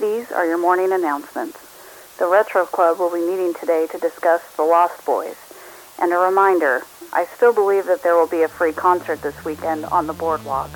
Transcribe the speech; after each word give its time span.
These 0.00 0.30
are 0.30 0.46
your 0.46 0.58
morning 0.58 0.92
announcements. 0.92 1.58
The 2.18 2.28
Retro 2.28 2.66
Club 2.66 3.00
will 3.00 3.12
be 3.12 3.20
meeting 3.20 3.52
today 3.52 3.88
to 3.88 3.98
discuss 3.98 4.40
The 4.54 4.62
Lost 4.62 5.04
Boys. 5.04 5.34
And 5.98 6.12
a 6.12 6.18
reminder, 6.18 6.82
I 7.12 7.26
still 7.34 7.52
believe 7.52 7.86
that 7.86 8.04
there 8.04 8.14
will 8.14 8.28
be 8.28 8.42
a 8.42 8.48
free 8.48 8.72
concert 8.72 9.22
this 9.22 9.44
weekend 9.44 9.86
on 9.86 10.06
the 10.06 10.12
boardwalk. 10.12 10.70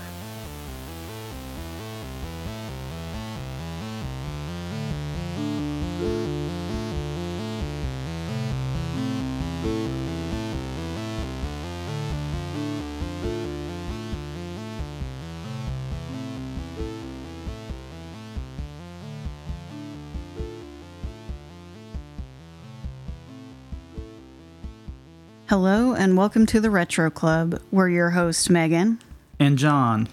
Hello 25.57 25.93
and 25.93 26.17
welcome 26.17 26.47
to 26.47 26.61
the 26.63 26.71
Retro 26.71 27.11
Club. 27.11 27.61
We're 27.71 27.91
your 27.91 28.09
host, 28.13 28.49
Megan, 28.49 28.99
And 29.39 29.59
John, 29.59 30.09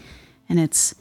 and 0.49 0.59
it's 0.59 0.93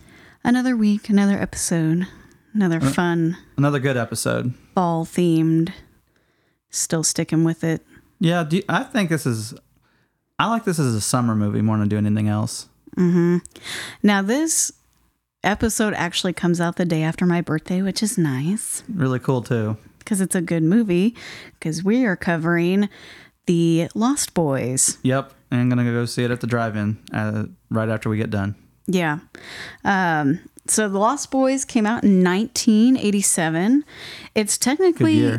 another 0.45 0.77
week, 0.77 1.09
another 1.09 1.37
episode, 1.37 2.07
another 2.55 2.79
fun 2.81 3.37
another 3.57 3.81
good 3.81 3.97
episode. 3.97 4.55
fall 4.77 5.05
themed. 5.05 5.73
Still 6.71 7.03
sticking 7.03 7.43
with 7.43 7.65
it. 7.65 7.85
Yeah, 8.21 8.45
do 8.45 8.59
you- 8.59 8.63
I 8.69 8.85
think 8.85 9.11
this 9.11 9.27
is. 9.27 9.55
I 10.39 10.49
like 10.49 10.65
this 10.65 10.79
as 10.79 10.95
a 10.95 11.01
summer 11.01 11.35
movie 11.35 11.61
more 11.61 11.77
than 11.77 11.89
do 11.89 11.97
anything 11.99 12.29
else. 12.29 12.69
Mm-hmm. 12.97 13.39
Now, 14.05 14.23
this 14.23 14.71
episode 15.43 15.95
actually 15.95 16.33
comes 16.33 16.61
out 16.61 16.77
the 16.77 16.85
day 16.85 17.03
after 17.03 17.27
my 17.27 17.41
birthday, 17.41 17.83
which 17.83 18.05
is 18.05 18.17
nice 18.17 18.85
Really 18.89 19.19
cool 19.19 19.43
too. 19.43 19.79
because 19.99 20.21
it's 20.21 20.37
a 20.37 20.41
good 20.41 20.63
movie. 20.63 21.17
Because 21.59 21.83
we 21.83 22.05
are 22.05 22.15
covering 22.15 22.89
the 23.49 23.89
Lost 23.95 24.35
Boys. 24.35 24.99
Yep, 25.03 25.33
and 25.51 25.61
I'm 25.61 25.69
gonna 25.71 25.91
go 25.91 26.05
see 26.05 26.23
it 26.23 26.31
at 26.31 26.41
the 26.41 26.47
drive-in 26.47 26.99
uh, 27.13 27.45
right 27.71 27.89
after 27.89 28.09
we 28.11 28.19
get 28.19 28.31
done. 28.31 28.55
Yeah. 28.87 29.21
Um, 29.85 30.41
so 30.67 30.89
the 30.89 30.99
Lost 30.99 31.31
Boys 31.31 31.65
came 31.65 31.87
out 31.87 32.05
in 32.05 32.23
1987. 32.23 33.85
It's 34.35 34.59
technically 34.59 35.39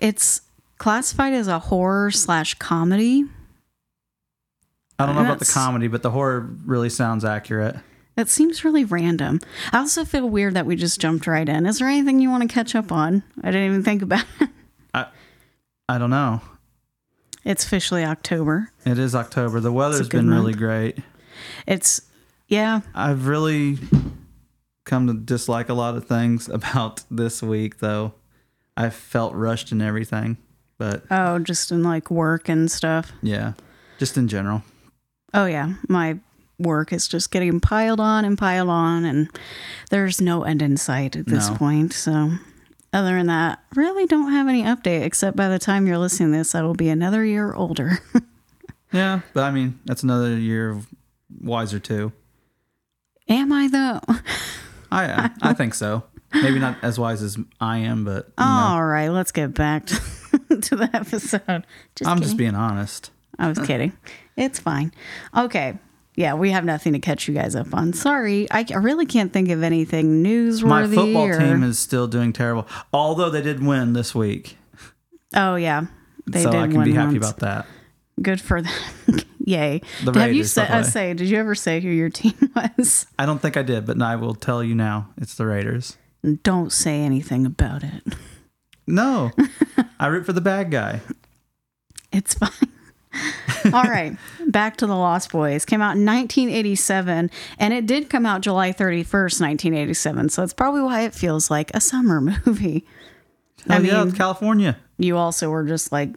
it's 0.00 0.40
classified 0.78 1.34
as 1.34 1.46
a 1.46 1.58
horror 1.58 2.10
slash 2.10 2.54
comedy. 2.54 3.24
I 4.98 5.06
don't 5.06 5.14
know 5.14 5.22
about 5.22 5.38
the 5.38 5.44
comedy, 5.44 5.86
but 5.86 6.02
the 6.02 6.10
horror 6.10 6.48
really 6.64 6.88
sounds 6.88 7.24
accurate. 7.24 7.76
That 8.16 8.28
seems 8.28 8.64
really 8.64 8.84
random. 8.84 9.40
I 9.72 9.78
also 9.78 10.04
feel 10.04 10.30
weird 10.30 10.54
that 10.54 10.66
we 10.66 10.76
just 10.76 11.00
jumped 11.00 11.26
right 11.26 11.48
in. 11.48 11.66
Is 11.66 11.80
there 11.80 11.88
anything 11.88 12.20
you 12.20 12.30
want 12.30 12.48
to 12.48 12.54
catch 12.54 12.74
up 12.74 12.92
on? 12.92 13.22
I 13.42 13.50
didn't 13.50 13.66
even 13.66 13.82
think 13.82 14.02
about 14.02 14.24
it. 14.40 14.48
I, 14.94 15.06
I 15.88 15.98
don't 15.98 16.10
know. 16.10 16.40
It's 17.44 17.64
officially 17.64 18.04
October. 18.04 18.70
It 18.86 18.98
is 18.98 19.14
October. 19.14 19.60
The 19.60 19.72
weather's 19.72 20.08
been 20.08 20.30
really 20.30 20.54
great. 20.54 20.98
It's 21.66 22.00
yeah, 22.48 22.80
I've 22.94 23.26
really 23.26 23.78
come 24.84 25.06
to 25.06 25.14
dislike 25.14 25.68
a 25.68 25.74
lot 25.74 25.96
of 25.96 26.06
things 26.06 26.48
about 26.52 27.02
this 27.10 27.42
week, 27.42 27.78
though. 27.78 28.14
I 28.76 28.90
felt 28.90 29.34
rushed 29.34 29.70
and 29.72 29.80
everything, 29.82 30.36
but 30.78 31.04
oh, 31.10 31.38
just 31.38 31.70
in 31.70 31.82
like 31.82 32.10
work 32.10 32.48
and 32.48 32.70
stuff. 32.70 33.12
yeah, 33.22 33.52
just 33.98 34.16
in 34.16 34.26
general. 34.28 34.62
Oh 35.32 35.46
yeah, 35.46 35.74
my 35.88 36.18
work 36.58 36.92
is 36.92 37.08
just 37.08 37.30
getting 37.30 37.60
piled 37.60 37.98
on 38.00 38.24
and 38.24 38.38
piled 38.38 38.68
on 38.68 39.04
and 39.04 39.28
there's 39.90 40.20
no 40.20 40.44
end 40.44 40.62
in 40.62 40.76
sight 40.76 41.16
at 41.16 41.26
this 41.26 41.50
No. 41.50 41.56
point. 41.56 41.92
So 41.92 42.30
other 42.94 43.16
than 43.16 43.26
that, 43.26 43.62
really 43.74 44.06
don't 44.06 44.30
have 44.32 44.48
any 44.48 44.62
update 44.62 45.02
except 45.02 45.36
by 45.36 45.48
the 45.48 45.58
time 45.58 45.86
you're 45.86 45.98
listening 45.98 46.32
to 46.32 46.38
this, 46.38 46.54
I 46.54 46.62
will 46.62 46.74
be 46.74 46.88
another 46.88 47.24
year 47.24 47.52
older. 47.52 47.98
Yeah, 48.92 49.22
but 49.32 49.42
I 49.42 49.50
mean, 49.50 49.80
that's 49.84 50.04
another 50.04 50.38
year 50.38 50.70
of 50.70 50.86
wiser 51.40 51.80
too. 51.80 52.12
Am 53.28 53.52
I 53.52 53.66
though? 53.66 54.00
I 54.92 55.30
I 55.42 55.52
think 55.52 55.74
so. 55.74 56.04
Maybe 56.32 56.60
not 56.60 56.76
as 56.80 56.96
wise 56.96 57.20
as 57.20 57.36
I 57.60 57.78
am, 57.78 58.04
but 58.04 58.26
you 58.26 58.44
know, 58.44 58.50
All 58.50 58.84
right, 58.84 59.08
let's 59.08 59.32
get 59.32 59.52
back 59.52 59.86
to, 59.86 59.96
to 60.60 60.76
the 60.76 60.88
episode. 60.92 61.66
Just 61.96 62.08
I'm 62.08 62.18
kidding. 62.18 62.22
just 62.22 62.36
being 62.36 62.54
honest. 62.54 63.10
I 63.36 63.48
was 63.48 63.58
kidding. 63.58 63.94
It's 64.36 64.60
fine. 64.60 64.92
Okay. 65.36 65.76
Yeah, 66.16 66.34
we 66.34 66.50
have 66.50 66.64
nothing 66.64 66.92
to 66.92 67.00
catch 67.00 67.26
you 67.26 67.34
guys 67.34 67.56
up 67.56 67.74
on. 67.74 67.92
Sorry, 67.92 68.46
I, 68.50 68.64
I 68.70 68.76
really 68.76 69.06
can't 69.06 69.32
think 69.32 69.48
of 69.50 69.62
anything 69.64 70.22
newsworthy. 70.22 70.64
My 70.64 70.86
football 70.86 71.26
or, 71.26 71.38
team 71.38 71.62
is 71.64 71.78
still 71.78 72.06
doing 72.06 72.32
terrible, 72.32 72.66
although 72.92 73.30
they 73.30 73.42
did 73.42 73.64
win 73.64 73.92
this 73.94 74.14
week, 74.14 74.56
Oh 75.34 75.56
yeah, 75.56 75.86
they 76.26 76.42
so 76.44 76.52
did 76.52 76.60
I 76.60 76.66
can 76.68 76.76
win 76.78 76.84
be 76.84 76.92
happy 76.92 77.18
once. 77.18 77.30
about 77.30 77.40
that. 77.40 77.66
Good 78.22 78.40
for 78.40 78.62
them. 78.62 78.72
Yay. 79.46 79.80
The 80.04 80.12
have 80.12 80.30
you 80.30 80.36
Raiders, 80.36 80.52
said? 80.52 80.68
by 80.68 80.80
the 80.82 80.86
I 80.86 80.90
say, 80.90 81.14
did 81.14 81.28
you 81.28 81.36
ever 81.36 81.54
say 81.56 81.80
who 81.80 81.88
your 81.88 82.08
team 82.10 82.34
was? 82.78 83.06
I 83.18 83.26
don't 83.26 83.42
think 83.42 83.56
I 83.56 83.62
did, 83.62 83.84
but 83.84 84.00
I 84.00 84.14
will 84.16 84.34
tell 84.36 84.62
you 84.62 84.74
now. 84.76 85.08
It's 85.18 85.34
the 85.34 85.46
Raiders. 85.46 85.96
Don't 86.44 86.70
say 86.72 87.00
anything 87.00 87.44
about 87.44 87.82
it. 87.82 88.02
No, 88.86 89.32
I 90.00 90.06
root 90.06 90.24
for 90.24 90.32
the 90.32 90.40
bad 90.40 90.70
guy. 90.70 91.00
It's 92.12 92.34
fine. 92.34 92.50
All 93.72 93.82
right, 93.84 94.16
back 94.46 94.76
to 94.78 94.86
the 94.86 94.94
Lost 94.96 95.30
Boys. 95.32 95.64
Came 95.64 95.80
out 95.80 95.96
in 95.96 96.04
1987, 96.04 97.30
and 97.58 97.74
it 97.74 97.86
did 97.86 98.10
come 98.10 98.26
out 98.26 98.40
July 98.42 98.72
31st, 98.72 99.40
1987. 99.40 100.28
So 100.28 100.42
it's 100.42 100.52
probably 100.52 100.82
why 100.82 101.02
it 101.02 101.14
feels 101.14 101.50
like 101.50 101.70
a 101.74 101.80
summer 101.80 102.20
movie. 102.46 102.84
Oh 103.68 103.74
I 103.74 103.78
yeah, 103.78 103.98
mean- 104.00 104.08
it's 104.08 104.16
California. 104.18 104.76
You 104.98 105.16
also 105.16 105.48
were 105.50 105.64
just 105.64 105.90
like 105.92 106.10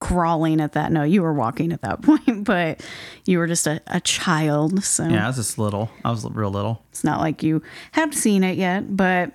crawling 0.00 0.60
at 0.60 0.72
that. 0.74 0.92
No, 0.92 1.02
you 1.02 1.22
were 1.22 1.34
walking 1.34 1.72
at 1.72 1.82
that 1.82 2.00
point, 2.02 2.44
but 2.44 2.80
you 3.26 3.38
were 3.38 3.46
just 3.48 3.66
a, 3.66 3.80
a 3.88 4.00
child. 4.00 4.82
So 4.84 5.04
Yeah, 5.08 5.24
I 5.24 5.26
was 5.26 5.36
just 5.36 5.58
little. 5.58 5.90
I 6.04 6.10
was 6.10 6.24
real 6.30 6.50
little. 6.50 6.84
it's 6.90 7.02
not 7.04 7.20
like 7.20 7.42
you 7.42 7.62
have 7.92 8.14
seen 8.14 8.44
it 8.44 8.56
yet. 8.56 8.96
But 8.96 9.32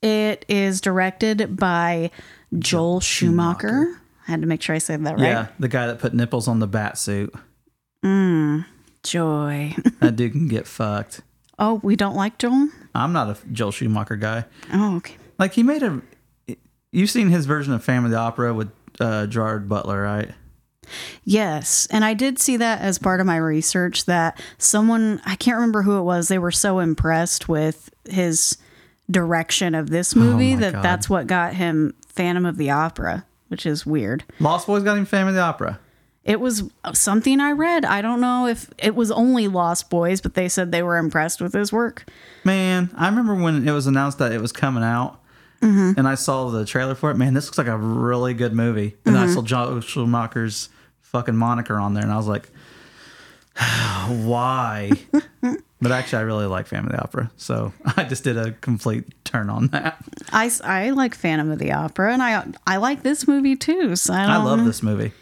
it 0.00 0.44
is 0.48 0.80
directed 0.80 1.56
by 1.56 2.10
Joel 2.58 3.00
Schumacher. 3.00 4.00
I 4.26 4.30
had 4.30 4.40
to 4.42 4.46
make 4.46 4.62
sure 4.62 4.74
I 4.74 4.78
said 4.78 5.04
that 5.04 5.14
right. 5.14 5.22
Yeah, 5.22 5.48
the 5.58 5.68
guy 5.68 5.86
that 5.86 5.98
put 5.98 6.14
nipples 6.14 6.48
on 6.48 6.58
the 6.58 6.66
bat 6.66 6.96
suit. 6.98 7.32
Mmm, 8.04 8.64
Joy. 9.02 9.74
That 10.00 10.16
dude 10.16 10.32
can 10.32 10.48
get 10.48 10.66
fucked. 10.66 11.20
Oh, 11.58 11.80
we 11.84 11.94
don't 11.96 12.16
like 12.16 12.38
Joel? 12.38 12.68
I'm 12.94 13.12
not 13.12 13.28
a 13.28 13.36
Joel 13.52 13.70
Schumacher 13.70 14.16
guy. 14.16 14.44
Oh, 14.72 14.96
okay. 14.96 15.14
Like 15.38 15.52
he 15.54 15.62
made 15.62 15.82
a. 15.82 16.00
You've 16.90 17.10
seen 17.10 17.28
his 17.28 17.46
version 17.46 17.72
of 17.72 17.84
Phantom 17.84 18.06
of 18.06 18.10
the 18.10 18.16
Opera 18.18 18.52
with 18.52 18.70
uh, 19.00 19.26
Gerard 19.26 19.68
Butler, 19.68 20.02
right? 20.02 20.30
Yes. 21.24 21.86
And 21.90 22.04
I 22.04 22.14
did 22.14 22.38
see 22.38 22.56
that 22.58 22.80
as 22.80 22.98
part 22.98 23.20
of 23.20 23.26
my 23.26 23.36
research 23.36 24.04
that 24.06 24.40
someone, 24.58 25.20
I 25.24 25.36
can't 25.36 25.54
remember 25.56 25.82
who 25.82 25.96
it 25.98 26.02
was, 26.02 26.28
they 26.28 26.38
were 26.38 26.50
so 26.50 26.80
impressed 26.80 27.48
with 27.48 27.90
his 28.08 28.58
direction 29.10 29.74
of 29.74 29.90
this 29.90 30.14
movie 30.16 30.54
Oh 30.54 30.58
that 30.58 30.72
God. 30.74 30.84
that's 30.84 31.08
what 31.08 31.26
got 31.26 31.54
him 31.54 31.94
Phantom 32.08 32.44
of 32.44 32.56
the 32.56 32.70
Opera, 32.70 33.24
which 33.52 33.64
is 33.66 33.86
weird. 33.86 34.24
Lost 34.40 34.66
Boys 34.66 34.82
got 34.82 34.98
him 34.98 35.04
Phantom 35.04 35.28
of 35.28 35.34
the 35.36 35.40
Opera. 35.42 35.78
It 36.24 36.40
was 36.40 36.64
something 36.94 37.40
I 37.40 37.52
read. 37.52 37.84
I 37.84 38.00
don't 38.00 38.20
know 38.20 38.46
if 38.46 38.68
it 38.78 38.94
was 38.96 39.10
only 39.12 39.46
Lost 39.46 39.90
Boys, 39.90 40.20
but 40.20 40.34
they 40.34 40.48
said 40.48 40.72
they 40.72 40.82
were 40.82 40.96
impressed 40.96 41.40
with 41.40 41.52
his 41.52 41.72
work. 41.72 42.04
Man, 42.44 42.90
I 42.96 43.08
remember 43.08 43.34
when 43.34 43.68
it 43.68 43.72
was 43.72 43.86
announced 43.86 44.18
that 44.18 44.32
it 44.32 44.40
was 44.40 44.50
coming 44.52 44.82
out, 44.82 45.18
Mm-hmm. 45.60 45.92
and 45.96 46.08
I 46.08 46.16
saw 46.16 46.50
the 46.50 46.64
trailer 46.64 46.96
for 46.96 47.12
it. 47.12 47.16
Man, 47.16 47.34
this 47.34 47.46
looks 47.46 47.56
like 47.58 47.68
a 47.68 47.76
really 47.78 48.34
good 48.34 48.52
movie. 48.52 48.96
And 49.04 49.14
Mm-hmm. 49.14 49.30
I 49.30 49.32
saw 49.32 49.42
Joel 49.42 49.80
Schumacher's 49.80 50.70
fucking 51.02 51.36
moniker 51.36 51.78
on 51.78 51.94
there, 51.94 52.02
and 52.02 52.10
I 52.12 52.16
was 52.16 52.26
like, 52.26 52.50
why? 54.08 54.92
but 55.80 55.92
actually, 55.92 56.18
I 56.18 56.22
really 56.22 56.46
like 56.46 56.66
Phantom 56.66 56.86
of 56.86 56.92
the 56.92 57.02
Opera, 57.02 57.30
so 57.36 57.72
I 57.96 58.04
just 58.04 58.24
did 58.24 58.36
a 58.36 58.52
complete 58.52 59.04
turn 59.24 59.50
on 59.50 59.68
that. 59.68 60.02
I, 60.32 60.50
I 60.64 60.90
like 60.90 61.14
Phantom 61.14 61.50
of 61.50 61.58
the 61.58 61.72
Opera, 61.72 62.12
and 62.12 62.22
I 62.22 62.44
I 62.66 62.76
like 62.78 63.02
this 63.02 63.28
movie 63.28 63.56
too. 63.56 63.96
So 63.96 64.14
I, 64.14 64.24
I 64.24 64.36
love 64.38 64.64
this 64.64 64.82
movie. 64.82 65.12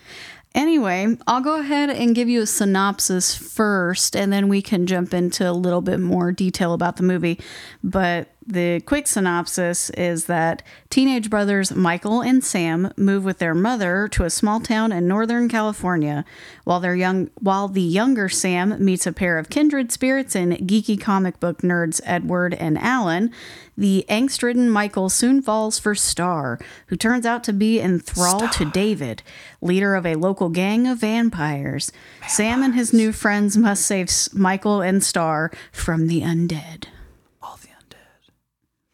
Anyway, 0.53 1.17
I'll 1.29 1.41
go 1.41 1.61
ahead 1.61 1.91
and 1.91 2.15
give 2.15 2.29
you 2.29 2.43
a 2.43 2.47
synopsis 2.47 3.37
first, 3.37 4.17
and 4.17 4.33
then 4.33 4.49
we 4.49 4.61
can 4.61 4.87
jump 4.87 5.15
into 5.15 5.49
a 5.49 5.53
little 5.53 5.81
bit 5.81 6.01
more 6.01 6.33
detail 6.33 6.73
about 6.73 6.97
the 6.97 7.05
movie. 7.05 7.39
But 7.85 8.29
the 8.53 8.81
quick 8.81 9.07
synopsis 9.07 9.91
is 9.91 10.27
that 10.27 10.63
teenage 10.91 11.31
brothers 11.31 11.73
Michael 11.73 12.21
and 12.21 12.45
Sam 12.45 12.93
move 12.97 13.25
with 13.25 13.39
their 13.39 13.55
mother 13.55 14.09
to 14.09 14.25
a 14.25 14.31
small 14.31 14.61
town 14.61 14.93
in 14.93 15.09
Northern 15.09 15.49
California, 15.49 16.25
while 16.65 16.81
their 16.81 16.95
young 16.95 17.31
while 17.41 17.69
the 17.69 17.83
younger 17.83 18.29
Sam 18.29 18.85
meets 18.85 19.07
a 19.07 19.13
pair 19.13 19.39
of 19.39 19.51
kindred 19.51 19.91
spirits 19.93 20.37
in 20.37 20.51
geeky 20.67 21.01
comic 21.01 21.41
book 21.41 21.63
nerds 21.63 22.01
Edward 22.05 22.55
and 22.55 22.79
Alan. 22.79 23.33
The 23.79 24.05
angst-ridden 24.11 24.69
Michael 24.69 25.09
soon 25.09 25.41
falls 25.41 25.79
for 25.79 25.95
Star, 25.95 26.59
who 26.89 26.97
turns 26.97 27.25
out 27.25 27.43
to 27.45 27.53
be 27.55 27.81
enthralled 27.81 28.53
to 28.53 28.67
David, 28.67 29.23
leader 29.63 29.95
of 29.95 30.05
a 30.05 30.17
local 30.17 30.51
gang 30.51 30.87
of 30.87 30.99
vampires. 30.99 31.91
Sam 32.29 32.63
and 32.63 32.75
his 32.75 32.93
new 32.93 33.11
friends 33.11 33.57
must 33.57 33.87
save 33.87 34.11
Michael 34.35 34.83
and 34.83 35.03
Star 35.03 35.51
from 35.73 36.09
the 36.09 36.21
undead. 36.21 36.89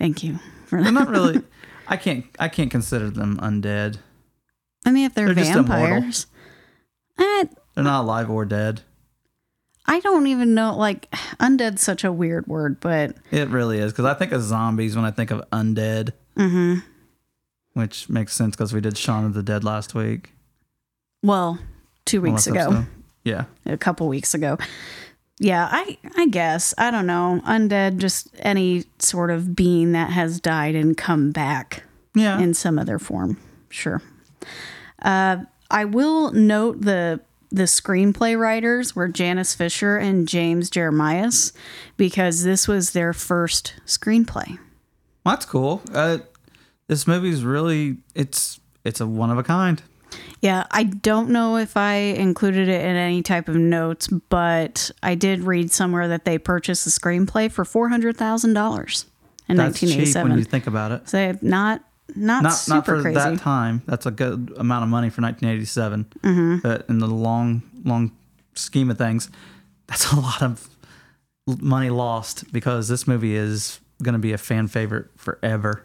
All 0.01 0.07
the 0.09 0.15
undead. 0.15 0.15
Thank 0.17 0.25
you 0.25 0.39
for 0.67 0.83
They're 0.83 0.93
not 0.93 1.09
really. 1.09 1.43
I 1.89 1.97
can't. 1.97 2.25
I 2.39 2.49
can't 2.49 2.71
consider 2.71 3.11
them 3.11 3.39
undead. 3.39 3.99
I 4.85 4.91
mean, 4.91 5.07
if 5.07 5.15
they're, 5.15 5.35
They're 5.35 5.45
vampires, 5.45 6.27
eh, 7.19 7.45
They're 7.75 7.85
not 7.85 8.03
alive 8.03 8.31
or 8.31 8.45
dead. 8.45 8.83
I 9.87 10.01
don't 10.01 10.27
even 10.27 10.55
know. 10.55 10.77
Like, 10.77 11.11
undead's 11.41 11.83
such 11.83 12.03
a 12.05 12.13
weird 12.13 12.47
word, 12.47 12.81
but 12.81 13.17
It 13.31 13.49
really 13.49 13.79
is 13.79 13.93
because 13.93 14.05
I 14.05 14.15
think 14.15 14.33
of 14.33 14.43
zombies 14.43 14.97
when 14.97 15.05
I 15.05 15.11
think 15.11 15.31
of 15.31 15.49
undead, 15.51 16.13
hmm 16.37 16.77
which 17.75 18.09
makes 18.09 18.33
sense 18.35 18.57
because 18.57 18.73
we 18.73 18.81
did 18.81 18.97
Shaun 18.97 19.27
of 19.27 19.35
the 19.35 19.43
Dead 19.43 19.63
last 19.63 19.95
week. 19.95 20.33
well, 21.23 21.59
two 22.07 22.21
weeks 22.23 22.47
ago, 22.47 22.61
episode. 22.61 22.87
Yeah. 23.23 23.45
a 23.67 23.77
couple 23.77 24.09
weeks 24.09 24.33
ago. 24.35 24.57
Yeah, 25.39 25.69
I 25.71 25.99
I 26.17 26.27
guess 26.29 26.73
I 26.79 26.91
don't 26.91 27.07
know. 27.07 27.41
Undead, 27.47 27.99
just 27.99 28.29
any 28.39 28.85
sort 28.99 29.31
of 29.31 29.55
being 29.55 29.93
that 29.93 30.11
has 30.11 30.41
died 30.41 30.75
and 30.75 30.97
come 30.97 31.31
back. 31.31 31.83
Yeah. 32.15 32.41
in 32.41 32.55
some 32.55 32.79
other 32.79 32.99
form. 32.99 33.37
Sure. 33.69 34.01
Uh, 35.03 35.45
I 35.71 35.85
will 35.85 36.33
note 36.33 36.81
the 36.81 37.21
the 37.51 37.65
screenplay 37.65 38.39
writers 38.39 38.97
were 38.97 39.07
Janice 39.07 39.55
Fischer 39.55 39.99
and 39.99 40.27
James 40.27 40.71
Jeremias 40.71 41.53
because 41.99 42.43
this 42.43 42.67
was 42.67 42.93
their 42.93 43.13
first 43.13 43.75
screenplay. 43.87 44.59
Well, 45.25 45.35
that's 45.35 45.45
cool. 45.45 45.83
Uh, 45.93 46.19
this 46.87 47.07
movie's 47.07 47.45
really 47.45 47.99
it's 48.15 48.61
it's 48.83 49.01
a 49.03 49.07
one 49.07 49.31
of 49.31 49.37
a 49.37 49.43
kind. 49.43 49.83
Yeah, 50.43 50.67
I 50.71 50.85
don't 50.85 51.31
know 51.31 51.57
if 51.57 51.77
I 51.77 51.95
included 51.95 52.69
it 52.69 52.83
in 52.83 52.97
any 52.97 53.23
type 53.23 53.49
of 53.49 53.57
notes, 53.57 54.09
but 54.09 54.91
I 55.03 55.15
did 55.15 55.41
read 55.41 55.71
somewhere 55.71 56.09
that 56.09 56.25
they 56.25 56.39
purchased 56.39 56.85
the 56.85 56.91
screenplay 56.91 57.51
for 57.51 57.65
four 57.65 57.89
hundred 57.89 58.17
thousand 58.17 58.53
dollars 58.55 59.07
in 59.49 59.57
That's 59.57 59.83
nineteen 59.83 60.01
eighty 60.01 60.13
when 60.21 60.39
you 60.39 60.45
think 60.45 60.67
about 60.67 60.93
it. 60.93 61.09
So 61.09 61.39
not 61.43 61.83
not, 62.15 62.43
Not 62.45 62.51
super 62.51 62.75
not 62.77 62.85
for 62.87 63.03
crazy. 63.03 63.15
that 63.19 63.39
time. 63.41 63.83
That's 63.87 64.07
a 64.07 64.11
good 64.11 64.53
amount 64.57 64.85
of 64.85 64.89
money 64.89 65.11
for 65.11 65.23
1987. 65.23 66.05
Mm-hmm. 66.23 66.57
But 66.63 66.87
in 66.89 66.99
the 67.01 67.09
long 67.09 67.63
long 67.85 68.13
scheme 68.55 68.91
of 68.91 68.99
things, 68.99 69.29
that's 69.89 70.13
a 70.13 70.17
lot 70.21 70.43
of 70.43 70.69
money 71.47 71.91
lost 71.91 72.53
because 72.53 72.89
this 72.89 73.07
movie 73.09 73.35
is 73.35 73.81
going 74.03 74.13
to 74.13 74.19
be 74.19 74.33
a 74.33 74.39
fan 74.39 74.69
favorite 74.69 75.07
forever. 75.17 75.85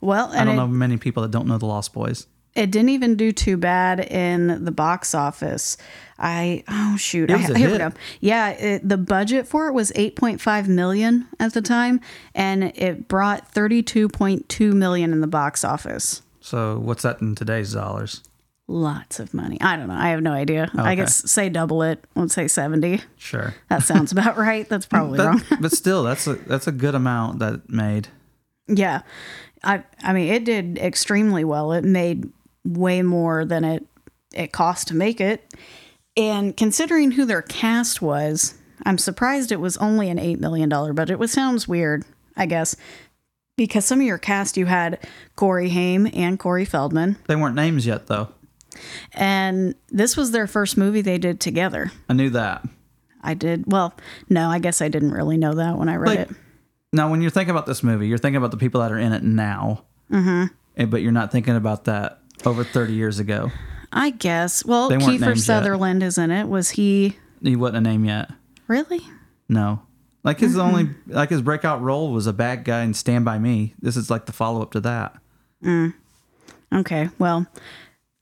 well, 0.00 0.30
I 0.32 0.44
don't 0.44 0.54
it, 0.54 0.56
know 0.56 0.66
many 0.66 0.96
people 0.96 1.22
that 1.22 1.30
don't 1.32 1.46
know 1.46 1.58
the 1.58 1.66
Lost 1.66 1.92
Boys. 1.92 2.26
It 2.58 2.70
didn't 2.72 2.88
even 2.88 3.14
do 3.14 3.30
too 3.30 3.56
bad 3.56 4.00
in 4.00 4.64
the 4.64 4.72
box 4.72 5.14
office. 5.14 5.76
I 6.18 6.64
oh 6.68 6.96
shoot, 6.96 7.30
I, 7.30 7.38
here 7.38 7.70
we 7.70 7.78
go. 7.78 7.92
Yeah, 8.20 8.48
it, 8.50 8.88
the 8.88 8.96
budget 8.96 9.46
for 9.46 9.68
it 9.68 9.72
was 9.72 9.92
8.5 9.92 10.66
million 10.66 11.28
at 11.38 11.54
the 11.54 11.62
time, 11.62 12.00
and 12.34 12.64
it 12.64 13.06
brought 13.06 13.54
32.2 13.54 14.72
million 14.72 15.12
in 15.12 15.20
the 15.20 15.28
box 15.28 15.62
office. 15.64 16.22
So 16.40 16.78
what's 16.80 17.02
that 17.04 17.20
in 17.20 17.36
today's 17.36 17.72
dollars? 17.72 18.22
Lots 18.66 19.20
of 19.20 19.32
money. 19.32 19.58
I 19.60 19.76
don't 19.76 19.86
know. 19.88 19.94
I 19.94 20.08
have 20.08 20.20
no 20.20 20.32
idea. 20.32 20.70
I 20.76 20.94
guess 20.96 21.30
say 21.30 21.48
double 21.48 21.82
it. 21.82 22.04
Let's 22.16 22.34
say 22.34 22.48
70. 22.48 23.00
Sure. 23.16 23.54
That 23.70 23.82
sounds 23.82 24.10
about 24.12 24.36
right. 24.36 24.68
That's 24.68 24.84
probably 24.86 25.18
That- 25.18 25.26
wrong. 25.26 25.42
but 25.60 25.72
still, 25.72 26.02
that's 26.02 26.26
a 26.26 26.34
that's 26.34 26.66
a 26.66 26.72
good 26.72 26.94
amount 26.96 27.38
that 27.38 27.70
made. 27.70 28.08
Yeah. 28.66 29.02
I 29.64 29.84
I 30.02 30.12
mean 30.12 30.32
it 30.32 30.44
did 30.44 30.78
extremely 30.78 31.44
well. 31.44 31.72
It 31.72 31.84
made 31.84 32.30
way 32.68 33.02
more 33.02 33.44
than 33.44 33.64
it 33.64 33.86
it 34.34 34.52
cost 34.52 34.88
to 34.88 34.94
make 34.94 35.20
it. 35.20 35.54
And 36.16 36.56
considering 36.56 37.12
who 37.12 37.24
their 37.24 37.42
cast 37.42 38.02
was, 38.02 38.54
I'm 38.84 38.98
surprised 38.98 39.50
it 39.50 39.60
was 39.60 39.76
only 39.78 40.10
an 40.10 40.18
8 40.18 40.38
million 40.38 40.68
dollar 40.68 40.92
budget, 40.92 41.18
which 41.18 41.30
sounds 41.30 41.66
weird, 41.66 42.04
I 42.36 42.46
guess. 42.46 42.76
Because 43.56 43.84
some 43.84 44.00
of 44.00 44.06
your 44.06 44.18
cast 44.18 44.56
you 44.56 44.66
had 44.66 44.98
Corey 45.34 45.70
Haim 45.70 46.08
and 46.12 46.38
Corey 46.38 46.64
Feldman, 46.64 47.16
They 47.26 47.34
weren't 47.36 47.56
names 47.56 47.86
yet, 47.86 48.06
though. 48.06 48.28
and 49.12 49.74
this 49.88 50.16
was 50.16 50.30
their 50.30 50.46
first 50.46 50.76
movie 50.76 51.00
they 51.00 51.18
did 51.18 51.40
together. 51.40 51.90
I 52.08 52.12
knew 52.12 52.30
that. 52.30 52.64
I 53.22 53.34
did 53.34 53.64
well, 53.66 53.94
no, 54.28 54.48
I 54.48 54.58
guess 54.60 54.80
I 54.80 54.88
didn't 54.88 55.10
really 55.12 55.36
know 55.38 55.54
that 55.54 55.76
when 55.76 55.88
I 55.88 55.96
read 55.96 56.08
Like, 56.08 56.30
it. 56.30 56.36
Now, 56.92 57.10
when 57.10 57.20
you're 57.20 57.30
thinking 57.32 57.50
about 57.50 57.66
this 57.66 57.82
movie, 57.82 58.06
you're 58.06 58.18
thinking 58.18 58.36
about 58.36 58.50
the 58.52 58.56
people 58.56 58.80
that 58.80 58.92
are 58.92 58.98
in 58.98 59.12
it 59.12 59.22
now, 59.22 59.84
mm-hmm. 60.10 60.84
but 60.86 61.02
you're 61.02 61.12
not 61.12 61.32
thinking 61.32 61.56
about 61.56 61.84
that 61.84 62.20
over 62.46 62.64
30 62.64 62.92
years 62.92 63.18
ago. 63.18 63.50
I 63.92 64.10
guess. 64.10 64.64
Well, 64.64 64.90
Kiefer 64.90 65.08
named 65.20 65.20
yet. 65.36 65.38
Sutherland 65.38 66.02
is 66.02 66.18
in 66.18 66.30
it. 66.30 66.48
Was 66.48 66.70
he 66.70 67.16
He 67.42 67.56
wasn't 67.56 67.78
a 67.78 67.80
name 67.80 68.04
yet. 68.04 68.30
really? 68.66 69.00
No. 69.48 69.82
Like 70.24 70.40
his 70.40 70.52
Mm-hmm. 70.56 70.60
only, 70.60 70.90
like 71.06 71.30
his 71.30 71.40
breakout 71.42 71.80
role 71.80 72.12
was 72.12 72.26
a 72.26 72.32
bad 72.32 72.64
guy 72.64 72.82
in 72.82 72.92
Stand 72.92 73.24
By 73.24 73.38
Me. 73.38 73.74
This 73.80 73.96
is 73.96 74.10
like 74.10 74.26
the 74.26 74.32
follow 74.32 74.60
up 74.60 74.72
to 74.72 74.80
that. 74.80 75.16
Okay, 76.74 77.08
well, 77.18 77.46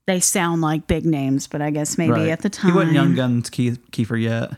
they 0.07 0.21
sound 0.21 0.61
like 0.61 0.87
big 0.87 1.05
names, 1.05 1.47
but 1.49 1.61
I 1.61 1.71
guess 1.71 1.99
maybe 1.99 2.13
Right. 2.13 2.29
at 2.29 2.43
the 2.43 2.51
time 2.51 2.71
He 2.71 2.77
wasn't 2.77 2.95
Young 2.95 3.15
Guns 3.17 3.51
Keith, 3.51 3.81
Kiefer 3.91 4.21
yet. 4.21 4.53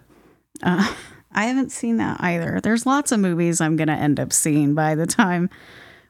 I 0.63 1.45
haven't 1.47 1.73
seen 1.73 1.97
that 1.99 2.21
either. 2.23 2.61
There's 2.63 2.85
lots 2.85 3.13
of 3.13 3.21
movies 3.21 3.61
I'm 3.61 3.77
gonna 3.77 3.95
end 3.97 4.19
up 4.21 4.33
seeing 4.33 4.75
by 4.75 4.95
the 4.95 5.07
time 5.07 5.49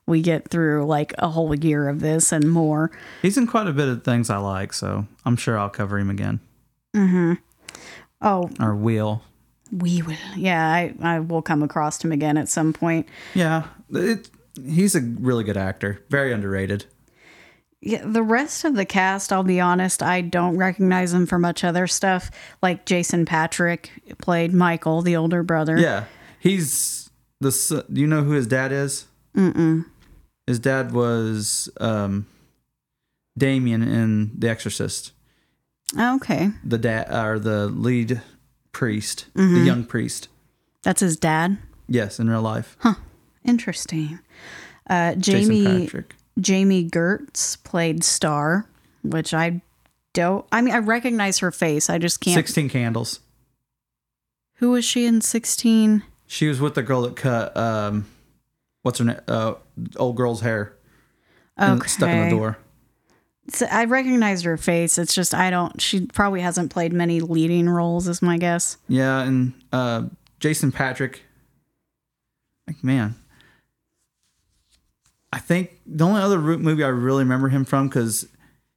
we 0.09 0.23
get 0.23 0.49
through 0.49 0.87
like 0.87 1.15
a 1.19 1.29
whole 1.29 1.55
year 1.55 1.89
of 1.89 2.01
this 2.01 2.33
and 2.33 2.51
more. 2.51 2.91
He's 3.23 3.37
in 3.39 3.47
quite 3.47 3.67
a 3.69 3.73
bit 3.73 3.89
of 3.89 4.03
things 4.03 4.31
I 4.31 4.39
like, 4.39 4.73
so 4.73 5.07
I'm 5.25 5.37
sure 5.37 5.57
I'll 5.59 5.71
cover 5.71 5.99
him 5.99 6.11
again. 6.11 6.41
Mm-hmm. 6.97 7.35
Oh, 8.23 8.51
Or 8.59 8.75
will. 8.75 9.23
we 9.71 10.03
will. 10.03 10.17
Yeah, 10.37 10.67
I 10.67 10.95
I 11.03 11.21
will 11.21 11.43
come 11.43 11.63
across 11.63 12.03
him 12.03 12.11
again 12.11 12.37
at 12.37 12.49
some 12.49 12.73
point. 12.73 13.07
Yeah. 13.35 13.65
It, 13.93 14.31
he's 14.67 14.95
a 14.97 15.01
really 15.01 15.45
good 15.45 15.57
actor. 15.57 16.03
Very 16.11 16.33
underrated. 16.33 16.87
Yeah, 17.81 18.03
the 18.05 18.25
rest 18.25 18.65
of 18.65 18.75
the 18.75 18.85
cast, 18.85 19.33
I'll 19.33 19.45
be 19.45 19.61
honest, 19.61 20.03
I 20.03 20.21
don't 20.21 20.57
recognize 20.57 21.13
them 21.13 21.27
for 21.27 21.39
much 21.39 21.63
other 21.63 21.87
stuff. 21.87 22.29
Like 22.61 22.87
Jason 22.87 23.25
Patric 23.25 23.93
played 24.21 24.53
Michael, 24.53 25.01
the 25.03 25.15
older 25.15 25.45
brother. 25.45 25.79
Yeah, 25.79 26.07
he's 26.41 27.09
the. 27.41 27.85
Do 27.93 28.01
you 28.01 28.09
know 28.09 28.23
who 28.25 28.33
his 28.33 28.49
dad 28.49 28.73
is? 28.73 29.07
Mm-mm. 29.37 29.85
His 30.49 30.59
dad 30.59 30.93
was 30.93 31.69
um, 31.81 32.27
Damien 33.37 33.83
in 33.83 34.33
The 34.39 34.49
Exorcist. 34.49 35.13
Okay, 35.99 36.51
The 36.65 36.79
dad 36.79 37.11
or 37.15 37.39
the 37.39 37.67
lead 37.67 38.21
priest, 38.73 39.27
Mm-hmm. 39.35 39.55
the 39.55 39.61
young 39.61 39.85
priest. 39.85 40.29
that's 40.83 41.01
his 41.01 41.17
dad. 41.17 41.59
Yes, 41.89 42.19
in 42.19 42.29
real 42.31 42.43
life, 42.43 42.77
Huh. 42.81 42.95
Interesting. 43.45 44.19
Uh, 44.89 45.15
Jamie 45.15 45.65
Patrick. 45.85 46.15
Jami 46.41 46.89
Gertz 46.89 47.63
played 47.65 48.05
Star, 48.05 48.69
which 49.03 49.33
I 49.35 49.61
don't. 50.15 50.47
I 50.53 50.61
mean, 50.63 50.75
I 50.75 50.79
recognize 50.79 51.39
her 51.39 51.51
face. 51.51 51.89
I 51.91 51.99
just 51.99 52.21
can't. 52.21 52.35
Sixteen 52.35 52.69
Candles. 52.69 53.21
Who 54.57 54.71
was 54.71 54.85
she 54.85 55.05
in 55.07 55.21
Sixteen? 55.21 56.03
She 56.27 56.49
was 56.49 56.61
with 56.61 56.75
the 56.75 56.83
girl 56.83 57.03
that 57.03 57.17
cut 57.17 57.57
um, 57.57 58.07
what's 58.83 58.99
her 58.99 59.05
name? 59.05 59.21
Uh, 59.27 59.55
old 59.97 60.17
girl's 60.17 60.41
hair. 60.41 60.75
Okay, 61.61 61.87
Stuck 61.89 62.09
in 62.09 62.29
the 62.29 62.37
door. 62.37 62.59
So 63.51 63.67
I 63.71 63.87
recognize 63.87 64.43
her 64.43 64.57
face. 64.57 64.99
It's 64.99 65.15
just 65.15 65.35
I 65.35 65.51
don't. 65.51 65.81
She 65.81 66.07
probably 66.07 66.41
hasn't 66.41 66.71
played 66.71 66.93
many 66.93 67.21
leading 67.21 67.69
roles, 67.69 68.07
is 68.07 68.21
my 68.23 68.37
guess. 68.39 68.77
Yeah, 68.89 69.23
and 69.23 69.55
uh, 69.73 70.05
Jason 70.41 70.71
Patric. 70.71 71.23
Like 72.67 72.85
man, 72.85 73.15
I 75.33 75.39
think 75.39 75.81
the 75.87 76.05
only 76.05 76.21
other 76.21 76.39
movie 76.39 76.85
I 76.85 76.89
really 76.89 77.23
remember 77.23 77.49
him 77.49 77.65
from 77.65 77.89
because 77.89 78.29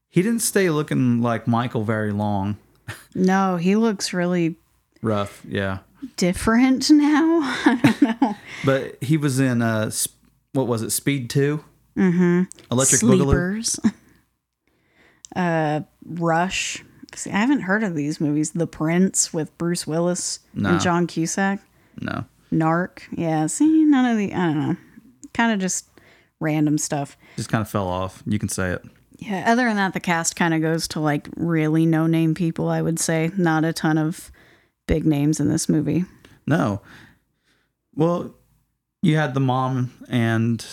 he 0.07 0.21
didn't 0.21 0.41
stay 0.41 0.69
looking 0.69 1.21
like 1.21 1.47
Michael 1.47 1.83
very 1.83 2.11
long. 2.11 2.57
No, 3.13 3.55
he 3.57 3.75
looks 3.75 4.11
really 4.13 4.55
Rough, 5.01 5.43
yeah. 5.47 5.79
Different 6.17 6.89
now. 6.89 7.39
I 7.65 7.79
don't 7.99 8.21
know. 8.21 8.35
But 8.65 8.97
he 9.03 9.17
was 9.17 9.39
in 9.39 9.61
uh, 9.61 9.91
what 10.53 10.67
was 10.67 10.81
it? 10.81 10.91
Speed 10.91 11.29
2 11.29 11.63
Mm-hmm. 11.97 12.43
Electric 12.71 13.01
Boogaloo. 13.01 13.91
Uh, 15.35 15.81
Rush. 16.05 16.83
See, 17.15 17.29
I 17.29 17.37
haven't 17.39 17.61
heard 17.61 17.83
of 17.83 17.95
these 17.95 18.21
movies. 18.21 18.51
The 18.51 18.67
Prince 18.67 19.33
with 19.33 19.55
Bruce 19.57 19.85
Willis 19.85 20.39
No. 20.53 20.69
and 20.71 20.81
John 20.81 21.07
Cusack. 21.07 21.59
No, 21.99 22.23
Narc. 22.51 22.99
Yeah, 23.11 23.47
see, 23.47 23.83
none 23.83 24.05
of 24.11 24.17
the, 24.17 24.33
I 24.33 24.37
don't 24.37 24.59
know. 24.69 24.75
Kind 25.33 25.51
of 25.51 25.59
just 25.59 25.85
random 26.39 26.77
stuff. 26.77 27.17
just 27.35 27.49
kind 27.49 27.61
of 27.61 27.69
fell 27.69 27.87
off. 27.87 28.23
You 28.25 28.39
can 28.39 28.49
say 28.49 28.71
it. 28.71 28.81
Yeah, 29.19 29.43
other 29.45 29.65
than 29.65 29.75
that, 29.75 29.93
the 29.93 29.99
cast 29.99 30.35
kind 30.37 30.53
of 30.53 30.61
goes 30.61 30.87
to 30.89 30.99
like 31.01 31.27
really 31.35 31.85
no 31.85 32.07
name 32.07 32.33
people, 32.33 32.69
I 32.69 32.81
would 32.81 32.99
say. 32.99 33.29
Not 33.37 33.65
a 33.65 33.73
ton 33.73 33.97
of 33.97 34.31
big 34.91 35.05
names 35.05 35.39
in 35.39 35.47
this 35.47 35.69
movie. 35.69 36.03
No. 36.45 36.81
Well, 37.95 38.35
you 39.01 39.15
had 39.15 39.33
the 39.33 39.39
mom 39.39 39.91
and 40.09 40.65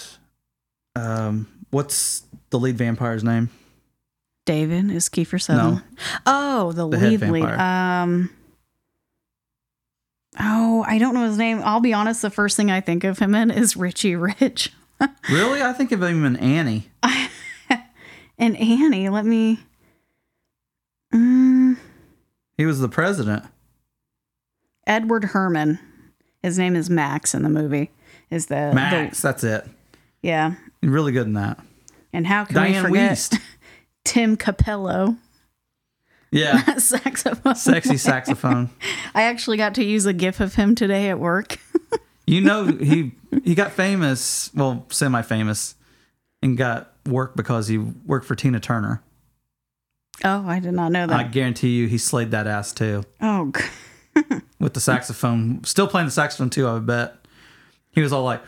um, 0.96 1.46
what's 1.70 2.24
the 2.50 2.58
lead 2.58 2.76
vampire's 2.76 3.22
name? 3.22 3.48
David 4.44 4.90
is 4.90 5.08
Kiefer 5.08 5.40
Sutherland. 5.40 5.82
Oh, 6.26 6.72
the, 6.72 6.88
The 6.88 6.96
lead 6.98 7.20
lead. 7.20 7.42
vampire. 7.44 7.60
Um. 7.60 8.30
Oh, 10.40 10.84
I 10.88 10.98
don't 10.98 11.14
know 11.14 11.26
his 11.28 11.38
name. 11.38 11.60
I'll 11.64 11.80
be 11.80 11.92
honest. 11.92 12.22
The 12.22 12.30
first 12.30 12.56
thing 12.56 12.70
I 12.72 12.80
think 12.80 13.04
of 13.04 13.18
him 13.20 13.34
in 13.36 13.50
is 13.52 13.76
Richie 13.76 14.16
Rich. 14.16 14.72
really? 15.30 15.62
I 15.62 15.72
think 15.72 15.92
of 15.92 16.02
him 16.02 16.24
in 16.24 16.36
Annie. 16.36 16.88
And 18.40 18.56
Annie, 18.56 19.08
let 19.08 19.24
me. 19.26 19.58
Mm, 21.12 21.76
He 22.56 22.66
was 22.66 22.78
the 22.78 22.88
president. 22.88 23.42
Edward 24.88 25.26
Herrmann. 25.26 25.78
His 26.42 26.58
name 26.58 26.74
is 26.74 26.88
Max 26.90 27.34
in 27.34 27.42
the 27.42 27.48
movie. 27.48 27.90
Is 28.30 28.46
the 28.46 28.72
Max, 28.74 29.22
that's 29.22 29.44
it. 29.44 29.64
Yeah. 30.22 30.54
Really 30.82 31.12
good 31.12 31.26
in 31.26 31.34
that. 31.34 31.58
And 32.12 32.26
how 32.26 32.44
can 32.44 32.60
we 32.60 32.68
Dianne 32.72 32.82
forget 32.82 33.12
Wiest. 33.12 33.40
Tim 34.04 34.36
Cappello, 34.36 35.16
Yeah. 36.30 36.62
saxophone? 36.78 37.54
Sexy 37.54 37.96
saxophone. 37.96 38.70
I 39.14 39.22
actually 39.22 39.56
got 39.56 39.74
to 39.76 39.84
use 39.84 40.06
a 40.06 40.12
GIF 40.12 40.40
of 40.40 40.54
him 40.54 40.74
today 40.74 41.10
at 41.10 41.18
work. 41.18 41.58
You 42.26 42.42
know 42.42 42.66
he 42.66 43.12
he 43.42 43.54
got 43.54 43.72
famous, 43.72 44.50
well, 44.54 44.84
semi-famous, 44.90 45.74
and 46.42 46.58
got 46.58 46.92
work 47.06 47.34
because 47.34 47.68
he 47.68 47.78
worked 47.78 48.26
for 48.26 48.34
Tina 48.34 48.60
Turner. 48.60 49.02
Oh, 50.24 50.46
I 50.46 50.60
did 50.60 50.72
not 50.72 50.92
know 50.92 51.06
that. 51.06 51.18
I 51.18 51.22
guarantee 51.22 51.76
you, 51.76 51.86
he 51.86 51.96
slayed 51.96 52.30
that 52.32 52.46
ass 52.46 52.72
too 52.74 53.04
oh, 53.22 53.50
g- 53.56 53.64
with 54.58 54.74
the 54.74 54.80
saxophone. 54.80 55.62
Still 55.64 55.86
playing 55.88 56.06
the 56.06 56.12
saxophone 56.12 56.50
too, 56.50 56.66
I 56.66 56.74
would 56.74 56.86
bet. 56.86 57.14
He 57.92 58.00
was 58.02 58.12
all 58.12 58.24
like, 58.24 58.42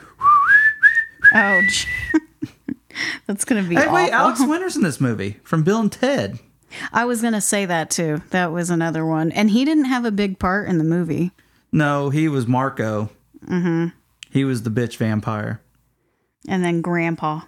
ouch. 1.34 1.86
That's 3.26 3.44
gonna 3.44 3.62
be. 3.62 3.76
"Hey, 3.76 3.88
wait. 3.88 4.10
Alex 4.10 4.40
Winter's 4.40 4.76
in 4.76 4.82
this 4.82 5.00
movie 5.00 5.38
from 5.44 5.62
Bill 5.62 5.80
and 5.80 5.90
Ted." 5.92 6.38
I 6.92 7.04
was 7.04 7.22
gonna 7.22 7.40
say 7.40 7.64
that 7.66 7.90
too. 7.90 8.22
That 8.30 8.52
was 8.52 8.70
another 8.70 9.04
one, 9.06 9.32
and 9.32 9.50
he 9.50 9.64
didn't 9.64 9.86
have 9.86 10.04
a 10.04 10.10
big 10.10 10.38
part 10.38 10.68
in 10.68 10.78
the 10.78 10.84
movie. 10.84 11.32
No, 11.72 12.10
he 12.10 12.28
was 12.28 12.46
Marco. 12.46 13.10
Mm-hmm. 13.46 13.88
He 14.30 14.44
was 14.44 14.62
the 14.64 14.70
bitch 14.70 14.96
vampire. 14.96 15.60
And 16.48 16.64
then 16.64 16.80
Grandpa 16.80 17.42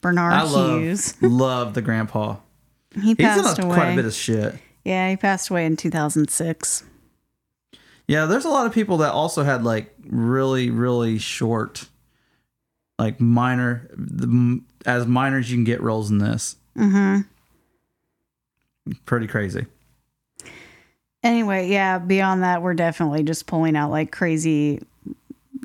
Barnard 0.00 0.32
I 0.32 0.42
love 0.42 0.80
Hughes. 0.80 1.14
love 1.22 1.74
the 1.74 1.82
grandpa. 1.82 2.36
He 2.94 3.00
He's 3.00 3.10
in 3.10 3.16
passed 3.16 3.58
a, 3.58 3.64
away. 3.64 3.74
quite 3.76 3.92
a 3.92 3.96
bit 3.96 4.04
of 4.06 4.14
shit. 4.14 4.54
yeah, 4.84 5.08
he 5.10 5.16
passed 5.16 5.50
away 5.50 5.66
in 5.66 5.76
2006. 5.76 6.84
Yeah, 8.10 8.26
there's 8.26 8.44
a 8.44 8.50
lot 8.50 8.66
of 8.66 8.72
people 8.72 8.96
that 8.96 9.12
also 9.12 9.44
had 9.44 9.62
like 9.62 9.94
really, 10.04 10.68
really 10.68 11.20
short, 11.20 11.86
like 12.98 13.20
minor, 13.20 13.88
the, 13.92 14.60
as 14.84 15.06
minors 15.06 15.48
you 15.48 15.56
can 15.56 15.62
get 15.62 15.80
roles 15.80 16.10
in 16.10 16.18
this. 16.18 16.56
Mm-hmm. 16.76 17.20
Pretty 19.06 19.28
crazy. 19.28 19.66
Anyway, 21.22 21.68
yeah. 21.68 22.00
Beyond 22.00 22.42
that, 22.42 22.62
we're 22.62 22.74
definitely 22.74 23.22
just 23.22 23.46
pulling 23.46 23.76
out 23.76 23.92
like 23.92 24.10
crazy, 24.10 24.82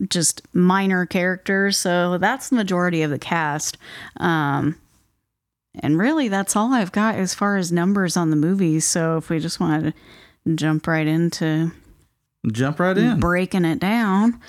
just 0.07 0.43
minor 0.53 1.07
characters. 1.07 1.77
So 1.77 2.19
that's 2.19 2.49
the 2.49 2.57
majority 2.57 3.01
of 3.01 3.09
the 3.09 3.17
cast. 3.17 3.79
Um, 4.17 4.79
and 5.79 5.97
really, 5.97 6.27
that's 6.27 6.55
all 6.55 6.73
I've 6.73 6.91
got 6.91 7.15
as 7.15 7.33
far 7.33 7.57
as 7.57 7.71
numbers 7.71 8.15
on 8.15 8.29
the 8.29 8.35
movie. 8.35 8.81
So 8.81 9.17
if 9.17 9.31
we 9.31 9.39
just 9.39 9.59
wanted 9.59 9.95
to 10.45 10.55
jump 10.55 10.85
right 10.85 11.07
into 11.07 11.71
Jump 12.51 12.79
right 12.79 12.97
in. 12.97 13.19
breaking 13.19 13.65
it 13.65 13.79
down. 13.79 14.39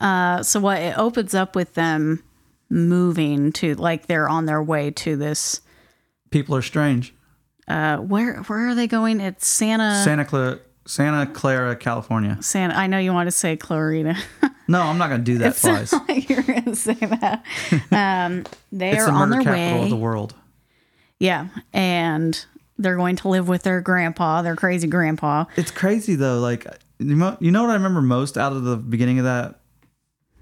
Uh, 0.00 0.42
so 0.42 0.60
what 0.60 0.78
it 0.80 0.96
opens 0.98 1.34
up 1.34 1.54
with 1.56 1.74
them 1.74 2.22
moving 2.68 3.52
to 3.52 3.74
like 3.76 4.06
they're 4.06 4.28
on 4.28 4.46
their 4.46 4.62
way 4.62 4.90
to 4.90 5.16
this. 5.16 5.60
People 6.30 6.56
are 6.56 6.62
strange. 6.62 7.14
Uh, 7.68 7.96
where 7.98 8.42
where 8.42 8.68
are 8.68 8.74
they 8.74 8.86
going? 8.86 9.20
It's 9.20 9.46
Santa. 9.46 10.00
Santa 10.04 10.24
Clara, 10.24 10.58
Santa 10.86 11.26
Clara, 11.32 11.74
California. 11.76 12.38
Santa. 12.40 12.76
I 12.76 12.86
know 12.86 12.98
you 12.98 13.12
want 13.12 13.26
to 13.28 13.32
say 13.32 13.56
Clarita. 13.56 14.16
No, 14.68 14.80
I'm 14.82 14.98
not 14.98 15.10
going 15.10 15.20
to 15.20 15.24
do 15.24 15.38
that 15.38 15.56
twice. 15.56 15.92
like 16.08 16.28
you're 16.28 16.42
going 16.42 16.64
to 16.64 16.74
say 16.74 16.94
that. 16.94 17.44
Um, 17.92 18.44
they 18.72 18.90
It's 18.90 19.02
are 19.04 19.06
the 19.06 19.12
on 19.12 19.30
their 19.30 19.40
capital 19.42 19.78
way. 19.78 19.84
of 19.84 19.90
the 19.90 19.96
world. 19.96 20.34
Yeah, 21.20 21.46
and 21.72 22.44
they're 22.76 22.96
going 22.96 23.14
to 23.14 23.28
live 23.28 23.46
with 23.46 23.62
their 23.62 23.80
grandpa, 23.80 24.42
their 24.42 24.56
crazy 24.56 24.88
grandpa. 24.88 25.44
It's 25.54 25.70
crazy 25.70 26.16
though. 26.16 26.40
Like 26.40 26.66
you 26.98 27.14
know 27.14 27.62
what 27.62 27.70
I 27.70 27.74
remember 27.74 28.02
most 28.02 28.38
out 28.38 28.52
of 28.52 28.64
the 28.64 28.76
beginning 28.76 29.18
of 29.18 29.24
that, 29.24 29.60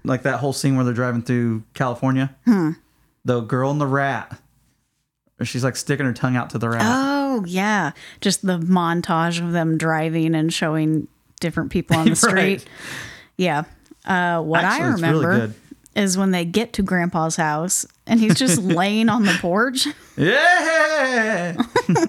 like 0.03 0.23
that 0.23 0.39
whole 0.39 0.53
scene 0.53 0.75
where 0.75 0.85
they're 0.85 0.93
driving 0.93 1.21
through 1.21 1.63
California. 1.73 2.35
Hmm. 2.45 2.71
The 3.23 3.41
girl 3.41 3.71
and 3.71 3.81
the 3.81 3.87
rat. 3.87 4.39
She's 5.43 5.63
like 5.63 5.75
sticking 5.75 6.05
her 6.05 6.13
tongue 6.13 6.35
out 6.37 6.49
to 6.51 6.57
the 6.57 6.69
rat. 6.69 6.81
Oh 6.83 7.43
yeah, 7.45 7.91
just 8.21 8.45
the 8.45 8.57
montage 8.57 9.45
of 9.45 9.51
them 9.51 9.77
driving 9.77 10.33
and 10.33 10.53
showing 10.53 11.07
different 11.41 11.71
people 11.71 11.97
on 11.97 12.07
the 12.07 12.15
street. 12.15 12.33
Right. 12.33 12.67
Yeah. 13.37 13.63
Uh, 14.05 14.41
what 14.41 14.63
Actually, 14.63 14.85
I 14.85 14.91
it's 14.93 15.01
really 15.01 15.25
remember 15.25 15.55
is 15.95 16.17
when 16.17 16.31
they 16.31 16.45
get 16.45 16.73
to 16.73 16.83
Grandpa's 16.83 17.35
house 17.35 17.85
and 18.07 18.19
he's 18.19 18.35
just 18.35 18.61
laying 18.61 19.09
on 19.09 19.23
the 19.23 19.37
porch. 19.41 19.87
Yeah, 20.17 21.55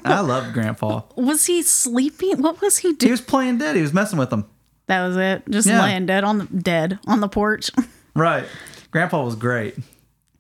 I 0.04 0.20
love 0.20 0.52
Grandpa. 0.52 1.02
Was 1.16 1.46
he 1.46 1.62
sleeping? 1.62 2.42
What 2.42 2.60
was 2.60 2.78
he 2.78 2.92
doing? 2.92 3.08
He 3.08 3.10
was 3.10 3.20
playing 3.20 3.58
dead. 3.58 3.76
He 3.76 3.82
was 3.82 3.92
messing 3.92 4.18
with 4.18 4.30
them. 4.30 4.46
That 4.86 5.06
was 5.06 5.16
it. 5.16 5.42
Just 5.50 5.66
Yeah. 5.68 5.82
laying 5.82 6.06
dead 6.06 6.22
on 6.24 6.38
the 6.38 6.44
dead 6.46 6.98
on 7.06 7.20
the 7.20 7.28
porch. 7.28 7.70
Right. 8.14 8.46
Grandpa 8.92 9.22
was 9.22 9.36
great. 9.36 9.76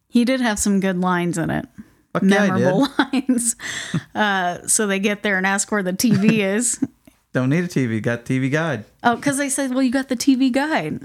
he 0.08 0.24
did 0.24 0.40
have 0.40 0.58
some 0.58 0.80
good 0.80 0.96
lines 0.98 1.36
in 1.36 1.50
it. 1.50 1.66
Fuck 2.14 2.22
memorable 2.22 2.88
lines. 3.12 3.54
Uh, 4.14 4.66
so 4.66 4.86
they 4.86 4.98
get 4.98 5.22
there 5.22 5.36
and 5.36 5.46
ask 5.46 5.70
where 5.70 5.82
the 5.82 5.92
TV 5.92 6.38
is. 6.38 6.82
Don't 7.34 7.50
need 7.50 7.64
a 7.64 7.68
TV. 7.68 8.00
Got 8.00 8.24
TV 8.24 8.50
guide. 8.50 8.86
Oh, 9.02 9.16
because 9.16 9.36
they 9.36 9.50
said, 9.50 9.74
"Well, 9.74 9.82
you 9.82 9.90
got 9.92 10.08
the 10.08 10.16
TV 10.16 10.50
guide." 10.50 11.02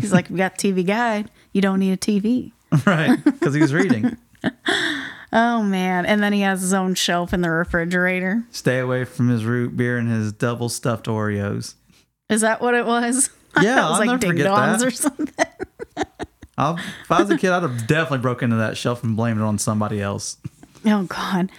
He's 0.00 0.12
like, 0.12 0.28
"We 0.28 0.38
got 0.38 0.58
TV 0.58 0.84
guide. 0.84 1.30
You 1.52 1.60
don't 1.62 1.78
need 1.78 1.92
a 1.92 1.96
TV." 1.96 2.50
Right. 2.86 3.22
Because 3.24 3.54
he 3.54 3.60
was 3.60 3.72
reading. 3.74 4.16
Oh 5.30 5.62
man! 5.62 6.06
And 6.06 6.22
then 6.22 6.32
he 6.32 6.40
has 6.40 6.62
his 6.62 6.72
own 6.72 6.94
shelf 6.94 7.34
in 7.34 7.42
the 7.42 7.50
refrigerator. 7.50 8.44
Stay 8.50 8.78
away 8.78 9.04
from 9.04 9.28
his 9.28 9.44
root 9.44 9.76
beer 9.76 9.98
and 9.98 10.08
his 10.10 10.32
double 10.32 10.70
stuffed 10.70 11.04
Oreos. 11.04 11.74
Is 12.30 12.40
that 12.40 12.62
what 12.62 12.72
it 12.74 12.86
was? 12.86 13.28
I 13.54 13.62
Yeah, 13.64 13.74
thought 13.74 13.86
it 13.88 13.90
was 13.90 14.00
I'll 14.00 14.06
like 14.06 14.20
ding 14.20 14.32
dongs 14.36 14.86
or 14.86 14.90
something. 14.90 15.28
I'll, 16.56 16.76
if 16.78 17.10
I 17.10 17.20
was 17.20 17.30
a 17.30 17.36
kid, 17.36 17.50
I'd 17.50 17.62
have 17.62 17.86
definitely 17.86 18.18
broke 18.20 18.42
into 18.42 18.56
that 18.56 18.78
shelf 18.78 19.04
and 19.04 19.16
blamed 19.16 19.38
it 19.38 19.44
on 19.44 19.58
somebody 19.58 20.00
else. 20.00 20.38
Oh 20.86 21.02
god! 21.04 21.50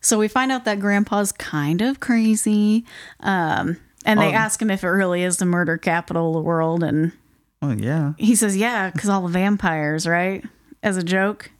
So 0.00 0.18
we 0.18 0.26
find 0.28 0.50
out 0.50 0.64
that 0.64 0.80
Grandpa's 0.80 1.30
kind 1.32 1.82
of 1.82 2.00
crazy, 2.00 2.86
um, 3.20 3.76
and 4.06 4.18
they 4.18 4.28
Oh. 4.30 4.32
ask 4.32 4.62
him 4.62 4.70
if 4.70 4.82
it 4.82 4.88
really 4.88 5.22
is 5.22 5.36
the 5.36 5.44
murder 5.44 5.76
capital 5.76 6.28
of 6.28 6.34
the 6.34 6.40
world, 6.40 6.82
and 6.82 7.12
Oh 7.60 7.72
yeah. 7.72 8.14
he 8.16 8.34
says, 8.34 8.56
"Yeah, 8.56 8.88
because 8.88 9.10
all 9.10 9.20
the 9.20 9.28
vampires, 9.28 10.06
right?" 10.06 10.44
As 10.82 10.96
a 10.96 11.02
joke. 11.02 11.50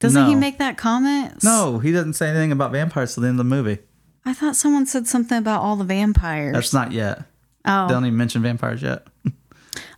Doesn't 0.00 0.26
he 0.26 0.34
make 0.36 0.58
that 0.58 0.76
comment? 0.76 1.42
No, 1.42 1.78
he 1.80 1.90
doesn't 1.90 2.12
say 2.12 2.28
anything 2.28 2.52
about 2.52 2.70
vampires 2.70 3.14
till 3.14 3.22
the 3.22 3.28
end 3.28 3.40
of 3.40 3.46
the 3.46 3.50
movie. 3.56 3.78
I 4.24 4.32
thought 4.32 4.54
someone 4.54 4.86
said 4.86 5.08
something 5.08 5.38
about 5.38 5.60
all 5.62 5.74
the 5.74 5.84
vampires. 5.84 6.54
That's 6.54 6.72
not 6.72 6.92
yet. 6.92 7.24
oh, 7.64 7.88
They 7.88 7.94
don't 7.94 8.04
even 8.04 8.16
mention 8.16 8.42
vampires 8.42 8.80
yet. 8.80 9.06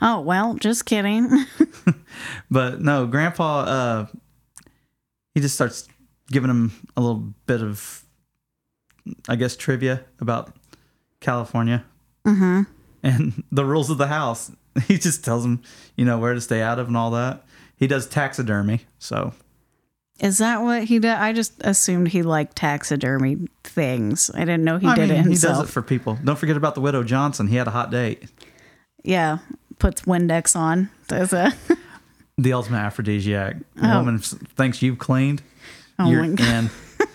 oh 0.00 0.20
well, 0.20 0.54
just 0.54 0.86
kidding. 0.86 1.44
But 2.50 2.80
no, 2.80 3.06
Grandpa, 3.06 3.60
uh, 3.60 4.06
he 5.34 5.40
just 5.40 5.54
starts 5.54 5.88
giving 6.30 6.50
him 6.50 6.72
a 6.96 7.00
little 7.00 7.32
bit 7.46 7.62
of, 7.62 8.04
I 9.28 9.36
guess, 9.36 9.56
trivia 9.56 10.04
about 10.20 10.54
California 11.20 11.84
mm-hmm. 12.26 12.62
and 13.02 13.44
the 13.52 13.64
rules 13.64 13.90
of 13.90 13.98
the 13.98 14.08
house. 14.08 14.50
He 14.86 14.98
just 14.98 15.24
tells 15.24 15.44
him, 15.44 15.62
you 15.96 16.04
know, 16.04 16.18
where 16.18 16.34
to 16.34 16.40
stay 16.40 16.62
out 16.62 16.78
of 16.78 16.88
and 16.88 16.96
all 16.96 17.10
that. 17.12 17.44
He 17.80 17.87
does 17.88 18.06
taxidermy, 18.06 18.82
so 19.00 19.32
Is 20.20 20.38
that 20.38 20.62
what 20.62 20.84
he 20.84 20.99
did? 21.00 21.10
I 21.12 21.32
just 21.32 21.54
assumed 21.62 22.08
he 22.08 22.22
liked 22.22 22.54
taxidermy 22.56 23.38
things. 23.64 24.30
I 24.34 24.40
didn't 24.40 24.62
know 24.64 24.78
he 24.78 24.87
I 24.87 24.94
did 24.94 25.08
mean, 25.08 25.18
it 25.20 25.26
he 25.26 25.34
does 25.37 25.58
it 25.60 25.68
for 25.68 25.82
people. 25.82 26.16
Don't 26.22 26.38
forget 26.38 26.56
about 26.56 26.75
the 26.76 26.80
widow 26.82 27.02
Johnson. 27.02 27.49
He 27.49 27.56
had 27.56 27.66
a 27.66 27.70
hot 27.72 27.90
date. 27.90 28.25
yeah, 29.02 29.38
puts 29.78 30.02
Windex 30.02 30.54
on. 30.54 30.90
Does 31.08 31.32
it? 31.32 31.52
The 32.38 32.54
ultimate 32.54 32.78
aphrodisiac. 32.78 33.56
The 33.75 33.92
Oh. 33.94 33.99
woman 33.99 34.18
thinks 34.18 34.80
you've 34.80 34.99
cleaned. 34.99 35.42
Oh 35.99 36.08
you're 36.10 36.22
my 36.22 36.28
God. 36.34 36.70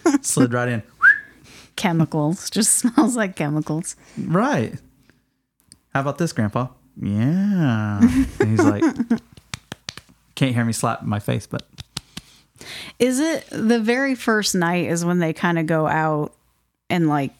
in. 0.06 0.22
Slid 0.24 0.54
right 0.54 0.68
in. 0.70 0.84
chemicals. 1.76 2.48
Just 2.52 2.74
smells 2.78 3.16
like 3.16 3.36
chemicals. 3.36 3.96
Right. 4.20 4.76
How 5.96 6.02
about 6.02 6.20
this, 6.20 6.32
Grandpa? 6.32 6.68
Yeah. 7.02 8.02
And 8.40 8.50
he's 8.50 8.64
like, 8.64 8.84
can't 10.36 10.54
hear 10.54 10.66
me 10.66 10.74
slap 10.74 11.02
my 11.04 11.20
face, 11.20 11.48
but 11.48 11.66
Is 13.00 13.20
it 13.20 13.46
the 13.52 13.80
very 13.80 14.16
first 14.16 14.56
night 14.56 14.86
is 14.86 15.04
when 15.04 15.20
they 15.20 15.34
kind 15.34 15.58
of 15.60 15.66
go 15.66 15.88
out 15.88 16.34
and 16.90 17.08
like 17.08 17.34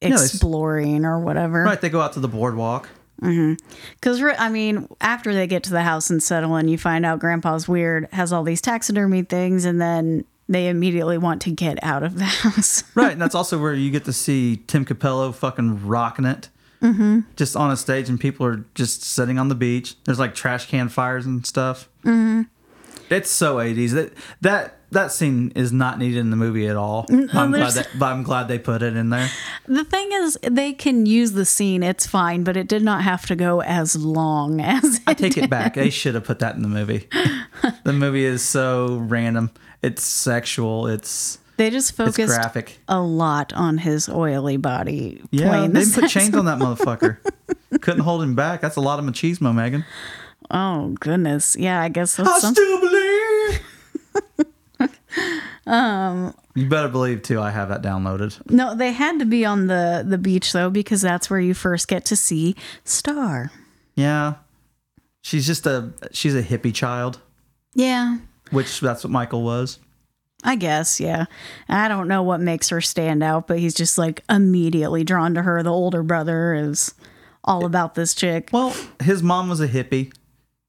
exploring 0.00 1.04
or 1.04 1.18
whatever? 1.20 1.62
right. 1.64 1.80
They 1.80 1.88
go 1.90 2.00
out 2.00 2.12
to 2.14 2.20
the 2.20 2.28
boardwalk. 2.28 2.88
Mm-hmm. 3.20 3.54
Because, 3.94 4.20
I 4.38 4.48
mean, 4.48 4.88
after 5.00 5.32
they 5.32 5.46
get 5.46 5.62
to 5.64 5.70
the 5.70 5.82
house 5.82 6.10
and 6.10 6.20
settle 6.20 6.56
in, 6.56 6.66
you 6.66 6.76
find 6.76 7.06
out 7.06 7.20
Grandpa's 7.20 7.68
weird, 7.68 8.08
has 8.12 8.32
all 8.32 8.42
these 8.42 8.60
taxidermy 8.60 9.22
things, 9.22 9.64
and 9.64 9.80
then 9.80 10.24
they 10.48 10.66
immediately 10.68 11.18
want 11.18 11.40
to 11.42 11.50
get 11.52 11.78
out 11.84 12.02
of 12.02 12.18
the 12.18 12.24
house. 12.42 12.82
Right. 12.96 13.12
And 13.12 13.22
that's 13.22 13.36
also 13.36 13.60
where 13.60 13.74
you 13.74 13.92
get 13.92 14.04
to 14.06 14.12
see 14.12 14.56
Tim 14.66 14.84
Cappello 14.84 15.32
fucking 15.32 15.86
rocking 15.86 16.24
it. 16.24 16.48
Mm-hmm. 16.82 17.20
Just 17.36 17.56
on 17.56 17.70
a 17.70 17.76
stage, 17.76 18.08
and 18.08 18.18
people 18.18 18.44
are 18.44 18.64
just 18.74 19.02
sitting 19.02 19.38
on 19.38 19.48
the 19.48 19.54
beach. 19.54 19.96
There's 20.04 20.18
like 20.18 20.34
trash 20.34 20.66
can 20.66 20.88
fires 20.88 21.24
and 21.26 21.46
stuff. 21.46 21.88
It's 22.04 23.30
so 23.30 23.56
80s. 23.56 23.90
That 23.90 24.12
that 24.40 24.78
that 24.90 25.12
scene 25.12 25.52
is 25.54 25.72
not 25.72 25.98
needed 25.98 26.18
in 26.18 26.30
the 26.30 26.36
movie 26.36 26.66
at 26.66 26.76
all. 26.76 27.06
I'm 27.10 27.50
glad 27.50 27.72
that, 27.72 27.88
but 27.98 28.06
I'm 28.06 28.22
glad 28.22 28.48
they 28.48 28.58
put 28.58 28.82
it 28.82 28.96
in 28.96 29.10
there. 29.10 29.28
The 29.66 29.84
thing 29.84 30.12
is, 30.12 30.38
they 30.42 30.72
can 30.72 31.06
use 31.06 31.32
the 31.32 31.44
scene, 31.44 31.82
it's 31.82 32.06
fine, 32.06 32.44
but 32.44 32.56
it 32.56 32.68
did 32.68 32.82
not 32.82 33.02
have 33.02 33.26
to 33.26 33.36
go 33.36 33.62
as 33.62 33.96
long 33.96 34.60
as 34.62 35.00
I 35.06 35.14
take 35.14 35.36
it 35.36 35.50
back. 35.50 35.74
They 35.74 35.90
should 35.90 36.14
have 36.14 36.24
put 36.24 36.38
that 36.40 36.56
in 36.56 36.62
the 36.62 36.68
movie. 36.68 37.08
the 37.84 37.92
movie 37.92 38.24
is 38.24 38.42
so 38.42 38.98
random. 38.98 39.50
It's 39.82 40.04
sexual. 40.04 40.86
It's 40.86 41.38
They 41.56 41.70
just 41.70 41.94
focused 41.94 42.34
graphic. 42.34 42.78
a 42.88 43.00
lot 43.00 43.52
on 43.52 43.78
his 43.78 44.08
oily 44.08 44.56
body. 44.56 45.20
Yeah, 45.30 45.66
they 45.68 45.84
the 45.84 45.92
put 46.00 46.10
chains 46.10 46.34
on 46.34 46.46
that 46.46 46.58
motherfucker. 46.58 47.18
Couldn't 47.80 48.00
hold 48.02 48.22
him 48.22 48.34
back. 48.34 48.60
That's 48.60 48.76
a 48.76 48.80
lot 48.80 48.98
of 48.98 49.04
machismo, 49.04 49.54
Megan. 49.54 49.84
Oh 50.50 50.88
goodness, 51.00 51.56
yeah. 51.58 51.80
I 51.80 51.88
guess 51.88 52.16
that's 52.16 52.28
I 52.28 52.38
some- 52.40 52.54
still 52.54 52.80
believe. 52.80 53.60
um, 55.66 56.34
you 56.54 56.68
better 56.68 56.88
believe 56.88 57.22
too. 57.22 57.40
I 57.40 57.50
have 57.50 57.68
that 57.68 57.82
downloaded. 57.82 58.38
no. 58.50 58.74
They 58.74 58.92
had 58.92 59.18
to 59.20 59.24
be 59.24 59.44
on 59.44 59.66
the 59.68 60.04
the 60.06 60.18
beach 60.18 60.52
though, 60.52 60.70
because 60.70 61.00
that's 61.02 61.30
where 61.30 61.40
you 61.40 61.54
first 61.54 61.88
get 61.88 62.04
to 62.06 62.16
see 62.16 62.56
Star. 62.84 63.50
Yeah, 63.94 64.34
she's 65.22 65.46
just 65.46 65.66
a 65.66 65.92
she's 66.12 66.34
a 66.34 66.42
hippie 66.42 66.74
child, 66.74 67.20
Yeah, 67.74 68.18
which 68.50 68.80
that's 68.80 69.04
what 69.04 69.10
Michael 69.10 69.42
was. 69.42 69.78
I 70.44 70.56
guess. 70.56 70.98
Yeah, 71.00 71.26
I 71.68 71.88
don't 71.88 72.08
know 72.08 72.22
what 72.22 72.40
makes 72.40 72.68
her 72.70 72.80
stand 72.80 73.22
out, 73.22 73.46
but 73.46 73.58
he's 73.58 73.74
just 73.74 73.98
like 73.98 74.22
immediately 74.28 75.04
drawn 75.04 75.34
to 75.34 75.42
her. 75.42 75.62
The 75.62 75.72
older 75.72 76.02
brother 76.02 76.54
is 76.54 76.94
all 77.44 77.64
about 77.64 77.94
this 77.94 78.14
chick. 78.14 78.50
Well, 78.52 78.74
his 79.02 79.22
mom 79.22 79.48
was 79.48 79.60
a 79.60 79.68
hippie. 79.68 80.12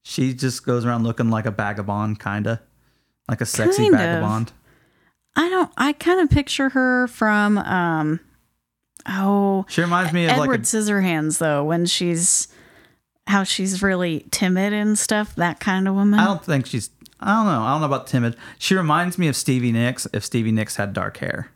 She 0.02 0.34
just 0.34 0.64
goes 0.66 0.84
around 0.84 1.04
looking 1.04 1.30
like 1.30 1.46
a 1.46 1.50
vagabond, 1.50 2.20
kinda 2.20 2.60
like 3.28 3.40
a 3.40 3.46
sexy 3.46 3.84
Kind 3.84 3.94
of. 3.94 4.00
vagabond. 4.00 4.52
I 5.36 5.48
don't. 5.48 5.70
I 5.76 5.92
kind 5.92 6.20
of 6.20 6.30
picture 6.30 6.68
her 6.68 7.08
from 7.08 7.58
um, 7.58 8.20
oh, 9.08 9.64
She 9.68 9.80
reminds 9.80 10.12
me 10.12 10.26
of 10.26 10.32
Edward 10.32 10.46
like 10.48 10.60
a 10.60 10.62
Scissorhands 10.62 11.38
though, 11.38 11.64
when 11.64 11.86
she's 11.86 12.48
how 13.26 13.42
she's 13.42 13.82
really 13.82 14.26
timid 14.30 14.72
and 14.72 14.98
stuff. 14.98 15.34
That 15.36 15.58
kind 15.58 15.88
of 15.88 15.94
woman. 15.94 16.20
I 16.20 16.26
don't 16.26 16.44
think 16.44 16.66
she's. 16.66 16.90
I 17.24 17.34
don't 17.36 17.46
know. 17.46 17.62
I 17.62 17.72
don't 17.72 17.80
know 17.80 17.86
about 17.86 18.06
timid. 18.06 18.36
She 18.58 18.74
reminds 18.74 19.16
me 19.18 19.28
of 19.28 19.34
Stevie 19.36 19.72
Nicks 19.72 20.06
if 20.12 20.24
Stevie 20.24 20.52
Nicks 20.52 20.76
had 20.76 20.92
dark 20.92 21.16
hair. 21.16 21.50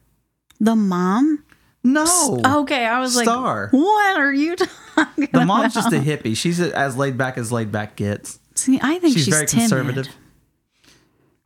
the 0.58 0.74
mom. 0.74 1.44
No. 1.84 2.40
Okay, 2.44 2.84
I 2.84 2.98
was 3.00 3.16
Star. 3.16 3.64
like, 3.64 3.72
what 3.72 4.16
are 4.18 4.32
you 4.32 4.56
talking 4.96 5.28
The 5.32 5.44
mom's 5.46 5.76
about? 5.76 5.90
just 5.90 5.92
a 5.92 5.98
hippie. 6.00 6.36
She's 6.36 6.58
as 6.60 6.96
laid 6.96 7.16
back 7.16 7.38
as 7.38 7.52
laid 7.52 7.70
back 7.70 7.94
gets. 7.96 8.40
See, 8.56 8.80
I 8.82 8.98
think 8.98 9.14
She's, 9.14 9.26
she's, 9.26 9.34
very 9.34 9.46
timid. 9.46 9.68
conservative. 9.70 10.08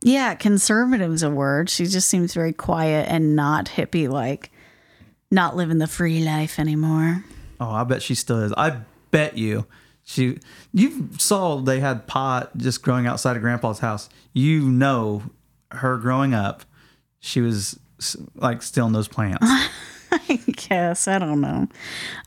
Yeah, 0.01 0.35
conservative's 0.35 1.23
a 1.23 1.29
word. 1.29 1.69
She 1.69 1.85
just 1.85 2.09
seems 2.09 2.33
very 2.33 2.51
quiet 2.51 3.07
and 3.09 3.35
not 3.35 3.67
hippie 3.67 4.09
like, 4.09 4.51
not 5.31 5.55
living 5.55 5.77
the 5.77 5.87
free 5.87 6.23
life 6.25 6.59
anymore. 6.59 7.23
Oh, 7.59 7.69
I 7.71 7.83
bet 7.85 8.01
she 8.01 8.15
still 8.15 8.39
is. 8.39 8.53
I 8.57 8.79
bet 9.11 9.37
you. 9.37 9.65
She 10.05 10.39
you 10.73 11.09
saw 11.17 11.57
they 11.57 11.79
had 11.79 12.07
pot 12.07 12.55
just 12.57 12.81
growing 12.81 13.07
outside 13.07 13.35
of 13.35 13.41
grandpa's 13.41 13.79
house. 13.79 14.09
You 14.33 14.61
know 14.69 15.23
her 15.71 15.97
growing 15.97 16.33
up, 16.33 16.63
she 17.19 17.41
was 17.41 17.79
like 18.35 18.61
stealing 18.61 18.93
those 18.93 19.07
plants. 19.07 19.39
I 20.11 20.39
guess 20.47 21.07
I 21.07 21.19
don't 21.19 21.41
know. 21.41 21.67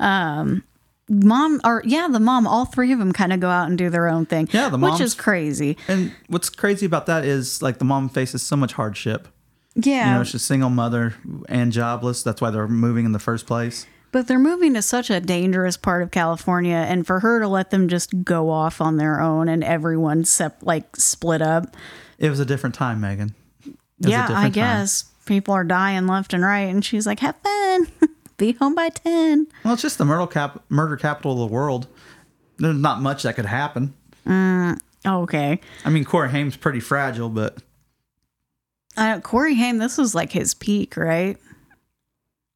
Um, 0.00 0.64
mom 1.08 1.60
or 1.64 1.82
yeah, 1.84 2.08
the 2.10 2.18
mom. 2.20 2.46
All 2.46 2.64
three 2.64 2.92
of 2.92 2.98
them 2.98 3.12
kind 3.12 3.32
of 3.32 3.40
go 3.40 3.48
out 3.48 3.68
and 3.68 3.76
do 3.78 3.90
their 3.90 4.08
own 4.08 4.26
thing. 4.26 4.48
Yeah, 4.52 4.68
the 4.70 4.78
which 4.78 5.00
is 5.00 5.14
crazy. 5.14 5.76
and 5.86 6.12
what's 6.28 6.48
crazy 6.50 6.86
about 6.86 7.06
that 7.06 7.24
is 7.24 7.62
like 7.62 7.78
the 7.78 7.84
mom 7.84 8.08
faces 8.08 8.42
so 8.42 8.56
much 8.56 8.72
hardship. 8.72 9.28
Yeah, 9.74 10.12
You 10.12 10.18
know, 10.18 10.24
she's 10.24 10.36
a 10.36 10.38
single 10.38 10.70
mother 10.70 11.14
and 11.50 11.70
jobless. 11.70 12.22
That's 12.22 12.40
why 12.40 12.50
they're 12.50 12.66
moving 12.66 13.04
in 13.04 13.12
the 13.12 13.18
first 13.18 13.46
place. 13.46 13.86
But 14.16 14.28
they're 14.28 14.38
moving 14.38 14.72
to 14.72 14.80
such 14.80 15.10
a 15.10 15.20
dangerous 15.20 15.76
part 15.76 16.02
of 16.02 16.10
California, 16.10 16.74
and 16.74 17.06
for 17.06 17.20
her 17.20 17.38
to 17.38 17.46
let 17.46 17.68
them 17.68 17.86
just 17.86 18.24
go 18.24 18.48
off 18.48 18.80
on 18.80 18.96
their 18.96 19.20
own 19.20 19.46
and 19.46 19.62
everyone 19.62 20.24
sep- 20.24 20.56
like 20.62 20.96
split 20.96 21.42
up. 21.42 21.76
It 22.18 22.30
was 22.30 22.40
a 22.40 22.46
different 22.46 22.74
time, 22.74 22.98
Megan. 23.02 23.34
It 23.66 23.74
yeah, 23.98 24.22
I 24.22 24.26
different 24.26 24.42
time. 24.44 24.52
guess 24.52 25.04
people 25.26 25.52
are 25.52 25.64
dying 25.64 26.06
left 26.06 26.32
and 26.32 26.42
right, 26.42 26.60
and 26.60 26.82
she's 26.82 27.06
like, 27.06 27.20
"Have 27.20 27.36
fun, 27.44 27.88
be 28.38 28.52
home 28.52 28.74
by 28.74 28.88
10. 28.88 29.48
Well, 29.62 29.74
it's 29.74 29.82
just 29.82 29.98
the 29.98 30.06
murder 30.06 30.26
cap 30.26 30.62
murder 30.70 30.96
capital 30.96 31.32
of 31.32 31.38
the 31.50 31.54
world. 31.54 31.86
There's 32.56 32.74
not 32.74 33.02
much 33.02 33.24
that 33.24 33.36
could 33.36 33.44
happen. 33.44 33.92
Mm, 34.26 34.78
Okay, 35.04 35.60
I 35.84 35.90
mean, 35.90 36.06
Corey 36.06 36.30
Haim's 36.30 36.56
pretty 36.56 36.80
fragile, 36.80 37.28
but 37.28 37.58
uh, 38.96 39.20
Corey 39.20 39.56
Haim, 39.56 39.76
this 39.76 39.98
was 39.98 40.14
like 40.14 40.32
his 40.32 40.54
peak, 40.54 40.96
right? 40.96 41.36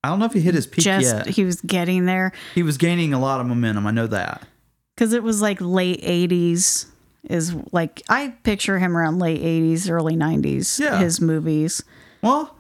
I 0.03 0.09
don't 0.09 0.19
know 0.19 0.25
if 0.27 0.33
he 0.33 0.41
hit 0.41 0.55
his 0.55 0.67
peak 0.67 0.85
Just 0.85 1.05
yet. 1.07 1.27
he 1.29 1.45
was 1.45 1.61
getting 1.61 2.07
there. 2.07 2.33
He 2.55 2.63
was 2.63 2.79
gaining 2.79 3.13
a 3.13 3.19
lot 3.21 3.41
of 3.41 3.47
momentum. 3.47 3.87
I 3.87 3.91
know 3.91 4.07
that. 4.07 4.47
because 4.95 5.13
it 5.13 5.23
was 5.23 5.43
like 5.43 5.61
late 5.61 6.03
80s 6.03 6.87
is 7.29 7.55
like 7.71 8.01
i 8.09 8.29
picture 8.45 8.79
him 8.79 8.97
around 8.97 9.19
late 9.19 9.43
80s 9.43 9.91
early 9.91 10.17
90s 10.17 10.81
Yeah. 10.81 10.99
his 11.01 11.21
movies 11.21 11.83
Well, 12.23 12.57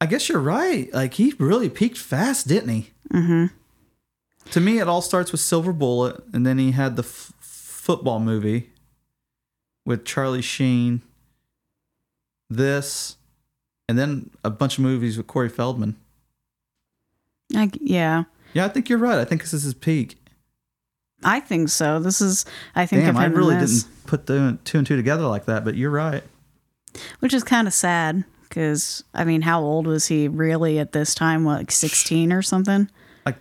I 0.00 0.06
guess 0.06 0.28
you're 0.28 0.38
right. 0.40 0.88
Like 0.94 1.14
he 1.14 1.34
really 1.40 1.68
peaked 1.68 1.98
fast, 1.98 2.46
didn't 2.46 2.68
he? 2.68 2.90
Mm-hmm. 3.12 3.46
To 4.52 4.60
me, 4.60 4.78
it 4.78 4.86
all 4.88 5.02
starts 5.02 5.32
with 5.32 5.40
Silver 5.40 5.72
Bullet, 5.72 6.22
and 6.32 6.46
then 6.46 6.58
he 6.58 6.70
had 6.70 6.94
the 6.96 7.02
f- 7.02 7.32
football 7.40 8.20
movie 8.20 8.70
with 9.84 10.04
Charlie 10.04 10.40
Sheen. 10.42 11.02
This, 12.50 13.16
and 13.88 13.98
then 13.98 14.30
a 14.44 14.50
bunch 14.50 14.78
of 14.78 14.84
movies 14.84 15.16
with 15.16 15.26
Corey 15.26 15.48
Feldman. 15.50 15.96
I, 17.56 17.70
yeah 17.80 18.24
Yeah, 18.54 18.66
I 18.66 18.68
think 18.68 18.88
you're 18.88 18.98
right. 18.98 19.18
I 19.18 19.24
think 19.24 19.42
this 19.42 19.52
is 19.54 19.62
his 19.62 19.74
peak. 19.74 20.16
i 21.24 21.40
think 21.40 21.68
so 21.68 21.98
this 21.98 22.20
is 22.20 22.44
i 22.76 22.86
think 22.86 23.02
Damn, 23.02 23.16
of 23.16 23.22
I 23.22 23.26
really 23.26 23.56
didn't 23.56 23.84
put 24.06 24.26
the 24.26 24.58
two 24.64 24.78
and 24.78 24.86
two 24.86 24.96
together 24.96 25.26
like 25.26 25.46
that, 25.46 25.64
but 25.64 25.74
you're 25.74 25.90
right. 25.90 26.22
which 27.20 27.34
is 27.34 27.42
kind 27.44 27.66
of 27.66 27.74
sad 27.74 28.24
because 28.48 29.02
i 29.14 29.24
mean 29.24 29.42
how 29.42 29.60
old 29.60 29.86
was 29.86 30.06
he 30.06 30.28
really 30.28 30.78
at 30.78 30.92
this 30.92 31.14
time 31.14 31.44
what, 31.44 31.58
like 31.58 31.70
16 31.70 32.32
or 32.32 32.40
something 32.42 32.88
Like, 33.26 33.36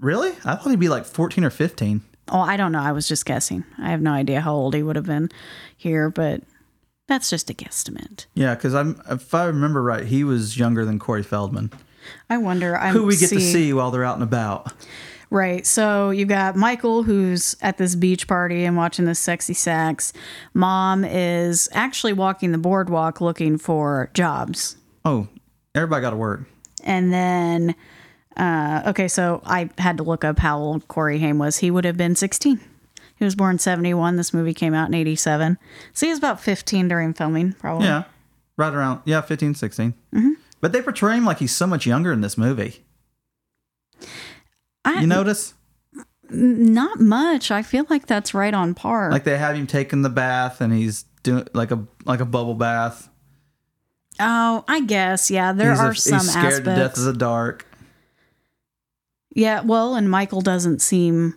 really? 0.00 0.30
I 0.44 0.56
thought 0.56 0.70
he'd 0.70 0.80
be 0.80 0.88
like 0.88 1.04
14 1.06 1.44
or 1.44 1.50
15. 1.50 2.02
oh 2.32 2.40
i 2.40 2.56
don't 2.56 2.72
know 2.72 2.80
i 2.82 2.92
was 2.92 3.06
just 3.08 3.24
guessing 3.24 3.64
i 3.78 3.88
have 3.90 4.00
no 4.02 4.12
idea 4.12 4.40
how 4.40 4.54
old 4.54 4.74
he 4.74 4.82
would 4.82 4.96
have 4.96 5.06
been 5.06 5.28
here 5.76 6.10
but 6.10 6.42
that's 7.08 7.30
just 7.30 7.48
a 7.50 7.54
guesstimate 7.54 8.26
Yeah, 8.34 8.56
because 8.56 8.74
I'm 8.74 9.00
if 9.08 9.32
I 9.32 9.44
remember 9.44 9.80
right, 9.80 10.04
he 10.04 10.24
was 10.24 10.58
younger 10.58 10.84
than 10.84 10.98
Corey 10.98 11.22
Feldman. 11.22 11.70
I 12.30 12.38
wonder 12.38 12.76
I'm, 12.76 12.94
Who 12.94 13.04
we 13.04 13.16
get 13.16 13.30
to 13.30 13.40
see 13.40 13.72
while 13.72 13.90
they're 13.90 14.04
out 14.04 14.14
and 14.14 14.22
about. 14.22 14.72
Right. 15.30 15.66
So 15.66 16.10
you've 16.10 16.28
got 16.28 16.54
Michael 16.54 17.02
who's 17.02 17.56
at 17.60 17.78
this 17.78 17.94
beach 17.94 18.28
party 18.28 18.64
and 18.64 18.76
watching 18.76 19.06
this 19.06 19.18
sexy 19.18 19.54
sax. 19.54 20.12
Mom 20.54 21.04
is 21.04 21.68
actually 21.72 22.12
walking 22.12 22.52
the 22.52 22.58
boardwalk 22.58 23.20
looking 23.20 23.58
for 23.58 24.10
jobs. 24.14 24.76
Oh, 25.04 25.26
everybody 25.74 26.02
got 26.02 26.10
to 26.10 26.16
work. 26.16 26.42
And 26.84 27.12
then, 27.12 27.74
uh, 28.36 28.84
okay, 28.86 29.08
so 29.08 29.42
I 29.44 29.70
had 29.78 29.96
to 29.96 30.04
look 30.04 30.24
up 30.24 30.38
how 30.38 30.58
old 30.58 30.86
Corey 30.86 31.18
Haim 31.18 31.38
was. 31.38 31.58
He 31.58 31.70
would 31.70 31.84
have 31.84 31.96
been 31.96 32.14
16. 32.14 32.60
He 33.16 33.24
was 33.24 33.34
born 33.34 33.58
71. 33.58 34.16
This 34.16 34.32
movie 34.32 34.54
came 34.54 34.74
out 34.74 34.88
in 34.88 34.94
87. 34.94 35.58
So 35.92 36.06
he 36.06 36.10
was 36.10 36.18
about 36.18 36.40
15 36.40 36.86
during 36.86 37.14
filming, 37.14 37.54
probably. 37.54 37.86
Yeah, 37.86 38.04
right 38.56 38.72
around 38.72 39.00
yeah, 39.04 39.22
15, 39.22 39.54
16. 39.54 39.94
Mm-hmm. 40.14 40.30
But 40.60 40.72
they 40.72 40.82
portray 40.82 41.16
him 41.16 41.24
like 41.24 41.38
he's 41.38 41.54
so 41.54 41.66
much 41.66 41.86
younger 41.86 42.12
in 42.12 42.20
this 42.20 42.36
movie. 42.38 42.84
I, 44.84 45.00
You 45.00 45.06
notice? 45.06 45.54
Not 46.30 46.98
much. 47.00 47.50
I 47.50 47.62
feel 47.62 47.86
like 47.88 48.06
that's 48.06 48.34
right 48.34 48.52
on 48.54 48.74
par. 48.74 49.10
Like 49.12 49.24
they 49.24 49.38
have 49.38 49.54
him 49.56 49.66
taking 49.66 50.02
the 50.02 50.08
bath 50.08 50.60
and 50.60 50.72
he's 50.72 51.04
doing 51.22 51.46
like 51.54 51.70
a 51.70 51.84
like 52.04 52.20
a 52.20 52.24
bubble 52.24 52.54
bath. 52.54 53.08
oh, 54.18 54.64
I 54.66 54.80
guess. 54.80 55.30
Yeah, 55.30 55.52
there 55.52 55.70
he's, 55.72 55.80
a- 55.80 55.82
are 55.84 55.94
some 55.94 56.18
he's 56.20 56.30
scared 56.30 56.44
aspects. 56.46 56.68
to 56.68 56.74
death 56.74 56.98
of 56.98 57.04
the 57.04 57.12
dark. 57.12 57.66
Yeah, 59.34 59.60
well, 59.60 59.94
and 59.94 60.10
Michael 60.10 60.40
doesn't 60.40 60.80
seem 60.80 61.34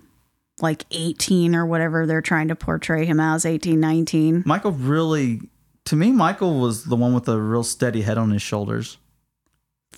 like 0.62 0.86
18 0.92 1.54
or 1.56 1.66
whatever 1.66 2.06
they're 2.06 2.22
trying 2.22 2.48
to 2.48 2.56
portray 2.56 3.06
him 3.06 3.20
as 3.20 3.46
18, 3.46 3.80
19. 3.80 4.44
Michael 4.46 4.72
really, 4.72 5.42
to 5.86 5.96
me, 5.96 6.12
Michael 6.14 6.60
was 6.60 6.86
the 6.86 6.96
one 6.96 7.14
with 7.14 7.28
a 7.28 7.40
real 7.40 7.64
steady 7.64 8.02
head 8.02 8.18
on 8.18 8.32
his 8.32 8.42
shoulders. 8.42 8.98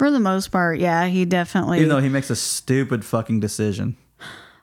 For 0.01 0.09
the 0.09 0.19
most 0.19 0.47
part, 0.47 0.79
yeah, 0.79 1.05
he 1.05 1.25
definitely. 1.25 1.77
Even 1.77 1.89
though 1.89 1.99
he 1.99 2.09
makes 2.09 2.31
a 2.31 2.35
stupid 2.35 3.05
fucking 3.05 3.39
decision. 3.39 3.97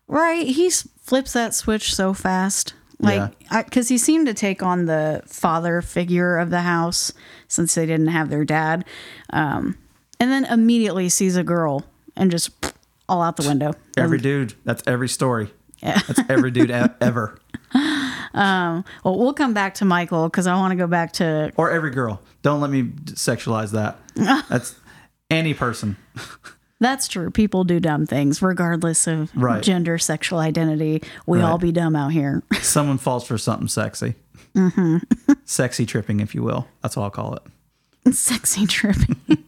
right, 0.09 0.45
he 0.45 0.69
flips 0.69 1.33
that 1.35 1.55
switch 1.55 1.95
so 1.95 2.13
fast. 2.13 2.75
Like, 2.99 3.39
because 3.49 3.87
he 3.87 3.99
seemed 3.99 4.27
to 4.27 4.35
take 4.35 4.65
on 4.65 4.87
the 4.87 5.23
father 5.27 5.81
figure 5.81 6.39
of 6.39 6.51
the 6.51 6.63
house 6.63 7.13
since 7.47 7.77
they 7.77 7.87
didn't 7.87 8.09
have 8.09 8.31
their 8.31 8.45
dad. 8.45 8.85
Um, 9.31 9.79
and 10.19 10.29
then 10.29 10.45
immediately 10.45 11.09
sees 11.09 11.37
a 11.37 11.45
girl 11.45 11.85
and 12.17 12.33
just 12.33 12.51
all 13.09 13.23
out 13.23 13.37
the 13.37 13.47
window. 13.47 13.75
Every 13.97 14.19
dude, 14.19 14.55
that's 14.65 14.83
every 14.89 15.09
story. 15.09 15.53
Yeah. 15.79 16.01
That's 16.09 16.29
every 16.29 16.51
dude 16.51 16.71
ever. 17.01 17.39
um, 18.35 18.85
well, 19.05 19.17
we'll 19.17 19.35
come 19.35 19.55
back 19.55 19.75
to 19.75 19.85
Michael 19.85 20.29
because 20.29 20.49
I 20.49 20.57
want 20.57 20.73
to 20.73 20.77
go 20.77 20.89
back 20.89 21.13
to 21.13 21.53
Or 21.57 21.71
every 21.71 21.93
girl. 21.93 22.21
Don't 22.43 22.61
let 22.61 22.71
me 22.71 22.83
sexualize 22.83 23.71
that. 23.71 23.99
That's 24.49 24.75
any 25.31 25.55
person. 25.55 25.97
That's 26.81 27.09
true. 27.09 27.31
People 27.31 27.65
do 27.65 27.81
dumb 27.81 28.07
things 28.07 28.41
regardless 28.41 29.07
of 29.07 29.31
Right. 29.35 29.63
gender, 29.63 29.99
sexual 29.99 30.39
identity. 30.39 31.03
We 31.27 31.41
all 31.41 31.59
be 31.59 31.73
dumb 31.73 31.97
out 31.97 32.13
here. 32.13 32.43
Someone 32.61 32.99
falls 32.99 33.27
for 33.27 33.37
something 33.39 33.69
sexy. 33.69 34.15
Sexy 35.45 35.87
tripping, 35.87 36.21
if 36.21 36.35
you 36.35 36.43
will. 36.43 36.67
That's 36.83 36.97
what 36.97 37.05
I'll 37.05 37.11
call 37.11 37.35
it. 38.05 38.15
Sexy 38.15 38.67
tripping. 38.67 39.17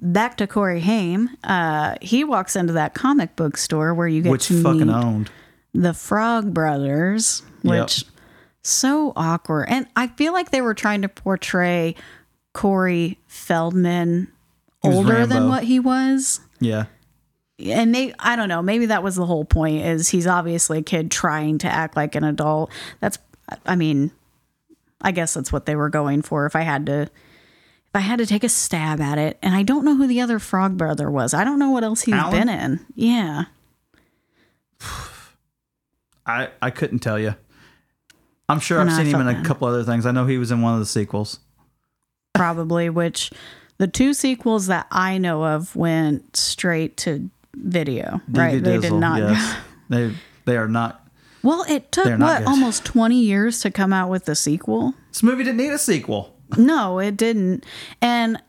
Back 0.00 0.36
to 0.38 0.46
Corey 0.46 0.80
Haim. 0.80 1.30
Uh, 1.42 1.94
he 2.00 2.22
walks 2.24 2.54
into 2.56 2.72
that 2.74 2.94
comic 2.94 3.34
book 3.36 3.56
store 3.56 3.94
where 3.94 4.06
you 4.08 4.22
get 4.22 4.30
Which 4.30 4.46
to 4.48 4.62
fucking 4.62 4.86
meet 4.86 4.92
owned. 4.94 5.30
the 5.74 5.92
Frog 5.94 6.52
Brothers, 6.54 7.42
which 7.62 8.04
so 8.62 9.12
awkward. 9.16 9.66
And 9.68 9.86
I 9.96 10.06
feel 10.08 10.32
like 10.32 10.50
they 10.50 10.60
were 10.60 10.74
trying 10.74 11.02
to 11.02 11.08
portray 11.08 11.96
Corey 12.54 13.18
Feldman 13.26 14.28
older 14.84 15.26
than 15.26 15.48
what 15.48 15.64
he 15.64 15.80
was. 15.80 16.40
Yeah. 16.60 16.86
and 17.60 17.94
they 17.94 18.12
i 18.18 18.36
don't 18.36 18.48
know 18.48 18.62
maybe 18.62 18.86
that 18.86 19.02
was 19.02 19.16
the 19.16 19.26
whole 19.26 19.44
point 19.44 19.84
is 19.84 20.08
he's 20.08 20.26
obviously 20.26 20.78
a 20.78 20.82
kid 20.82 21.10
trying 21.10 21.58
to 21.58 21.66
act 21.68 21.96
like 21.96 22.14
an 22.14 22.22
adult 22.24 22.70
that's 23.00 23.18
i 23.66 23.74
mean 23.74 24.12
i 25.00 25.10
guess 25.10 25.34
that's 25.34 25.52
what 25.52 25.66
they 25.66 25.74
were 25.74 25.88
going 25.88 26.22
for 26.22 26.46
if 26.46 26.54
i 26.54 26.62
had 26.62 26.86
to 26.86 27.02
if 27.02 27.10
i 27.94 27.98
had 27.98 28.18
to 28.18 28.26
take 28.26 28.44
a 28.44 28.48
stab 28.48 29.00
at 29.00 29.18
it 29.18 29.38
and 29.42 29.54
i 29.56 29.64
don't 29.64 29.84
know 29.84 29.96
who 29.96 30.06
the 30.06 30.20
other 30.20 30.38
frog 30.38 30.76
brother 30.76 31.10
was 31.10 31.34
i 31.34 31.42
don't 31.42 31.58
know 31.58 31.70
what 31.70 31.82
else 31.82 32.02
he's 32.02 32.14
Alan? 32.14 32.46
been 32.46 32.48
in 32.48 32.86
yeah 32.94 33.44
I, 36.26 36.50
I 36.60 36.70
couldn't 36.70 36.98
tell 36.98 37.18
you. 37.18 37.34
I'm 38.50 38.60
sure 38.60 38.80
And 38.80 38.90
I've 38.90 38.96
seen 38.96 39.06
him 39.06 39.26
in 39.26 39.28
a 39.28 39.42
couple 39.44 39.66
other 39.66 39.82
things. 39.82 40.04
I 40.04 40.10
know 40.10 40.26
he 40.26 40.36
was 40.38 40.50
in 40.50 40.60
one 40.60 40.74
of 40.74 40.80
the 40.80 40.86
sequels. 40.86 41.40
probably 42.34 42.90
which 42.90 43.30
the 43.78 43.86
two 43.88 44.12
sequels 44.14 44.66
that 44.66 44.86
i 44.90 45.18
know 45.18 45.44
of 45.44 45.74
went 45.74 46.36
straight 46.36 46.96
to 46.96 47.30
video 47.54 48.20
right 48.30 48.62
they 48.62 48.78
did 48.78 48.92
not 48.92 49.18
Yes. 49.18 49.56
they 49.88 50.12
they 50.44 50.56
are 50.56 50.68
not. 50.68 51.06
well 51.42 51.64
it 51.68 51.90
took 51.92 52.18
what 52.18 52.44
almost 52.44 52.84
20 52.84 53.20
years 53.20 53.60
to 53.60 53.70
come 53.70 53.92
out 53.92 54.08
with 54.10 54.24
the 54.26 54.34
sequel 54.36 54.94
This 55.10 55.22
movie 55.22 55.44
didn't 55.44 55.58
need 55.58 55.72
a 55.72 55.78
sequel. 55.78 56.34
No, 56.56 56.98
it 56.98 57.16
didn't. 57.18 57.64
And 58.00 58.40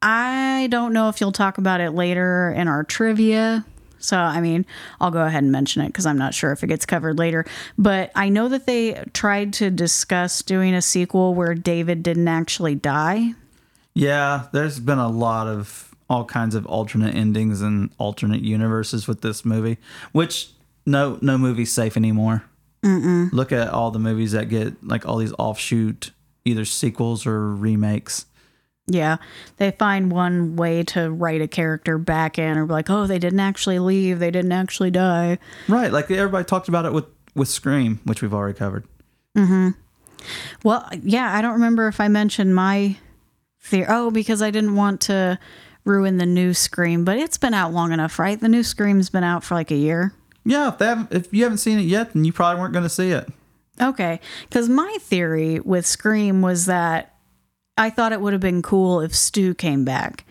I 0.00 0.68
don't 0.70 0.92
know 0.94 1.08
if 1.10 1.20
you'll 1.20 1.32
talk 1.32 1.58
about 1.58 1.80
it 1.80 1.90
later 1.90 2.50
in 2.56 2.68
our 2.68 2.84
trivia. 2.84 3.64
So, 3.98 4.16
I 4.16 4.40
mean, 4.40 4.64
I'll 5.00 5.10
go 5.10 5.22
ahead 5.22 5.42
and 5.42 5.52
mention 5.52 5.82
it 5.82 5.88
because 5.88 6.06
I'm 6.06 6.16
not 6.18 6.32
sure 6.34 6.52
if 6.52 6.62
it 6.62 6.68
gets 6.68 6.86
covered 6.86 7.18
later. 7.18 7.44
But 7.76 8.10
I 8.14 8.28
know 8.30 8.48
that 8.48 8.64
they 8.66 9.02
tried 9.12 9.52
to 9.54 9.70
discuss 9.70 10.40
doing 10.42 10.74
a 10.74 10.80
sequel 10.82 11.34
where 11.34 11.54
David 11.54 12.02
didn't 12.02 12.28
actually 12.28 12.74
die. 12.74 13.34
Yeah, 13.94 14.48
there's 14.52 14.80
been 14.80 14.98
a 14.98 15.08
lot 15.08 15.46
of 15.46 15.94
all 16.10 16.24
kinds 16.24 16.54
of 16.54 16.66
alternate 16.66 17.14
endings 17.14 17.62
and 17.62 17.90
alternate 17.98 18.42
universes 18.42 19.08
with 19.08 19.22
this 19.22 19.44
movie, 19.44 19.78
which 20.12 20.50
no 20.84 21.18
no 21.22 21.38
movie's 21.38 21.72
safe 21.72 21.96
anymore. 21.96 22.44
Mm-mm. 22.82 23.32
Look 23.32 23.52
at 23.52 23.68
all 23.68 23.90
the 23.90 23.98
movies 23.98 24.32
that 24.32 24.48
get 24.48 24.86
like 24.86 25.06
all 25.06 25.16
these 25.16 25.32
offshoot 25.38 26.10
either 26.44 26.64
sequels 26.64 27.26
or 27.26 27.54
remakes. 27.54 28.26
Yeah. 28.86 29.16
They 29.56 29.70
find 29.70 30.12
one 30.12 30.56
way 30.56 30.82
to 30.84 31.10
write 31.10 31.40
a 31.40 31.48
character 31.48 31.96
back 31.96 32.38
in 32.38 32.58
or 32.58 32.66
like, 32.66 32.90
oh, 32.90 33.06
they 33.06 33.18
didn't 33.18 33.40
actually 33.40 33.78
leave. 33.78 34.18
They 34.18 34.30
didn't 34.30 34.52
actually 34.52 34.90
die. 34.90 35.38
Right, 35.68 35.90
like 35.90 36.10
everybody 36.10 36.44
talked 36.44 36.68
about 36.68 36.84
it 36.84 36.92
with 36.92 37.06
with 37.34 37.48
Scream, 37.48 38.00
which 38.04 38.22
we've 38.22 38.34
already 38.34 38.56
covered. 38.56 38.84
Mm-hmm. 39.36 39.70
Well, 40.62 40.88
yeah, 41.02 41.34
I 41.34 41.42
don't 41.42 41.54
remember 41.54 41.88
if 41.88 42.00
I 42.00 42.08
mentioned 42.08 42.54
my 42.54 42.96
theory. 43.64 43.86
Oh, 43.88 44.10
because 44.10 44.42
I 44.42 44.50
didn't 44.50 44.76
want 44.76 45.00
to 45.02 45.38
ruin 45.84 46.16
the 46.18 46.26
new 46.26 46.54
Scream, 46.54 47.04
but 47.04 47.18
it's 47.18 47.38
been 47.38 47.54
out 47.54 47.72
long 47.72 47.92
enough, 47.92 48.18
right? 48.18 48.40
The 48.40 48.48
new 48.48 48.62
Scream's 48.62 49.10
been 49.10 49.24
out 49.24 49.44
for 49.44 49.54
like 49.54 49.70
a 49.70 49.76
year. 49.76 50.12
Yeah, 50.44 50.68
if 50.68 50.78
they 50.78 50.86
haven't, 50.86 51.12
if 51.12 51.32
you 51.32 51.42
haven't 51.42 51.58
seen 51.58 51.78
it 51.78 51.82
yet, 51.82 52.12
then 52.12 52.24
you 52.24 52.32
probably 52.32 52.60
weren't 52.60 52.72
going 52.72 52.84
to 52.84 52.88
see 52.90 53.10
it. 53.10 53.28
Okay, 53.80 54.20
because 54.48 54.68
my 54.68 54.96
theory 55.00 55.58
with 55.60 55.84
Scream 55.86 56.42
was 56.42 56.66
that 56.66 57.14
I 57.76 57.90
thought 57.90 58.12
it 58.12 58.20
would 58.20 58.32
have 58.32 58.40
been 58.42 58.62
cool 58.62 59.00
if 59.00 59.14
Stu 59.14 59.54
came 59.54 59.84
back. 59.84 60.24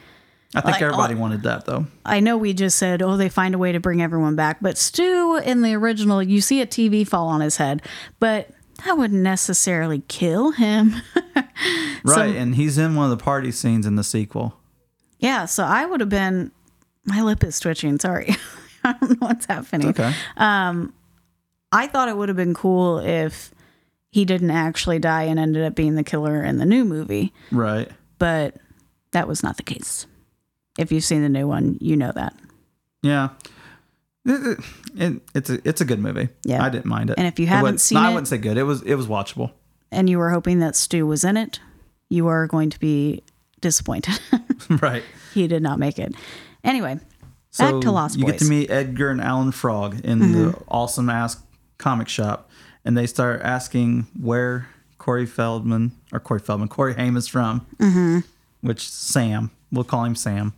I 0.55 0.61
think 0.61 0.73
Like, 0.73 0.81
everybody 0.83 1.15
oh, 1.15 1.17
wanted 1.17 1.43
that 1.43 1.65
though. 1.65 1.87
I 2.05 2.19
know 2.19 2.37
we 2.37 2.53
just 2.53 2.77
said, 2.77 3.01
oh, 3.01 3.17
they 3.17 3.27
find 3.27 3.55
a 3.55 3.57
way 3.57 3.71
to 3.71 3.79
bring 3.79 4.01
everyone 4.01 4.35
back, 4.35 4.59
but 4.61 4.77
Stu 4.77 5.41
in 5.43 5.61
the 5.61 5.73
original, 5.73 6.21
you 6.21 6.41
see 6.41 6.61
a 6.61 6.67
TV 6.67 7.07
fall 7.07 7.27
on 7.27 7.41
his 7.41 7.57
head, 7.57 7.81
but 8.19 8.49
that 8.85 8.97
wouldn't 8.97 9.21
necessarily 9.21 10.03
kill 10.07 10.51
him. 10.51 10.95
Right, 12.05 12.35
and 12.35 12.55
he's 12.55 12.77
in 12.77 12.95
one 12.95 13.09
of 13.09 13.17
the 13.17 13.23
party 13.23 13.51
scenes 13.51 13.85
in 13.85 13.95
the 13.95 14.03
sequel. 14.03 14.59
Yeah, 15.19 15.45
so 15.45 15.63
I 15.63 15.85
would 15.85 16.01
have 16.01 16.09
been. 16.09 16.51
My 17.05 17.21
lip 17.21 17.43
is 17.45 17.59
twitching. 17.59 17.97
Sorry, 17.99 18.35
I 18.83 18.93
don't 18.93 19.21
know 19.21 19.27
what's 19.27 19.45
happening. 19.45 19.87
Okay. 19.89 20.13
Um, 20.35 20.93
I 21.71 21.87
thought 21.87 22.09
it 22.09 22.17
would 22.17 22.27
have 22.29 22.35
been 22.35 22.53
cool 22.53 22.99
if 22.99 23.51
he 24.11 24.25
didn't 24.25 24.51
actually 24.51 24.99
die 24.99 25.23
and 25.23 25.39
ended 25.39 25.63
up 25.63 25.75
being 25.75 25.95
the 25.95 26.03
killer 26.03 26.43
in 26.43 26.57
the 26.57 26.65
new 26.65 26.83
movie, 26.85 27.33
Right. 27.51 27.89
but 28.19 28.57
that 29.11 29.27
was 29.27 29.41
not 29.41 29.55
the 29.57 29.63
case. 29.63 30.05
If 30.77 30.91
you've 30.91 31.03
seen 31.05 31.21
the 31.23 31.29
new 31.29 31.47
one, 31.47 31.77
you 31.79 31.95
know 31.95 32.11
that. 32.13 32.35
Yeah. 33.01 33.29
It, 34.25 34.31
it- 34.31 34.59
it- 34.95 35.21
it's 35.33 35.49
a 35.49 35.67
it's 35.67 35.81
a 35.81 35.85
good 35.85 35.99
movie. 35.99 36.29
Yeah. 36.43 36.63
I 36.63 36.69
didn't 36.69 36.85
mind 36.85 37.09
it. 37.09 37.17
And 37.17 37.25
if 37.27 37.39
you 37.39 37.47
haven't 37.47 37.79
seen 37.79 37.95
no, 37.95 38.01
I 38.01 38.09
wouldn't 38.09 38.27
say 38.27 38.37
good. 38.37 38.57
It 38.57 38.63
was 38.63 38.81
it 38.83 38.95
was 38.95 39.07
watchable. 39.07 39.51
And 39.93 40.09
you 40.09 40.17
were 40.17 40.31
hoping 40.31 40.59
that 40.59 40.75
Stu 40.75 41.05
was 41.07 41.23
in 41.23 41.37
it, 41.37 41.59
you 42.09 42.27
are 42.27 42.47
going 42.47 42.69
to 42.71 42.79
be 42.79 43.23
disappointed. 43.61 44.19
right. 44.81 45.03
he 45.33 45.47
did 45.47 45.61
not 45.63 45.79
make 45.79 45.99
it. 45.99 46.13
Anyway, 46.63 46.99
So 47.51 47.71
back 47.73 47.81
to 47.81 47.91
Lost 47.91 48.17
you 48.17 48.23
Boys. 48.25 48.33
get 48.33 48.39
to 48.39 48.45
meet 48.49 48.69
Edgar 48.71 49.09
and 49.09 49.21
Alan 49.21 49.51
Frog 49.51 49.99
in 50.03 50.19
Mm-hmm. 50.19 50.33
the 50.33 50.61
awesome 50.67 51.09
ass 51.09 51.37
comic 51.77 52.07
shop, 52.09 52.49
and 52.85 52.97
they 52.97 53.05
start 53.07 53.41
asking 53.41 54.07
where 54.19 54.67
Corey 54.97 55.25
Feldman 55.25 55.91
or 56.11 56.19
Corey 56.19 56.39
Feldman 56.39 56.69
Corey 56.69 56.93
Haim 56.95 57.17
is 57.17 57.27
from, 57.27 57.65
mm-hmm. 57.77 58.19
which 58.61 58.87
Sam 58.89 59.51
we'll 59.71 59.83
call 59.83 60.03
him 60.05 60.15
Sam, 60.15 60.53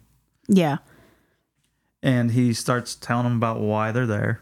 yeah. 0.47 0.77
and 2.03 2.31
he 2.31 2.53
starts 2.53 2.95
telling 2.95 3.23
them 3.23 3.37
about 3.37 3.59
why 3.59 3.91
they're 3.91 4.05
there. 4.05 4.41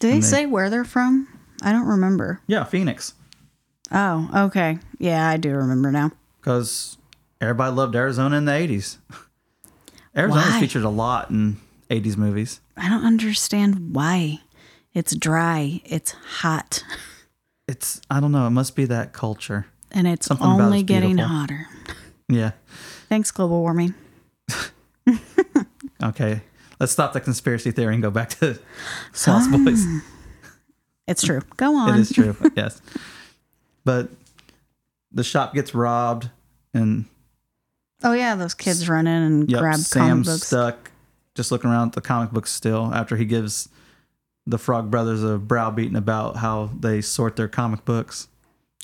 Did 0.00 0.08
they 0.12 0.14
they- 0.16 0.20
say 0.26 0.46
where 0.46 0.70
they're 0.70 0.84
from? 0.84 1.28
I 1.62 1.70
don't 1.72 1.86
remember. 1.86 2.40
Yeah, 2.46 2.64
Phoenix, 2.64 3.14
Oh, 3.96 4.28
okay. 4.46 4.78
Yeah, 4.98 5.28
I 5.28 5.36
do 5.36 5.50
remember 5.54 5.90
now. 5.92 6.10
because 6.40 6.98
everybody 7.40 7.72
loved 7.74 7.94
Arizona 7.94 8.36
in 8.36 8.44
the 8.44 8.52
eighties. 8.52 8.98
Arizona's 10.16 10.46
Why? 10.52 10.60
featured 10.60 10.82
a 10.84 10.88
lot 10.90 11.30
in 11.30 11.56
eighties 11.90 12.16
movies. 12.16 12.60
I 12.76 12.88
don't 12.88 13.04
understand 13.04 13.94
why. 13.94 14.40
It's 14.94 15.14
dry, 15.16 15.80
it's 15.84 16.12
hot, 16.12 16.82
It's 17.68 18.00
I 18.10 18.20
don't 18.20 18.30
know. 18.32 18.46
It 18.46 18.50
must 18.50 18.76
be 18.76 18.84
that 18.86 19.12
culture. 19.12 19.66
and 19.90 20.06
it's 20.06 20.26
Something 20.26 20.46
only 20.46 20.80
it's 20.80 20.86
getting 20.88 21.18
hotter. 21.18 21.66
Yeah. 22.28 22.52
Thanks, 23.10 23.30
global 23.30 23.60
warming. 23.60 23.94
Okay. 26.02 26.40
Let's 26.80 26.92
stop 26.92 27.12
the 27.12 27.20
conspiracy 27.20 27.70
theory 27.70 27.94
and 27.94 28.02
go 28.02 28.10
back 28.10 28.30
to 28.40 28.58
Lost 29.26 29.50
Boys. 29.50 29.84
It's 31.06 31.22
true. 31.22 31.42
Go 31.58 31.74
on. 31.76 31.94
It 31.94 32.00
is 32.00 32.12
true. 32.12 32.34
yes. 32.56 32.80
But 33.84 34.08
the 35.12 35.24
shop 35.24 35.54
gets 35.54 35.74
robbed 35.74 36.30
and 36.72 37.04
Oh 38.02 38.12
yeah, 38.12 38.34
those 38.34 38.54
kids 38.54 38.88
run 38.88 39.06
in 39.06 39.22
and 39.22 39.50
yep, 39.50 39.60
grab 39.60 39.80
comic 39.92 40.24
books. 40.26 40.42
stuck 40.46 40.90
just 41.34 41.50
looking 41.50 41.70
around 41.70 41.88
at 41.88 41.92
the 41.94 42.00
comic 42.00 42.30
books 42.32 42.52
still 42.52 42.92
after 42.94 43.16
he 43.16 43.24
gives 43.24 43.68
the 44.46 44.58
Frog 44.58 44.90
Brothers 44.90 45.22
a 45.22 45.38
browbeating 45.38 45.96
about 45.96 46.36
how 46.36 46.70
they 46.78 47.00
sort 47.00 47.36
their 47.36 47.48
comic 47.48 47.84
books. 47.84 48.28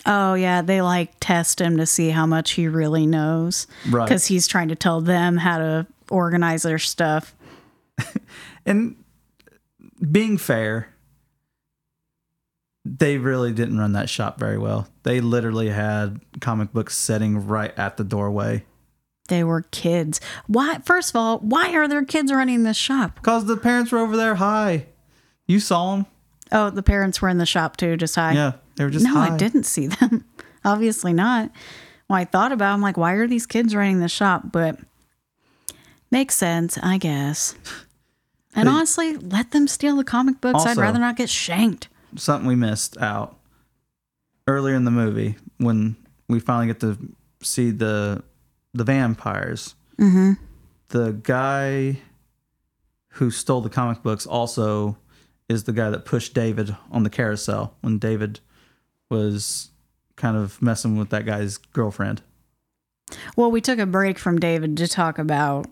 Oh 0.07 0.33
yeah, 0.35 0.63
they 0.63 0.81
like 0.81 1.13
test 1.21 1.61
him 1.61 1.77
to 1.77 1.85
see 1.85 2.09
how 2.11 2.25
much 2.25 2.53
he 2.53 2.67
really 2.69 3.07
knows 3.07 3.67
Right. 3.91 4.07
because 4.07 4.27
he's 4.27 4.47
trying 4.47 4.69
to 4.69 4.75
tell 4.75 5.01
them 5.03 5.37
how 5.37 5.59
to 5.59 5.87
organize 6.11 6.63
their 6.63 6.79
stuff. 6.79 7.35
And 8.67 8.97
being 10.13 10.37
fair, 10.39 10.89
they 12.99 13.19
really 13.19 13.53
didn't 13.53 13.79
run 13.79 13.93
that 13.93 14.09
shop 14.09 14.39
very 14.39 14.59
well. 14.59 14.89
They 15.05 15.21
literally 15.21 15.69
had 15.69 16.21
comic 16.41 16.73
books 16.73 16.97
sitting 16.97 17.47
right 17.47 17.77
at 17.79 17.97
the 17.97 18.05
doorway. 18.05 18.65
They 19.29 19.45
were 19.45 19.63
kids. 19.71 20.21
Why? 20.49 20.79
First 20.85 21.11
of 21.11 21.17
all, 21.17 21.39
why 21.39 21.73
are 21.75 21.87
there 21.87 22.05
kids 22.05 22.33
running 22.33 22.65
this 22.65 22.77
shop? 22.77 23.15
Because 23.15 23.45
the 23.45 23.57
parents 23.57 23.93
were 23.93 23.99
over 23.99 24.17
there 24.17 24.35
high. 24.35 24.87
You 25.47 25.61
saw 25.61 25.95
them? 25.95 26.07
Oh, 26.51 26.71
the 26.71 26.83
parents 26.83 27.23
were 27.23 27.29
in 27.29 27.39
the 27.39 27.47
shop 27.47 27.77
too, 27.77 27.97
just 27.97 28.17
high. 28.17 28.33
Yeah, 28.33 28.55
they 28.75 28.83
were 28.85 28.91
just 28.91 29.05
no, 29.05 29.13
high. 29.13 29.35
I 29.35 29.37
didn't 29.37 29.65
see 29.65 29.87
them. 29.87 30.25
Obviously 30.65 31.13
not. 31.13 31.51
Well, 32.09 32.19
I 32.19 32.25
thought 32.25 32.51
about, 32.51 32.73
it, 32.73 32.75
I'm 32.75 32.81
like, 32.81 32.97
why 32.97 33.13
are 33.13 33.29
these 33.29 33.47
kids 33.47 33.73
running 33.73 34.01
the 34.01 34.09
shop? 34.09 34.51
But 34.51 34.81
makes 36.11 36.35
sense, 36.35 36.77
I 36.83 36.99
guess. 36.99 37.55
And 38.57 38.67
They- 38.67 38.73
honestly, 38.73 39.17
let 39.17 39.53
them 39.53 39.69
steal 39.69 39.95
the 39.95 40.03
comic 40.03 40.41
books. 40.41 40.67
I'd 40.67 40.77
rather 40.77 40.99
not 40.99 41.17
get 41.17 41.31
shanked. 41.31 41.89
Something 42.17 42.49
we 42.49 42.57
missed 42.57 42.97
out. 42.99 43.37
earlier 44.47 44.75
in 44.75 44.85
the 44.85 44.91
movie 44.91 45.37
when 45.59 45.97
we 46.29 46.41
finally 46.41 46.67
get 46.67 46.81
to 46.81 46.99
see 47.43 47.71
the 47.71 48.23
the 48.75 48.85
vampires. 48.85 49.75
Mm-hmm. 49.99 50.33
The 50.89 51.13
guy 51.23 51.99
who 53.15 53.31
stole 53.31 53.61
the 53.61 53.71
comic 53.71 54.03
books 54.03 54.27
also 54.27 54.97
is 55.49 55.65
the 55.65 55.73
guy 55.73 55.91
that 55.91 56.05
pushed 56.05 56.35
David 56.35 56.77
on 56.91 57.03
the 57.03 57.11
carousel 57.11 57.75
when 57.81 57.99
David 57.99 58.41
was 59.09 59.71
kind 60.17 60.37
of 60.37 60.61
messing 60.63 60.97
with 60.97 61.11
that 61.11 61.27
guy's 61.27 61.57
girlfriend. 61.57 62.23
Well, 63.37 63.51
we 63.51 63.61
took 63.61 63.79
a 63.81 63.87
break 63.87 64.19
from 64.19 64.39
David 64.39 64.77
to 64.77 64.87
talk 64.89 65.19
about 65.19 65.67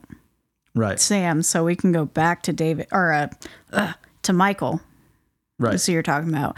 Right. 0.75 1.01
Sam, 1.01 1.43
so 1.43 1.65
we 1.65 1.75
can 1.75 1.91
go 1.93 2.05
back 2.05 2.43
to 2.43 2.53
David 2.53 2.87
or 2.93 3.13
uh, 3.13 3.29
uh, 3.73 3.93
to 4.23 4.33
Michael. 4.33 4.81
Right. 5.59 5.81
So 5.81 5.93
you're 5.93 6.03
talking 6.03 6.29
about. 6.29 6.57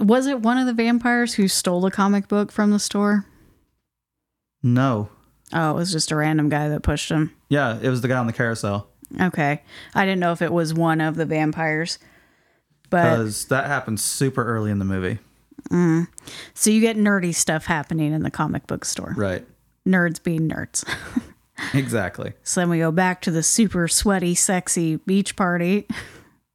Was 0.00 0.26
it 0.26 0.40
one 0.40 0.58
of 0.58 0.66
the 0.66 0.72
vampires 0.72 1.34
who 1.34 1.46
stole 1.48 1.86
a 1.86 1.90
comic 1.90 2.26
book 2.28 2.50
from 2.50 2.70
the 2.70 2.78
store? 2.78 3.26
No. 4.62 5.08
Oh, 5.52 5.70
it 5.70 5.74
was 5.74 5.92
just 5.92 6.10
a 6.10 6.16
random 6.16 6.48
guy 6.48 6.68
that 6.68 6.82
pushed 6.82 7.10
him. 7.10 7.34
Yeah, 7.48 7.78
it 7.80 7.88
was 7.88 8.00
the 8.00 8.08
guy 8.08 8.16
on 8.18 8.26
the 8.26 8.32
carousel. 8.32 8.88
Okay. 9.20 9.62
I 9.94 10.04
didn't 10.04 10.20
know 10.20 10.32
if 10.32 10.42
it 10.42 10.52
was 10.52 10.72
one 10.72 11.00
of 11.00 11.16
the 11.16 11.26
vampires. 11.26 11.98
But 12.90 13.10
Because 13.16 13.46
that 13.46 13.66
happened 13.66 14.00
super 14.00 14.44
early 14.44 14.70
in 14.70 14.78
the 14.78 14.84
movie. 14.84 15.18
Mm. 15.70 16.08
so 16.54 16.70
you 16.70 16.80
get 16.80 16.96
nerdy 16.96 17.32
stuff 17.32 17.66
happening 17.66 18.12
in 18.12 18.24
the 18.24 18.30
comic 18.30 18.66
book 18.66 18.84
store. 18.84 19.14
Right. 19.16 19.46
Nerds 19.86 20.22
being 20.22 20.48
nerds. 20.48 20.84
Exactly. 21.74 22.32
so 22.42 22.60
then 22.60 22.70
we 22.70 22.78
go 22.78 22.90
back 22.90 23.20
to 23.22 23.30
the 23.30 23.42
super 23.42 23.86
sweaty, 23.86 24.34
sexy 24.34 24.96
beach 24.96 25.36
party. 25.36 25.86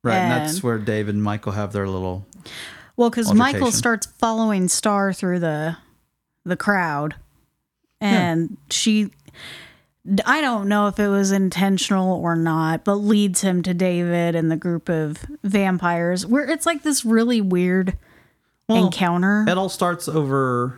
Right. 0.03 0.15
And, 0.15 0.31
that's 0.31 0.63
where 0.63 0.77
David 0.77 1.15
and 1.15 1.23
Michael 1.23 1.51
have 1.53 1.73
their 1.73 1.87
little 1.87 2.25
Well, 2.95 3.09
because 3.09 3.33
Michael 3.33 3.71
starts 3.71 4.05
following 4.05 4.67
Star 4.67 5.13
through 5.13 5.39
the 5.39 5.77
the 6.45 6.55
crowd, 6.55 7.15
and 7.99 8.55
she, 8.69 9.09
I 10.25 10.39
don't 10.39 10.69
know 10.69 10.87
if 10.87 10.97
it 10.99 11.09
was 11.09 11.31
intentional 11.31 12.13
or 12.13 12.35
not, 12.35 12.85
but 12.85 12.95
leads 12.95 13.41
him 13.41 13.61
to 13.63 13.73
David 13.73 14.33
and 14.33 14.49
the 14.49 14.55
group 14.55 14.87
of 14.87 15.25
vampires, 15.43 16.25
where 16.25 16.49
it's 16.49 16.65
like 16.65 16.83
this 16.83 17.03
really 17.03 17.41
weird 17.41 17.97
Well, 18.69 18.85
encounter. 18.85 19.45
It 19.47 19.57
all 19.57 19.67
starts 19.67 20.07
over 20.07 20.77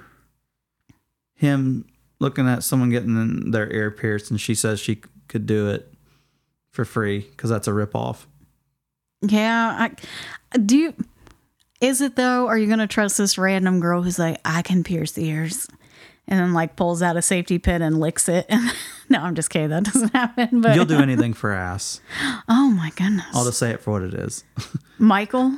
him 1.36 1.86
looking 2.20 2.48
at 2.48 2.64
someone 2.64 2.90
getting 2.90 3.52
their 3.52 3.72
ear 3.72 3.92
pierced, 3.92 4.32
and 4.32 4.42
she 4.42 4.56
says 4.56 4.80
she 4.80 5.02
could 5.28 5.46
do 5.46 5.70
it 5.70 5.94
for 6.72 6.84
free 6.84 7.20
because 7.20 7.50
that's 7.50 7.68
a 7.68 7.72
ripoff. 7.72 8.26
Yeah, 9.22 9.90
I, 10.54 10.58
do 10.60 10.78
you? 10.78 10.94
Is 11.82 12.02
it 12.02 12.16
though? 12.16 12.48
Are 12.48 12.58
you 12.58 12.68
gonna 12.68 12.88
trust 12.88 13.18
this 13.18 13.38
random 13.38 13.80
girl 13.80 14.02
who's 14.02 14.20
like, 14.20 14.40
I 14.46 14.62
can 14.62 14.84
pierce 14.84 15.12
the 15.14 15.26
ears, 15.26 15.68
and 16.28 16.40
then 16.40 16.54
like 16.54 16.76
pulls 16.76 17.02
out 17.02 17.18
a 17.18 17.22
safety 17.22 17.58
pin 17.60 17.82
and 17.82 18.00
licks 18.00 18.28
it? 18.30 18.50
no, 19.10 19.20
I'm 19.20 19.36
just 19.36 19.50
kidding. 19.50 19.70
That 19.70 19.84
doesn't 19.84 20.10
happen. 20.14 20.62
But 20.62 20.76
You'll 20.76 20.86
do 20.86 21.00
anything 21.00 21.34
for 21.34 21.52
ass. 21.52 22.02
oh 22.50 22.70
my 22.70 22.92
goodness, 22.96 23.26
I'll 23.34 23.46
just 23.46 23.60
say 23.60 23.72
it 23.72 23.82
for 23.82 23.92
what 23.92 24.04
it 24.04 24.14
is. 24.14 24.44
Michael. 24.98 25.58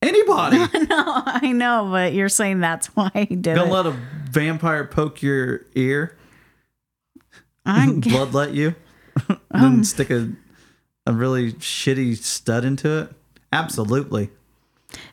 Anybody 0.00 0.58
No, 0.58 1.22
I 1.26 1.50
know, 1.52 1.88
but 1.90 2.12
you're 2.12 2.28
saying 2.28 2.60
that's 2.60 2.86
why 2.94 3.10
he 3.14 3.34
did 3.34 3.56
gonna 3.56 3.68
it. 3.68 3.72
let 3.72 3.86
a 3.86 3.96
vampire 4.30 4.84
poke 4.84 5.22
your 5.22 5.66
ear, 5.74 6.16
I, 7.66 7.86
bloodlet 7.88 8.54
you, 8.54 8.76
and 9.28 9.38
um, 9.50 9.60
then 9.74 9.84
stick 9.84 10.10
a 10.10 10.30
a 11.08 11.12
really 11.12 11.52
shitty 11.54 12.16
stud 12.18 12.64
into 12.64 12.98
it? 13.00 13.10
Absolutely. 13.52 14.30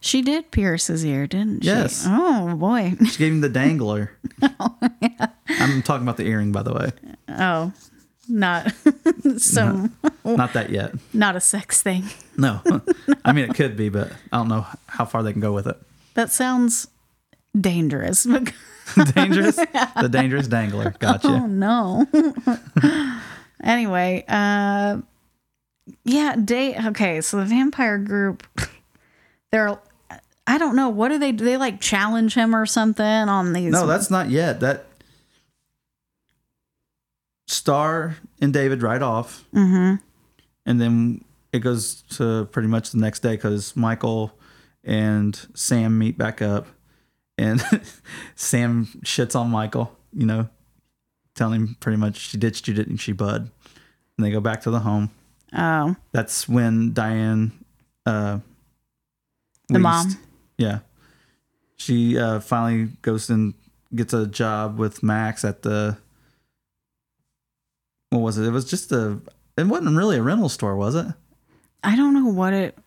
she 0.01 0.21
did 0.21 0.51
pierce 0.51 0.87
his 0.87 1.05
ear, 1.05 1.25
didn't 1.27 1.63
she? 1.63 1.69
Yes. 1.69 2.03
Oh 2.07 2.55
boy. 2.55 2.93
She 3.09 3.17
gave 3.17 3.31
him 3.31 3.41
the 3.41 3.49
dangler. 3.49 4.11
I'm 5.49 5.81
talking 5.83 6.03
about 6.03 6.17
the 6.17 6.25
earring, 6.25 6.51
by 6.51 6.63
the 6.63 6.73
way. 6.73 6.91
Oh, 7.29 7.71
not 8.27 8.71
some, 9.37 9.95
Not 10.25 10.53
that 10.53 10.69
yet. 10.69 10.93
not 11.13 11.35
a 11.35 11.39
sex 11.41 11.81
thing. 11.81 12.03
No. 12.37 12.59
I 13.23 13.31
mean, 13.31 13.49
it 13.49 13.55
could 13.55 13.77
be, 13.77 13.87
but 13.87 14.11
I 14.33 14.37
don't 14.37 14.49
know 14.49 14.65
how 14.87 15.05
far 15.05 15.23
they 15.23 15.31
can 15.31 15.39
go 15.39 15.53
with 15.53 15.67
it. 15.67 15.77
That 16.15 16.33
sounds 16.33 16.89
dangerous. 17.57 18.23
Dangerous? 19.13 19.55
The 19.55 20.09
dangerous 20.11 20.47
dangler. 20.49 20.93
Gotcha. 20.99 21.29
Oh 21.29 21.45
no. 21.47 22.05
anyway, 23.63 24.25
uh 24.27 24.97
yeah, 26.03 26.35
day 26.35 26.77
okay, 26.87 27.21
so 27.21 27.37
the 27.37 27.45
vampire 27.45 27.97
group 27.97 28.43
they're 29.51 29.77
I 30.47 30.57
don't 30.59 30.75
know, 30.75 30.89
what 30.89 31.09
do 31.09 31.17
they 31.17 31.31
do? 31.31 31.43
They 31.43 31.57
like 31.57 31.81
challenge 31.81 32.35
him 32.35 32.55
or 32.55 32.65
something 32.65 33.03
on 33.05 33.53
these 33.53 33.71
No, 33.71 33.87
that's 33.87 34.11
not 34.11 34.29
yet. 34.29 34.59
That 34.59 34.85
Star 37.47 38.17
and 38.41 38.53
David 38.53 38.81
ride 38.81 39.01
off. 39.01 39.45
Mhm. 39.53 39.99
And 40.65 40.81
then 40.81 41.23
it 41.51 41.59
goes 41.59 42.03
to 42.17 42.45
pretty 42.51 42.67
much 42.67 42.91
the 42.91 42.97
next 42.97 43.21
day 43.21 43.35
because 43.35 43.75
Michael 43.75 44.37
and 44.83 45.39
Sam 45.53 45.97
meet 45.97 46.17
back 46.17 46.41
up. 46.41 46.67
And 47.37 47.61
Sam 48.35 48.87
shits 49.03 49.35
on 49.35 49.49
Michael, 49.49 49.95
you 50.13 50.25
know, 50.25 50.49
telling 51.35 51.61
him 51.61 51.77
pretty 51.79 51.97
much 51.97 52.17
she 52.17 52.37
ditched 52.37 52.67
you, 52.67 52.73
didn't 52.73 52.97
she, 52.97 53.11
bud? 53.11 53.49
And 54.17 54.25
they 54.25 54.31
go 54.31 54.39
back 54.39 54.61
to 54.61 54.71
the 54.71 54.79
home. 54.79 55.11
Oh, 55.53 55.95
That's 56.11 56.49
when 56.49 56.93
Diane, 56.93 57.51
uh, 58.05 58.39
The 59.69 59.79
mom? 59.79 60.17
yeah, 60.57 60.79
she 61.77 62.17
uh, 62.17 62.39
finally 62.39 62.89
goes 63.01 63.29
and 63.29 63.53
gets 63.93 64.13
a 64.13 64.25
job 64.27 64.77
with 64.77 65.01
Max 65.03 65.45
at 65.45 65.61
the. 65.61 65.97
What 68.09 68.19
was 68.21 68.37
it? 68.37 68.45
It 68.45 68.51
was 68.51 68.65
just 68.65 68.91
a. 68.91 69.19
It 69.57 69.67
wasn't 69.67 69.95
really 69.97 70.17
a 70.17 70.21
rental 70.21 70.49
store, 70.49 70.75
was 70.75 70.95
it? 70.95 71.07
I 71.83 71.95
don't 71.95 72.13
know 72.13 72.27
what 72.31 72.53
it 72.53 72.77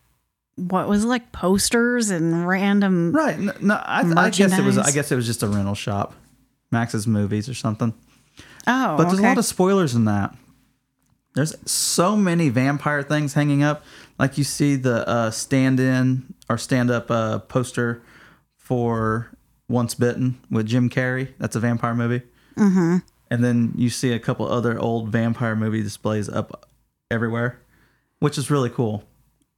what 0.56 0.88
was 0.88 1.04
it, 1.04 1.06
like 1.06 1.30
posters 1.32 2.10
and 2.10 2.46
random 2.46 3.12
Right. 3.12 3.38
No, 3.38 3.52
no 3.60 3.74
I, 3.74 4.00
I 4.00 4.30
guess 4.30 4.58
it 4.58 4.64
was. 4.64 4.76
I 4.76 4.90
guess 4.90 5.10
it 5.12 5.16
was 5.16 5.26
just 5.26 5.42
a 5.42 5.48
rental 5.48 5.74
shop, 5.74 6.14
Max's 6.70 7.06
movies 7.06 7.48
or 7.48 7.54
something. 7.54 7.94
Oh, 8.66 8.96
But 8.96 9.04
there's 9.04 9.14
okay. 9.20 9.24
a 9.24 9.28
lot 9.28 9.38
of 9.38 9.44
spoilers 9.44 9.94
in 9.94 10.04
that. 10.06 10.34
There's 11.34 11.54
so 11.70 12.16
many 12.16 12.48
vampire 12.48 13.02
things 13.02 13.34
hanging 13.34 13.62
up. 13.62 13.84
Like 14.18 14.38
you 14.38 14.44
see 14.44 14.76
the 14.76 15.08
uh, 15.08 15.30
stand-in 15.30 16.34
or 16.48 16.58
stand-up 16.58 17.10
uh, 17.10 17.38
poster 17.40 18.02
for 18.56 19.30
Once 19.68 19.94
Bitten 19.94 20.40
with 20.50 20.66
Jim 20.66 20.90
Carrey. 20.90 21.34
That's 21.38 21.54
a 21.54 21.60
vampire 21.60 21.94
movie. 21.94 22.22
Mm-hmm. 22.56 22.96
And 23.30 23.44
then 23.44 23.72
you 23.76 23.90
see 23.90 24.12
a 24.12 24.18
couple 24.18 24.50
other 24.50 24.78
old 24.78 25.10
vampire 25.10 25.54
movie 25.54 25.82
displays 25.82 26.28
up 26.28 26.68
everywhere, 27.10 27.60
which 28.18 28.38
is 28.38 28.50
really 28.50 28.70
cool. 28.70 29.04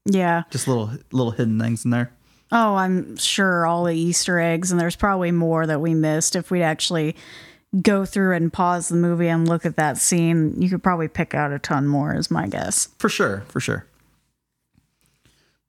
yeah. 0.05 0.43
Just 0.51 0.69
little 0.69 0.91
little 1.13 1.33
hidden 1.33 1.59
things 1.59 1.85
in 1.85 1.91
there. 1.91 2.13
Oh, 2.53 2.75
I'm 2.75 3.17
sure 3.17 3.65
all 3.65 3.85
the 3.85 3.95
Easter 3.95 4.41
eggs, 4.41 4.73
and 4.73 4.81
there's 4.81 4.97
probably 4.97 5.31
more 5.31 5.67
that 5.67 5.81
we 5.81 5.95
missed. 5.95 6.35
If 6.35 6.51
we'd 6.51 6.63
actually 6.65 7.15
go 7.83 8.05
through 8.05 8.35
and 8.35 8.53
pause 8.53 8.89
the 8.89 8.97
movie 8.97 9.29
and 9.29 9.49
look 9.49 9.65
at 9.65 9.77
that 9.77 9.97
scene, 9.99 10.61
you 10.61 10.69
could 10.69 10.83
probably 10.83 11.09
pick 11.09 11.35
out 11.35 11.53
a 11.53 11.59
ton 11.59 11.87
more, 11.87 12.15
is 12.15 12.31
my 12.31 12.47
guess. 12.49 12.89
For 12.99 13.09
sure, 13.09 13.45
for 13.49 13.61
sure. 13.61 13.87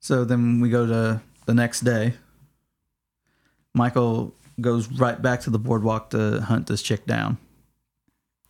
So 0.00 0.24
then 0.24 0.60
we 0.60 0.68
go 0.68 0.86
to 0.86 1.20
the 1.46 1.54
next 1.54 1.80
day. 1.80 2.14
Michael 3.74 4.34
goes 4.60 4.88
right 4.88 5.20
back 5.20 5.40
to 5.42 5.50
the 5.50 5.58
boardwalk 5.58 6.10
to 6.10 6.40
hunt 6.40 6.66
this 6.66 6.82
chick 6.82 7.06
down. 7.06 7.38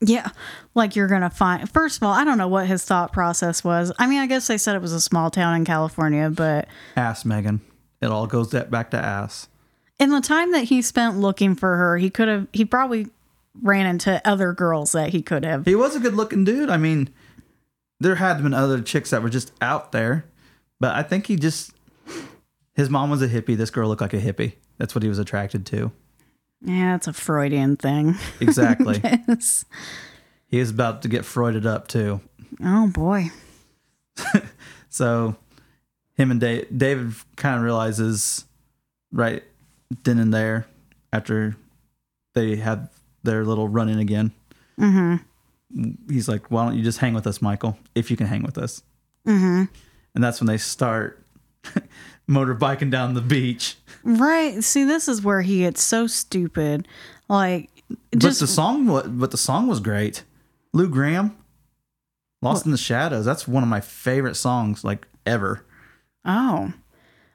Yeah, 0.05 0.31
like 0.75 0.97
you're 0.97 1.07
gonna 1.07 1.31
find. 1.31 1.71
First 1.71 1.99
of 1.99 2.03
all, 2.03 2.12
I 2.12 2.25
don't 2.25 2.38
know 2.38 2.49
what 2.49 2.67
his 2.67 2.85
thought 2.85 3.12
process 3.12 3.62
was. 3.62 3.93
I 4.01 4.09
mean, 4.09 4.19
I 4.19 4.27
guess 4.27 4.49
they 4.49 4.59
said 4.59 4.75
it 4.75 4.83
was 4.83 4.93
a 4.93 5.01
small 5.01 5.31
town 5.31 5.55
in 5.55 5.65
California, 5.65 6.29
but 6.29 6.67
Ass 6.97 7.25
Megan. 7.25 7.61
It 8.01 8.07
all 8.07 8.27
goes 8.27 8.51
that 8.51 8.69
back 8.69 8.91
to 8.91 8.97
ass. 8.99 9.47
in 10.01 10.11
the 10.11 10.21
time 10.21 10.51
that 10.53 10.65
he 10.65 10.83
spent 10.83 11.19
looking 11.19 11.55
for 11.55 11.77
her, 11.77 11.99
he 11.99 12.11
could 12.11 12.27
have. 12.27 12.49
He 12.53 12.65
probably 12.65 13.09
ran 13.61 13.87
into 13.87 14.21
other 14.27 14.53
girls 14.53 14.93
that 14.93 15.11
he 15.11 15.23
could 15.23 15.45
have. 15.45 15.65
He 15.65 15.75
was 15.75 15.95
a 15.97 16.01
good 16.01 16.15
looking 16.15 16.45
dude. 16.45 16.71
I 16.71 16.77
mean, 16.77 17.11
there 18.01 18.17
had 18.17 18.43
been 18.43 18.55
other 18.55 18.81
chicks 18.81 19.11
that 19.11 19.23
were 19.23 19.29
just 19.31 19.53
out 19.61 19.93
there, 19.93 20.25
but 20.81 20.95
I 20.95 21.03
think 21.03 21.27
he 21.27 21.37
just 21.37 21.73
his 22.75 22.88
mom 22.88 23.11
was 23.11 23.23
a 23.23 23.29
hippie. 23.29 23.57
This 23.57 23.71
girl 23.71 23.88
looked 23.88 24.01
like 24.01 24.15
a 24.15 24.21
hippie. 24.21 24.55
That's 24.79 24.95
what 24.95 25.03
he 25.03 25.09
was 25.09 25.19
attracted 25.19 25.67
to. 25.67 25.93
Yeah, 26.65 26.95
it's 26.97 27.09
a 27.09 27.12
Freudian 27.12 27.77
thing. 27.77 28.15
Exactly. 28.41 29.01
Yes. 29.29 29.65
he 30.47 30.59
is 30.59 30.71
about 30.71 31.03
to 31.03 31.09
get 31.09 31.25
Freuded 31.25 31.67
up 31.67 31.88
too. 31.88 32.21
Oh 32.62 32.88
boy. 32.88 33.31
So 34.93 35.37
him 36.17 36.31
and 36.31 36.38
Dave, 36.38 36.67
David 36.77 37.15
kind 37.37 37.57
of 37.57 37.62
realizes 37.62 38.45
right 39.11 39.43
then 40.05 40.19
and 40.19 40.35
there 40.35 40.67
after 41.15 41.57
they 42.35 42.57
had 42.57 42.91
their 43.23 43.45
little 43.45 43.69
run 43.69 43.89
in 43.89 43.99
again. 43.99 44.33
Mm-hmm. 44.79 45.17
He's 46.13 46.29
like, 46.29 46.51
"Why 46.51 46.67
don't 46.67 46.77
you 46.77 46.83
just 46.83 46.99
hang 46.99 47.15
with 47.15 47.27
us, 47.27 47.41
Michael? 47.41 47.79
If 47.95 48.11
you 48.11 48.17
can 48.17 48.27
hang 48.27 48.43
with 48.43 48.59
us." 48.59 48.83
Mm-hmm. 49.27 49.65
And 50.15 50.25
that's 50.25 50.41
when 50.41 50.47
they 50.47 50.59
start 50.59 51.25
motorbiking 52.29 52.91
down 52.91 53.15
the 53.15 53.21
beach. 53.21 53.77
Right. 54.05 54.63
See, 54.63 54.85
this 54.85 55.09
is 55.09 55.23
where 55.23 55.43
he 55.43 55.61
gets 55.61 55.83
so 55.83 56.07
stupid. 56.07 56.89
Like, 57.29 57.71
but 58.11 58.19
just 58.19 58.41
the 58.41 58.47
song, 58.47 59.19
but 59.19 59.31
the 59.31 59.37
song 59.39 59.67
was 59.67 59.81
great. 59.81 60.25
Lou 60.73 60.89
Gramm, 60.89 61.37
"Lost 62.41 62.67
in 62.67 62.73
the 62.73 62.79
Shadows." 62.79 63.25
That's 63.25 63.47
one 63.49 63.63
of 63.63 63.69
my 63.69 63.81
favorite 63.81 64.35
songs, 64.35 64.85
like 64.85 65.07
ever. 65.25 65.65
oh, 66.25 66.73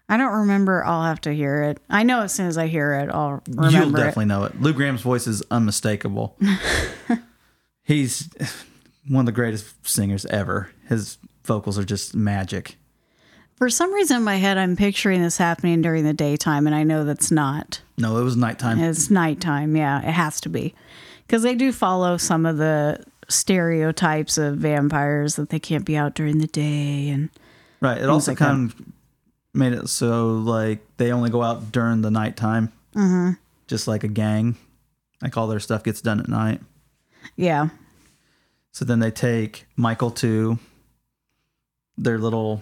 I 0.10 0.16
don't 0.18 0.34
remember. 0.34 0.86
I'll 0.86 1.04
have 1.04 1.20
to 1.22 1.34
hear 1.34 1.64
it. 1.64 1.80
I 1.90 2.04
know 2.04 2.22
as 2.22 2.34
soon 2.34 2.48
as 2.48 2.58
I 2.58 2.68
hear 2.68 2.94
it, 2.94 3.10
I'll 3.14 3.42
remember 3.48 3.70
You'll 3.78 3.90
it. 3.96 3.98
definitely 3.98 4.26
know 4.26 4.46
it. 4.46 4.62
Lou 4.62 4.74
Gramm's 4.74 5.02
voice 5.02 5.28
is 5.28 5.44
unmistakable. 5.52 6.38
He's 7.84 8.30
one 9.08 9.22
of 9.22 9.26
the 9.26 9.32
greatest 9.32 9.88
singers 9.88 10.26
ever. 10.28 10.70
His 10.88 11.18
vocals 11.46 11.78
are 11.78 11.84
just 11.84 12.16
magic. 12.16 12.78
For 13.56 13.70
some 13.70 13.94
reason, 13.94 14.18
in 14.18 14.24
my 14.24 14.36
head, 14.36 14.58
I'm 14.58 14.76
picturing 14.76 15.22
this 15.22 15.38
happening 15.38 15.82
during 15.82 16.04
the 16.04 16.14
daytime, 16.14 16.68
and 16.68 16.76
I 16.76 16.84
know 16.84 17.04
that's 17.06 17.32
not. 17.32 17.82
No, 17.98 18.18
it 18.18 18.24
was 18.24 18.36
nighttime. 18.38 18.80
It's 18.80 19.10
nighttime. 19.10 19.76
Yeah, 19.76 20.00
it 20.00 20.12
has 20.12 20.40
to 20.42 20.50
be. 20.50 20.76
Because 21.26 21.42
they 21.44 21.56
do 21.56 21.72
follow 21.72 22.18
some 22.18 22.46
of 22.46 22.58
the 22.58 23.04
stereotypes 23.30 24.38
of 24.38 24.58
vampires 24.58 25.36
that 25.38 25.50
they 25.50 25.60
can't 25.60 25.86
be 25.86 25.98
out 25.98 26.14
during 26.14 26.38
the 26.38 26.48
day. 26.48 27.10
And 27.10 27.30
Right. 27.82 27.98
It 27.98 28.10
also 28.10 28.32
like 28.32 28.38
kind 28.38 28.72
of 28.72 28.82
made 29.58 29.74
it 29.74 29.90
so 29.90 30.34
like 30.34 30.80
they 30.98 31.12
only 31.12 31.30
go 31.30 31.42
out 31.44 31.72
during 31.72 32.02
the 32.02 32.12
nighttime. 32.12 32.72
Mm-hmm. 32.96 33.32
Just 33.68 33.88
like 33.88 34.04
a 34.04 34.08
gang. 34.08 34.56
Like 35.22 35.36
all 35.36 35.48
their 35.48 35.60
stuff 35.60 35.84
gets 35.84 36.00
done 36.02 36.20
at 36.20 36.28
night. 36.28 36.62
yeah, 37.36 37.70
So 38.72 38.86
then 38.86 39.00
they 39.00 39.12
take 39.12 39.66
Michael 39.76 40.12
to 40.12 40.60
their 41.98 42.18
little 42.20 42.62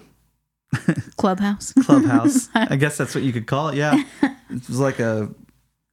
clubhouse, 1.18 1.74
clubhouse. 1.74 2.50
I 2.56 2.76
guess 2.78 2.98
that's 2.98 3.14
what 3.14 3.24
you 3.24 3.34
could 3.34 3.46
call 3.48 3.70
it. 3.70 3.76
Yeah. 3.76 4.04
It 4.48 4.68
was 4.70 4.80
like 4.80 5.00
a 5.00 5.30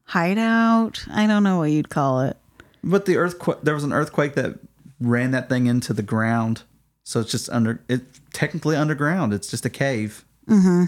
hideout. 0.04 1.04
I 1.10 1.26
don't 1.26 1.42
know 1.42 1.58
what 1.58 1.70
you'd 1.70 1.88
call 1.88 2.20
it. 2.20 2.36
but 2.84 3.06
the 3.06 3.16
earthquake 3.16 3.58
there 3.62 3.74
was 3.74 3.82
an 3.84 3.92
earthquake 3.94 4.34
that 4.34 4.58
ran 5.00 5.30
that 5.30 5.48
thing 5.48 5.66
into 5.66 5.92
the 5.94 6.02
ground. 6.02 6.62
So 7.02 7.20
it's 7.20 7.30
just 7.30 7.48
under 7.50 7.80
it's 7.88 8.20
technically 8.32 8.76
underground. 8.76 9.32
It's 9.32 9.48
just 9.48 9.64
a 9.64 9.70
cave. 9.70 10.24
Mm-hmm. 10.48 10.84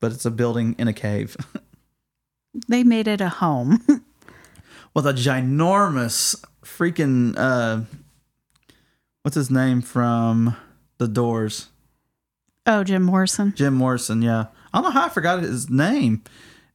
But 0.00 0.12
it's 0.12 0.24
a 0.24 0.30
building 0.30 0.74
in 0.78 0.88
a 0.88 0.92
cave. 0.92 1.36
They 2.66 2.82
made 2.82 3.06
it 3.06 3.20
a 3.20 3.28
home. 3.28 3.84
with 4.94 5.06
a 5.06 5.12
ginormous 5.12 6.44
freaking 6.64 7.34
uh 7.36 7.82
what's 9.22 9.36
his 9.36 9.50
name 9.50 9.80
from 9.80 10.56
the 10.98 11.08
doors 11.08 11.68
oh, 12.66 12.82
Jim 12.82 13.02
Morrison. 13.04 13.52
jim 13.56 13.74
morrison 13.74 14.22
yeah 14.22 14.46
i 14.72 14.78
don't 14.78 14.84
know 14.84 14.90
how 14.90 15.06
i 15.06 15.08
forgot 15.08 15.42
his 15.42 15.70
name 15.70 16.22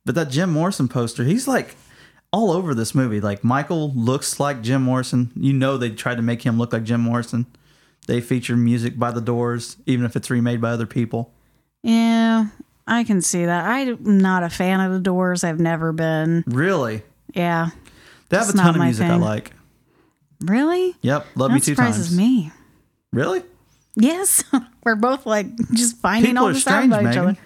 but 0.05 0.15
that 0.15 0.29
jim 0.29 0.49
morrison 0.49 0.87
poster 0.87 1.23
he's 1.25 1.47
like 1.47 1.75
all 2.31 2.49
over 2.51 2.73
this 2.73 2.95
movie 2.95 3.19
like 3.19 3.43
michael 3.43 3.91
looks 3.93 4.39
like 4.39 4.61
jim 4.61 4.81
morrison 4.83 5.31
you 5.35 5.51
know 5.53 5.77
they 5.77 5.89
tried 5.89 6.15
to 6.15 6.21
make 6.21 6.43
him 6.43 6.57
look 6.57 6.73
like 6.73 6.83
jim 6.83 7.01
morrison 7.01 7.45
they 8.07 8.19
feature 8.21 8.55
music 8.55 8.97
by 8.97 9.11
the 9.11 9.21
doors 9.21 9.77
even 9.85 10.05
if 10.05 10.15
it's 10.15 10.29
remade 10.29 10.61
by 10.61 10.69
other 10.71 10.87
people 10.87 11.33
Yeah, 11.83 12.47
I 12.87 13.03
can 13.03 13.21
see 13.21 13.45
that. 13.45 13.65
I'm 13.65 14.17
not 14.19 14.43
a 14.43 14.49
fan 14.49 14.79
of 14.79 14.91
the 14.93 14.99
Doors. 14.99 15.43
I've 15.43 15.59
never 15.59 15.91
been. 15.91 16.43
really 16.47 17.03
Yeah, 17.33 17.69
they 18.29 18.37
have 18.37 18.49
a 18.49 18.53
ton 18.53 18.75
of 18.75 18.81
music 18.81 19.05
i 19.07 19.15
like 19.15 19.51
really? 20.41 20.95
yep 21.01 21.25
love 21.35 21.49
that 21.51 21.55
me 21.55 21.59
two 21.61 21.73
surprises 21.73 22.07
times 22.07 22.17
me. 22.17 22.51
really 23.11 23.43
Yes, 23.95 24.43
we're 24.83 24.95
both 24.95 25.25
like 25.27 25.45
just 25.73 25.97
finding 25.97 26.31
People 26.31 26.45
all 26.45 26.49
are 26.49 26.53
this 26.53 26.65
out 26.67 26.83
strange, 26.83 26.93
about 26.93 27.11
each 27.11 27.17
other. 27.17 27.37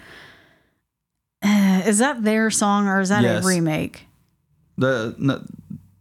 Uh, 1.42 1.82
is 1.86 1.98
that 1.98 2.22
their 2.24 2.50
song 2.50 2.88
or 2.88 3.00
is 3.00 3.10
that 3.10 3.22
Yes. 3.22 3.44
a 3.44 3.46
remake? 3.48 4.06
The 4.78 5.14
no, 5.18 5.44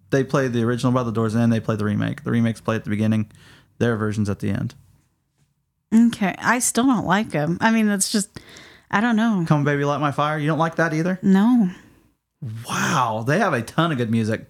they 0.10 0.24
play 0.24 0.48
the 0.48 0.64
original 0.64 0.94
by 0.94 1.04
the 1.04 1.12
Doors, 1.12 1.34
and 1.34 1.42
then 1.42 1.50
they 1.50 1.60
play 1.60 1.76
the 1.76 1.84
remake. 1.84 2.24
The 2.24 2.32
remakes 2.32 2.62
play 2.62 2.76
at 2.78 2.84
the 2.86 2.90
beginning, 2.90 3.30
their 3.80 3.98
versions 3.98 4.30
at 4.30 4.40
the 4.40 4.50
end. 4.50 4.74
Okay, 5.94 6.36
I 6.40 6.60
still 6.60 6.86
don't 6.86 7.06
like 7.06 7.30
them. 7.30 7.58
I 7.62 7.72
mean, 7.72 7.88
that's 7.88 8.12
just 8.12 8.30
I 8.92 9.02
don't 9.02 9.16
know. 9.16 9.46
Come 9.48 9.64
baby, 9.64 9.84
light 9.86 10.00
my 10.02 10.12
fire. 10.12 10.38
You 10.38 10.48
don't 10.48 10.60
like 10.60 10.76
that 10.76 10.94
either? 10.94 11.20
No, 11.22 11.70
Wow, 12.68 13.24
they 13.26 13.40
have 13.40 13.54
a 13.54 13.62
ton 13.64 13.92
of 13.92 13.98
good 13.98 14.12
music, 14.12 14.46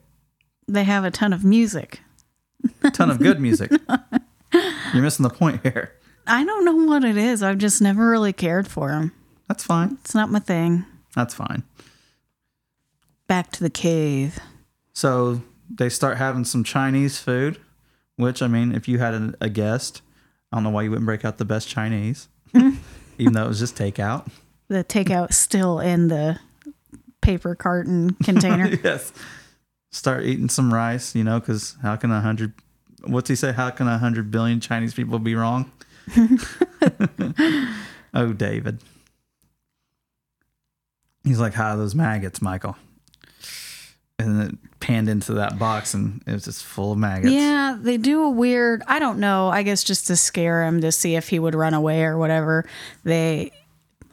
they 0.67 0.83
have 0.83 1.05
a 1.05 1.11
ton 1.11 1.31
of 1.33 1.43
music. 1.45 2.01
a 2.83 2.91
ton 2.91 3.09
of 3.09 3.19
good 3.19 3.39
music. 3.39 3.71
You're 4.93 5.03
missing 5.03 5.23
the 5.23 5.29
point 5.29 5.61
here. 5.63 5.93
I 6.25 6.43
don't 6.43 6.65
know 6.65 6.75
what 6.75 7.05
it 7.05 7.15
is. 7.17 7.41
I've 7.43 7.57
just 7.57 7.81
never 7.81 8.09
really 8.09 8.33
cared 8.33 8.67
for 8.67 8.89
them. 8.89 9.13
That's 9.47 9.63
fine. 9.63 9.97
It's 10.01 10.13
not 10.15 10.29
my 10.29 10.39
thing. 10.39 10.85
That's 11.15 11.33
fine. 11.33 11.63
Back 13.27 13.51
to 13.53 13.63
the 13.63 13.69
cave. 13.69 14.39
So 14.93 15.41
they 15.69 15.89
start 15.89 16.17
having 16.17 16.43
some 16.43 16.63
Chinese 16.63 17.19
food, 17.19 17.59
which 18.17 18.41
I 18.41 18.47
mean, 18.47 18.73
if 18.73 18.87
you 18.87 18.99
had 18.99 19.13
a, 19.13 19.33
a 19.41 19.49
guest, 19.49 20.01
I 20.51 20.57
don't 20.57 20.63
know 20.63 20.69
why 20.69 20.83
you 20.83 20.89
wouldn't 20.89 21.05
break 21.05 21.25
out 21.25 21.37
the 21.37 21.45
best 21.45 21.67
Chinese, 21.67 22.29
even 23.17 23.33
though 23.33 23.45
it 23.45 23.47
was 23.47 23.59
just 23.59 23.75
takeout. 23.75 24.29
The 24.69 24.83
takeout 24.83 25.33
still 25.33 25.79
in 25.79 26.07
the 26.07 26.39
paper 27.21 27.55
carton 27.55 28.11
container. 28.23 28.67
yes. 28.83 29.11
Start 29.91 30.23
eating 30.25 30.49
some 30.49 30.73
rice, 30.73 31.15
you 31.15 31.23
know, 31.23 31.39
because 31.39 31.75
how 31.81 31.95
can 31.95 32.11
a 32.11 32.21
hundred? 32.21 32.53
What's 33.05 33.29
he 33.29 33.35
say? 33.35 33.51
How 33.53 33.69
can 33.69 33.87
a 33.87 33.97
hundred 33.97 34.31
billion 34.31 34.59
Chinese 34.59 34.93
people 34.93 35.17
be 35.19 35.33
wrong? 35.35 35.71
oh, 38.13 38.33
David. 38.33 38.81
He's 41.23 41.39
like, 41.39 41.53
"Hi, 41.53 41.75
those 41.75 41.95
maggots, 41.95 42.41
Michael." 42.41 42.75
And 44.19 44.39
then 44.39 44.47
it 44.47 44.79
panned 44.79 45.09
into 45.09 45.33
that 45.35 45.59
box, 45.59 45.93
and 45.93 46.23
it 46.25 46.31
was 46.31 46.45
just 46.45 46.63
full 46.63 46.91
of 46.93 46.97
maggots. 46.97 47.31
Yeah, 47.33 47.77
they 47.79 47.97
do 47.97 48.23
a 48.23 48.29
weird. 48.29 48.81
I 48.87 48.97
don't 48.97 49.19
know. 49.19 49.49
I 49.49 49.61
guess 49.61 49.83
just 49.83 50.07
to 50.07 50.15
scare 50.15 50.63
him 50.63 50.81
to 50.81 50.91
see 50.91 51.15
if 51.15 51.29
he 51.29 51.37
would 51.37 51.53
run 51.53 51.75
away 51.75 52.03
or 52.03 52.17
whatever. 52.17 52.65
They 53.03 53.51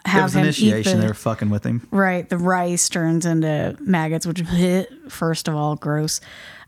it 0.04 0.08
have 0.08 0.24
was 0.24 0.34
him 0.34 0.40
eat 0.44 0.58
initiation. 0.58 0.96
the 0.96 1.02
they 1.02 1.08
were 1.08 1.14
fucking 1.14 1.48
with 1.48 1.64
him. 1.64 1.88
right. 1.90 2.28
The 2.28 2.36
rice 2.36 2.90
turns 2.90 3.24
into 3.24 3.76
maggots, 3.80 4.26
which 4.26 4.42
first 5.08 5.48
of 5.48 5.54
all 5.54 5.76
gross. 5.76 6.20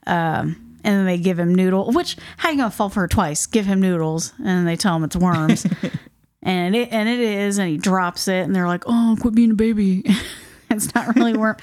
Um, 0.06 0.78
and 0.82 0.98
then 1.00 1.04
they 1.04 1.18
give 1.18 1.38
him 1.38 1.54
noodle. 1.54 1.90
Which 1.92 2.16
how 2.38 2.50
you 2.50 2.56
gonna 2.56 2.70
fall 2.70 2.88
for 2.88 3.04
it 3.04 3.10
twice? 3.10 3.44
Give 3.44 3.66
him 3.66 3.80
noodles, 3.80 4.32
and 4.42 4.66
they 4.66 4.76
tell 4.76 4.96
him 4.96 5.04
it's 5.04 5.16
worms. 5.16 5.66
and 6.42 6.74
it 6.74 6.90
and 6.90 7.06
it 7.08 7.20
is, 7.20 7.58
and 7.58 7.68
he 7.68 7.76
drops 7.76 8.28
it, 8.28 8.44
and 8.44 8.54
they're 8.56 8.68
like, 8.68 8.84
"Oh, 8.86 9.16
quit 9.20 9.34
being 9.34 9.50
a 9.50 9.54
baby." 9.54 10.04
it's 10.70 10.94
not 10.94 11.14
really 11.16 11.36
worm. 11.36 11.56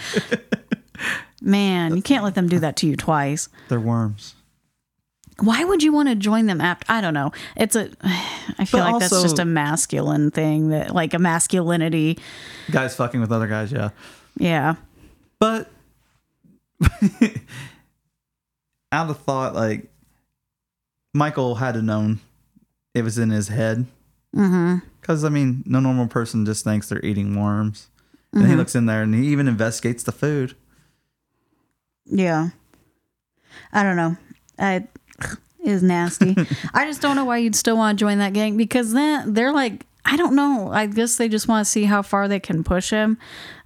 Man, 1.46 1.96
you 1.96 2.02
can't 2.02 2.24
let 2.24 2.36
them 2.36 2.48
do 2.48 2.58
that 2.60 2.76
to 2.78 2.88
you 2.88 2.96
twice 2.96 3.50
They're 3.68 3.80
worms. 3.80 4.34
why 5.40 5.64
would 5.66 5.84
you 5.84 5.92
want 5.92 6.08
to 6.10 6.16
join 6.16 6.46
them 6.46 6.62
after 6.62 6.86
i 6.90 7.02
don't 7.02 7.14
know 7.14 7.32
it's 7.58 7.76
a 7.76 7.90
i 8.58 8.66
feel 8.66 8.80
But 8.82 8.92
like 8.94 9.00
that's 9.02 9.22
just 9.22 9.40
a 9.40 9.46
masculine 9.46 10.32
thing 10.32 10.70
that 10.70 10.94
like 10.96 11.14
a 11.14 11.20
masculinity 11.20 12.18
Guys 12.72 12.96
fucking 12.96 13.20
with 13.20 13.32
other 13.32 13.48
guys, 13.48 13.72
yeah. 13.72 13.90
yeah 14.38 14.76
But 15.40 15.70
out 18.92 19.10
of 19.10 19.20
thought, 19.20 19.54
like 19.56 19.90
Michael 21.14 21.56
had 21.56 21.74
to 21.76 21.82
known 21.82 22.20
it 22.94 23.04
was 23.04 23.18
in 23.18 23.30
his 23.32 23.48
head. 23.50 23.86
mm-hmm 24.36 24.78
Because 25.02 25.24
I 25.24 25.30
mean, 25.30 25.64
no 25.66 25.80
normal 25.80 26.08
person 26.08 26.46
just 26.46 26.64
thinks 26.64 26.90
they're 26.90 27.04
eating 27.06 27.40
worms. 27.40 27.88
And 28.34 28.48
he 28.48 28.56
looks 28.56 28.74
in 28.76 28.88
there 28.88 29.04
and 29.04 29.14
he 29.14 29.28
even 29.28 29.48
investigates 29.48 30.02
the 30.04 30.12
food. 30.12 30.56
Yeah 32.06 32.50
i 33.72 33.84
don't 33.84 33.96
know 33.96 34.18
i 34.60 34.74
it 34.76 34.88
is 35.64 35.82
nasty 35.84 36.36
i 36.74 36.86
just 36.86 37.02
don't 37.02 37.16
know 37.16 37.26
why 37.26 37.38
you'd 37.38 37.56
still 37.56 37.78
want 37.78 37.98
to 37.98 38.04
join 38.04 38.18
that 38.18 38.34
gang 38.34 38.58
because 38.58 38.92
then 38.94 39.34
they're 39.34 39.54
like 39.54 39.86
i 40.06 40.18
don't 40.18 40.36
know 40.36 40.70
i 40.74 40.86
guess 40.86 41.16
they 41.18 41.30
just 41.30 41.48
want 41.48 41.66
to 41.66 41.70
see 41.72 41.86
how 41.86 42.02
far 42.02 42.28
they 42.28 42.40
can 42.40 42.64
push 42.64 42.90
him 42.90 43.18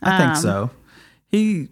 I 0.02 0.18
think 0.20 0.30
Um, 0.32 0.36
so. 0.36 0.70
He 1.30 1.70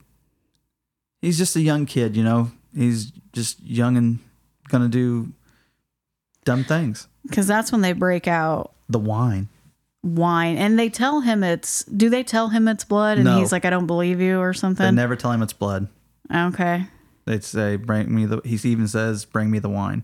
he's 1.21 1.37
just 1.37 1.55
a 1.55 1.61
young 1.61 1.85
kid, 1.85 2.17
you 2.17 2.23
know. 2.23 2.51
He's 2.75 3.11
just 3.33 3.61
young 3.63 3.95
and 3.97 4.19
gonna 4.69 4.87
do 4.89 5.31
dumb 6.43 6.63
things. 6.63 7.07
because 7.27 7.45
that's 7.47 7.71
when 7.71 7.81
they 7.81 7.93
break 7.93 8.27
out 8.27 8.73
The 8.89 8.99
wine. 8.99 9.47
wine 10.03 10.57
and 10.57 10.77
they 10.79 10.89
tell 10.89 11.21
him 11.21 11.43
it's 11.43 11.83
do 11.85 12.09
they 12.09 12.23
tell 12.23 12.49
him 12.49 12.67
it's 12.67 12.83
blood 12.83 13.17
and 13.19 13.25
No. 13.25 13.37
he's 13.37 13.51
like 13.51 13.63
i 13.65 13.69
don't 13.69 13.87
believe 13.87 14.19
you 14.19 14.39
or 14.39 14.53
something. 14.53 14.83
They 14.85 14.91
never 14.91 15.15
tell 15.15 15.31
him 15.31 15.41
it's 15.43 15.53
blood. 15.53 15.87
Okay 16.33 16.85
They 17.25 17.39
say, 17.39 17.75
"Bring 17.75 18.13
me 18.13 18.25
the." 18.25 18.41
He 18.45 18.55
even 18.69 18.87
says, 18.87 19.25
"Bring 19.25 19.49
me 19.49 19.59
the 19.59 19.69
wine." 19.69 20.03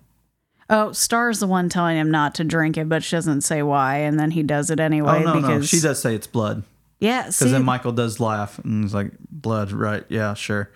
Oh, 0.69 0.91
Star's 0.91 1.39
the 1.39 1.47
one 1.47 1.67
telling 1.69 1.97
him 1.97 2.09
not 2.09 2.34
to 2.36 2.43
drink 2.43 2.78
it, 2.78 2.88
but 2.89 3.03
she 3.03 3.15
doesn't 3.15 3.41
say 3.41 3.61
why, 3.61 3.97
and 3.97 4.19
then 4.19 4.32
he 4.32 4.41
does 4.41 4.69
it 4.69 4.80
anyway 4.80 5.22
oh 5.22 5.24
no, 5.24 5.34
because 5.36 5.49
no, 5.61 5.61
she 5.65 5.80
does 5.82 6.01
say 6.01 6.15
it's 6.15 6.28
blood. 6.28 6.63
Yeah, 6.99 7.24
Because 7.28 7.51
then 7.51 7.63
Michael 7.65 7.91
does 7.91 8.19
laugh 8.19 8.57
and 8.59 8.84
he's 8.84 8.93
like, 8.93 9.11
"Blood, 9.30 9.72
right? 9.72 10.03
Yeah, 10.09 10.34
sure." 10.34 10.69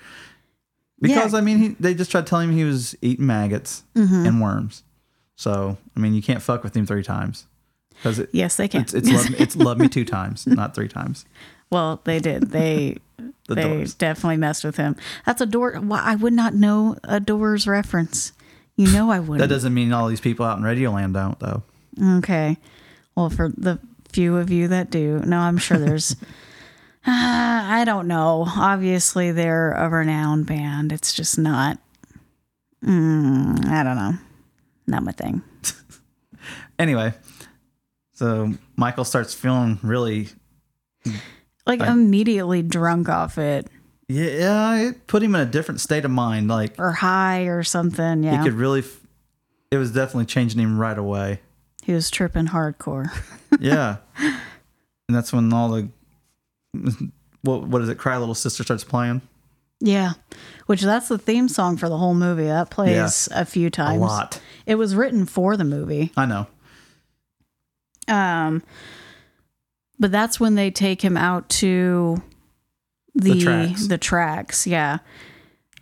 Because 1.01 1.33
Yeah. 1.33 1.39
I 1.39 1.41
mean, 1.41 1.57
he, 1.57 1.67
they 1.79 1.93
just 1.93 2.11
tried 2.11 2.25
telling 2.27 2.49
him 2.49 2.55
he 2.55 2.63
was 2.63 2.95
eating 3.01 3.25
maggots 3.25 3.83
Mm-hmm. 3.95 4.25
and 4.25 4.41
worms. 4.41 4.83
So 5.35 5.77
I 5.95 5.99
mean, 5.99 6.13
you 6.13 6.21
can't 6.21 6.41
fuck 6.41 6.63
with 6.63 6.75
him 6.75 6.85
three 6.85 7.03
times. 7.03 7.45
because 7.95 8.21
Yes, 8.31 8.55
they 8.57 8.67
can. 8.67 8.81
it's 8.81 8.93
it's 8.93 9.09
love, 9.11 9.41
it's 9.41 9.55
love 9.55 9.77
me 9.79 9.87
two 9.87 10.05
times, 10.17 10.45
not 10.47 10.73
three 10.75 10.87
times. 10.87 11.25
Well, 11.71 12.01
they 12.03 12.19
did. 12.19 12.49
They 12.51 12.97
The 13.47 13.55
they 13.55 13.63
doors. 13.63 13.93
definitely 13.93 14.37
messed 14.37 14.63
with 14.63 14.77
him. 14.77 14.95
That's 15.25 15.39
a 15.41 15.45
door. 15.45 15.73
Why 15.75 16.01
I 16.01 16.15
would 16.15 16.33
not 16.33 16.53
know 16.53 16.97
a 17.03 17.19
Doors 17.19 17.67
reference. 17.67 18.31
You 18.75 18.91
know 18.91 19.09
I 19.11 19.19
wouldn't. 19.19 19.39
That 19.39 19.53
doesn't 19.53 19.73
mean 19.73 19.93
all 19.93 20.07
these 20.07 20.19
people 20.19 20.45
out 20.45 20.57
in 20.57 20.63
Radioland 20.63 21.13
don't 21.13 21.39
though. 21.39 21.63
Okay. 22.17 22.57
Well, 23.15 23.29
for 23.29 23.49
the 23.55 23.79
few 24.11 24.37
of 24.37 24.49
you 24.49 24.67
that 24.69 24.89
do, 24.89 25.19
no, 25.25 25.39
I'm 25.39 25.57
sure 25.57 25.77
there's. 25.77 26.13
Uh, 26.13 26.15
I 27.07 27.83
don't 27.85 28.07
know. 28.07 28.45
Obviously, 28.47 29.31
they're 29.31 29.71
a 29.71 29.87
renowned 29.89 30.45
band. 30.47 30.91
It's 30.91 31.13
just 31.13 31.37
not. 31.37 31.77
Mm, 32.83 33.65
I 33.65 33.83
don't 33.83 33.95
know. 33.95 34.13
Not 34.87 35.03
my 35.03 35.11
thing. 35.11 35.41
Anyway, 36.77 37.13
so 38.13 38.53
Michael 38.75 39.05
starts 39.05 39.33
feeling 39.33 39.79
really 39.81 40.27
Like 41.65 41.81
immediately 41.81 42.61
drunk 42.61 43.09
off 43.09 43.37
it 43.37 43.67
yeah. 44.07 44.75
It 44.77 45.07
put 45.07 45.23
him 45.23 45.35
in 45.35 45.41
a 45.41 45.45
different 45.45 45.81
state 45.81 46.05
of 46.05 46.11
mind. 46.11 46.47
Like 46.47 46.75
or 46.77 46.91
high 46.91 47.43
or 47.43 47.63
something. 47.63 48.23
Yeah, 48.23 48.37
he 48.37 48.43
could 48.43 48.53
really. 48.53 48.79
F- 48.79 49.01
it 49.71 49.77
was 49.77 49.91
definitely 49.91 50.25
changing 50.25 50.61
him 50.61 50.79
right 50.79 50.97
away. 50.97 51.41
he 51.83 51.93
was 51.93 52.09
tripping 52.09 52.47
hardcore. 52.47 53.07
Yeah, 53.57 53.97
and 54.17 54.35
that's 55.07 55.31
when 55.31 55.53
all 55.53 55.69
the 55.69 55.89
what 57.41 57.63
what 57.63 57.81
is 57.81 57.87
it? 57.87 57.97
Cry 57.97 58.17
Little 58.17 58.35
Sister 58.35 58.63
starts 58.63 58.83
playing 58.83 59.21
yeah, 59.79 60.13
which 60.65 60.81
that's 60.81 61.07
the 61.07 61.17
theme 61.17 61.47
song 61.47 61.77
for 61.77 61.87
the 61.87 61.97
whole 61.97 62.15
movie. 62.15 62.47
That 62.47 62.69
plays 62.69 63.29
a 63.31 63.45
few 63.45 63.69
times. 63.69 64.01
a 64.01 64.05
lot. 64.05 64.41
It 64.65 64.75
was 64.75 64.93
written 64.93 65.25
for 65.25 65.55
the 65.55 65.63
movie. 65.63 66.11
I 66.17 66.25
know. 66.25 66.47
Um, 68.09 68.61
but 69.99 70.11
that's 70.11 70.39
when 70.39 70.55
they 70.55 70.71
take 70.71 71.01
him 71.03 71.17
out 71.17 71.47
to 71.49 72.21
the 73.13 73.33
The 73.33 73.41
tracks. 73.41 73.87
the 73.87 73.97
tracks. 73.97 74.67
Yeah, 74.67 74.99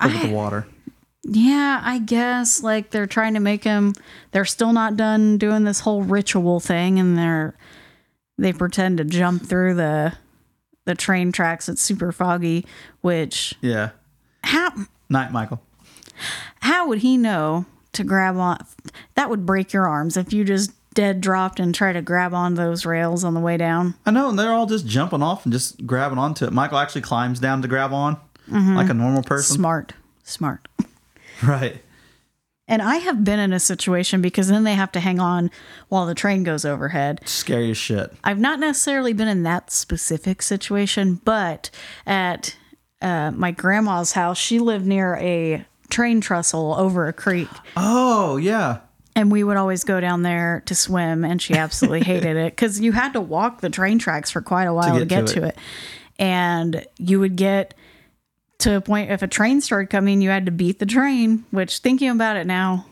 Look 0.02 0.12
at 0.14 0.24
I- 0.24 0.28
the 0.28 0.34
water. 0.34 0.68
yeah. 1.24 1.82
I 1.84 2.00
guess 2.00 2.62
like 2.64 2.92
they're 2.92 3.08
trying 3.08 3.34
to 3.34 3.40
make 3.40 3.64
him. 3.64 3.94
They're 4.32 4.46
still 4.46 4.74
not 4.74 4.96
done 4.98 5.38
doing 5.38 5.64
this 5.64 5.82
whole 5.82 6.04
ritual 6.04 6.60
thing, 6.60 7.00
and 7.00 7.18
they're 7.18 7.56
they 8.38 8.52
pretend 8.54 8.98
to 8.98 9.04
jump 9.04 9.46
through 9.48 9.76
the 9.76 10.14
the 10.86 10.96
train 10.96 11.32
tracks. 11.32 11.70
It's 11.70 11.82
super 11.82 12.12
foggy. 12.12 12.66
Which 13.02 13.56
Yeah. 13.62 13.92
how 14.44 14.72
Night, 15.10 15.32
Michael. 15.32 15.62
how 16.62 16.88
would 16.88 17.00
he 17.00 17.18
know 17.18 17.66
to 17.94 18.04
grab 18.04 18.38
on? 18.38 18.58
That 19.16 19.30
would 19.30 19.46
break 19.46 19.72
your 19.74 19.88
arms 19.88 20.18
if 20.18 20.34
you 20.34 20.44
just 20.44 20.72
dead 20.94 21.22
dropped 21.22 21.60
and 21.60 21.74
try 21.74 21.92
to 21.94 22.02
grab 22.02 22.34
on 22.34 22.56
those 22.56 22.86
rails 22.86 23.24
on 23.24 23.34
the 23.34 23.40
way 23.40 23.58
down. 23.58 23.96
I 24.06 24.12
know, 24.12 24.30
and 24.30 24.38
they're 24.40 24.52
all 24.54 24.66
just 24.66 24.86
jumping 24.88 25.22
off 25.22 25.46
and 25.46 25.52
just 25.54 25.86
grabbing 25.86 26.18
onto 26.18 26.46
it. 26.46 26.54
Michael 26.54 26.78
actually 26.78 27.02
climbs 27.02 27.40
down 27.40 27.62
to 27.62 27.68
grab 27.68 27.92
on 27.94 28.18
Mm-hmm. 28.52 28.76
like 28.76 28.90
a 28.90 28.94
normal 28.94 29.24
person. 29.24 29.56
Smart, 29.56 29.94
smart. 30.24 30.68
Right. 31.44 31.82
And 32.68 32.82
I 32.82 32.98
have 32.98 33.24
been 33.26 33.40
in 33.40 33.52
a 33.54 33.60
situation 33.60 34.22
because 34.22 34.48
then 34.48 34.64
they 34.64 34.76
have 34.76 34.92
to 34.94 35.00
hang 35.02 35.20
on 35.20 35.52
while 35.90 36.06
the 36.06 36.16
train 36.16 36.44
goes 36.44 36.64
overhead. 36.64 37.20
Scary 37.26 37.72
as 37.72 37.78
shit. 37.78 38.14
I've 38.24 38.40
not 38.40 38.60
necessarily 38.60 39.12
been 39.14 39.28
in 39.28 39.44
that 39.44 39.70
specific 39.72 40.42
situation, 40.42 41.20
but 41.26 41.70
at 42.06 42.56
uh, 43.02 43.32
my 43.32 43.52
grandma's 43.52 44.14
house, 44.14 44.38
she 44.38 44.60
lived 44.60 44.86
near 44.86 45.16
a 45.18 45.66
train 45.90 46.22
trestle 46.22 46.74
over 46.78 47.08
a 47.08 47.14
creek. 47.14 47.50
Oh, 47.76 48.38
yeah. 48.38 48.80
And 49.16 49.32
we 49.32 49.44
would 49.44 49.58
always 49.58 49.84
go 49.84 50.00
down 50.00 50.24
there 50.24 50.64
to 50.66 50.74
swim, 50.76 51.24
and 51.24 51.42
she 51.42 51.54
absolutely 51.54 52.02
hated 52.04 52.36
it 52.36 52.54
because 52.54 52.80
you 52.80 52.92
had 52.92 53.14
to 53.14 53.22
walk 53.22 53.62
the 53.62 53.70
train 53.70 54.00
tracks 54.00 54.32
for 54.32 54.42
quite 54.42 54.66
a 54.66 54.74
while 54.74 54.98
to 54.98 55.06
get 55.06 55.26
get, 55.26 55.28
to 55.28 55.34
to, 55.36 55.44
it. 55.44 55.48
it. 55.50 55.58
And 56.20 56.86
you 56.98 57.20
would 57.20 57.36
get 57.36 57.74
to 58.60 58.78
a 58.78 58.82
point 58.82 59.12
if 59.12 59.22
a 59.22 59.28
train 59.28 59.62
started 59.62 59.90
coming, 59.90 60.22
you 60.22 60.30
had 60.30 60.46
to 60.46 60.52
beat 60.52 60.80
the 60.80 60.86
train, 60.86 61.46
which 61.52 61.80
thinking 61.80 62.10
about 62.10 62.38
it 62.38 62.48
now, 62.48 62.86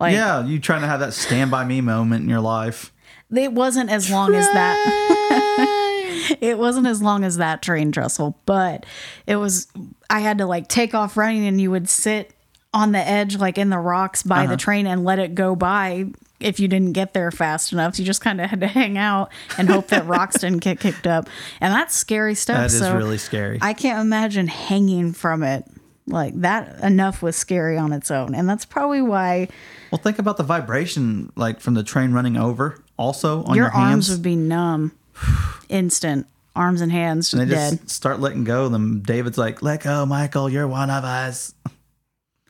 like 0.00 0.12
Yeah, 0.14 0.44
you 0.44 0.58
trying 0.58 0.80
to 0.82 0.86
have 0.86 1.00
that 1.00 1.12
stand 1.14 1.50
by 1.50 1.64
me 1.64 1.80
moment 1.80 2.22
in 2.24 2.28
your 2.28 2.40
life. 2.40 2.92
it 3.34 3.52
wasn't 3.52 3.90
as 3.90 4.10
long 4.10 4.34
as 4.34 4.46
that. 4.52 6.36
it 6.40 6.58
wasn't 6.58 6.86
as 6.86 7.00
long 7.02 7.24
as 7.24 7.36
that 7.36 7.62
train 7.62 7.92
trestle, 7.92 8.38
but 8.46 8.84
it 9.26 9.36
was. 9.36 9.68
I 10.10 10.20
had 10.20 10.38
to 10.38 10.46
like 10.46 10.68
take 10.68 10.94
off 10.94 11.16
running, 11.16 11.46
and 11.46 11.60
you 11.60 11.70
would 11.70 11.88
sit 11.88 12.32
on 12.76 12.92
the 12.92 12.98
edge, 12.98 13.36
like 13.36 13.58
in 13.58 13.70
the 13.70 13.78
rocks 13.78 14.22
by 14.22 14.44
Uh-huh. 14.44 14.52
the 14.52 14.56
train, 14.56 14.86
and 14.86 15.04
let 15.04 15.18
it 15.18 15.34
go 15.34 15.56
by. 15.56 16.06
If 16.38 16.60
you 16.60 16.68
didn't 16.68 16.92
get 16.92 17.14
there 17.14 17.30
fast 17.30 17.72
enough, 17.72 17.98
you 17.98 18.04
just 18.04 18.20
kind 18.20 18.40
of 18.42 18.50
had 18.50 18.60
to 18.60 18.66
hang 18.66 18.98
out 18.98 19.30
and 19.56 19.68
hope 19.70 19.86
that 19.88 20.06
rocks 20.06 20.38
didn't 20.40 20.58
get 20.62 20.78
kicked 20.78 21.06
up, 21.06 21.28
and 21.60 21.72
that's 21.72 21.94
scary 21.96 22.34
stuff. 22.34 22.58
That 22.58 22.66
is 22.66 22.78
so 22.78 22.94
really 22.96 23.16
scary. 23.18 23.58
I 23.62 23.72
can't 23.72 24.00
imagine 24.00 24.46
hanging 24.46 25.12
from 25.14 25.42
it 25.42 25.64
like 26.06 26.38
that. 26.42 26.78
Enough 26.82 27.22
was 27.22 27.36
scary 27.36 27.78
on 27.78 27.92
its 27.92 28.10
own, 28.10 28.34
and 28.34 28.46
that's 28.48 28.66
probably 28.66 29.00
why 29.00 29.48
well, 29.90 29.98
think 30.00 30.18
about 30.18 30.36
the 30.36 30.42
vibration 30.44 31.32
like 31.36 31.60
from 31.60 31.72
the 31.74 31.82
train 31.82 32.12
running 32.12 32.36
over 32.36 32.82
also 32.98 33.42
on 33.44 33.56
your, 33.56 33.66
your, 33.66 33.72
arms 33.74 34.08
hands. 34.08 34.10
would 34.10 34.22
be 34.22 34.36
numb, 34.36 34.92
instant. 35.68 36.26
Arms 36.54 36.80
and 36.80 36.90
hands 36.90 37.34
and 37.34 37.50
just 37.50 37.50
they 37.50 37.54
dead. 37.76 37.82
just 37.82 37.94
start 37.94 38.18
letting 38.18 38.44
go. 38.44 38.70
Then 38.70 39.00
David's 39.02 39.36
like, 39.36 39.60
let 39.60 39.82
go, 39.82 40.06
Michael. 40.06 40.48
You're 40.48 40.66
one 40.66 40.88
of 40.88 41.04
us. 41.04 41.52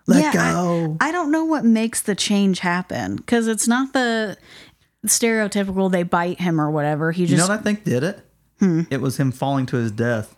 Let 0.07 0.22
Yeah, 0.22 0.32
go. 0.32 0.96
I 1.00 1.11
don't 1.12 1.30
know 1.32 1.44
what 1.44 1.64
makes 1.64 2.00
the 2.00 2.14
change 2.14 2.61
happen 2.61 3.16
because 3.16 3.48
it's 3.48 3.66
not 3.66 3.92
the 3.92 4.36
stereotypical 5.07 5.90
they 5.90 6.02
bite 6.04 6.40
him 6.40 6.61
or 6.61 6.70
whatever. 6.70 7.12
He 7.12 7.24
just 7.24 7.32
you 7.32 7.38
know 7.38 7.48
what 7.48 7.61
I 7.61 7.62
think 7.62 7.84
did 7.84 8.02
it? 8.02 8.20
Hmm. 8.61 8.82
It 8.90 9.00
was 9.00 9.18
him 9.18 9.32
falling 9.32 9.66
to 9.66 9.76
his 9.76 9.90
death. 9.92 10.34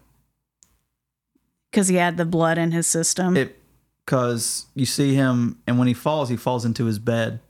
because 1.70 1.88
he 1.88 1.96
had 1.96 2.16
the 2.16 2.24
blood 2.24 2.58
in 2.58 2.72
his 2.72 2.86
system. 2.86 3.36
It 3.36 3.56
because 4.04 4.66
you 4.74 4.86
see 4.86 5.14
him, 5.14 5.58
and 5.66 5.78
when 5.78 5.86
he 5.86 5.92
falls, 5.94 6.30
he 6.30 6.36
falls 6.36 6.64
into 6.64 6.86
his 6.86 6.98
bed. 6.98 7.40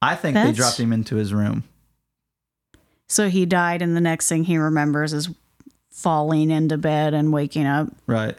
I 0.00 0.14
think 0.14 0.34
they 0.34 0.50
dropped 0.52 0.80
him 0.80 0.94
into 0.94 1.16
his 1.16 1.34
room. 1.34 1.64
so 3.06 3.28
he 3.28 3.44
died, 3.44 3.82
and 3.82 3.94
the 3.94 4.00
next 4.00 4.28
thing 4.30 4.44
he 4.44 4.56
remembers 4.56 5.12
is 5.12 5.28
falling 5.90 6.50
into 6.50 6.78
bed 6.78 7.12
and 7.12 7.34
waking 7.34 7.66
up. 7.66 7.88
Right. 8.06 8.38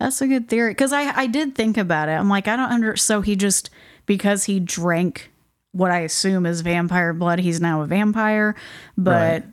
That's 0.00 0.20
a 0.20 0.26
good 0.26 0.48
theory 0.48 0.70
because 0.70 0.92
I 0.92 1.16
I 1.16 1.26
did 1.26 1.54
think 1.54 1.76
about 1.78 2.08
it. 2.08 2.12
I'm 2.12 2.28
like 2.28 2.48
I 2.48 2.56
don't 2.56 2.70
under 2.70 2.96
so 2.96 3.20
he 3.20 3.36
just 3.36 3.70
because 4.06 4.44
he 4.44 4.60
drank 4.60 5.30
what 5.72 5.90
I 5.90 6.00
assume 6.00 6.46
is 6.46 6.60
vampire 6.60 7.12
blood, 7.12 7.38
he's 7.40 7.60
now 7.60 7.82
a 7.82 7.86
vampire. 7.86 8.54
But 8.96 9.42
Right. 9.42 9.44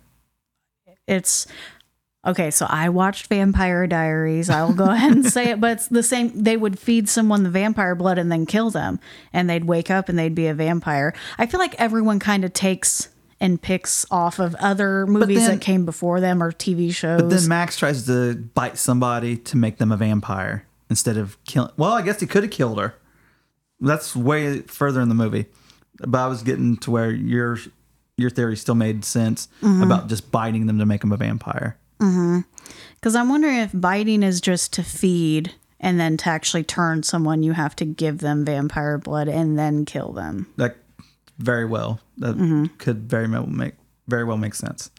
it's 1.08 1.48
okay. 2.26 2.52
So 2.52 2.66
I 2.70 2.90
watched 2.90 3.28
Vampire 3.28 3.88
Diaries. 3.88 4.50
I'll 4.50 4.74
go 4.74 4.90
ahead 4.92 5.12
and 5.14 5.26
say 5.26 5.50
it, 5.52 5.60
but 5.62 5.72
it's 5.74 5.88
the 5.88 6.04
same. 6.04 6.32
They 6.44 6.58
would 6.58 6.78
feed 6.80 7.10
someone 7.10 7.44
the 7.44 7.50
vampire 7.50 7.96
blood 7.96 8.18
and 8.18 8.32
then 8.32 8.46
kill 8.46 8.70
them, 8.70 9.00
and 9.34 9.50
they'd 9.50 9.66
wake 9.66 9.90
up 9.90 10.10
and 10.10 10.18
they'd 10.20 10.36
be 10.36 10.48
a 10.48 10.54
vampire. 10.54 11.14
I 11.38 11.46
feel 11.48 11.60
like 11.60 11.76
everyone 11.80 12.20
kind 12.20 12.44
of 12.46 12.54
takes 12.54 13.10
and 13.42 13.62
picks 13.62 14.06
off 14.10 14.40
of 14.40 14.56
other 14.56 15.06
movies 15.06 15.40
then- 15.40 15.58
that 15.58 15.62
came 15.62 15.84
before 15.84 16.22
them 16.22 16.42
or 16.42 16.52
TV 16.54 16.94
shows. 16.94 17.22
But 17.22 17.30
then 17.32 17.48
Max 17.50 17.76
tries 17.76 18.06
to 18.06 18.36
bite 18.36 18.78
somebody 18.78 19.36
to 19.36 19.58
make 19.58 19.78
them 19.80 19.92
a 19.92 19.98
vampire 19.98 20.66
instead 20.90 21.18
of 21.18 21.44
killing. 21.44 21.72
Well, 21.76 21.92
I 21.92 22.02
guess 22.04 22.20
he 22.22 22.28
could 22.28 22.44
have 22.44 22.52
killed 22.52 22.80
her. 22.80 22.94
That's 23.80 24.16
way 24.16 24.60
further 24.62 25.02
in 25.02 25.10
the 25.10 25.16
movie. 25.16 25.48
But 26.00 26.20
I 26.20 26.28
was 26.28 26.44
getting 26.44 26.78
to 26.78 26.92
where 26.92 27.12
your 27.12 27.58
your 28.18 28.30
theory 28.30 28.56
still 28.56 28.76
made 28.76 29.04
sense 29.04 29.48
Mm-hmm. 29.64 29.82
about 29.84 30.08
just 30.08 30.32
biting 30.32 30.68
them 30.68 30.78
to 30.80 30.86
make 30.86 31.02
them 31.02 31.12
a 31.12 31.18
vampire. 31.18 31.78
Because 31.98 33.16
I'm 33.16 33.30
wondering 33.30 33.58
if 33.58 33.72
biting 33.74 34.22
is 34.24 34.40
just 34.42 34.74
to 34.74 34.84
feed, 34.84 35.54
and 35.80 36.00
then 36.00 36.18
to 36.18 36.30
actually 36.30 36.64
turn 36.64 37.02
someone, 37.04 37.42
you 37.44 37.54
have 37.54 37.76
to 37.78 37.86
give 37.86 38.20
them 38.20 38.46
vampire 38.46 38.98
blood 39.00 39.28
and 39.28 39.58
then 39.58 39.86
kill 39.86 40.12
them. 40.14 40.48
That 40.58 40.78
very 41.42 41.66
well 41.66 42.00
that 42.18 42.36
Mm-hmm. 42.36 42.66
could 42.78 43.10
very 43.10 43.28
well 43.28 43.46
make 43.48 43.74
very 44.08 44.24
well 44.24 44.38
make 44.38 44.54
sense. 44.56 44.90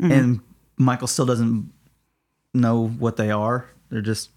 And 0.00 0.40
Michael 0.76 1.06
still 1.06 1.24
doesn't 1.26 1.72
know 2.52 2.88
what 2.88 3.16
they 3.16 3.30
are. 3.30 3.66
They're 3.90 4.00
just 4.02 4.30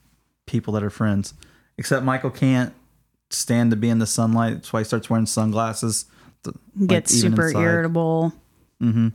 people 0.45 0.73
that 0.73 0.83
are 0.83 0.89
friends. 0.89 1.33
Except 1.77 2.03
Michael 2.05 2.29
can't 2.29 2.73
stand 3.29 3.71
to 3.71 3.77
be 3.77 3.89
in 3.89 3.99
the 3.99 4.05
sunlight. 4.07 4.53
That's 4.53 4.71
why 4.71 4.79
he 4.81 4.83
starts 4.85 5.09
wearing 5.09 5.25
sunglasses. 5.25 6.05
to- 6.43 6.53
Gets 6.85 7.15
even 7.17 7.31
super 7.31 7.47
inside. 7.47 7.61
irritable. 7.63 8.33
Mm-hmm. 8.81 9.07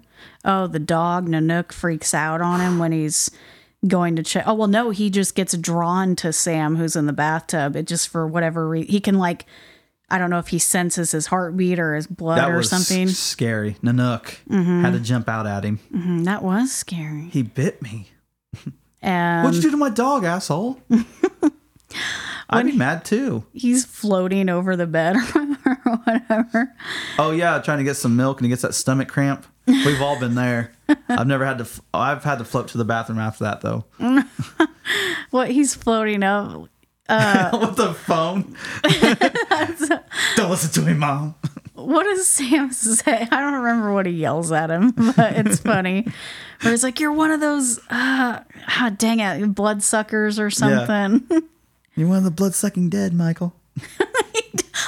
Oh, 0.44 0.66
the 0.66 0.78
dog 0.78 1.28
Nanook 1.28 1.72
freaks 1.72 2.12
out 2.12 2.40
on 2.40 2.60
him 2.60 2.78
when 2.78 2.92
he's 2.92 3.30
going 3.86 4.16
to 4.16 4.22
check. 4.22 4.44
Oh 4.46 4.54
well, 4.54 4.68
no, 4.68 4.90
he 4.90 5.08
just 5.10 5.34
gets 5.34 5.56
drawn 5.56 6.16
to 6.16 6.32
Sam, 6.32 6.76
who's 6.76 6.96
in 6.96 7.06
the 7.06 7.12
bathtub. 7.12 7.76
It 7.76 7.86
just 7.86 8.08
for 8.08 8.26
whatever 8.26 8.68
reason 8.68 8.90
he 8.90 9.00
can 9.00 9.18
like. 9.18 9.46
I 10.12 10.18
don't 10.18 10.30
know 10.30 10.38
if 10.38 10.48
he 10.48 10.58
senses 10.58 11.10
his 11.12 11.26
heartbeat 11.26 11.78
or 11.78 11.94
his 11.94 12.06
blood 12.06 12.38
That 12.38 12.50
or 12.50 12.58
was 12.58 12.68
something. 12.68 13.08
scary. 13.08 13.76
Nanook 13.82 14.36
had 14.82 14.92
to 14.92 15.00
jump 15.00 15.28
out 15.28 15.46
at 15.46 15.64
him. 15.64 15.80
Mm, 15.92 16.24
That 16.26 16.42
was 16.42 16.70
scary. 16.72 17.28
He 17.32 17.42
bit 17.42 17.80
me. 17.82 18.10
And 19.00 19.44
What'd 19.44 19.56
you 19.56 19.62
do 19.62 19.70
to 19.72 19.76
my 19.76 19.88
dog, 19.90 20.24
asshole? 20.24 20.80
I'd 22.50 22.66
be 22.66 22.72
mad 22.72 23.04
too. 23.04 23.44
he's 23.54 23.84
floating 23.84 24.48
over 24.50 24.76
the 24.76 24.86
bed. 24.86 25.16
or 25.34 25.96
whatever. 26.04 26.74
Oh 27.18 27.30
yeah, 27.30 27.58
trying 27.60 27.78
to 27.78 27.84
get 27.84 27.96
some 27.96 28.14
milk 28.14 28.38
and 28.38 28.44
he 28.44 28.48
gets 28.50 28.62
that 28.62 28.74
stomach 28.74 29.08
cramp. 29.08 29.46
We've 29.66 30.02
all 30.02 30.18
been 30.20 30.34
there. 30.34 30.72
I've 31.08 31.26
never 31.26 31.46
had 31.46 31.58
to. 31.58 31.64
f- 31.64 31.80
I've 31.94 32.24
had 32.24 32.38
to 32.38 32.44
float 32.44 32.68
to 32.68 32.78
the 32.78 32.84
bathroom 32.84 33.18
after 33.18 33.44
that 33.44 33.60
though. 33.62 33.84
What 35.30 35.50
he's 35.50 35.74
floating 35.74 36.22
up. 36.22 36.68
With 37.08 37.76
the 37.76 37.94
phone. 37.94 38.56
Don't 40.36 40.50
listen 40.50 40.70
to 40.72 40.82
me, 40.82 40.94
mom. 40.94 41.34
What 41.74 42.04
does 42.04 42.26
Sam 42.28 42.70
say? 42.72 43.26
I 43.30 43.40
don't 43.40 43.54
remember 43.54 43.92
what 43.92 44.06
he 44.06 44.12
yells 44.12 44.52
at 44.52 44.70
him, 44.70 44.90
but 45.16 45.32
it's 45.36 45.58
funny. 45.58 46.06
Where 46.60 46.70
he's 46.70 46.84
like, 46.84 47.00
"You're 47.00 47.12
one 47.12 47.30
of 47.32 47.40
those, 47.40 47.78
uh, 47.90 48.40
ah, 48.68 48.92
dang 48.96 49.20
it, 49.20 49.54
bloodsuckers 49.54 50.38
or 50.38 50.48
something." 50.50 51.26
You're 51.96 52.08
one 52.08 52.18
of 52.18 52.24
the 52.24 52.30
blood 52.30 52.54
sucking 52.54 52.88
dead, 52.90 53.12
Michael. 53.14 53.54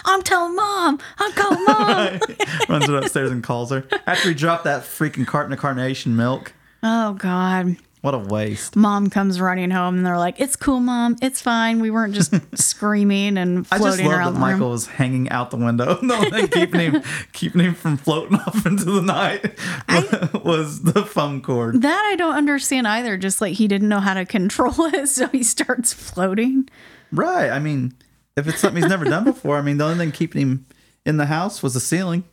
I'm 0.04 0.22
telling 0.22 0.54
mom. 0.54 1.00
I'm 1.18 1.32
calling 1.32 1.64
mom. 1.64 2.20
Runs 2.68 2.88
it 2.88 2.94
upstairs 2.94 3.30
and 3.30 3.42
calls 3.42 3.70
her 3.70 3.84
after 4.06 4.28
he 4.28 4.34
dropped 4.34 4.64
that 4.64 4.82
freaking 4.82 5.26
carton 5.26 5.52
of 5.52 5.58
carnation 5.58 6.14
milk. 6.16 6.52
oh 6.82 7.14
God. 7.14 7.76
What 8.04 8.12
a 8.12 8.18
waste. 8.18 8.76
Mom 8.76 9.08
comes 9.08 9.40
running 9.40 9.70
home 9.70 9.96
and 9.96 10.04
they're 10.04 10.18
like, 10.18 10.38
"It's 10.38 10.56
cool, 10.56 10.78
mom. 10.80 11.16
It's 11.22 11.40
fine. 11.40 11.80
We 11.80 11.90
weren't 11.90 12.12
just 12.12 12.34
screaming 12.54 13.38
and 13.38 13.66
floating 13.66 13.86
I 13.86 13.90
just 13.90 14.02
love 14.02 14.12
around 14.12 14.34
that 14.34 14.40
the 14.40 14.44
room." 14.44 14.52
Michael 14.52 14.70
was 14.72 14.86
hanging 14.86 15.30
out 15.30 15.50
the 15.50 15.56
window. 15.56 15.94
The 15.94 16.12
only 16.12 16.30
thing 16.30 16.48
keeping 16.48 16.80
him 16.80 17.02
keeping 17.32 17.62
him 17.62 17.74
from 17.74 17.96
floating 17.96 18.36
off 18.46 18.66
into 18.66 18.84
the 18.84 19.00
night 19.00 19.58
was 20.44 20.82
the 20.82 21.02
phone 21.06 21.40
cord. 21.40 21.80
That 21.80 22.04
I 22.12 22.16
don't 22.16 22.34
understand 22.34 22.86
either. 22.86 23.16
Just 23.16 23.40
like 23.40 23.54
he 23.54 23.66
didn't 23.66 23.88
know 23.88 24.00
how 24.00 24.12
to 24.12 24.26
control 24.26 24.74
it, 24.92 25.08
so 25.08 25.28
he 25.28 25.42
starts 25.42 25.94
floating. 25.94 26.68
Right. 27.10 27.48
I 27.48 27.58
mean, 27.58 27.94
if 28.36 28.46
it's 28.46 28.58
something 28.58 28.82
he's 28.82 28.90
never 28.90 29.06
done 29.06 29.24
before, 29.24 29.56
I 29.56 29.62
mean, 29.62 29.78
the 29.78 29.84
only 29.84 29.96
thing 29.96 30.12
keeping 30.12 30.42
him 30.42 30.66
in 31.06 31.16
the 31.16 31.24
house 31.24 31.62
was 31.62 31.72
the 31.72 31.80
ceiling. 31.80 32.24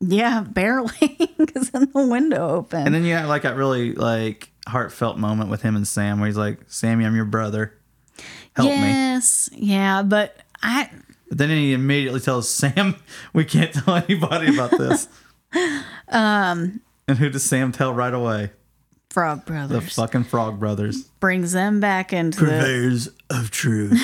Yeah, 0.00 0.40
barely, 0.40 1.18
because 1.38 1.70
then 1.70 1.90
the 1.92 2.06
window 2.06 2.48
opened. 2.48 2.86
And 2.86 2.94
then 2.94 3.04
you 3.04 3.12
had 3.14 3.26
like 3.26 3.42
that 3.42 3.56
really 3.56 3.92
like 3.94 4.50
heartfelt 4.66 5.18
moment 5.18 5.50
with 5.50 5.62
him 5.62 5.76
and 5.76 5.86
Sam 5.86 6.20
where 6.20 6.26
he's 6.26 6.36
like, 6.38 6.58
Sammy, 6.68 7.04
I'm 7.04 7.14
your 7.14 7.24
brother. 7.26 7.74
Help 8.54 8.68
me. 8.68 8.74
yes, 8.76 9.48
yeah, 9.52 10.02
but 10.02 10.36
I 10.62 10.90
But 11.28 11.38
then 11.38 11.50
he 11.50 11.72
immediately 11.72 12.20
tells 12.20 12.48
Sam, 12.48 12.96
we 13.32 13.44
can't 13.44 13.72
tell 13.72 13.94
anybody 13.96 14.54
about 14.54 14.70
this. 14.70 15.08
um 16.08 16.80
And 17.06 17.18
who 17.18 17.28
does 17.28 17.44
Sam 17.44 17.70
tell 17.72 17.92
right 17.92 18.14
away? 18.14 18.50
Frog 19.10 19.44
Brothers. 19.44 19.84
The 19.84 19.90
fucking 19.90 20.24
Frog 20.24 20.60
Brothers. 20.60 21.02
brings 21.20 21.52
them 21.52 21.80
back 21.80 22.12
into 22.12 22.40
the 22.44 22.46
Purveyors 22.46 23.08
of 23.28 23.50
truth. 23.50 24.00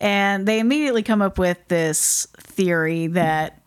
and 0.00 0.46
they 0.46 0.60
immediately 0.60 1.02
come 1.02 1.20
up 1.22 1.38
with 1.38 1.58
this 1.68 2.26
theory 2.38 3.08
that 3.08 3.57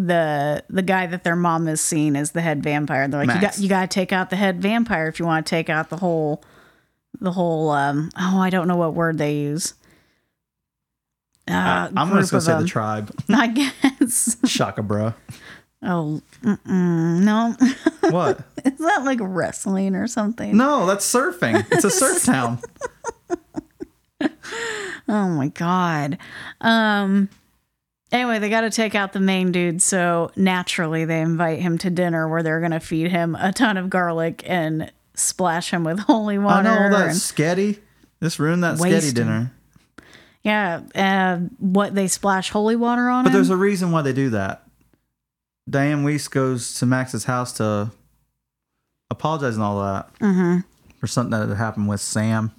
the 0.00 0.62
the 0.70 0.82
guy 0.82 1.06
that 1.08 1.24
their 1.24 1.34
mom 1.34 1.66
is 1.66 1.80
seeing 1.80 2.14
is 2.14 2.30
the 2.30 2.40
head 2.40 2.62
vampire. 2.62 3.02
And 3.02 3.12
They're 3.12 3.24
like, 3.26 3.34
you 3.34 3.40
got 3.40 3.58
you 3.58 3.68
got 3.68 3.80
to 3.90 3.94
take 3.94 4.12
out 4.12 4.30
the 4.30 4.36
head 4.36 4.62
vampire 4.62 5.08
if 5.08 5.18
you 5.18 5.26
want 5.26 5.44
to 5.44 5.50
take 5.50 5.68
out 5.68 5.90
the 5.90 5.96
whole 5.96 6.44
the 7.20 7.32
whole. 7.32 7.70
um 7.70 8.10
Oh, 8.16 8.38
I 8.38 8.48
don't 8.48 8.68
know 8.68 8.76
what 8.76 8.94
word 8.94 9.18
they 9.18 9.34
use. 9.34 9.74
Uh, 11.48 11.88
I'm 11.96 12.10
just 12.16 12.30
gonna 12.30 12.40
say 12.42 12.58
the 12.60 12.66
tribe. 12.66 13.12
I 13.28 13.48
guess. 13.48 14.36
Shaka 14.46 14.82
bro. 14.82 15.14
Oh 15.82 16.20
no, 16.64 17.56
What? 18.10 18.40
is 18.64 18.78
that 18.78 19.02
like 19.04 19.18
wrestling 19.20 19.94
or 19.96 20.06
something? 20.06 20.56
No, 20.56 20.86
that's 20.86 21.10
surfing. 21.12 21.66
It's 21.72 21.84
a 21.84 21.90
surf 21.90 22.24
town. 22.24 22.58
Oh 25.10 25.28
my 25.28 25.48
god. 25.48 26.18
Um 26.60 27.30
anyway, 28.12 28.38
they 28.38 28.48
got 28.48 28.62
to 28.62 28.70
take 28.70 28.94
out 28.94 29.12
the 29.12 29.20
main 29.20 29.52
dude, 29.52 29.82
so 29.82 30.30
naturally 30.36 31.04
they 31.04 31.20
invite 31.20 31.60
him 31.60 31.78
to 31.78 31.90
dinner 31.90 32.28
where 32.28 32.42
they're 32.42 32.60
going 32.60 32.72
to 32.72 32.80
feed 32.80 33.10
him 33.10 33.34
a 33.36 33.52
ton 33.52 33.76
of 33.76 33.90
garlic 33.90 34.42
and 34.46 34.92
splash 35.14 35.70
him 35.72 35.84
with 35.84 35.98
holy 36.00 36.38
water. 36.38 36.68
I 36.68 36.74
know 36.90 36.96
that 36.98 37.06
and- 37.08 37.16
sketty. 37.16 37.78
Just 38.22 38.38
ruined 38.40 38.64
that 38.64 38.78
sketty 38.78 39.08
him. 39.08 39.14
dinner. 39.14 39.52
yeah, 40.42 40.80
uh, 40.94 41.36
what 41.58 41.94
they 41.94 42.08
splash 42.08 42.50
holy 42.50 42.74
water 42.74 43.08
on 43.08 43.22
But 43.24 43.30
him? 43.30 43.34
there's 43.34 43.50
a 43.50 43.56
reason 43.56 43.92
why 43.92 44.02
they 44.02 44.12
do 44.12 44.30
that. 44.30 44.64
Dianne 45.70 46.02
Weiss 46.04 46.26
goes 46.28 46.74
to 46.74 46.86
Max's 46.86 47.24
house 47.24 47.52
to 47.54 47.92
apologize 49.10 49.54
and 49.54 49.62
all 49.62 49.80
that 49.82 50.08
Mhm. 50.18 50.64
for 50.98 51.06
something 51.06 51.30
that 51.38 51.48
had 51.48 51.56
happened 51.58 51.88
with 51.88 52.00
Sam. 52.00 52.50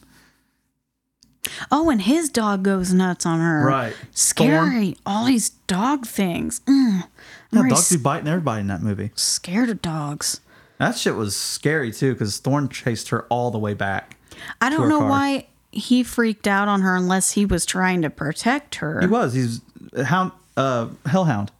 Oh, 1.71 1.89
and 1.89 2.01
his 2.01 2.29
dog 2.29 2.63
goes 2.63 2.93
nuts 2.93 3.25
on 3.25 3.39
her. 3.39 3.65
Right. 3.65 3.95
Scary. 4.11 4.97
All 5.05 5.25
these 5.25 5.49
dog 5.67 6.05
things. 6.05 6.59
Mm. 6.61 7.03
Yeah, 7.51 7.63
dogs 7.69 7.89
be 7.91 7.97
biting 7.97 8.27
everybody 8.27 8.61
in 8.61 8.67
that 8.67 8.81
movie. 8.81 9.11
scared 9.15 9.69
of 9.69 9.81
dogs. 9.81 10.41
That 10.77 10.97
shit 10.97 11.15
was 11.15 11.35
scary 11.35 11.91
too 11.91 12.13
because 12.13 12.37
Thorn 12.37 12.69
chased 12.69 13.09
her 13.09 13.23
all 13.25 13.51
the 13.51 13.57
way 13.59 13.73
back. 13.73 14.15
I 14.61 14.69
don't 14.69 14.87
know 14.87 14.99
car. 14.99 15.09
why 15.09 15.47
he 15.71 16.03
freaked 16.03 16.47
out 16.47 16.67
on 16.67 16.81
her 16.81 16.95
unless 16.95 17.31
he 17.33 17.45
was 17.45 17.65
trying 17.65 18.01
to 18.03 18.09
protect 18.09 18.75
her. 18.75 19.01
He 19.01 19.07
was. 19.07 19.33
He's 19.33 19.61
a 19.93 20.05
hound, 20.05 20.31
uh, 20.55 20.87
hellhound. 21.05 21.51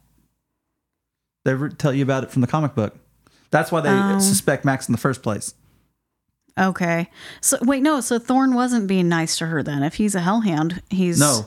They 1.44 1.54
tell 1.78 1.92
you 1.92 2.02
about 2.02 2.24
it 2.24 2.30
from 2.30 2.40
the 2.42 2.46
comic 2.48 2.74
book. 2.74 2.96
That's 3.50 3.72
why 3.72 3.80
they 3.80 3.90
Oh. 3.90 4.18
suspect 4.20 4.64
Max 4.64 4.88
in 4.88 4.92
the 4.92 4.98
first 4.98 5.22
place. 5.22 5.54
Okay. 6.60 7.08
So 7.40 7.56
wait, 7.62 7.82
no. 7.82 8.00
So 8.00 8.18
Thorn 8.18 8.54
wasn't 8.54 8.86
being 8.86 9.08
nice 9.08 9.38
to 9.38 9.46
her 9.46 9.62
then. 9.62 9.82
If 9.82 9.94
he's 9.94 10.14
a 10.14 10.20
hellhound, 10.20 10.82
he's 10.90 11.18
No, 11.18 11.46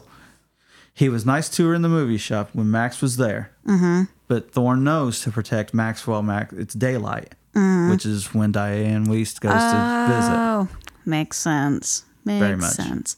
he 0.93 1.07
was 1.09 1.25
nice 1.25 1.49
to 1.49 1.67
her 1.67 1.73
in 1.73 1.83
the 1.83 1.89
movie 1.89 2.17
shop 2.17 2.49
when 2.53 2.71
Max 2.71 3.01
was 3.01 3.17
there. 3.17 3.51
Mm-hmm. 3.67 4.03
But 4.27 4.51
Thorn 4.51 4.83
knows 4.83 5.21
to 5.21 5.31
protect 5.31 5.73
Max 5.73 6.07
while 6.07 6.23
Max 6.23 6.53
it's 6.53 6.73
daylight, 6.73 7.35
which 7.53 8.05
is 8.05 8.33
when 8.33 8.51
Dianne 8.51 9.07
Weiss 9.07 9.37
goes 9.37 9.51
to 9.51 10.05
visit. 10.09 10.33
Oh, 10.33 10.67
makes 11.05 11.37
sense. 11.37 12.05
Makes 12.25 12.39
Very 12.39 12.55
much. 12.57 12.71
sense. 12.71 13.17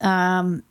Um, 0.00 0.64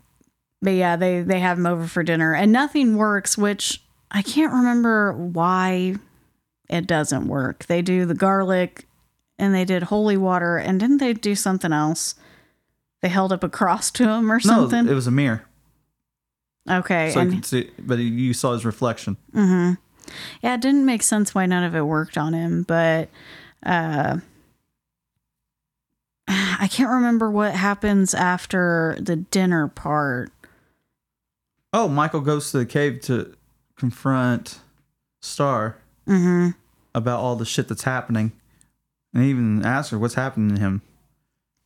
but 0.61 0.71
yeah, 0.71 0.95
they 0.97 1.21
they 1.21 1.39
have 1.39 1.57
him 1.57 1.65
over 1.67 1.87
for 1.87 2.03
dinner, 2.03 2.33
and 2.33 2.51
nothing 2.51 2.97
works. 2.97 3.37
Which 3.37 3.81
I 4.11 4.21
can't 4.21 4.51
remember 4.51 5.13
why 5.13 5.95
it 6.69 6.87
doesn't 6.87 7.27
work. 7.27 7.65
They 7.67 7.81
do 7.81 8.05
the 8.05 8.15
garlic, 8.15 8.87
and 9.39 9.53
they 9.55 9.65
did 9.65 9.83
holy 9.83 10.17
water, 10.17 10.57
and 10.57 10.79
didn't 10.79 10.97
they 10.97 11.13
do 11.13 11.35
something 11.35 11.71
else? 11.73 12.15
They 13.01 13.09
held 13.09 13.31
up 13.31 13.43
a 13.43 13.49
cross 13.49 13.89
to 13.91 14.09
him 14.09 14.31
or 14.31 14.39
something. 14.39 14.85
No, 14.85 14.91
it 14.91 14.95
was 14.95 15.07
a 15.07 15.11
mirror, 15.11 15.43
okay, 16.69 17.11
so 17.11 17.21
you 17.21 17.27
and 17.27 17.33
could 17.35 17.45
see, 17.45 17.71
but 17.79 17.99
you 17.99 18.33
saw 18.33 18.53
his 18.53 18.65
reflection. 18.65 19.17
yeah, 19.33 19.75
it 20.43 20.61
didn't 20.61 20.85
make 20.85 21.01
sense 21.01 21.33
why 21.33 21.45
none 21.45 21.63
of 21.63 21.75
it 21.75 21.81
worked 21.83 22.17
on 22.17 22.33
him, 22.33 22.63
but 22.63 23.09
uh 23.65 24.17
I 26.27 26.67
can't 26.71 26.89
remember 26.91 27.31
what 27.31 27.53
happens 27.55 28.13
after 28.13 28.95
the 28.99 29.15
dinner 29.15 29.67
part. 29.67 30.31
Oh, 31.73 31.87
Michael 31.87 32.21
goes 32.21 32.51
to 32.51 32.59
the 32.59 32.65
cave 32.65 33.01
to 33.03 33.35
confront 33.75 34.59
Star 35.21 35.77
Mhm. 36.07 36.55
about 36.93 37.19
all 37.19 37.35
the 37.35 37.45
shit 37.45 37.67
that's 37.67 37.83
happening, 37.83 38.31
and 39.13 39.23
he 39.23 39.29
even 39.29 39.65
asks 39.65 39.91
her 39.91 39.99
what's 39.99 40.13
happening 40.15 40.55
to 40.55 40.61
him. 40.61 40.81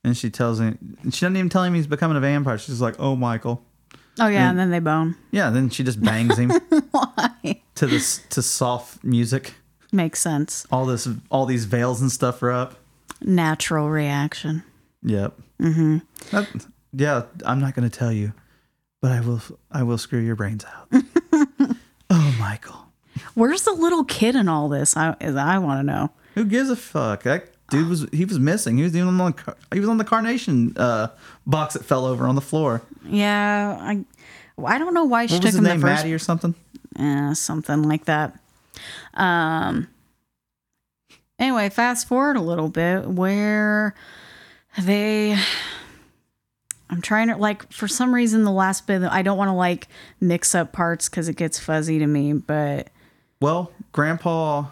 And 0.06 0.18
she 0.18 0.30
tells 0.30 0.60
him, 0.60 0.98
she 1.06 1.10
doesn't 1.22 1.38
even 1.38 1.50
tell 1.50 1.64
him 1.64 1.74
he's 1.74 1.88
becoming 1.88 2.18
a 2.18 2.20
vampire. 2.20 2.58
She's 2.58 2.82
like, 2.82 2.96
"Oh, 3.00 3.16
Michael." 3.16 3.64
Oh 4.20 4.28
yeah, 4.28 4.42
And- 4.42 4.50
and 4.52 4.60
then 4.60 4.70
they 4.72 4.80
bone. 4.80 5.16
Yeah, 5.32 5.50
then 5.50 5.70
she 5.70 5.84
just 5.84 6.02
bangs 6.02 6.38
him 6.38 6.50
Why? 6.92 7.62
to 7.76 7.88
this 7.88 8.20
to 8.32 8.42
soft 8.42 9.04
music. 9.04 9.54
Makes 9.94 10.20
sense. 10.20 10.66
All 10.72 10.86
this, 10.86 11.08
all 11.32 11.46
these 11.46 11.66
veils 11.66 12.02
and 12.02 12.12
stuff 12.12 12.44
are 12.44 12.52
up. 12.52 12.76
Natural 13.22 13.90
reaction. 13.90 14.64
Yep. 15.04 15.40
Mm-hmm. 15.62 15.98
yeah, 16.94 17.24
I'm 17.46 17.60
not 17.60 17.74
going 17.76 17.90
to 17.90 17.98
tell 17.98 18.12
you, 18.12 18.34
but 19.02 19.12
I 19.12 19.22
will. 19.22 19.42
I 19.72 19.84
will 19.84 19.98
screw 19.98 20.20
your 20.20 20.36
brains 20.36 20.66
out. 20.66 20.88
oh, 22.10 22.36
Michael, 22.40 22.88
Where's 23.36 23.64
the 23.64 23.72
little 23.74 24.04
kid 24.04 24.36
in 24.36 24.48
all 24.50 24.68
this? 24.70 24.98
I 24.98 25.16
I 25.22 25.58
want 25.60 25.80
to 25.80 25.84
know. 25.84 26.12
Who 26.36 26.46
gives 26.46 26.70
a 26.70 26.76
fuck? 26.76 27.24
That 27.24 27.50
dude 27.70 27.88
was 27.90 28.08
he 28.12 28.26
was 28.26 28.40
missing. 28.40 28.78
He 28.78 28.84
was 28.84 28.96
even 28.96 29.08
on 29.10 29.18
the 29.18 29.32
car- 29.34 29.58
he 29.74 29.80
was 29.80 29.90
on 29.90 29.98
the 29.98 30.04
carnation 30.06 30.74
uh, 30.78 31.08
box 31.46 31.74
that 31.74 31.86
fell 31.86 32.06
over 32.06 32.26
on 32.28 32.36
the 32.36 32.42
floor. 32.42 32.82
Yeah, 33.06 33.78
I 33.80 34.04
I 34.64 34.78
don't 34.78 34.94
know 34.94 35.06
why 35.06 35.26
she 35.26 35.36
What 35.36 35.44
took 35.44 35.54
him 35.56 35.64
name? 35.64 35.80
the 35.80 35.88
first 35.88 36.04
Maddie 36.04 36.14
or 36.14 36.20
something. 36.20 36.56
Yeah, 36.98 37.34
something 37.34 37.84
like 37.84 38.06
that. 38.06 38.38
Um. 39.16 39.88
Anyway, 41.40 41.70
fast 41.70 42.08
forward 42.08 42.38
a 42.38 42.42
little 42.42 42.70
bit 42.70 43.06
where 43.08 43.96
they. 44.80 45.38
I'm 46.90 47.02
trying 47.02 47.30
to 47.30 47.38
like 47.38 47.72
for 47.74 47.88
some 47.88 48.14
reason 48.14 48.44
the 48.44 48.52
last 48.52 48.86
bit 48.86 49.02
I 49.04 49.24
don't 49.24 49.38
want 49.38 49.50
to 49.50 49.54
like 49.54 49.88
mix 50.22 50.54
up 50.54 50.72
parts 50.74 51.10
because 51.10 51.28
it 51.28 51.36
gets 51.36 51.58
fuzzy 51.58 51.98
to 51.98 52.06
me, 52.06 52.34
but 52.34 52.90
Well, 53.42 53.72
Grandpa 53.94 54.66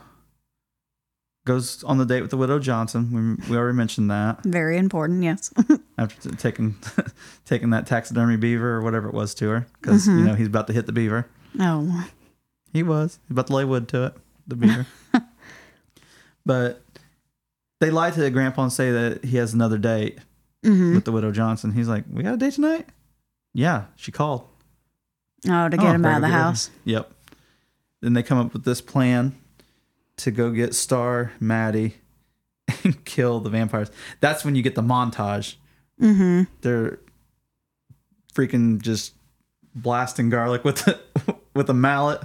goes 1.45 1.83
on 1.83 1.97
the 1.97 2.05
date 2.05 2.21
with 2.21 2.29
the 2.31 2.37
widow 2.37 2.59
Johnson. 2.59 3.37
We, 3.47 3.49
we 3.51 3.57
already 3.57 3.75
mentioned 3.77 4.11
that 4.11 4.43
Very 4.43 4.77
important, 4.77 5.23
yes. 5.23 5.51
after 5.97 6.29
t- 6.29 6.35
taking 6.35 6.75
taking 7.45 7.71
that 7.71 7.87
taxidermy 7.87 8.37
beaver 8.37 8.75
or 8.75 8.81
whatever 8.81 9.07
it 9.07 9.13
was 9.13 9.33
to 9.35 9.49
her 9.49 9.67
because 9.81 10.07
you 10.07 10.13
know 10.23 10.35
he's 10.35 10.47
about 10.47 10.67
to 10.67 10.73
hit 10.73 10.85
the 10.85 10.91
beaver. 10.91 11.27
oh, 11.59 12.07
He 12.73 12.83
was 12.83 13.19
He's 13.27 13.31
about 13.31 13.47
to 13.47 13.55
lay 13.55 13.65
wood 13.65 13.87
to 13.89 14.05
it, 14.05 14.13
the 14.47 14.55
beaver. 14.55 14.85
but 16.45 16.83
they 17.79 17.89
lie 17.89 18.11
to 18.11 18.19
the 18.19 18.29
grandpa 18.31 18.63
and 18.63 18.73
say 18.73 18.91
that 18.91 19.25
he 19.25 19.37
has 19.37 19.53
another 19.53 19.77
date 19.77 20.19
hmm 20.63 20.93
with 20.93 21.05
the 21.05 21.11
widow 21.11 21.31
Johnson. 21.31 21.71
He's 21.71 21.87
like, 21.87 22.03
"We 22.11 22.21
got 22.23 22.35
a 22.35 22.37
date 22.37 22.53
tonight." 22.53 22.85
Yeah, 23.53 23.85
she 23.95 24.11
called. 24.11 24.47
oh, 25.49 25.69
to 25.69 25.75
get 25.75 25.87
Oh, 25.87 25.91
him 25.93 26.05
out 26.05 26.17
of 26.17 26.21
the 26.21 26.27
house. 26.27 26.69
Yep. 26.85 27.11
Then 28.01 28.13
they 28.13 28.21
come 28.23 28.37
up 28.37 28.53
with 28.53 28.63
this 28.63 28.79
plan 28.79 29.35
to 30.21 30.31
go 30.31 30.51
get 30.51 30.75
Star, 30.75 31.31
Maddie, 31.39 31.95
and 32.83 33.03
kill 33.05 33.39
the 33.39 33.49
vampires. 33.49 33.89
That's 34.19 34.45
when 34.45 34.55
you 34.55 34.61
get 34.61 34.75
the 34.75 34.81
montage. 34.81 35.55
Mm-hmm. 35.99 36.43
They're 36.61 36.99
freaking 38.33 38.81
just 38.81 39.13
blasting 39.73 40.29
garlic 40.29 40.63
with 40.63 40.85
the, 40.85 40.99
with 41.55 41.69
a 41.69 41.73
mallet. 41.73 42.21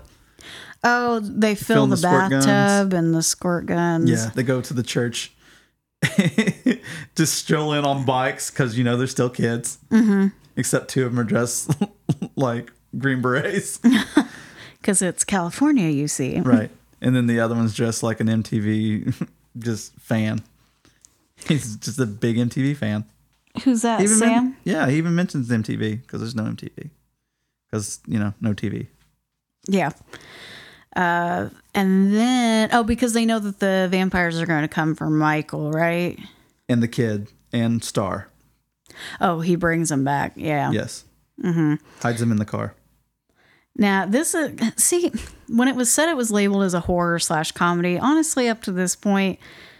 Oh, 0.85 1.21
they 1.21 1.55
fill 1.55 1.87
the, 1.87 1.97
the 1.97 2.03
bathtub 2.03 2.93
and 2.93 3.15
the 3.15 3.23
squirt 3.23 3.67
guns. 3.67 4.11
Yeah, 4.11 4.31
they 4.35 4.43
go 4.43 4.61
to 4.61 4.75
the 4.75 4.83
church. 4.83 5.33
just 7.17 7.35
stroll 7.35 7.73
in 7.73 7.85
on 7.85 8.05
bikes 8.05 8.51
because 8.51 8.77
you 8.77 8.85
know 8.85 8.97
they're 8.97 9.07
still 9.07 9.31
kids. 9.31 9.79
Mm-hmm. 9.91 10.29
Except 10.57 10.89
two 10.89 11.05
of 11.05 11.13
them 11.13 11.21
are 11.21 11.25
dressed 11.25 11.75
like 12.37 12.71
green 12.97 13.21
berets. 13.21 13.81
Because 14.81 15.03
it's 15.03 15.25
California, 15.25 15.89
you 15.89 16.07
see. 16.07 16.39
right. 16.41 16.71
And 17.07 17.15
then 17.15 17.29
the 17.29 17.39
other 17.39 17.55
one's 17.55 17.73
dressed 17.73 18.03
like 18.03 18.19
an 18.19 18.27
MTV 18.27 19.29
just 19.59 19.95
fan. 19.95 20.41
He's 21.47 21.77
just 21.77 22.01
a 22.01 22.07
big 22.07 22.37
MTV 22.37 22.77
fan. 22.77 23.05
Who's 23.63 23.83
that, 23.83 24.01
Even 24.01 24.17
Sam? 24.17 24.45
men- 24.45 24.57
yeah, 24.65 24.89
he 24.89 24.97
even 24.97 25.15
mentions 25.15 25.49
MTV 25.49 26.03
because 26.03 26.21
there's 26.21 26.35
no 26.35 26.43
MTV. 26.43 26.91
Because, 27.71 28.01
you 28.09 28.19
know, 28.19 28.35
no 28.41 28.55
TV. 28.55 28.89
Yeah. 29.69 29.91
Uh, 30.97 31.51
and 31.75 32.13
then, 32.13 32.71
oh, 32.73 32.83
because 32.83 33.13
they 33.13 33.25
know 33.25 33.39
that 33.39 33.61
the 33.61 33.87
vampires 33.89 34.41
are 34.41 34.47
going 34.47 34.63
to 34.63 34.69
come 34.69 34.97
for 34.97 35.09
Michael, 35.09 35.71
right? 35.71 36.19
And 36.69 36.83
the 36.83 36.89
kid 36.89 37.31
and 37.53 37.85
Star. 37.85 38.29
Oh, 39.21 39.41
he 39.41 39.55
brings 39.55 39.91
them 39.91 40.03
back. 40.03 40.33
Yeah. 40.35 40.73
Yes. 40.73 41.05
Mm-hmm. 41.41 41.75
Hides 42.01 42.21
him 42.21 42.33
in 42.33 42.39
the 42.39 42.45
car. 42.45 42.75
Now, 43.79 44.07
this 44.07 44.35
is, 44.35 44.59
see, 44.77 45.13
when 45.49 45.69
it 45.69 45.77
was 45.77 45.93
said 45.93 46.09
it 46.09 46.17
was 46.17 46.31
labeled 46.31 46.65
as 46.65 46.75
a 46.75 46.81
horror 46.81 47.19
slash 47.19 47.53
comedy, 47.53 47.99
honestly, 47.99 48.49
up 48.49 48.63
to 48.63 48.73
this 48.73 48.97
point, 48.97 49.39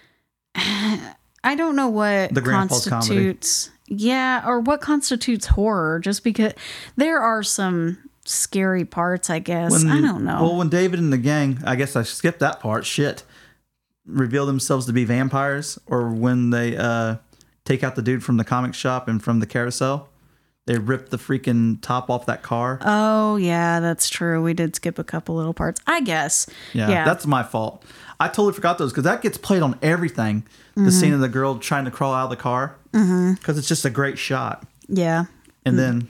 I 0.55 1.55
don't 1.57 1.77
know 1.77 1.89
what 1.89 2.35
The 2.35 2.43
constitutes, 2.43 3.71
yeah, 3.87 4.43
or 4.47 4.61
what 4.61 4.81
constitutes 4.81 5.47
horror, 5.47 6.01
just 6.01 6.25
because 6.25 6.53
there 6.97 7.21
are 7.21 7.43
some 7.43 7.99
scary 8.25 8.85
parts, 8.85 9.31
I 9.31 9.39
guess. 9.39 9.85
I 9.85 10.01
don't 10.01 10.25
know. 10.25 10.43
Well, 10.43 10.57
when 10.57 10.69
David 10.69 10.99
and 10.99 11.13
the 11.13 11.19
gang, 11.19 11.61
I 11.65 11.77
guess 11.77 11.95
I 11.95 12.03
skipped 12.03 12.41
that 12.41 12.59
part. 12.61 12.85
Shit, 12.85 13.23
reveal 14.05 14.45
themselves 14.45 14.87
to 14.87 14.93
be 14.93 15.05
vampires, 15.05 15.79
or 15.87 16.11
when 16.11 16.51
they 16.51 16.77
uh, 16.77 17.17
take 17.65 17.85
out 17.85 17.95
the 17.95 18.03
dude 18.03 18.25
from 18.25 18.37
the 18.37 18.45
comic 18.45 18.75
shop 18.75 19.07
and 19.09 19.23
from 19.23 19.41
the 19.41 19.47
carousel, 19.47 20.09
they 20.67 20.79
ripped 20.79 21.11
the 21.11 21.17
freaking 21.17 21.81
top 21.81 22.11
off 22.11 22.27
that 22.27 22.43
car. 22.43 22.79
oh, 22.83 23.37
yeah, 23.37 23.81
that's 23.81 24.09
true. 24.09 24.43
We 24.43 24.53
did 24.55 24.75
skip 24.77 24.99
a 24.99 25.05
couple 25.05 25.35
little 25.37 25.55
parts, 25.55 25.81
I 25.87 26.01
guess. 26.01 26.47
yeah, 26.73 26.89
yeah. 26.89 27.05
that's 27.05 27.27
my 27.27 27.43
fault. 27.43 27.85
I 28.19 28.29
totally 28.29 28.53
forgot 28.53 28.79
those 28.79 28.93
because 28.93 29.05
that 29.05 29.23
gets 29.23 29.37
played 29.39 29.63
on 29.63 29.79
everything. 29.83 30.43
Mm-hmm. 30.71 30.85
The 30.87 30.93
scene 30.93 31.13
of 31.13 31.21
the 31.21 31.29
girl 31.29 31.59
trying 31.59 31.85
to 31.85 31.91
crawl 31.91 32.13
out 32.15 32.25
of 32.25 32.31
the 32.31 32.37
car 32.37 32.77
because 32.93 33.59
it's 33.59 33.69
just 33.69 33.85
a 33.85 33.91
great 33.91 34.19
shot. 34.19 34.67
yeah. 34.89 35.25
And 35.65 35.79
then 35.79 36.09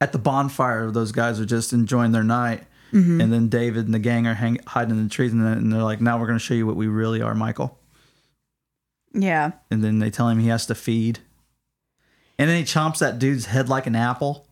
at 0.00 0.12
the 0.12 0.18
bonfire, 0.18 0.90
those 0.90 1.12
guys 1.12 1.38
are 1.40 1.44
just 1.44 1.72
enjoying 1.72 2.12
their 2.12 2.24
night. 2.24 2.64
Mm-hmm. 2.92 3.20
And 3.20 3.30
then 3.32 3.48
David 3.48 3.84
and 3.84 3.92
the 3.94 3.98
gang 3.98 4.26
are 4.26 4.34
hang- 4.34 4.60
hiding 4.66 4.96
in 4.96 5.04
the 5.04 5.10
trees, 5.10 5.32
and, 5.32 5.44
then- 5.44 5.58
and 5.58 5.72
they're 5.72 5.82
like, 5.82 6.00
"Now 6.00 6.18
we're 6.18 6.26
going 6.26 6.38
to 6.38 6.44
show 6.44 6.54
you 6.54 6.66
what 6.66 6.76
we 6.76 6.86
really 6.86 7.20
are, 7.20 7.34
Michael." 7.34 7.78
Yeah. 9.12 9.52
And 9.70 9.82
then 9.84 9.98
they 9.98 10.10
tell 10.10 10.28
him 10.28 10.38
he 10.38 10.48
has 10.48 10.66
to 10.66 10.74
feed, 10.74 11.18
and 12.38 12.48
then 12.48 12.56
he 12.58 12.64
chomps 12.64 12.98
that 12.98 13.18
dude's 13.18 13.46
head 13.46 13.68
like 13.68 13.86
an 13.86 13.96
apple. 13.96 14.46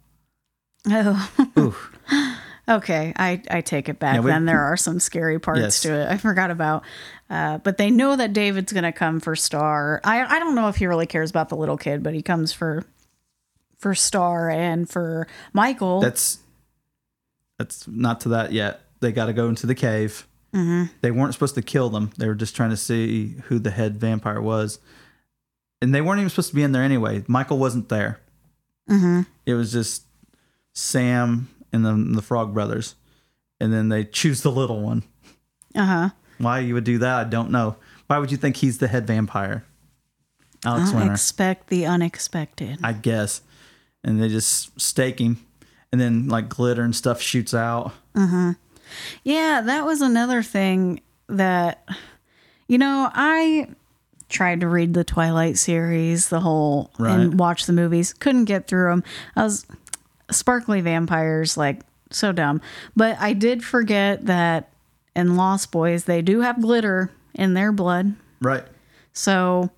Oh. 0.89 1.31
Oof. 1.59 1.93
Okay, 2.69 3.13
I, 3.15 3.41
I 3.49 3.61
take 3.61 3.89
it 3.89 4.01
back. 4.01 4.17
Yeah, 4.17 4.21
we- 4.23 4.31
then 4.33 4.45
there 4.45 4.61
are 4.61 4.77
some 4.77 4.99
scary 4.99 5.39
parts 5.39 5.61
Yes. 5.61 5.83
to 5.83 5.93
it. 6.01 6.09
I 6.11 6.17
forgot 6.17 6.51
about. 6.51 6.83
Uh, 7.31 7.59
but 7.59 7.79
they 7.79 7.91
know 7.93 8.17
that 8.17 8.33
David's 8.33 8.73
gonna 8.73 8.91
come 8.91 9.21
for 9.21 9.37
Star. 9.37 10.01
I 10.03 10.25
I 10.25 10.41
don't 10.41 10.57
know 10.57 10.67
if 10.67 10.75
he 10.75 10.87
really 10.89 11.07
cares 11.07 11.31
about 11.31 11.49
the 11.49 11.55
little 11.57 11.77
kid, 11.77 12.03
but 12.03 12.13
he 12.13 12.23
comes 12.23 12.53
for 12.53 12.85
for 13.79 13.95
Star 13.95 14.51
and 14.51 14.91
for 14.91 15.29
Michael. 15.53 16.01
That's 16.01 16.41
that's 17.57 17.87
not 17.87 18.21
to 18.23 18.31
that 18.31 18.51
yet. 18.51 18.81
They 18.99 19.13
got 19.13 19.27
to 19.27 19.33
go 19.33 19.47
into 19.49 19.69
the 19.69 19.77
cave. 19.77 20.27
Mm-hmm. 20.53 20.93
They 21.03 21.13
weren't 21.13 21.35
supposed 21.35 21.55
to 21.55 21.63
kill 21.63 21.89
them. 21.89 22.11
They 22.19 22.27
were 22.27 22.35
just 22.35 22.57
trying 22.57 22.71
to 22.71 22.77
see 22.77 23.37
who 23.45 23.61
the 23.61 23.71
head 23.71 23.97
vampire 23.99 24.41
was, 24.41 24.81
and 25.83 25.95
they 25.95 26.01
weren't 26.01 26.19
even 26.21 26.31
supposed 26.31 26.51
to 26.51 26.55
be 26.55 26.63
in 26.63 26.73
there 26.73 26.83
anyway. 26.83 27.25
Michael 27.27 27.59
wasn't 27.59 27.89
there. 27.89 28.21
mm-hmm. 28.89 29.23
It 29.45 29.55
was 29.55 29.73
just 29.73 30.05
Sam 30.73 31.49
and 31.73 31.85
the, 31.85 32.17
the 32.17 32.23
Frog 32.23 32.53
Brothers, 32.55 32.95
and 33.61 33.73
then 33.73 33.89
they 33.89 34.05
choose 34.05 34.43
the 34.43 34.51
little 34.51 34.81
one. 34.83 35.03
Uh 35.75 35.85
huh. 35.85 36.09
Why 36.39 36.61
you 36.61 36.75
would 36.75 36.85
do 36.85 36.99
that, 36.99 37.27
I 37.27 37.29
don't 37.29 37.51
know. 37.51 37.77
Why 38.07 38.19
would 38.19 38.31
you 38.31 38.37
think 38.37 38.57
he's 38.57 38.79
the 38.79 38.89
head 38.89 39.07
vampire? 39.07 39.65
Alex 40.65 40.93
Winter, 40.93 41.13
Expect 41.13 41.69
the 41.69 41.87
unexpected. 41.87 42.79
I 42.83 42.93
guess. 42.93 43.41
And 44.03 44.21
they 44.23 44.29
just 44.29 44.79
stake 44.81 45.19
him, 45.21 45.45
and 45.93 46.01
then 46.01 46.29
like 46.29 46.49
glitter 46.49 46.83
and 46.83 46.95
stuff 46.95 47.21
shoots 47.21 47.55
out. 47.55 47.93
Uh 48.15 48.27
huh. 48.27 48.53
Yeah, 49.25 49.61
that 49.65 49.85
was 49.85 50.01
another 50.01 50.43
thing 50.43 51.01
that, 51.29 51.89
you 52.69 52.79
know, 52.79 53.11
I 53.13 53.69
tried 54.29 54.61
to 54.61 54.69
read 54.69 54.95
the 54.95 55.05
Twilight 55.05 55.57
series, 55.59 56.29
the 56.29 56.41
whole, 56.41 56.91
Right. 56.99 57.13
and 57.19 57.39
watch 57.39 57.67
the 57.67 57.73
movies. 57.73 58.13
Couldn't 58.13 58.47
get 58.47 58.67
through 58.67 58.91
them. 58.91 59.05
I 59.37 59.45
was 59.45 59.67
sparkly 60.31 60.81
vampires, 60.81 61.57
like 61.57 61.83
so 62.11 62.33
dumb. 62.33 62.61
But 62.97 63.17
I 63.21 63.33
did 63.33 63.65
forget 63.65 64.27
that 64.27 64.71
in 65.15 65.37
Lost 65.37 65.71
Boys, 65.73 66.05
they 66.05 66.23
do 66.23 66.41
have 66.41 66.61
glitter 66.61 67.11
in 67.35 67.55
their 67.55 67.73
blood. 67.73 68.15
Right. 68.41 68.65
So 69.13 69.71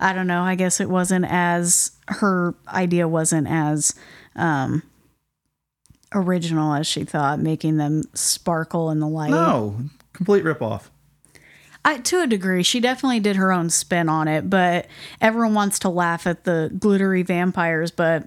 I 0.00 0.12
don't 0.12 0.26
know. 0.26 0.42
I 0.42 0.54
guess 0.54 0.80
it 0.80 0.88
wasn't 0.90 1.26
as 1.28 1.92
her 2.08 2.54
idea 2.68 3.06
wasn't 3.06 3.46
as 3.48 3.94
um 4.36 4.82
original 6.14 6.74
as 6.74 6.86
she 6.86 7.04
thought, 7.04 7.38
making 7.40 7.76
them 7.76 8.02
sparkle 8.14 8.90
in 8.90 9.00
the 9.00 9.08
light. 9.08 9.30
No, 9.30 9.76
complete 10.12 10.44
ripoff. 10.44 10.84
I, 11.84 11.98
to 11.98 12.22
a 12.22 12.26
degree, 12.26 12.62
she 12.62 12.80
definitely 12.80 13.20
did 13.20 13.36
her 13.36 13.52
own 13.52 13.68
spin 13.70 14.08
on 14.08 14.26
it, 14.28 14.48
but 14.48 14.86
everyone 15.20 15.54
wants 15.54 15.78
to 15.80 15.88
laugh 15.88 16.26
at 16.26 16.44
the 16.44 16.70
glittery 16.78 17.22
vampires, 17.22 17.90
but 17.90 18.24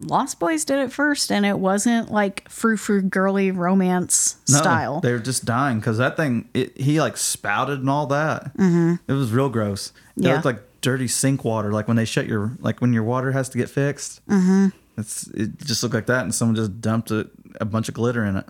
Lost 0.00 0.38
Boys 0.40 0.64
did 0.64 0.78
it 0.80 0.92
first, 0.92 1.30
and 1.32 1.46
it 1.46 1.58
wasn't 1.58 2.10
like 2.10 2.48
frou 2.50 2.76
frou 2.76 3.00
girly 3.02 3.50
romance 3.50 4.36
No, 4.48 4.58
style. 4.58 5.00
They 5.00 5.12
were 5.12 5.18
just 5.20 5.44
dying 5.44 5.78
because 5.78 5.98
that 5.98 6.16
thing, 6.16 6.48
it, 6.52 6.76
he 6.76 7.00
like 7.00 7.16
spouted 7.16 7.78
and 7.80 7.88
all 7.88 8.06
that. 8.08 8.54
Mm-hmm. 8.56 8.94
It 9.08 9.12
was 9.14 9.32
real 9.32 9.48
gross. 9.48 9.92
It 10.16 10.24
Yeah. 10.24 10.32
looked 10.34 10.44
like 10.44 10.62
dirty 10.82 11.08
sink 11.08 11.44
water, 11.44 11.72
like 11.72 11.88
when 11.88 11.96
they 11.96 12.04
shut 12.04 12.26
your, 12.26 12.56
like 12.60 12.80
when 12.80 12.92
your 12.92 13.04
water 13.04 13.32
has 13.32 13.48
to 13.50 13.58
get 13.58 13.70
fixed. 13.70 14.20
Mm-hmm. 14.26 14.68
It's 14.98 15.28
it 15.28 15.58
just 15.64 15.82
looked 15.82 15.94
like 15.94 16.06
that, 16.06 16.22
and 16.24 16.34
someone 16.34 16.56
just 16.56 16.80
dumped 16.80 17.10
a, 17.10 17.30
a 17.60 17.64
bunch 17.64 17.88
of 17.88 17.94
glitter 17.94 18.24
in 18.24 18.36
it. 18.36 18.46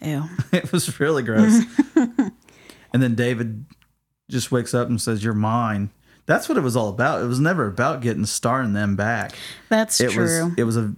Ew. 0.00 0.24
It 0.52 0.72
was 0.72 0.98
really 1.00 1.22
gross. 1.22 1.60
and 1.96 3.02
then 3.02 3.14
David 3.14 3.66
just 4.28 4.50
wakes 4.52 4.74
up 4.74 4.88
and 4.88 5.00
says, 5.00 5.22
"You're 5.24 5.32
mine." 5.34 5.90
That's 6.26 6.48
what 6.48 6.58
it 6.58 6.62
was 6.62 6.74
all 6.76 6.88
about. 6.88 7.22
It 7.22 7.26
was 7.26 7.38
never 7.38 7.66
about 7.68 8.00
getting 8.00 8.26
Star 8.26 8.60
and 8.60 8.74
them 8.74 8.96
back. 8.96 9.32
That's 9.68 10.00
It 10.00 10.10
true. 10.10 10.46
was 10.46 10.54
it 10.58 10.64
was 10.64 10.76
a 10.76 10.94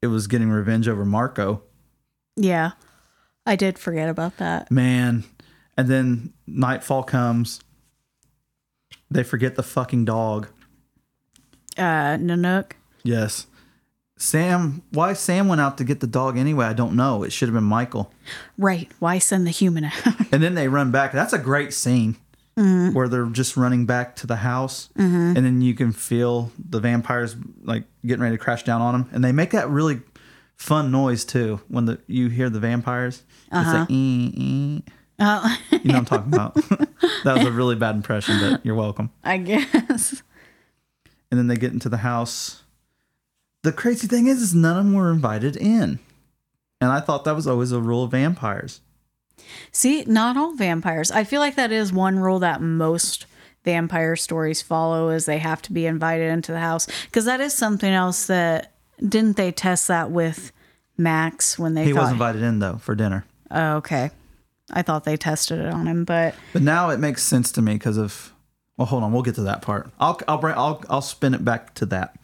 it 0.00 0.08
was 0.08 0.26
getting 0.26 0.50
revenge 0.50 0.88
over 0.88 1.04
Marko. 1.04 1.62
yeah. 2.36 2.72
I 3.44 3.56
did 3.56 3.76
forget 3.76 4.08
about 4.08 4.36
that. 4.36 4.70
Man. 4.70 5.24
And 5.76 5.88
then 5.88 6.32
nightfall 6.46 7.02
comes. 7.02 7.60
They 9.10 9.24
forget 9.24 9.56
the 9.56 9.64
fucking 9.64 10.04
dog. 10.04 10.46
Uh, 11.76 12.16
Nanook. 12.18 12.72
Yes. 13.02 13.46
Sam, 14.16 14.82
why 14.90 15.14
Sam 15.14 15.48
went 15.48 15.60
out 15.60 15.76
to 15.78 15.84
get 15.84 15.98
the 15.98 16.06
dog 16.06 16.38
anyway, 16.38 16.66
I 16.66 16.72
don't 16.72 16.94
know. 16.94 17.24
It 17.24 17.32
should 17.32 17.48
have 17.48 17.54
been 17.54 17.64
Michael. 17.64 18.12
Right. 18.56 18.88
Why 19.00 19.18
send 19.18 19.44
the 19.46 19.50
human 19.50 19.84
out? 19.84 19.92
And 20.32 20.40
then 20.42 20.54
they 20.54 20.68
run 20.68 20.92
back. 20.92 21.10
That's 21.12 21.32
a 21.32 21.38
great 21.38 21.74
scene 21.74 22.16
where 22.54 23.08
they're 23.08 23.26
just 23.26 23.56
running 23.56 23.86
back 23.86 24.14
to 24.16 24.26
the 24.26 24.36
house. 24.36 24.88
And 24.96 25.36
then 25.36 25.62
you 25.62 25.74
can 25.74 25.92
feel 25.92 26.52
the 26.58 26.80
vampires 26.80 27.36
like 27.62 27.84
getting 28.04 28.22
ready 28.22 28.36
to 28.36 28.42
crash 28.42 28.62
down 28.64 28.80
on 28.82 28.92
them. 28.92 29.10
And 29.12 29.24
they 29.24 29.32
make 29.32 29.50
that 29.52 29.68
really 29.70 30.00
fun 30.56 30.90
noise 30.90 31.24
too 31.24 31.60
when 31.68 31.86
the 31.86 31.98
you 32.06 32.28
hear 32.28 32.48
the 32.50 32.60
vampires. 32.60 33.22
It's 33.50 33.72
like, 33.72 33.90
"Eh, 33.90 34.30
eh." 34.36 34.80
Oh, 35.18 35.58
You 35.70 35.78
know 35.92 35.94
what 35.94 35.96
I'm 35.98 36.04
talking 36.04 36.32
about. 36.34 36.54
that 37.24 37.36
was 37.38 37.46
a 37.46 37.52
really 37.52 37.76
bad 37.76 37.94
impression, 37.96 38.38
but 38.40 38.64
you're 38.64 38.74
welcome. 38.74 39.10
I 39.24 39.36
guess. 39.38 40.22
And 41.30 41.38
then 41.38 41.46
they 41.48 41.56
get 41.56 41.72
into 41.72 41.88
the 41.88 41.98
house. 41.98 42.62
The 43.62 43.72
crazy 43.72 44.06
thing 44.08 44.26
is, 44.26 44.42
is 44.42 44.54
none 44.54 44.76
of 44.76 44.84
them 44.84 44.94
were 44.94 45.10
invited 45.12 45.56
in. 45.56 45.98
And 46.80 46.90
I 46.90 47.00
thought 47.00 47.24
that 47.24 47.36
was 47.36 47.46
always 47.46 47.70
a 47.72 47.80
rule 47.80 48.04
of 48.04 48.10
vampires. 48.10 48.80
See, 49.70 50.04
not 50.06 50.36
all 50.36 50.54
vampires. 50.54 51.10
I 51.10 51.24
feel 51.24 51.40
like 51.40 51.56
that 51.56 51.72
is 51.72 51.92
one 51.92 52.18
rule 52.18 52.38
that 52.40 52.60
most 52.60 53.26
vampire 53.64 54.16
stories 54.16 54.60
follow 54.62 55.10
is 55.10 55.24
they 55.26 55.38
have 55.38 55.62
to 55.62 55.72
be 55.72 55.86
invited 55.86 56.30
into 56.30 56.52
the 56.52 56.60
house 56.60 56.88
because 57.04 57.24
that 57.26 57.40
is 57.40 57.54
something 57.54 57.92
else 57.92 58.26
that 58.26 58.72
didn't 58.98 59.36
they 59.36 59.52
test 59.52 59.88
that 59.88 60.10
with 60.10 60.52
Max 60.96 61.58
when 61.58 61.74
they 61.74 61.84
He 61.84 61.92
thought 61.92 62.02
was 62.02 62.12
invited 62.12 62.42
in 62.42 62.58
though 62.58 62.78
for 62.78 62.94
dinner. 62.94 63.24
Oh, 63.50 63.76
okay. 63.76 64.10
I 64.72 64.82
thought 64.82 65.04
they 65.04 65.16
tested 65.16 65.58
it 65.58 65.66
on 65.72 65.86
him, 65.86 66.04
but 66.04 66.34
But 66.52 66.62
now 66.62 66.90
it 66.90 66.98
makes 66.98 67.22
sense 67.22 67.52
to 67.52 67.62
me 67.62 67.74
because 67.74 67.98
of. 67.98 68.32
Well, 68.76 68.86
hold 68.86 69.02
on. 69.02 69.12
We'll 69.12 69.22
get 69.22 69.34
to 69.34 69.42
that 69.42 69.60
part. 69.62 69.90
I'll 70.00 70.18
I'll 70.26 70.38
bring 70.38 70.54
I'll 70.56 70.82
I'll 70.88 71.02
spin 71.02 71.34
it 71.34 71.44
back 71.44 71.74
to 71.74 71.86
that. 71.86 72.16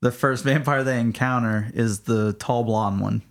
The 0.00 0.12
first 0.12 0.44
vampire 0.44 0.84
they 0.84 1.00
encounter 1.00 1.70
is 1.74 2.00
the 2.00 2.34
tall 2.34 2.62
blonde 2.62 3.00
one. 3.00 3.22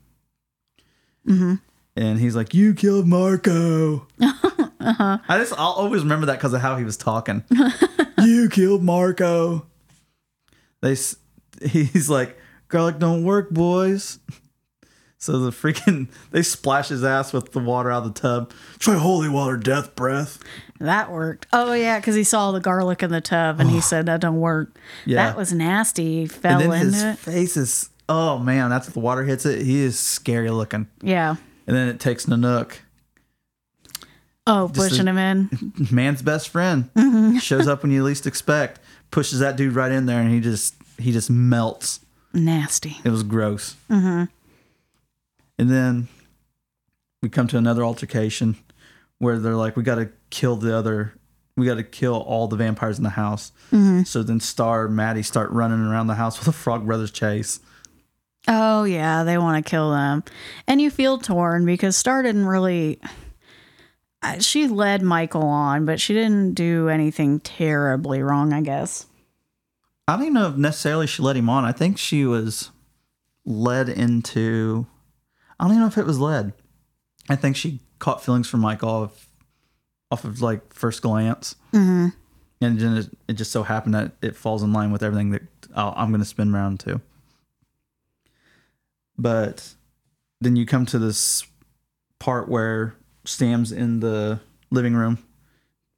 Mm-hmm. 1.25 1.55
And 1.97 2.19
he's 2.19 2.35
like, 2.35 2.53
"You 2.53 2.75
killed 2.75 3.07
Marko." 3.07 4.05
uh-huh. 4.21 5.17
I 5.27 5.37
just 5.39 5.51
I'll 5.53 5.71
always 5.71 6.03
remember 6.03 6.27
that 6.27 6.37
because 6.37 6.53
of 6.53 6.61
how 6.61 6.77
he 6.77 6.83
was 6.83 6.95
talking. 6.95 7.43
you 8.23 8.49
killed 8.49 8.83
Marko. 8.83 9.65
They 10.81 10.95
he's 11.61 12.07
like, 12.07 12.37
"Garlic 12.67 12.99
don't 12.99 13.23
work, 13.25 13.49
boys." 13.49 14.19
So 15.19 15.39
the 15.39 15.49
freaking 15.49 16.09
they 16.29 16.43
splash 16.43 16.89
his 16.89 17.03
ass 17.03 17.33
with 17.33 17.51
the 17.51 17.59
water 17.59 17.91
out 17.91 18.05
of 18.05 18.13
the 18.13 18.19
tub. 18.19 18.53
Try 18.77 18.93
holy 18.97 19.27
water, 19.27 19.57
death 19.57 19.95
breath. 19.95 20.37
that 20.79 21.11
worked. 21.11 21.47
Oh 21.51 21.73
yeah, 21.73 21.99
because 21.99 22.13
he 22.13 22.23
saw 22.23 22.51
the 22.51 22.59
garlic 22.59 23.01
in 23.01 23.09
the 23.09 23.19
tub 23.19 23.59
and 23.59 23.67
he 23.67 23.81
said 23.81 24.05
that 24.05 24.21
don't 24.21 24.39
work. 24.39 24.77
Yeah. 25.07 25.25
That 25.25 25.35
was 25.35 25.51
nasty. 25.51 26.21
He 26.21 26.27
fell 26.27 26.61
and 26.61 26.71
then 26.71 26.81
into 26.81 26.93
his 26.93 27.03
it. 27.03 27.17
face 27.17 27.57
is 27.57 27.89
oh 28.07 28.37
man, 28.37 28.69
that's 28.69 28.89
the 28.89 28.99
water 28.99 29.23
hits 29.23 29.43
it. 29.47 29.63
He 29.63 29.79
is 29.79 29.97
scary 29.97 30.51
looking. 30.51 30.87
Yeah. 31.01 31.37
And 31.67 31.75
then 31.75 31.87
it 31.89 31.99
takes 31.99 32.25
Nanook, 32.25 32.77
Oh, 34.49 34.69
Just 34.69 34.89
pushing 34.91 35.07
a- 35.07 35.11
him 35.11 35.17
in. 35.17 35.73
man's 35.91 36.21
best 36.21 36.47
friend, 36.49 36.89
Mm-hmm. 36.95 37.37
shows 37.39 37.67
up 37.67 37.83
when 37.83 37.91
you 37.91 38.03
least 38.03 38.25
expect, 38.25 38.79
pushes 39.11 39.39
that 39.39 39.57
dude 39.57 39.73
right 39.75 39.91
in 39.91 40.05
there, 40.05 40.21
and 40.21 40.31
he 40.31 40.39
just 40.39 40.75
he 40.97 41.11
just 41.11 41.29
melts. 41.29 41.99
Nasty. 42.33 42.97
It 43.03 43.09
was 43.09 43.23
gross. 43.23 43.75
Mm-hmm. 43.89 44.23
And 45.59 45.69
then 45.69 46.07
we 47.21 47.29
come 47.29 47.47
to 47.47 47.57
another 47.57 47.83
altercation 47.83 48.55
where 49.17 49.37
they're 49.39 49.55
like, 49.55 49.75
we 49.75 49.83
got 49.83 49.95
to 49.95 50.09
kill 50.29 50.55
the 50.55 50.75
other, 50.75 51.13
we 51.55 51.65
got 51.65 51.75
to 51.75 51.83
kill 51.83 52.15
all 52.15 52.47
the 52.47 52.55
vampires 52.55 52.97
in 52.97 53.03
the 53.03 53.09
house. 53.11 53.51
So 54.05 54.23
then 54.23 54.39
Star, 54.39 54.87
Maddie 54.87 55.23
start 55.23 55.49
running 55.51 55.81
around 55.81 56.07
the 56.07 56.15
house 56.15 56.39
with 56.39 56.47
a 56.47 56.51
Frog 56.53 56.85
Brothers 56.85 57.11
chase. 57.11 57.59
Oh 58.47 58.83
yeah, 58.85 59.23
they 59.23 59.37
want 59.37 59.63
to 59.63 59.69
kill 59.69 59.91
them, 59.91 60.23
and 60.67 60.79
you 60.81 60.89
feel 60.89 61.17
torn 61.17 61.65
because 61.65 61.97
Star 61.97 62.23
didn't 62.23 62.45
really. 62.45 62.99
uh, 64.21 64.39
She 64.39 64.67
led 64.67 65.01
Michael 65.01 65.43
on, 65.43 65.85
but 65.85 65.99
she 65.99 66.13
didn't 66.13 66.53
do 66.53 66.87
anything 66.87 67.39
terribly 67.41 68.21
wrong, 68.21 68.53
I 68.53 68.61
guess. 68.61 69.05
I 70.07 70.13
don't 70.13 70.21
even 70.23 70.33
know 70.35 70.47
if 70.47 70.55
necessarily 70.55 71.07
she 71.07 71.21
led 71.21 71.35
him 71.35 71.49
on. 71.49 71.65
I 71.65 71.73
think 71.73 71.97
she 71.97 72.25
was 72.25 72.71
led 73.45 73.89
into. 73.89 74.87
I 75.59 75.65
don't 75.65 75.71
even 75.71 75.81
know 75.81 75.87
if 75.87 75.97
it 75.97 76.05
was 76.05 76.19
led. 76.19 76.53
I 77.29 77.35
think 77.35 77.57
she 77.57 77.81
caught 77.99 78.23
feelings 78.23 78.47
for 78.47 78.55
Michael 78.57 78.89
off, 78.89 79.27
off 80.09 80.23
of 80.23 80.41
like 80.41 80.73
first 80.73 81.01
glance, 81.01 81.55
mm-hmm. 81.73 82.07
and 82.61 82.79
then 82.79 82.97
it, 82.97 83.09
it 83.27 83.33
just 83.33 83.51
so 83.51 83.63
happened 83.63 83.95
that 83.95 84.13
it 84.21 84.37
falls 84.37 84.63
in 84.63 84.71
line 84.71 84.91
with 84.93 85.03
everything 85.03 85.31
that 85.31 85.41
i 85.75 85.89
I'm 85.97 86.09
going 86.09 86.21
to 86.21 86.25
spin 86.25 86.53
around 86.55 86.79
to. 86.81 87.01
But 89.17 89.73
then 90.41 90.55
you 90.55 90.65
come 90.65 90.85
to 90.87 90.99
this 90.99 91.43
part 92.19 92.47
where 92.49 92.95
Sam's 93.25 93.71
in 93.71 93.99
the 93.99 94.39
living 94.71 94.95
room 94.95 95.17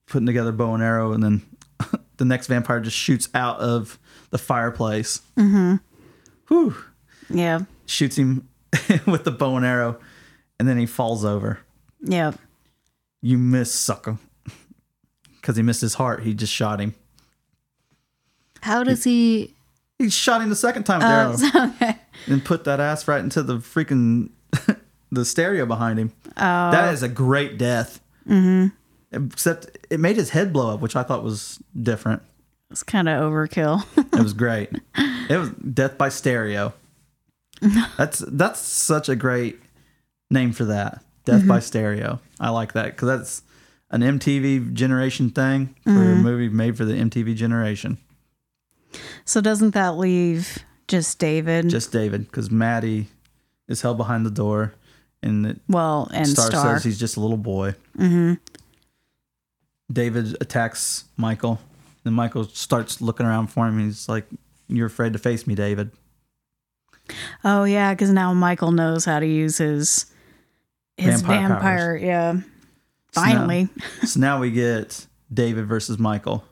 putting 0.07 0.25
together 0.25 0.51
bow 0.51 0.73
and 0.73 0.83
arrow, 0.83 1.11
and 1.11 1.23
then 1.23 1.41
the 2.17 2.25
next 2.25 2.47
vampire 2.47 2.79
just 2.79 2.97
shoots 2.97 3.29
out 3.33 3.59
of 3.59 3.99
the 4.31 4.37
fireplace. 4.37 5.21
Mm-hmm. 5.37 5.75
Whew. 6.47 6.75
Yeah, 7.29 7.61
Shoots 7.85 8.17
him 8.17 8.47
with 9.05 9.23
the 9.23 9.31
bow 9.31 9.55
and 9.57 9.65
arrow, 9.65 9.99
and 10.59 10.67
then 10.67 10.77
he 10.77 10.85
falls 10.85 11.23
over. 11.25 11.59
yeah. 12.01 12.31
You 13.21 13.37
miss, 13.37 13.73
sucker. 13.73 14.17
Because 15.41 15.55
he 15.57 15.63
missed 15.63 15.81
his 15.81 15.93
heart. 15.95 16.23
He 16.23 16.33
just 16.33 16.51
shot 16.53 16.79
him. 16.81 16.93
How 18.61 18.83
does 18.83 19.03
he? 19.03 19.55
He 19.99 20.09
shot 20.09 20.41
him 20.41 20.49
the 20.49 20.55
second 20.55 20.83
time 20.85 20.99
with 20.99 21.41
the 21.41 21.59
arrow. 21.59 21.69
okay. 21.75 21.99
and 22.25 22.43
put 22.43 22.63
that 22.63 22.79
ass 22.79 23.07
right 23.07 23.19
into 23.19 23.43
the 23.43 23.57
freaking 23.57 24.29
the 25.11 25.25
stereo 25.25 25.65
behind 25.65 25.99
him. 25.99 26.13
Oh. 26.25 26.71
That 26.71 26.93
is 26.93 27.03
a 27.03 27.09
great 27.09 27.57
death. 27.57 27.99
Mm-hmm. 28.27 28.67
Except 29.11 29.77
it 29.89 29.99
made 29.99 30.15
his 30.15 30.29
head 30.29 30.53
blow 30.53 30.73
up, 30.73 30.79
which 30.79 30.95
I 30.95 31.03
thought 31.03 31.23
was 31.23 31.59
different. 31.81 32.21
It's 32.71 32.83
kind 32.83 33.09
of 33.09 33.21
overkill. 33.21 33.85
It 34.19 34.23
was 34.23 34.33
great. 34.33 34.69
it 35.29 35.37
was 35.37 35.49
death 35.51 35.97
by 35.97 36.09
stereo. 36.09 36.73
That's 37.97 38.19
that's 38.19 38.59
such 38.59 39.07
a 39.07 39.15
great 39.15 39.59
name 40.29 40.51
for 40.51 40.65
that. 40.65 41.03
Death 41.25 41.47
by 41.47 41.59
stereo. 41.59 42.19
I 42.39 42.49
like 42.49 42.73
that 42.73 42.85
because 42.85 43.07
that's 43.07 43.43
an 43.91 44.01
MTV 44.01 44.73
generation 44.73 45.29
thing 45.29 45.75
for 45.83 45.91
a 45.91 46.15
movie 46.15 46.49
made 46.49 46.77
for 46.77 46.85
the 46.85 46.93
MTV 46.93 47.35
generation. 47.35 47.97
So 49.25 49.41
doesn't 49.41 49.71
that 49.71 49.97
leave 49.97 50.59
just 50.87 51.19
David? 51.19 51.69
Just 51.69 51.91
David, 51.91 52.25
because 52.25 52.49
Maddie 52.51 53.07
is 53.67 53.81
held 53.81 53.97
behind 53.97 54.25
the 54.25 54.31
door, 54.31 54.73
and 55.21 55.45
it 55.45 55.59
well, 55.67 56.09
and 56.13 56.27
Star, 56.27 56.47
Star. 56.47 56.75
says 56.75 56.83
he's 56.83 56.99
just 56.99 57.17
a 57.17 57.19
little 57.19 57.37
boy. 57.37 57.75
Mm-hmm. 57.97 58.33
David 59.91 60.37
attacks 60.41 61.05
Michael, 61.17 61.59
and 62.05 62.13
Michael 62.13 62.43
starts 62.45 63.01
looking 63.01 63.25
around 63.25 63.47
for 63.47 63.67
him. 63.67 63.79
He's 63.79 64.07
like, 64.07 64.25
"You're 64.67 64.87
afraid 64.87 65.13
to 65.13 65.19
face 65.19 65.47
me, 65.47 65.55
David." 65.55 65.91
oh 67.43 67.63
yeah, 67.63 67.93
because 67.93 68.11
now 68.11 68.33
Michael 68.33 68.71
knows 68.71 69.05
how 69.05 69.19
to 69.19 69.25
use 69.25 69.57
his 69.57 70.05
his 70.97 71.21
Vampire 71.21 71.49
vampire. 71.49 71.95
yeah. 71.95 72.33
So 73.13 73.21
now- 73.21 73.27
Finally. 73.27 73.69
so 74.05 74.19
now 74.19 74.39
we 74.39 74.51
get 74.51 75.07
David 75.33 75.65
versus 75.65 75.97
Michael. 75.97 76.43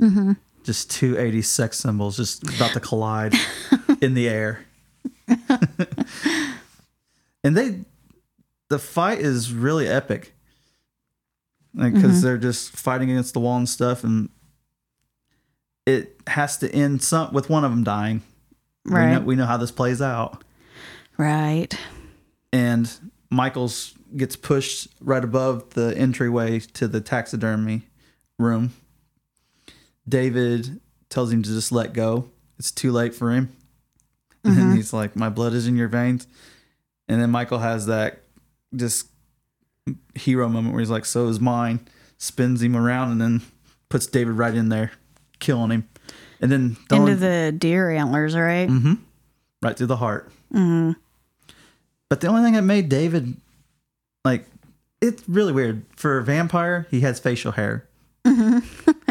Mm-hmm. 0.00 0.32
Just 0.64 0.90
two 0.90 1.14
80s 1.14 1.44
sex 1.46 1.78
symbols 1.78 2.16
just 2.16 2.42
about 2.54 2.72
to 2.72 2.80
collide 2.80 3.34
in 4.00 4.14
the 4.14 4.28
air. 4.28 4.64
and 7.44 7.56
they, 7.56 7.80
the 8.68 8.78
fight 8.78 9.18
is 9.18 9.52
really 9.52 9.88
epic. 9.88 10.34
Like, 11.74 11.94
because 11.94 12.12
Mm-hmm. 12.12 12.20
they're 12.22 12.38
just 12.38 12.70
fighting 12.76 13.10
against 13.10 13.34
the 13.34 13.40
wall 13.40 13.56
and 13.56 13.68
stuff. 13.68 14.04
And 14.04 14.28
it 15.86 16.20
has 16.26 16.58
to 16.58 16.70
end 16.72 17.02
some 17.02 17.32
with 17.32 17.48
one 17.50 17.64
of 17.64 17.70
them 17.70 17.82
dying. 17.82 18.22
We 18.84 18.92
Right. 18.92 19.12
know, 19.14 19.20
we 19.20 19.36
know 19.36 19.46
how 19.46 19.56
this 19.56 19.70
plays 19.70 20.02
out. 20.02 20.44
Right. 21.18 21.76
and 22.52 22.90
Michael's 23.30 23.94
gets 24.16 24.36
pushed 24.36 24.88
right 25.00 25.24
above 25.24 25.70
the 25.70 25.96
entryway 25.96 26.58
to 26.60 26.86
the 26.88 27.00
taxidermy 27.00 27.82
room. 28.38 28.72
David 30.08 30.80
tells 31.08 31.32
him 31.32 31.42
to 31.42 31.48
just 31.48 31.72
let 31.72 31.92
go. 31.92 32.28
It's 32.58 32.70
too 32.70 32.92
late 32.92 33.14
for 33.14 33.30
him. 33.32 33.54
And 34.44 34.74
he's 34.76 34.92
like, 34.92 35.14
My 35.14 35.28
blood 35.28 35.52
is 35.52 35.68
in 35.68 35.76
your 35.76 35.86
veins. 35.86 36.26
And 37.08 37.20
then 37.22 37.30
Michael 37.30 37.58
has 37.58 37.86
that 37.86 38.22
just 38.74 39.06
hero 40.16 40.48
moment 40.48 40.72
where 40.74 40.80
he's 40.80 40.90
like, 40.90 41.04
So 41.04 41.28
is 41.28 41.38
mine. 41.38 41.86
Spins 42.18 42.60
him 42.60 42.74
around 42.76 43.12
and 43.12 43.20
then 43.20 43.42
puts 43.88 44.06
David 44.06 44.32
right 44.32 44.52
in 44.54 44.68
there, 44.68 44.90
killing 45.38 45.70
him. 45.70 45.88
And 46.40 46.50
then 46.50 46.76
the 46.88 46.96
Into 46.96 47.12
only- 47.12 47.14
the 47.14 47.54
deer 47.56 47.90
antlers, 47.92 48.34
right? 48.34 48.68
Mm-hmm. 48.68 48.94
right 49.62 49.76
through 49.76 49.86
the 49.86 49.96
heart. 49.98 50.28
Mm-hmm. 50.52 50.98
But 52.08 52.20
the 52.20 52.26
only 52.26 52.42
thing 52.42 52.54
that 52.54 52.62
made 52.62 52.88
David 52.88 53.36
like 54.24 54.46
it's 55.00 55.22
really 55.28 55.52
weird 55.52 55.84
for 55.96 56.18
a 56.18 56.24
vampire. 56.24 56.88
He 56.90 57.00
has 57.02 57.20
facial 57.20 57.52
hair. 57.52 57.86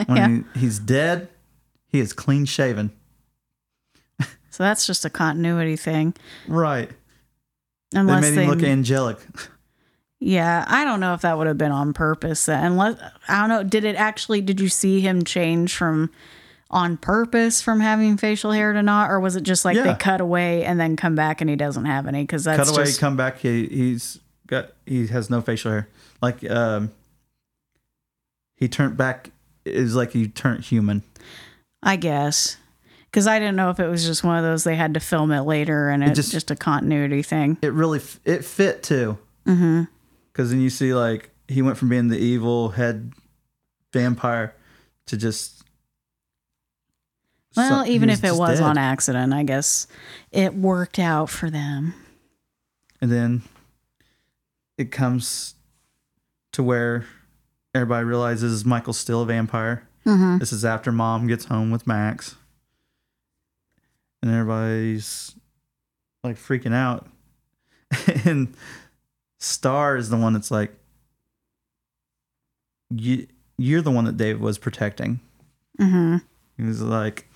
when 0.08 0.46
he, 0.54 0.60
he's 0.62 0.80
dead, 0.80 1.30
he 1.88 2.00
is 2.00 2.14
clean 2.14 2.46
shaven. 2.46 2.92
So 4.52 4.64
that's 4.64 4.86
just 4.86 5.06
a 5.06 5.10
continuity 5.10 5.78
thing. 5.78 6.14
Right. 6.48 6.92
Unless 7.94 8.22
they 8.24 8.30
made 8.30 8.38
they, 8.38 8.44
him 8.44 8.50
look 8.50 8.64
angelic. 8.64 9.18
yeah, 10.20 10.66
I 10.68 10.84
don't 10.84 11.00
know 11.00 11.14
if 11.14 11.22
that 11.22 11.38
would 11.38 11.48
have 11.48 11.58
been 11.58 11.72
on 11.72 11.94
purpose. 11.94 12.48
Unless 12.48 13.02
I 13.28 13.40
don't 13.40 13.50
know, 13.50 13.64
did 13.64 13.86
it 13.86 13.96
actually? 13.96 14.42
Did 14.42 14.60
you 14.60 14.70
see 14.70 15.00
him 15.00 15.24
change 15.24 15.74
from 15.74 16.12
on 16.70 16.98
purpose 16.98 17.62
from 17.62 17.80
having 17.80 18.18
facial 18.18 18.52
hair 18.52 18.74
to 18.74 18.84
not, 18.84 19.10
or 19.10 19.20
was 19.20 19.36
it 19.36 19.44
just 19.44 19.66
like 19.66 19.76
they 19.78 19.96
cut 19.96 20.22
away 20.22 20.64
and 20.64 20.80
then 20.80 20.96
come 20.96 21.16
back 21.16 21.42
and 21.42 21.50
he 21.50 21.56
doesn't 21.56 21.86
have 21.86 22.06
any? 22.06 22.24
Because 22.24 22.44
that's 22.44 22.70
Cut 22.70 22.78
away, 22.78 22.86
just 22.86 23.00
come 23.00 23.18
back. 23.18 23.40
He, 23.40 23.68
he's 23.68 24.20
got 24.48 24.72
he 24.86 25.08
has 25.08 25.30
no 25.30 25.42
facial 25.42 25.72
hair. 25.72 25.88
Like 26.22 26.50
um, 26.50 26.92
he 28.56 28.68
turned 28.68 28.96
back 28.98 29.32
is 29.66 29.96
like 29.96 30.12
he 30.12 30.28
turned 30.28 30.64
human. 30.64 31.04
I 31.84 31.96
guess. 31.96 32.58
Because 33.06 33.28
I 33.28 33.40
didn't 33.40 33.56
know 33.58 33.70
if 33.72 33.80
it 33.80 33.88
was 33.88 34.06
just 34.06 34.24
one 34.24 34.38
of 34.38 34.44
those 34.44 34.64
they 34.64 34.76
had 34.76 34.94
to 34.94 35.00
film 35.00 35.32
it 35.32 35.42
later 35.42 35.90
and 35.90 36.04
it's 36.04 36.16
just- 36.16 36.32
just, 36.32 36.52
a 36.52 36.56
continuity 36.56 37.22
thing. 37.24 37.58
It 37.62 37.74
really 37.74 38.00
f- 38.00 38.20
it 38.24 38.46
fit 38.46 38.84
too. 38.84 39.18
Mm-hmm. 39.46 39.84
Because 40.32 40.52
then 40.52 40.62
you 40.62 40.70
see 40.70 40.94
like 40.94 41.30
he 41.48 41.62
went 41.62 41.78
from 41.78 41.90
being 41.90 42.08
the 42.08 42.18
evil 42.18 42.70
head 42.70 43.12
vampire 43.94 44.56
to 45.08 45.18
just. 45.18 45.64
Well, 47.58 47.84
some- 47.84 47.88
even 47.88 48.10
if 48.10 48.24
it 48.24 48.34
was 48.34 48.60
dead. 48.60 48.66
on 48.66 48.78
accident, 48.78 49.34
I 49.34 49.44
guess 49.44 49.88
it 50.32 50.54
worked 50.56 51.00
out 51.00 51.30
for 51.30 51.50
them. 51.50 51.94
and 53.02 53.12
then 53.12 53.42
it 54.78 54.92
comes 54.92 55.56
to 56.54 56.64
where 56.64 57.06
everybody 57.74 58.06
realizes 58.06 58.66
Michael's 58.66 58.98
still 58.98 59.22
a 59.22 59.26
vampire. 59.26 59.88
Mm-hmm. 60.06 60.40
This 60.40 60.52
is 60.52 60.66
after 60.66 60.92
mom 60.92 61.28
gets 61.28 61.46
home 61.46 61.72
with 61.72 61.86
Max. 61.88 62.36
And 64.22 64.32
everybody's 64.32 65.36
like 66.24 66.38
freaking 66.38 66.74
out. 66.74 67.08
and 68.26 68.54
Star 69.40 69.96
is 69.98 70.10
the 70.10 70.18
one 70.18 70.34
that's 70.34 70.52
like, 70.52 70.74
you, 72.90 73.28
you're 73.58 73.82
the 73.82 73.92
one 73.92 74.06
that 74.06 74.18
David 74.18 74.42
was 74.42 74.58
protecting. 74.58 75.20
Mm-hmm. 75.80 76.18
He 76.58 76.64
was 76.64 76.82
like, 76.82 77.28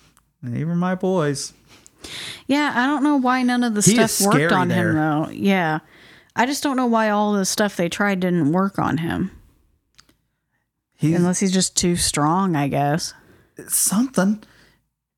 they 0.42 0.64
were 0.64 0.74
my 0.74 0.94
boys. 0.94 1.52
Yeah, 2.46 2.72
I 2.76 2.86
don't 2.86 3.02
know 3.02 3.16
why 3.16 3.42
none 3.42 3.64
of 3.64 3.74
the 3.74 3.80
He 3.80 3.94
stuff 4.06 4.32
worked 4.32 4.52
on 4.52 4.68
there. 4.68 4.90
him 4.90 4.94
though. 4.94 5.28
Yeah. 5.30 5.80
I 6.36 6.46
just 6.46 6.62
don't 6.62 6.76
know 6.76 6.86
why 6.86 7.10
all 7.10 7.32
the 7.32 7.44
stuff 7.44 7.76
they 7.76 7.88
tried 7.88 8.20
didn't 8.20 8.52
work 8.52 8.78
on 8.78 8.98
him. 8.98 9.30
He's 10.96 11.16
Unless 11.16 11.40
he's 11.40 11.52
just 11.52 11.76
too 11.76 11.96
strong, 11.96 12.56
I 12.56 12.68
guess. 12.68 13.12
something. 13.68 14.42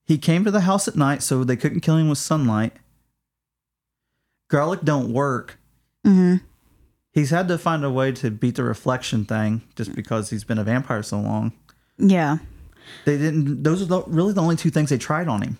He 0.05 0.17
came 0.17 0.43
to 0.43 0.51
the 0.51 0.61
house 0.61 0.87
at 0.87 0.95
night 0.95 1.21
so 1.23 1.43
they 1.43 1.55
couldn't 1.55 1.81
kill 1.81 1.97
him 1.97 2.09
with 2.09 2.17
sunlight. 2.17 2.73
Garlic 4.49 4.81
don't 4.83 5.13
work. 5.13 5.59
Mm-hmm. 6.05 6.37
He's 7.11 7.29
had 7.29 7.47
to 7.47 7.57
find 7.57 7.83
a 7.83 7.91
way 7.91 8.11
to 8.13 8.31
beat 8.31 8.55
the 8.55 8.63
reflection 8.63 9.25
thing 9.25 9.61
just 9.75 9.95
because 9.95 10.29
he's 10.29 10.43
been 10.43 10.57
a 10.57 10.63
vampire 10.63 11.03
so 11.03 11.19
long. 11.19 11.53
Yeah. 11.97 12.37
They 13.05 13.17
didn't. 13.17 13.63
Those 13.63 13.81
are 13.81 13.85
the, 13.85 14.03
really 14.07 14.33
the 14.33 14.41
only 14.41 14.55
two 14.55 14.69
things 14.69 14.89
they 14.89 14.97
tried 14.97 15.27
on 15.27 15.41
him. 15.41 15.57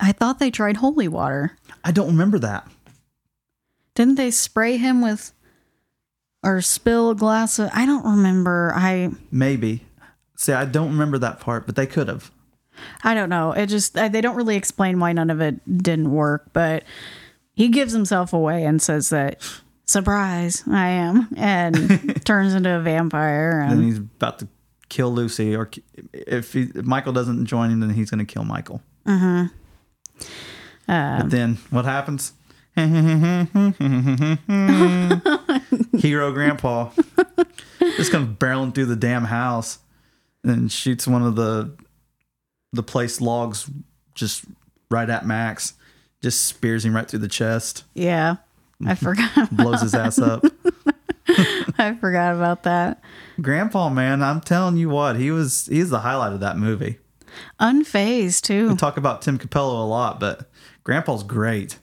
I 0.00 0.12
thought 0.12 0.38
they 0.38 0.50
tried 0.50 0.78
holy 0.78 1.08
water. 1.08 1.56
I 1.84 1.92
don't 1.92 2.08
remember 2.08 2.38
that. 2.40 2.68
Didn't 3.94 4.14
they 4.14 4.30
spray 4.30 4.76
him 4.78 5.02
with 5.02 5.32
or 6.42 6.60
spill 6.60 7.10
a 7.10 7.14
glass 7.14 7.58
of 7.58 7.70
I 7.72 7.86
don't 7.86 8.04
remember. 8.04 8.72
I 8.74 9.10
Maybe. 9.30 9.84
See, 10.36 10.52
I 10.52 10.64
don't 10.64 10.90
remember 10.90 11.18
that 11.18 11.40
part, 11.40 11.66
but 11.66 11.76
they 11.76 11.86
could 11.86 12.08
have. 12.08 12.30
I 13.04 13.14
don't 13.14 13.28
know. 13.28 13.52
It 13.52 13.66
just 13.66 13.94
they 13.94 14.20
don't 14.20 14.36
really 14.36 14.56
explain 14.56 14.98
why 14.98 15.12
none 15.12 15.30
of 15.30 15.40
it 15.40 15.60
didn't 15.82 16.10
work, 16.10 16.50
but 16.52 16.84
he 17.54 17.68
gives 17.68 17.92
himself 17.92 18.32
away 18.32 18.64
and 18.64 18.80
says 18.80 19.10
that 19.10 19.40
surprise, 19.86 20.64
I 20.68 20.88
am 20.88 21.28
and 21.36 22.24
turns 22.24 22.54
into 22.54 22.70
a 22.70 22.80
vampire 22.80 23.60
And 23.60 23.84
he's 23.84 23.98
about 23.98 24.38
to 24.40 24.48
kill 24.88 25.12
Lucy, 25.12 25.54
or 25.54 25.70
if, 26.12 26.52
he, 26.52 26.62
if 26.74 26.84
Michael 26.84 27.12
doesn't 27.12 27.46
join 27.46 27.70
him, 27.70 27.80
then 27.80 27.90
he's 27.90 28.10
going 28.10 28.24
to 28.24 28.32
kill 28.32 28.44
Michael. 28.44 28.82
Mm-hmm. 29.06 29.46
but 30.86 31.30
then 31.30 31.58
what 31.70 31.84
happens? 31.84 32.32
Hero 35.98 36.32
Grandpa 36.32 36.90
just 37.96 38.10
comes 38.10 38.36
barreling 38.38 38.74
through 38.74 38.86
the 38.86 38.96
damn 38.96 39.24
house 39.24 39.78
and 40.42 40.72
shoots 40.72 41.06
one 41.06 41.22
of 41.22 41.36
the 41.36 41.76
the 42.72 42.82
place 42.82 43.20
logs 43.20 43.70
just 44.14 44.44
right 44.90 45.10
at 45.10 45.26
Max. 45.26 45.74
Just 46.22 46.46
spears 46.46 46.84
him 46.84 46.94
right 46.94 47.08
through 47.08 47.18
the 47.18 47.28
chest, 47.28 47.84
yeah. 47.94 48.36
I 48.86 48.94
forgot 48.94 49.54
blows 49.54 49.82
his 49.82 49.94
ass 49.94 50.18
up. 50.18 50.44
I 51.78 51.96
forgot 52.00 52.34
about 52.34 52.62
that. 52.62 53.02
Grandpa, 53.40 53.88
man, 53.88 54.22
I'm 54.22 54.40
telling 54.40 54.76
you 54.76 54.88
what, 54.88 55.16
he 55.16 55.30
was 55.30 55.66
he's 55.66 55.90
the 55.90 56.00
highlight 56.00 56.32
of 56.32 56.40
that 56.40 56.56
movie. 56.56 56.98
Unfazed 57.60 58.42
too. 58.42 58.70
We 58.70 58.76
talk 58.76 58.96
about 58.96 59.22
Tim 59.22 59.38
Cappello 59.38 59.82
a 59.82 59.86
lot, 59.86 60.20
but 60.20 60.50
Grandpa's 60.84 61.22
great. 61.22 61.78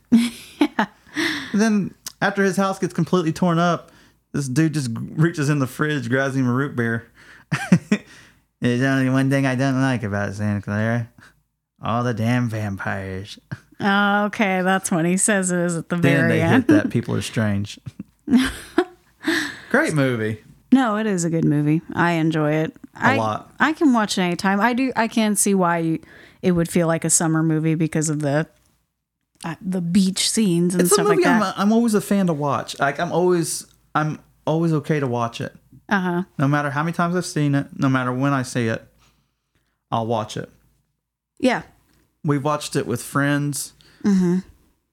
Then 1.53 1.93
after 2.21 2.43
his 2.43 2.57
house 2.57 2.79
gets 2.79 2.93
completely 2.93 3.31
torn 3.33 3.59
up, 3.59 3.91
this 4.31 4.47
dude 4.47 4.73
just 4.73 4.91
reaches 4.93 5.49
in 5.49 5.59
the 5.59 5.67
fridge, 5.67 6.09
grabs 6.09 6.35
him 6.35 6.47
a 6.47 6.53
root 6.53 6.75
beer. 6.75 7.07
There's 8.61 8.81
only 8.81 9.09
one 9.09 9.29
thing 9.29 9.45
I 9.45 9.55
don't 9.55 9.81
like 9.81 10.03
about 10.03 10.33
Santa 10.33 10.61
Carla. 10.61 11.09
All 11.81 12.03
the 12.03 12.13
damn 12.13 12.49
vampires. 12.49 13.39
Oh, 13.79 14.25
okay, 14.25 14.61
that's 14.61 14.91
when 14.91 15.05
he 15.05 15.15
says 15.15 15.51
it 15.51 15.59
is 15.59 15.77
at 15.77 15.87
the 15.89 15.95
Then 15.95 16.01
very 16.17 16.31
they 16.33 16.41
end. 16.41 16.65
hit 16.65 16.67
that 16.67 16.89
people 16.91 17.15
are 17.15 17.21
strange. 17.21 17.79
Great 19.71 19.93
movie. 19.93 20.43
No, 20.71 20.97
it 20.97 21.07
is 21.07 21.23
a 21.25 21.29
good 21.29 21.45
movie. 21.45 21.81
I 21.93 22.11
enjoy 22.13 22.51
it. 22.53 22.75
A 22.95 23.05
I, 23.07 23.15
lot. 23.15 23.51
I 23.59 23.73
can 23.73 23.93
watch 23.93 24.17
it 24.17 24.21
anytime. 24.21 24.59
I 24.59 24.73
do. 24.73 24.91
I 24.95 25.07
can 25.07 25.35
see 25.35 25.53
why 25.53 25.77
you, 25.79 25.99
it 26.41 26.51
would 26.51 26.69
feel 26.69 26.87
like 26.87 27.05
a 27.05 27.09
summer 27.09 27.41
movie 27.41 27.75
because 27.75 28.09
of 28.09 28.19
the 28.19 28.47
uh, 29.43 29.55
the 29.61 29.81
beach 29.81 30.29
scenes 30.29 30.73
and 30.73 30.81
It's 30.81 30.91
a 30.91 30.95
stuff 30.95 31.07
movie 31.07 31.23
like 31.23 31.27
I'm, 31.27 31.39
that. 31.39 31.53
I'm 31.57 31.71
always 31.71 31.93
a 31.93 32.01
fan 32.01 32.27
to 32.27 32.33
watch. 32.33 32.77
Like 32.79 32.99
I'm 32.99 33.11
always 33.11 33.65
I'm 33.95 34.19
always 34.45 34.73
okay 34.73 34.99
to 34.99 35.07
watch 35.07 35.41
it. 35.41 35.53
Uh 35.87 35.99
huh. 35.99 36.23
No 36.37 36.47
matter 36.47 36.69
how 36.69 36.83
many 36.83 36.93
times 36.93 37.15
I've 37.15 37.25
seen 37.25 37.55
it, 37.55 37.67
no 37.77 37.89
matter 37.89 38.11
when 38.13 38.33
I 38.33 38.43
see 38.43 38.67
it, 38.67 38.83
I'll 39.91 40.05
watch 40.07 40.37
it. 40.37 40.49
Yeah. 41.39 41.63
We've 42.23 42.43
watched 42.43 42.75
it 42.75 42.85
with 42.85 43.01
friends. 43.01 43.73
Mm-hmm. 44.03 44.39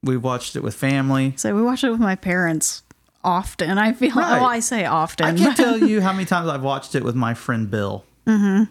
We've 0.02 0.22
watched 0.22 0.56
it 0.56 0.62
with 0.62 0.74
family. 0.74 1.34
So 1.36 1.54
we 1.54 1.62
watch 1.62 1.82
it 1.82 1.90
with 1.90 2.00
my 2.00 2.14
parents 2.14 2.82
often. 3.24 3.76
I 3.78 3.92
feel. 3.92 4.14
Right. 4.14 4.40
Oh, 4.40 4.44
I 4.44 4.60
say 4.60 4.84
often. 4.84 5.26
I 5.26 5.36
can't 5.36 5.56
tell 5.56 5.78
you 5.78 6.00
how 6.00 6.12
many 6.12 6.24
times 6.24 6.48
I've 6.48 6.62
watched 6.62 6.94
it 6.94 7.02
with 7.02 7.16
my 7.16 7.34
friend 7.34 7.70
Bill. 7.70 8.04
Mm-hmm. 8.26 8.64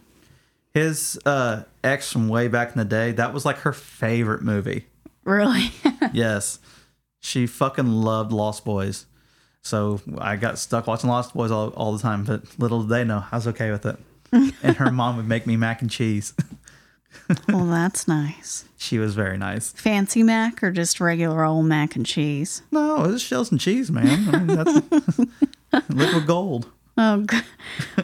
His 0.73 1.19
uh, 1.25 1.63
ex 1.83 2.11
from 2.11 2.27
way 2.27 2.47
back 2.47 2.71
in 2.71 2.77
the 2.77 2.85
day, 2.85 3.11
that 3.13 3.33
was 3.33 3.45
like 3.45 3.57
her 3.59 3.73
favorite 3.73 4.41
movie. 4.41 4.85
Really. 5.25 5.71
yes. 6.13 6.59
She 7.19 7.47
fucking 7.47 7.87
loved 7.87 8.31
Lost 8.31 8.63
Boys. 8.63 9.05
So 9.61 9.99
I 10.19 10.35
got 10.35 10.59
stuck 10.59 10.85
watching 10.87 11.09
Lost 11.09 11.33
Boys 11.33 11.49
all, 11.51 11.69
all 11.69 11.91
the 11.91 12.01
time, 12.01 12.23
but 12.23 12.43
little 12.59 12.81
did 12.81 12.89
they 12.89 13.03
know 13.03 13.25
I 13.31 13.35
was 13.35 13.47
okay 13.47 13.71
with 13.71 13.85
it. 13.85 13.97
and 14.63 14.77
her 14.77 14.91
mom 14.91 15.17
would 15.17 15.27
make 15.27 15.47
me 15.47 15.57
mac 15.57 15.81
and 15.81 15.89
cheese. 15.89 16.33
well, 17.49 17.65
that's 17.65 18.07
nice. 18.07 18.65
she 18.77 18.99
was 18.99 19.15
very 19.15 19.37
nice. 19.37 19.71
Fancy 19.71 20.21
mac 20.21 20.61
or 20.63 20.71
just 20.71 20.99
regular 20.99 21.43
old 21.43 21.65
mac 21.65 21.95
and 21.95 22.05
cheese? 22.05 22.61
No, 22.71 23.03
it 23.05 23.11
was 23.11 23.21
shells 23.21 23.51
and 23.51 23.59
cheese, 23.59 23.89
man. 23.89 24.29
I 24.33 24.39
mean, 24.39 24.57
that's 24.57 25.19
liquid 25.89 26.27
gold. 26.27 26.69
Oh, 26.97 27.23
g- 27.23 27.37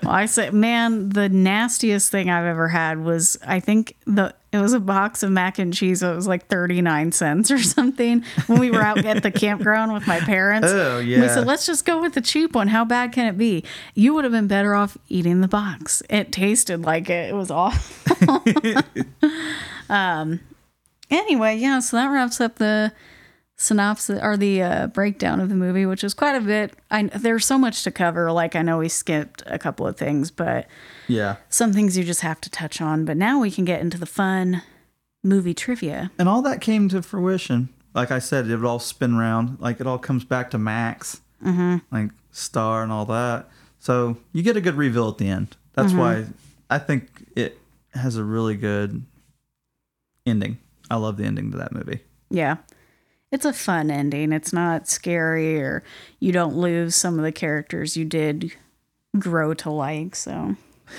well, 0.03 0.11
I 0.11 0.25
say, 0.25 0.49
man, 0.49 1.09
the 1.09 1.29
nastiest 1.29 2.11
thing 2.11 2.29
I've 2.29 2.45
ever 2.45 2.67
had 2.69 2.99
was 3.03 3.37
I 3.45 3.59
think 3.59 3.95
the 4.05 4.33
it 4.53 4.57
was 4.57 4.73
a 4.73 4.79
box 4.79 5.23
of 5.23 5.31
mac 5.31 5.59
and 5.59 5.73
cheese. 5.73 6.03
It 6.03 6.13
was 6.15 6.27
like 6.27 6.47
thirty 6.47 6.81
nine 6.81 7.11
cents 7.11 7.51
or 7.51 7.59
something 7.59 8.23
when 8.47 8.59
we 8.59 8.69
were 8.71 8.81
out 8.81 9.05
at 9.05 9.23
the 9.23 9.31
campground 9.31 9.93
with 9.93 10.07
my 10.07 10.19
parents. 10.19 10.67
Oh, 10.81 10.99
We 10.99 11.27
said, 11.27 11.45
let's 11.47 11.65
just 11.65 11.85
go 11.85 12.01
with 12.01 12.13
the 12.13 12.21
cheap 12.21 12.53
one. 12.55 12.67
How 12.67 12.83
bad 12.85 13.11
can 13.11 13.27
it 13.27 13.37
be? 13.37 13.63
You 13.93 14.13
would 14.13 14.23
have 14.23 14.33
been 14.33 14.47
better 14.47 14.73
off 14.75 14.97
eating 15.09 15.41
the 15.41 15.47
box. 15.47 16.01
It 16.09 16.31
tasted 16.31 16.83
like 16.83 17.09
it. 17.09 17.29
It 17.29 17.35
was 17.35 17.51
awful. 17.51 18.43
um. 19.89 20.39
Anyway, 21.09 21.57
yeah. 21.57 21.79
So 21.79 21.97
that 21.97 22.07
wraps 22.07 22.39
up 22.41 22.55
the 22.55 22.93
synopsis 23.61 24.19
or 24.21 24.35
the 24.37 24.61
uh, 24.63 24.87
breakdown 24.87 25.39
of 25.39 25.49
the 25.49 25.55
movie, 25.55 25.85
which 25.85 26.03
is 26.03 26.13
quite 26.13 26.35
a 26.35 26.41
bit. 26.41 26.73
I 26.89 27.03
there's 27.03 27.45
so 27.45 27.57
much 27.57 27.83
to 27.83 27.91
cover. 27.91 28.31
Like 28.31 28.55
I 28.55 28.61
know 28.63 28.79
we 28.79 28.89
skipped 28.89 29.43
a 29.45 29.59
couple 29.59 29.85
of 29.85 29.97
things, 29.97 30.31
but 30.31 30.67
Yeah. 31.07 31.35
some 31.49 31.71
things 31.71 31.97
you 31.97 32.03
just 32.03 32.21
have 32.21 32.41
to 32.41 32.49
touch 32.49 32.81
on. 32.81 33.05
But 33.05 33.17
now 33.17 33.39
we 33.39 33.51
can 33.51 33.63
get 33.63 33.81
into 33.81 33.99
the 33.99 34.05
fun 34.07 34.63
movie 35.23 35.53
trivia. 35.53 36.11
And 36.17 36.27
all 36.27 36.41
that 36.41 36.59
came 36.59 36.89
to 36.89 37.01
fruition. 37.01 37.69
Like 37.93 38.09
I 38.09 38.19
said, 38.19 38.47
it 38.47 38.55
would 38.55 38.65
all 38.65 38.79
spin 38.79 39.13
around. 39.15 39.59
Like 39.59 39.79
it 39.79 39.85
all 39.87 39.99
comes 39.99 40.23
back 40.23 40.49
to 40.51 40.57
Max, 40.57 41.21
mm-hmm. 41.43 41.77
like 41.91 42.11
Star 42.31 42.81
and 42.81 42.91
all 42.91 43.05
that. 43.05 43.47
So 43.79 44.17
you 44.33 44.41
get 44.41 44.57
a 44.57 44.61
good 44.61 44.75
reveal 44.75 45.09
at 45.09 45.17
the 45.17 45.27
end. 45.27 45.55
That's 45.73 45.93
why 45.93 46.25
I 46.69 46.79
think 46.79 47.27
it 47.35 47.59
has 47.93 48.15
a 48.15 48.23
really 48.23 48.55
good 48.55 49.03
ending. 50.25 50.57
I 50.89 50.95
love 50.95 51.17
the 51.17 51.25
ending 51.25 51.51
to 51.51 51.57
that 51.57 51.71
movie. 51.71 52.01
Yeah. 52.29 52.57
It's 53.31 53.45
a 53.45 53.53
fun 53.53 53.89
ending. 53.89 54.33
It's 54.33 54.51
not 54.51 54.87
scary 54.89 55.59
or 55.61 55.83
you 56.19 56.31
don't 56.31 56.55
lose 56.55 56.95
some 56.95 57.17
of 57.17 57.23
the 57.23 57.31
characters 57.31 57.95
you 57.95 58.03
did 58.05 58.51
grow 59.17 59.53
to 59.55 59.69
like. 59.69 60.15
So 60.15 60.55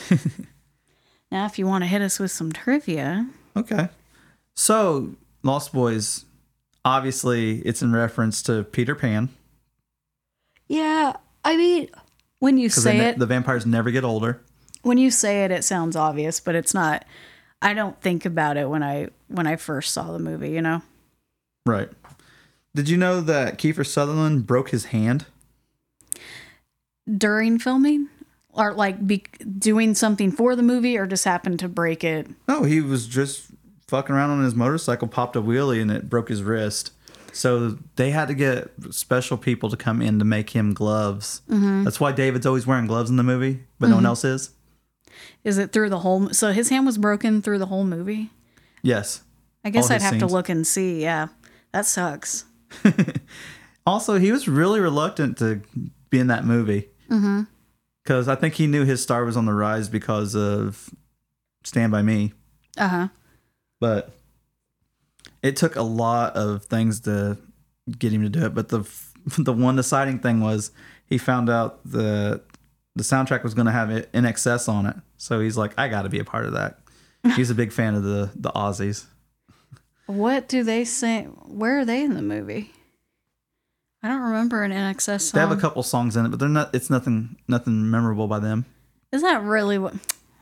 now, 1.31 1.47
if 1.47 1.59
you 1.59 1.67
want 1.67 1.85
to 1.85 1.89
hit 1.89 2.03
us 2.03 2.19
with 2.19 2.31
some 2.31 2.53
trivia, 2.53 3.27
Okay. 3.57 3.89
So 4.55 5.15
Lost 5.43 5.73
Boys, 5.75 6.25
obviously, 6.87 7.59
it's 7.61 7.83
in 7.83 7.93
reference 7.93 8.43
to 8.45 8.65
Peter 8.65 8.95
Pan. 8.95 9.29
Yeah, 10.69 11.17
I 11.45 11.57
mean, 11.57 11.89
when 12.39 12.57
you 12.57 12.69
say 12.71 12.99
it, 12.99 13.19
the 13.19 13.27
vampires 13.27 13.67
never 13.67 13.91
get 13.91 14.05
older. 14.05 14.41
when 14.83 14.97
you 14.97 15.11
say 15.11 15.45
it, 15.45 15.51
it 15.51 15.65
sounds 15.65 15.97
obvious, 15.97 16.41
but 16.41 16.55
it's 16.55 16.73
not. 16.73 17.05
I 17.61 17.75
don't 17.75 18.01
think 18.01 18.25
about 18.25 18.57
it 18.57 18.69
when 18.71 18.83
I 18.83 19.09
when 19.29 19.47
I 19.47 19.57
first 19.57 19.93
saw 19.93 20.13
the 20.13 20.19
movie. 20.19 20.51
You 20.51 20.63
know. 20.63 20.83
Right. 21.67 21.89
Did 22.75 22.89
you 22.89 22.97
know 22.97 23.21
that 23.21 23.59
Kiefer 23.59 23.87
Sutherland 23.87 24.47
broke 24.47 24.71
his 24.71 24.87
hand? 24.87 25.27
during 27.19 27.59
filming 27.59 28.09
or 28.51 28.73
like 28.75 29.07
be 29.07 29.25
doing 29.59 29.95
something 29.95 30.31
for 30.31 30.55
the 30.55 30.63
movie 30.63 30.97
or 30.97 31.07
just 31.07 31.25
happened 31.25 31.59
to 31.59 31.69
break 31.69 32.05
it 32.05 32.29
No, 32.49 32.63
he 32.63 32.81
was 32.81 33.07
just 33.07 33.49
fucking 33.89 34.15
around 34.15 34.31
on 34.31 34.45
his 34.45 34.55
motorcycle, 34.55 35.09
popped 35.09 35.37
a 35.37 35.43
wheelie, 35.43 35.83
and 35.83 35.91
it 35.91 36.09
broke 36.09 36.29
his 36.29 36.43
wrist. 36.43 36.93
So 37.33 37.77
they 37.97 38.11
had 38.11 38.29
to 38.29 38.35
get 38.35 38.71
special 38.91 39.37
people 39.37 39.69
to 39.69 39.77
come 39.77 40.01
in 40.01 40.19
to 40.19 40.25
make 40.25 40.51
him 40.51 40.73
gloves. 40.73 41.43
Mm-hmm. 41.51 41.85
That's 41.85 41.99
why 41.99 42.13
David's 42.13 42.47
always 42.47 42.67
wearing 42.67 42.87
gloves 42.87 43.11
in 43.11 43.17
the 43.17 43.23
movie, 43.23 43.65
but 43.79 43.89
no 43.89 43.97
one 43.97 44.03
mm-hmm. 44.05 44.07
else 44.09 44.25
is. 44.25 44.51
is 45.45 45.59
it 45.59 45.73
through 45.73 45.91
the 45.91 45.99
whole 45.99 46.31
so 46.31 46.53
his 46.53 46.69
hand 46.69 46.87
was 46.87 46.99
broken 46.99 47.43
through 47.43 47.59
the 47.59 47.67
whole 47.67 47.85
movie 47.85 48.31
Yes. 48.83 49.23
i 49.65 49.71
guess 49.71 49.91
All 49.91 49.97
i'd 49.97 50.03
have 50.03 50.19
to 50.19 50.27
look 50.27 50.49
and 50.49 50.67
see 50.67 51.03
yeah 51.03 51.29
that 51.73 51.85
sucks 51.87 52.45
Also, 53.85 54.19
he 54.19 54.31
was 54.31 54.47
really 54.47 54.79
reluctant 54.79 55.39
to 55.39 55.61
be 56.11 56.19
in 56.21 56.29
that 56.29 56.45
movie. 56.45 56.89
Because 58.05 58.29
I 58.29 58.37
think 58.37 58.55
he 58.55 58.67
knew 58.67 58.85
his 58.85 59.03
star 59.03 59.25
was 59.25 59.37
on 59.37 59.45
the 59.45 59.53
rise 59.53 59.89
because 59.89 60.37
of 60.37 60.89
Stand 61.65 61.91
By 61.91 62.03
Me. 62.03 62.33
uh-huh 62.79 63.09
But 63.81 64.13
it 65.43 65.57
took 65.57 65.75
a 65.77 65.83
lot 65.83 66.37
of 66.37 66.65
things 66.65 67.01
to 67.01 67.39
get 67.99 68.13
him 68.13 68.23
to 68.23 68.29
do 68.29 68.47
it. 68.47 68.55
But 68.55 68.69
the 68.69 68.89
the 69.39 69.53
one 69.53 69.77
deciding 69.77 70.21
thing 70.21 70.41
was 70.41 70.71
he 71.07 71.19
found 71.19 71.51
out 71.51 71.81
the 71.85 72.41
the 72.95 73.03
soundtrack 73.03 73.43
was 73.43 73.55
going 73.55 73.67
to 73.67 73.73
have 73.73 73.91
it 73.91 74.13
INXS 74.13 74.69
on 74.69 74.87
it. 74.87 74.97
So 75.17 75.41
he's 75.41 75.57
like, 75.57 75.73
I 75.79 75.89
got 75.89 76.03
to 76.03 76.09
be 76.09 76.19
a 76.19 76.25
part 76.25 76.45
of 76.45 76.53
that. 76.53 76.79
He's 77.37 77.51
a 77.51 77.55
big 77.55 77.73
fan 77.73 77.95
of 77.95 78.03
the 78.03 78.31
the 78.35 78.51
Aussies. 78.51 79.07
What 80.17 80.49
do 80.49 80.63
they 80.65 80.85
say 80.85 81.25
where 81.25 81.79
are 81.81 81.85
they 81.85 82.03
in 82.05 82.15
the 82.15 82.23
movie 82.23 82.73
i 84.03 84.09
don't 84.09 84.21
remember 84.23 84.63
an 84.63 84.73
INXS 84.73 85.21
song 85.23 85.39
They 85.39 85.41
have 85.41 85.57
a 85.57 85.61
couple 85.61 85.83
songs 85.83 86.17
in 86.17 86.27
it, 86.27 86.29
but 86.31 86.39
they're 86.39 86.49
not. 86.49 86.75
It's 86.75 86.91
nothing 86.91 87.37
nothing 87.49 87.91
memorable 87.91 88.27
by 88.29 88.39
them. 88.39 88.67
is 89.13 89.23
that 89.23 89.43
really 89.43 89.79
what 89.79 89.95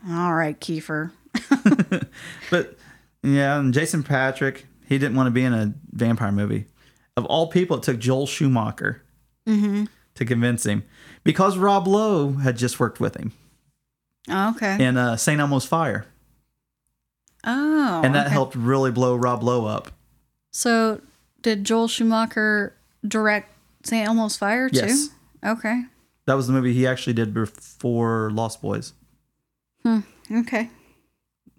all 0.09 0.35
right 0.35 0.59
kiefer 0.61 1.13
But 2.51 2.77
yeah, 3.23 3.59
and 3.59 3.73
Jason 3.75 4.03
Patric, 4.03 4.67
he 4.89 4.99
didn't 4.99 5.15
want 5.17 5.27
to 5.27 5.31
be 5.31 5.45
in 5.45 5.53
a 5.53 5.75
vampire 5.93 6.33
movie. 6.33 6.65
Of 7.17 7.25
all 7.27 7.49
people, 7.49 7.77
it 7.77 7.83
took 7.83 7.99
Joel 7.99 8.27
Schumacher 8.27 9.03
to 9.47 10.25
convince 10.25 10.65
him 10.65 10.85
because 11.23 11.59
Rob 11.59 11.87
Lowe 11.87 12.33
had 12.33 12.57
just 12.57 12.81
worked 12.81 12.99
with 13.01 13.17
him 13.17 13.33
oh, 14.29 14.51
okay 14.51 14.83
in 14.83 14.97
uh, 14.97 15.17
St. 15.17 15.41
Elmo's 15.41 15.67
Fire, 15.67 16.07
oh 17.45 18.01
and 18.05 18.15
that 18.15 18.27
okay. 18.27 18.33
helped 18.33 18.55
really 18.55 18.91
blow 18.91 19.15
Rob 19.17 19.43
Lowe 19.43 19.67
up. 19.67 19.91
so 20.53 21.01
did 21.43 21.65
joel 21.65 21.89
schumacher 21.89 22.75
direct 23.07 23.51
st 23.85 24.07
elmo's 24.07 24.37
fire 24.37 24.69
too 24.69 24.81
Yes. 24.81 25.09
okay 25.45 25.85
That 26.27 26.35
was 26.35 26.47
the 26.47 26.53
movie 26.53 26.73
he 26.75 26.87
actually 26.87 27.15
did 27.15 27.33
before 27.35 28.31
Lost 28.33 28.61
Boys. 28.63 28.93
Hmm. 29.83 30.01
Okay 30.31 30.69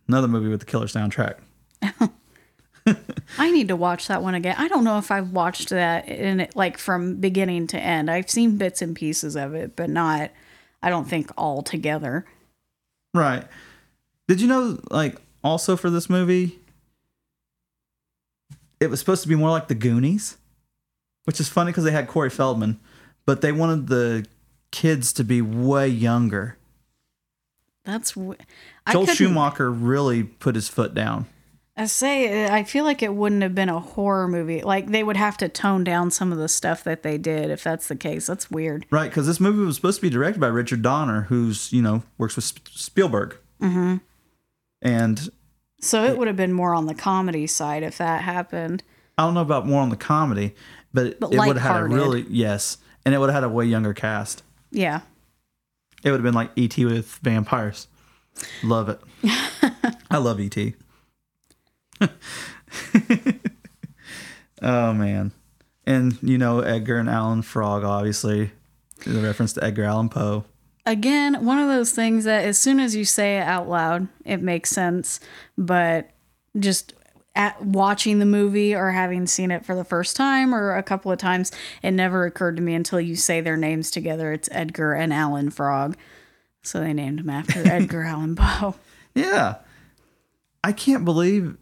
Another 0.07 0.27
movie 0.27 0.49
with 0.49 0.59
the 0.59 0.65
killer 0.65 0.85
soundtrack. 0.87 1.35
I 3.37 3.51
need 3.51 3.67
to 3.69 3.75
watch 3.75 4.07
that 4.07 4.21
one 4.23 4.33
again. 4.35 4.55
I 4.57 4.67
don't 4.67 4.83
know 4.83 4.97
if 4.97 5.09
I've 5.11 5.31
watched 5.31 5.69
that 5.69 6.07
in 6.09 6.39
it 6.41 6.55
like 6.55 6.77
from 6.77 7.15
beginning 7.17 7.67
to 7.67 7.79
end. 7.79 8.09
I've 8.09 8.29
seen 8.29 8.57
bits 8.57 8.81
and 8.81 8.95
pieces 8.95 9.35
of 9.35 9.53
it, 9.53 9.75
but 9.75 9.89
not 9.89 10.31
I 10.83 10.89
don't 10.89 11.07
think 11.07 11.31
all 11.37 11.61
together. 11.61 12.25
Right. 13.13 13.45
Did 14.27 14.41
you 14.41 14.47
know, 14.47 14.79
like, 14.89 15.17
also 15.43 15.75
for 15.75 15.89
this 15.89 16.09
movie, 16.09 16.59
it 18.79 18.89
was 18.89 18.99
supposed 18.99 19.23
to 19.23 19.29
be 19.29 19.35
more 19.35 19.49
like 19.49 19.67
the 19.67 19.75
Goonies, 19.75 20.37
which 21.25 21.39
is 21.39 21.49
funny 21.49 21.71
because 21.71 21.83
they 21.83 21.91
had 21.91 22.07
Corey 22.07 22.29
Feldman, 22.29 22.79
but 23.25 23.41
they 23.41 23.51
wanted 23.51 23.87
the 23.87 24.25
kids 24.71 25.13
to 25.13 25.23
be 25.23 25.41
way 25.41 25.87
younger. 25.87 26.57
That's 27.83 28.11
w- 28.13 28.37
I 28.85 28.93
Joel 28.93 29.07
Schumacher 29.07 29.71
really 29.71 30.23
put 30.23 30.55
his 30.55 30.67
foot 30.67 30.93
down. 30.93 31.25
I 31.77 31.85
say 31.85 32.47
I 32.47 32.63
feel 32.63 32.83
like 32.83 33.01
it 33.01 33.13
wouldn't 33.15 33.41
have 33.41 33.55
been 33.55 33.69
a 33.69 33.79
horror 33.79 34.27
movie. 34.27 34.61
Like 34.61 34.87
they 34.87 35.03
would 35.03 35.17
have 35.17 35.37
to 35.37 35.49
tone 35.49 35.83
down 35.83 36.11
some 36.11 36.31
of 36.31 36.37
the 36.37 36.47
stuff 36.47 36.83
that 36.83 37.01
they 37.01 37.17
did 37.17 37.49
if 37.49 37.63
that's 37.63 37.87
the 37.87 37.95
case. 37.95 38.27
That's 38.27 38.51
weird. 38.51 38.85
Right, 38.91 39.09
because 39.09 39.25
this 39.25 39.39
movie 39.39 39.63
was 39.63 39.77
supposed 39.77 39.97
to 39.97 40.01
be 40.01 40.09
directed 40.09 40.39
by 40.39 40.47
Richard 40.47 40.81
Donner, 40.81 41.21
who's, 41.23 41.71
you 41.73 41.81
know, 41.81 42.03
works 42.17 42.35
with 42.35 42.45
Sp- 42.45 42.67
Spielberg. 42.69 43.37
Mm-hmm. 43.61 43.97
And 44.81 45.29
So 45.81 46.03
it 46.05 46.17
would 46.17 46.27
have 46.27 46.37
been 46.37 46.53
more 46.53 46.73
on 46.73 46.85
the 46.87 46.93
comedy 46.95 47.47
side 47.47 47.83
if 47.83 47.97
that 47.99 48.21
happened. 48.23 48.83
I 49.17 49.23
don't 49.25 49.33
know 49.33 49.41
about 49.41 49.67
more 49.67 49.81
on 49.81 49.89
the 49.89 49.95
comedy, 49.97 50.55
but, 50.93 51.05
it- 51.07 51.19
But 51.19 51.33
it 51.33 51.37
would 51.39 51.57
have 51.57 51.71
had 51.75 51.81
a 51.81 51.85
really, 51.85 52.25
yes, 52.29 52.77
and 53.05 53.13
it 53.13 53.19
would 53.19 53.29
have 53.29 53.43
had 53.43 53.43
a 53.43 53.49
way 53.53 53.65
younger 53.65 53.93
cast. 53.93 54.43
Yeah. 54.71 55.01
It 56.03 56.09
would 56.09 56.17
have 56.19 56.23
been 56.23 56.33
like 56.33 56.51
E.T. 56.55 56.83
with 56.85 57.05
vampires. 57.21 57.87
Love 58.63 58.89
it. 58.89 58.99
I 60.09 60.17
love 60.17 60.39
E.T. 60.39 60.73
oh, 64.61 64.93
man. 64.93 65.31
And, 65.85 66.17
you 66.21 66.37
know, 66.37 66.59
Edgar 66.61 66.97
and 66.97 67.09
Allan 67.09 67.41
Frog, 67.41 67.83
obviously, 67.83 68.51
the 69.05 69.19
reference 69.21 69.53
to 69.53 69.63
Edgar 69.63 69.83
Allan 69.83 70.09
Poe. 70.09 70.45
Again, 70.85 71.45
one 71.45 71.59
of 71.59 71.67
those 71.67 71.91
things 71.91 72.25
that 72.25 72.45
as 72.45 72.57
soon 72.57 72.79
as 72.79 72.95
you 72.95 73.05
say 73.05 73.37
it 73.37 73.43
out 73.43 73.69
loud, 73.69 74.07
it 74.25 74.41
makes 74.41 74.69
sense. 74.69 75.19
But 75.57 76.09
just 76.59 76.93
at 77.35 77.63
watching 77.63 78.19
the 78.19 78.25
movie 78.25 78.75
or 78.75 78.91
having 78.91 79.25
seen 79.25 79.51
it 79.51 79.65
for 79.65 79.75
the 79.75 79.83
first 79.83 80.15
time 80.15 80.53
or 80.53 80.75
a 80.75 80.83
couple 80.83 81.11
of 81.11 81.17
times, 81.17 81.51
it 81.81 81.91
never 81.91 82.25
occurred 82.25 82.57
to 82.57 82.61
me 82.61 82.73
until 82.73 82.99
you 82.99 83.15
say 83.15 83.41
their 83.41 83.57
names 83.57 83.91
together. 83.91 84.33
It's 84.33 84.49
Edgar 84.51 84.93
and 84.93 85.13
Alan 85.13 85.49
Frog. 85.49 85.95
So 86.63 86.79
they 86.79 86.93
named 86.93 87.19
him 87.19 87.29
after 87.29 87.59
Edgar 87.65 88.03
Allan 88.03 88.35
Poe. 88.35 88.75
Yeah. 89.15 89.55
I 90.63 90.73
can't 90.73 91.05
believe 91.05 91.57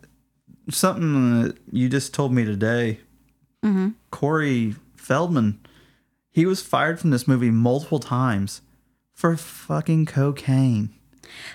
something 0.70 1.44
that 1.44 1.58
you 1.72 1.88
just 1.88 2.14
told 2.14 2.34
me 2.34 2.46
today. 2.46 3.00
Mm-hmm. 3.64 3.90
Corey 4.12 4.76
Feldman, 4.96 5.60
he 6.32 6.46
was 6.46 6.62
fired 6.62 7.00
from 7.00 7.12
this 7.12 7.28
movie 7.28 7.52
multiple 7.52 8.00
times 8.00 8.62
for 9.20 9.36
fucking 9.36 10.06
cocaine. 10.06 10.90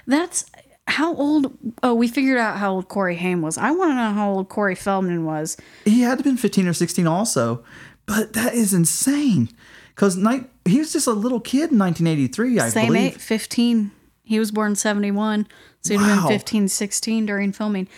That's 0.07 0.45
how 0.87 1.15
old. 1.17 1.57
Oh, 1.83 1.95
we 1.95 2.09
figured 2.09 2.37
out 2.37 2.59
how 2.59 2.75
old 2.75 2.89
Corey 2.89 3.17
Haim 3.17 3.41
was. 3.41 3.57
I 3.57 3.71
want 3.71 3.93
to 3.93 3.95
know 3.95 4.13
how 4.13 4.31
old 4.33 4.51
Corey 4.51 4.75
Feldman 4.75 5.25
was. 5.25 5.57
He 5.87 6.03
had 6.03 6.11
to 6.11 6.17
have 6.19 6.25
been 6.25 6.37
15 6.37 6.69
or 6.69 6.75
16 6.75 7.07
also, 7.07 7.65
but 8.05 8.35
that 8.35 8.53
is 8.55 8.75
insane. 8.75 9.49
Because 9.95 10.15
night 10.15 10.51
he 10.67 10.79
was 10.79 10.93
just 10.93 11.07
a 11.07 11.13
little 11.13 11.41
kid 11.41 11.73
in 11.73 11.79
1983, 11.79 12.61
I 12.61 12.69
Same 12.69 12.87
believe. 12.89 13.15
age, 13.15 13.21
15. 13.21 13.93
He 14.25 14.39
was 14.39 14.51
born 14.51 14.75
71. 14.75 15.47
So 15.81 15.95
he'd 15.95 16.01
Wow. 16.03 16.29
been 16.29 16.29
15, 16.39 16.69
16 16.69 17.25
during 17.27 17.53
filming. 17.53 17.89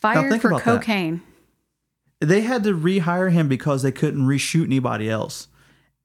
Fired 0.00 0.40
for 0.40 0.48
about 0.48 0.64
that. 0.64 0.80
cocaine. 0.80 1.20
They 2.20 2.40
had 2.40 2.64
to 2.64 2.72
rehire 2.74 3.30
him 3.32 3.48
because 3.48 3.82
they 3.82 3.92
couldn't 3.92 4.26
reshoot 4.26 4.64
anybody 4.64 5.10
else, 5.10 5.48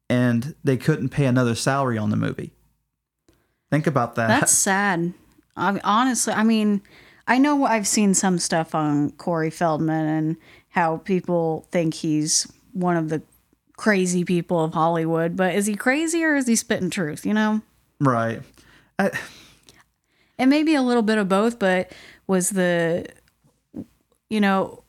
and 0.09 0.53
they 0.63 0.75
couldn't 0.77 1.09
pay 1.09 1.25
another 1.25 1.55
salary 1.55 1.97
on 1.97 2.09
the 2.09 2.15
movie. 2.17 2.51
Think 3.73 3.87
about 3.87 4.13
that. 4.15 4.27
That's 4.27 4.51
sad. 4.51 5.15
I, 5.57 5.79
honestly, 5.83 6.31
I 6.31 6.43
mean, 6.43 6.83
I 7.27 7.39
know 7.39 7.65
I've 7.65 7.87
seen 7.87 8.13
some 8.13 8.37
stuff 8.37 8.75
on 8.75 9.09
Corey 9.13 9.49
Feldman 9.49 10.05
and 10.05 10.37
how 10.69 10.97
people 10.97 11.65
think 11.71 11.95
he's 11.95 12.47
one 12.73 12.97
of 12.97 13.09
the 13.09 13.23
crazy 13.75 14.23
people 14.23 14.63
of 14.63 14.75
Hollywood, 14.75 15.35
but 15.35 15.55
is 15.55 15.65
he 15.65 15.73
crazy 15.73 16.23
or 16.23 16.35
is 16.35 16.45
he 16.45 16.55
spitting 16.55 16.91
truth, 16.91 17.25
you 17.25 17.33
know? 17.33 17.63
right. 17.99 18.43
I, 18.99 19.09
And 20.37 20.51
maybe 20.51 20.75
a 20.75 20.83
little 20.83 21.01
bit 21.01 21.17
of 21.17 21.27
both, 21.27 21.57
but 21.57 21.91
was 22.27 22.51
the, 22.51 23.07
you 24.29 24.39
know, 24.39 24.82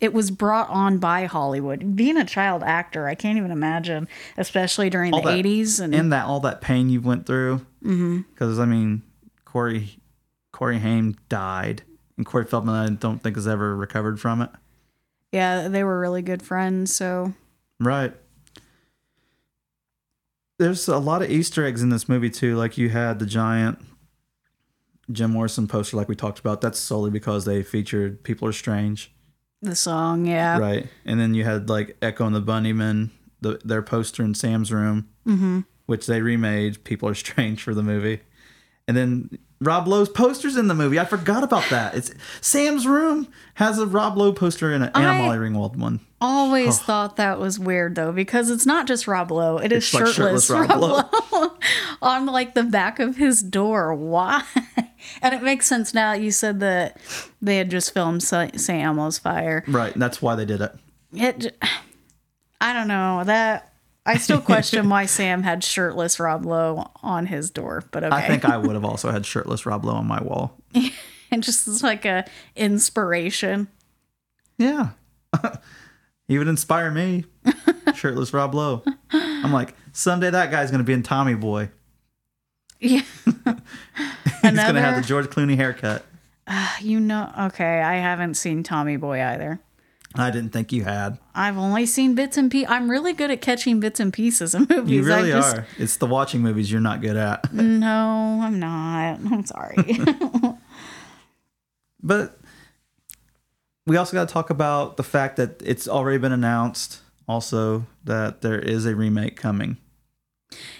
it 0.00 0.12
was 0.12 0.30
brought 0.30 0.68
on 0.70 0.98
by 0.98 1.26
Hollywood. 1.26 1.96
Being 1.96 2.16
a 2.16 2.24
child 2.24 2.62
actor, 2.62 3.06
I 3.08 3.14
can't 3.14 3.36
even 3.38 3.50
imagine, 3.50 4.08
especially 4.36 4.90
during 4.90 5.12
All 5.12 5.22
the 5.22 5.30
that- 5.30 5.44
80s. 5.44 5.80
And, 5.80 5.94
and 5.94 6.12
that 6.12 6.26
all 6.26 6.40
that 6.40 6.60
pain 6.60 6.88
you 6.90 7.00
went 7.00 7.26
through. 7.26 7.58
Mm-hmm. 7.84 8.20
Because 8.32 8.58
I 8.58 8.64
mean, 8.64 9.02
Corey 9.44 9.98
Corey 10.52 10.78
Haim 10.78 11.16
died, 11.28 11.82
and 12.16 12.24
Corey 12.26 12.44
Feldman 12.44 12.74
I 12.74 12.88
don't 12.94 13.22
think 13.22 13.36
has 13.36 13.46
ever 13.48 13.76
recovered 13.76 14.20
from 14.20 14.42
it. 14.42 14.50
yeah, 15.32 15.68
they 15.68 15.84
were 15.84 16.00
really 16.00 16.22
good 16.22 16.42
friends. 16.42 16.94
So 16.94 17.34
Right. 17.80 18.14
There's 20.58 20.88
a 20.88 20.98
lot 20.98 21.22
of 21.22 21.30
Easter 21.30 21.64
eggs 21.64 21.82
in 21.82 21.88
this 21.90 22.08
movie 22.08 22.30
too. 22.30 22.56
Like 22.56 22.76
you 22.76 22.88
had 22.88 23.20
the 23.20 23.26
giant 23.26 23.78
Jim 25.12 25.30
Morrison 25.30 25.68
poster, 25.68 25.96
like 25.96 26.08
we 26.08 26.16
talked 26.16 26.38
about. 26.40 26.60
That's 26.60 26.78
solely 26.78 27.10
because 27.10 27.44
they 27.44 27.62
featured 27.62 28.24
"People 28.24 28.48
Are 28.48 28.52
Strange," 28.52 29.12
the 29.62 29.76
song, 29.76 30.26
yeah. 30.26 30.58
right? 30.58 30.86
And 31.04 31.20
then 31.20 31.34
you 31.34 31.44
had 31.44 31.68
like 31.68 31.96
Echo 32.02 32.26
and 32.26 32.34
the 32.34 32.42
Bunnymen 32.42 33.10
the, 33.40 33.60
their 33.64 33.82
poster 33.82 34.22
in 34.22 34.34
Sam's 34.34 34.72
room, 34.72 35.08
mm-hmm. 35.26 35.60
which 35.86 36.06
they 36.06 36.20
remade. 36.20 36.84
People 36.84 37.08
are 37.08 37.14
strange 37.14 37.62
for 37.62 37.74
the 37.74 37.82
movie, 37.82 38.20
and 38.86 38.96
then 38.96 39.38
Rob 39.60 39.88
Lowe's 39.88 40.08
posters 40.08 40.56
in 40.56 40.68
the 40.68 40.74
movie. 40.74 40.98
I 40.98 41.04
forgot 41.04 41.42
about 41.42 41.68
that. 41.70 41.94
It's 41.94 42.12
Sam's 42.40 42.86
room 42.86 43.28
has 43.54 43.78
a 43.78 43.86
Rob 43.86 44.16
Lowe 44.16 44.32
poster 44.32 44.72
in 44.72 44.82
it, 44.82 44.92
and 44.94 45.04
a 45.04 45.08
I- 45.08 45.22
Molly 45.22 45.38
Ringwald 45.38 45.76
one. 45.76 46.00
Always 46.20 46.80
oh. 46.80 46.82
thought 46.82 47.16
that 47.16 47.38
was 47.38 47.60
weird 47.60 47.94
though, 47.94 48.10
because 48.10 48.50
it's 48.50 48.66
not 48.66 48.86
just 48.88 49.06
Rob 49.06 49.30
Lowe; 49.30 49.58
it 49.58 49.70
is 49.72 49.84
It's 49.84 49.94
like 49.94 50.06
shirtless, 50.06 50.46
shirtless 50.46 50.70
Rob, 50.70 50.82
Rob 50.82 51.32
Lowe 51.32 51.56
on 52.02 52.26
like 52.26 52.54
the 52.54 52.64
back 52.64 52.98
of 52.98 53.16
his 53.16 53.42
door. 53.42 53.94
Why? 53.94 54.42
And 55.22 55.34
it 55.34 55.42
makes 55.42 55.66
sense 55.66 55.94
now. 55.94 56.12
You 56.12 56.30
said 56.30 56.60
that 56.60 57.00
they 57.40 57.56
had 57.56 57.70
just 57.70 57.94
filmed 57.94 58.22
Sa- 58.22 58.48
St. 58.56 58.84
Elmo's 58.84 59.18
Fire. 59.18 59.64
Right, 59.66 59.92
and 59.92 60.02
that's 60.02 60.20
why 60.20 60.34
they 60.34 60.44
did 60.44 60.60
it. 60.60 60.74
It, 61.14 61.56
I 62.60 62.72
don't 62.72 62.88
know 62.88 63.22
that. 63.24 63.67
I 64.08 64.16
still 64.16 64.40
question 64.40 64.88
why 64.90 65.04
Sam 65.04 65.42
had 65.42 65.62
shirtless 65.62 66.18
Rob 66.18 66.46
Lowe 66.46 66.90
on 67.02 67.26
his 67.26 67.50
door, 67.50 67.84
but 67.90 68.04
okay. 68.04 68.16
I 68.16 68.26
think 68.26 68.46
I 68.46 68.56
would 68.56 68.74
have 68.74 68.84
also 68.84 69.10
had 69.10 69.26
shirtless 69.26 69.66
Rob 69.66 69.84
Lowe 69.84 69.94
on 69.94 70.06
my 70.06 70.22
wall. 70.22 70.56
and 71.30 71.42
just 71.42 71.68
as 71.68 71.82
like 71.82 72.06
a 72.06 72.24
inspiration. 72.56 73.68
Yeah. 74.56 74.90
he 76.26 76.38
would 76.38 76.48
inspire 76.48 76.90
me. 76.90 77.26
Shirtless 77.94 78.32
Rob 78.32 78.54
Lowe. 78.54 78.82
I'm 79.12 79.52
like, 79.52 79.74
someday 79.92 80.30
that 80.30 80.50
guy's 80.50 80.70
going 80.70 80.78
to 80.78 80.84
be 80.84 80.94
in 80.94 81.02
Tommy 81.02 81.34
Boy. 81.34 81.70
Yeah. 82.80 83.02
He's 83.24 83.34
going 83.44 84.54
to 84.54 84.80
have 84.80 85.02
the 85.02 85.06
George 85.06 85.26
Clooney 85.26 85.56
haircut. 85.56 86.04
You 86.80 86.98
know, 86.98 87.30
okay, 87.38 87.82
I 87.82 87.96
haven't 87.96 88.34
seen 88.34 88.62
Tommy 88.62 88.96
Boy 88.96 89.22
either. 89.22 89.60
I 90.20 90.30
didn't 90.30 90.50
think 90.52 90.72
you 90.72 90.84
had. 90.84 91.18
I've 91.34 91.56
only 91.56 91.86
seen 91.86 92.14
bits 92.14 92.36
and 92.36 92.50
pieces. 92.50 92.68
I'm 92.70 92.90
really 92.90 93.12
good 93.12 93.30
at 93.30 93.40
catching 93.40 93.78
bits 93.80 94.00
and 94.00 94.12
pieces 94.12 94.54
in 94.54 94.66
movies. 94.70 94.90
You 94.90 95.02
really 95.04 95.30
just, 95.30 95.56
are. 95.56 95.66
It's 95.78 95.96
the 95.98 96.06
watching 96.06 96.40
movies 96.42 96.70
you're 96.70 96.80
not 96.80 97.00
good 97.00 97.16
at. 97.16 97.52
No, 97.52 98.40
I'm 98.42 98.58
not. 98.58 99.18
I'm 99.20 99.46
sorry. 99.46 99.76
But 102.02 102.38
we 103.86 103.96
also 103.96 104.12
got 104.12 104.28
to 104.28 104.32
talk 104.32 104.50
about 104.50 104.96
the 104.96 105.02
fact 105.02 105.36
that 105.36 105.60
it's 105.64 105.88
already 105.88 106.18
been 106.18 106.32
announced 106.32 107.00
also 107.26 107.86
that 108.04 108.40
there 108.42 108.58
is 108.58 108.86
a 108.86 108.94
remake 108.94 109.36
coming. 109.36 109.76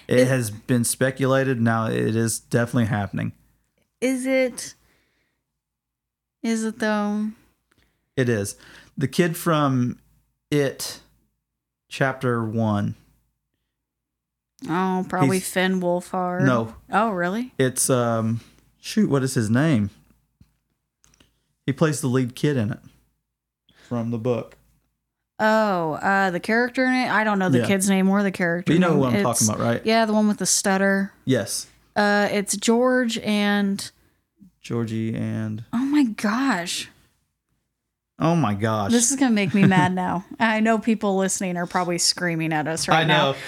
It, 0.06 0.20
It- 0.20 0.28
has 0.28 0.50
been 0.50 0.84
speculated. 0.84 1.60
Now 1.60 1.86
it 1.88 2.14
is 2.16 2.38
definitely 2.38 2.86
happening. 2.86 3.32
is 4.00 4.26
it? 4.26 4.74
Is 6.42 6.62
it 6.64 6.78
though? 6.78 7.28
It 8.16 8.28
is. 8.28 8.56
The 8.98 9.08
kid 9.08 9.36
from 9.36 9.98
It, 10.50 11.00
chapter 11.88 12.44
one. 12.44 12.96
Oh, 14.68 15.06
probably 15.08 15.38
He's- 15.38 15.48
Finn 15.50 15.80
Wolfhard. 15.80 16.44
No, 16.44 16.74
Oh, 16.90 17.10
really? 17.10 17.52
it's 17.58 17.88
um 17.90 18.40
shoot, 18.80 19.08
what 19.08 19.22
is 19.22 19.34
his 19.34 19.48
name? 19.48 19.90
He 21.64 21.72
plays 21.72 22.00
the 22.00 22.08
lead 22.08 22.34
kid 22.34 22.56
in 22.56 22.72
it 22.72 22.80
from 23.88 24.10
the 24.10 24.18
book. 24.18 24.56
Oh, 25.38 25.92
uh, 26.02 26.30
the 26.30 26.40
character 26.40 26.84
in 26.86 26.94
it. 26.94 27.08
I 27.10 27.22
don't 27.22 27.38
know 27.38 27.48
the 27.50 27.58
Yeah. 27.58 27.66
kid's 27.68 27.88
name 27.88 28.08
or 28.08 28.22
the 28.24 28.32
character. 28.32 28.70
But 28.70 28.74
you 28.74 28.80
know 28.80 28.88
name. 28.90 28.98
who 28.98 29.04
I'm 29.04 29.14
It's- 29.14 29.38
talking 29.38 29.54
about, 29.54 29.64
right? 29.64 29.86
Yeah, 29.86 30.04
the 30.06 30.12
one 30.12 30.26
with 30.26 30.38
the 30.38 30.46
stutter. 30.46 31.12
Yes. 31.24 31.68
Uh, 31.94 32.28
it's 32.32 32.56
George 32.56 33.18
and 33.18 33.88
Georgie 34.60 35.14
and 35.14 35.64
oh 35.72 35.84
my 35.84 36.02
gosh, 36.04 36.88
oh 38.18 38.34
my 38.36 38.54
gosh. 38.54 38.90
this 38.92 39.10
is 39.10 39.16
gonna 39.16 39.34
make 39.34 39.54
me 39.54 39.64
mad 39.64 39.94
now. 39.94 40.24
I 40.40 40.60
know 40.60 40.78
people 40.78 41.16
listening 41.16 41.56
are 41.56 41.66
probably 41.66 41.98
screaming 41.98 42.52
at 42.52 42.66
us 42.66 42.88
right 42.88 43.06
now. 43.06 43.14
I 43.14 43.18
now. 43.18 43.32
know. 43.32 43.38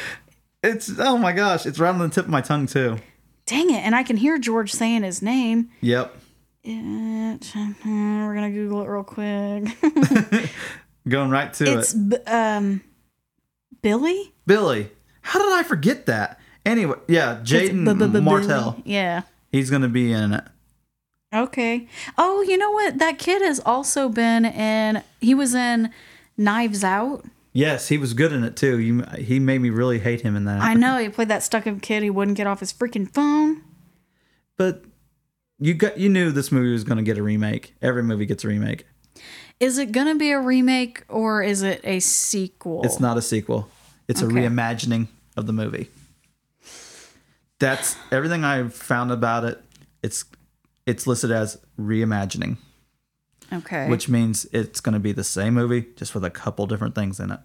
It's 0.63 0.91
oh 0.99 1.17
my 1.17 1.33
gosh, 1.33 1.67
it's 1.67 1.79
right 1.79 1.89
on 1.91 1.99
the 1.99 2.09
tip 2.09 2.25
of 2.27 2.31
my 2.31 2.41
tongue 2.41 2.67
too. 2.67 2.99
Dang 3.47 3.71
it! 3.71 3.79
And 3.79 3.95
I 3.95 4.03
can 4.03 4.17
hear 4.17 4.39
George 4.39 4.73
saying 4.73 5.03
his 5.03 5.23
name. 5.23 5.71
Yep. 5.81 6.17
It, 6.63 7.53
we're 7.85 8.35
gonna 8.35 8.51
Google 8.51 8.83
it 8.83 8.89
real 8.89 9.03
quick. 9.03 10.51
Going 11.09 11.31
right 11.31 11.53
to 11.55 11.79
it's 11.79 11.95
it. 11.95 12.11
B- 12.11 12.17
um 12.31 12.83
Billy. 13.83 14.35
Billy. 14.47 14.91
How 15.23 15.39
did 15.43 15.53
I 15.53 15.63
forget 15.63 16.07
that? 16.07 16.39
Anyway, 16.67 16.97
yeah, 17.09 17.41
It's 17.41 17.51
Jaeden 17.51 18.23
Martell. 18.23 18.81
Yeah. 18.85 19.23
He's 19.51 19.71
gonna 19.71 19.89
be 19.89 20.13
in 20.13 20.35
it. 20.35 20.45
Okay. 21.33 21.87
Oh, 22.19 22.43
you 22.43 22.57
know 22.59 22.71
what? 22.73 22.99
That 22.99 23.19
kid 23.19 23.43
has 23.43 23.61
also 23.61 24.09
been 24.09 24.45
in. 24.45 25.03
He 25.21 25.35
was 25.35 25.55
in 25.55 25.91
Knives 26.37 26.83
Out. 26.83 27.25
Yes, 27.53 27.89
he 27.89 27.99
was 27.99 28.15
good 28.15 28.33
in 28.33 28.45
it 28.45 28.57
too. 28.57 28.79
You, 28.79 29.03
he 29.19 29.39
made 29.41 29.61
me 29.61 29.71
really 29.71 29.99
hate 29.99 30.21
him 30.21 30.37
in 30.37 30.45
that. 30.45 30.61
I 30.61 30.75
know 30.75 30.99
he 30.99 31.09
played 31.09 31.29
that 31.29 31.43
stuck-up 31.43 31.83
kid. 31.83 32.03
He 32.03 32.11
wouldn't 32.11 32.37
get 32.37 32.47
off 32.47 32.61
his 32.61 32.73
freaking 32.73 33.09
phone. 33.13 33.63
but 34.57 34.85
you 35.63 35.75
got 35.75 35.99
you 35.99 36.09
knew 36.09 36.31
this 36.33 36.51
movie 36.51 36.73
was 36.73 36.85
gonna 36.85 37.03
get 37.03 37.19
a 37.19 37.23
remake. 37.23 37.75
Every 37.83 38.03
movie 38.03 38.25
gets 38.25 38.45
a 38.45 38.49
remake. 38.49 38.87
Is 39.59 39.77
it 39.79 39.93
gonna 39.93 40.15
be 40.15 40.31
a 40.31 40.41
remake 40.41 41.05
or 41.09 41.43
is 41.43 41.63
it 41.63 41.81
a 41.85 42.01
sequel? 42.01 42.83
It's 42.85 42.99
not 42.99 43.19
a 43.19 43.23
sequel. 43.23 43.69
It's 44.09 44.23
Okay. 44.23 44.47
a 44.47 44.49
reimagining 44.49 45.09
of 45.37 45.47
the 45.47 45.53
movie. 45.53 45.91
That's 47.59 47.97
everything 48.11 48.43
I've 48.43 48.75
found 48.75 49.13
about 49.13 49.45
it. 49.45 49.63
It's 50.03 50.25
it's 50.91 51.07
listed 51.07 51.31
as 51.31 51.59
reimagining, 51.79 52.57
Okay. 53.53 53.89
which 53.89 54.09
means 54.09 54.45
it's 54.53 54.81
going 54.81 54.93
to 54.95 54.99
be 55.01 55.13
the 55.13 55.25
same 55.25 55.55
movie 55.55 55.87
just 55.97 56.15
with 56.15 56.25
a 56.25 56.31
couple 56.31 56.67
different 56.67 56.95
things 56.95 57.21
in 57.21 57.31
it. 57.31 57.41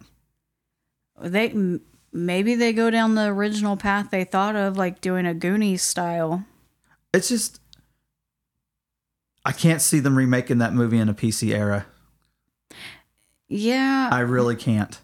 they 1.20 1.54
maybe 2.12 2.54
they 2.54 2.72
go 2.72 2.90
down 2.90 3.14
the 3.14 3.26
original 3.26 3.76
path 3.76 4.10
they 4.10 4.24
thought 4.24 4.56
of, 4.56 4.76
like 4.76 5.00
doing 5.00 5.26
a 5.26 5.34
Goonies 5.34 5.82
style. 5.82 6.44
It's 7.14 7.28
just 7.28 7.60
I 9.44 9.52
can't 9.52 9.80
see 9.80 10.00
them 10.00 10.16
remaking 10.16 10.58
that 10.58 10.72
movie 10.74 10.98
in 10.98 11.08
a 11.08 11.14
PC 11.14 11.54
era. 11.54 11.86
Yeah, 13.48 14.08
I 14.10 14.20
really 14.20 14.56
can't. 14.56 14.98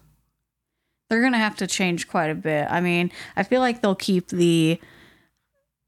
they're 1.09 1.21
gonna 1.21 1.37
have 1.37 1.55
to 1.57 1.67
change 1.67 2.07
quite 2.07 2.29
a 2.29 2.35
bit. 2.35 2.67
I 2.69 2.81
mean, 2.81 3.11
I 3.35 3.43
feel 3.43 3.61
like 3.61 3.81
they'll 3.81 3.95
keep 3.95 4.27
the 4.29 4.79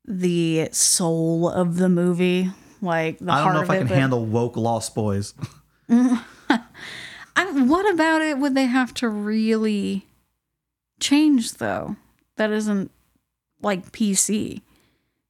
the 0.08 0.70
soul 0.72 1.50
of 1.50 1.78
the 1.78 1.90
movie, 1.90 2.52
like 2.82 3.20
the 3.20 3.32
I 3.32 3.44
don't 3.44 3.54
know 3.54 3.62
if 3.62 3.70
I 3.70 3.78
can 3.80 3.88
but- 3.88 3.98
handle 3.98 4.26
woke 4.26 4.56
Lost 4.58 4.94
Boys. 4.96 5.34
I, 7.38 7.52
what 7.52 7.92
about 7.94 8.22
it 8.22 8.38
would 8.38 8.56
they 8.56 8.66
have 8.66 8.94
to 8.96 9.10
really 9.10 10.06
change 11.00 11.56
though? 11.56 11.96
That 12.38 12.52
isn't 12.52 12.92
like 13.62 13.92
PC. 13.92 14.62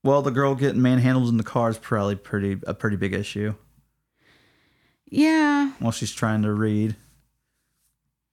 Well, 0.03 0.21
the 0.21 0.31
girl 0.31 0.53
getting 0.55 0.81
manhandled 0.81 1.29
in 1.29 1.37
the 1.37 1.43
car 1.43 1.69
is 1.69 1.77
probably 1.77 2.15
pretty 2.15 2.59
a 2.67 2.73
pretty 2.75 2.95
big 2.97 3.13
issue 3.13 3.55
Yeah, 5.09 5.71
while 5.79 5.91
she's 5.91 6.11
trying 6.11 6.43
to 6.43 6.53
read. 6.53 6.95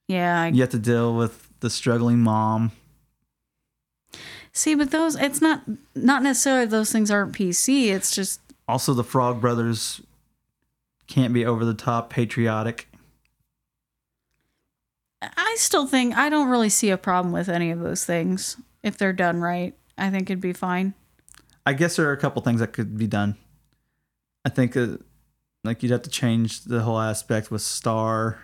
yeah. 0.08 0.42
I, 0.42 0.48
You 0.48 0.60
have 0.62 0.70
to 0.70 0.78
deal 0.78 1.14
with 1.14 1.48
the 1.60 1.70
struggling 1.70 2.18
mom. 2.18 2.72
See, 4.52 4.74
but 4.74 4.90
those 4.90 5.16
it's 5.16 5.40
not 5.40 5.62
not 5.94 6.22
necessarily 6.22 6.66
those 6.66 6.92
things 6.92 7.10
aren't 7.10 7.32
PC. 7.32 7.88
It's 7.88 8.14
just 8.14 8.40
Also, 8.68 8.92
the 8.92 9.04
Frog 9.04 9.40
Brothers 9.40 10.02
can't 11.06 11.32
be 11.32 11.44
over 11.44 11.64
the 11.64 11.74
top 11.74 12.10
patriotic. 12.10 12.88
I 15.22 15.54
still 15.58 15.86
think 15.86 16.16
I 16.16 16.28
don't 16.28 16.48
really 16.48 16.68
see 16.68 16.90
a 16.90 16.98
problem 16.98 17.32
with 17.32 17.48
any 17.48 17.70
of 17.70 17.80
those 17.80 18.04
things 18.04 18.56
if 18.82 18.98
they're 18.98 19.12
done 19.12 19.40
right. 19.40 19.74
I 19.96 20.10
think 20.10 20.28
it'd 20.28 20.40
be 20.40 20.52
fine. 20.52 20.94
I 21.64 21.74
guess 21.74 21.96
there 21.96 22.08
are 22.08 22.12
a 22.12 22.16
couple 22.16 22.42
things 22.42 22.60
that 22.60 22.72
could 22.72 22.98
be 22.98 23.06
done. 23.06 23.36
I 24.44 24.48
think 24.48 24.76
uh, 24.76 24.96
like 25.64 25.82
you'd 25.82 25.92
have 25.92 26.02
to 26.02 26.10
change 26.10 26.64
the 26.64 26.80
whole 26.80 26.98
aspect 26.98 27.50
with 27.50 27.62
Star 27.62 28.40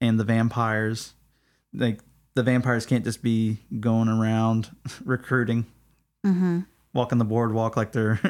and 0.00 0.18
the 0.18 0.24
vampires. 0.24 1.14
Like 1.74 2.00
the 2.34 2.42
vampires 2.42 2.86
can't 2.86 3.04
just 3.04 3.22
be 3.22 3.58
going 3.80 4.08
around 4.08 4.70
recruiting, 5.04 5.66
Mm-hmm. 6.24 6.60
walking 6.92 7.18
the 7.18 7.24
boardwalk 7.24 7.76
like 7.76 7.90
they're 7.92 8.20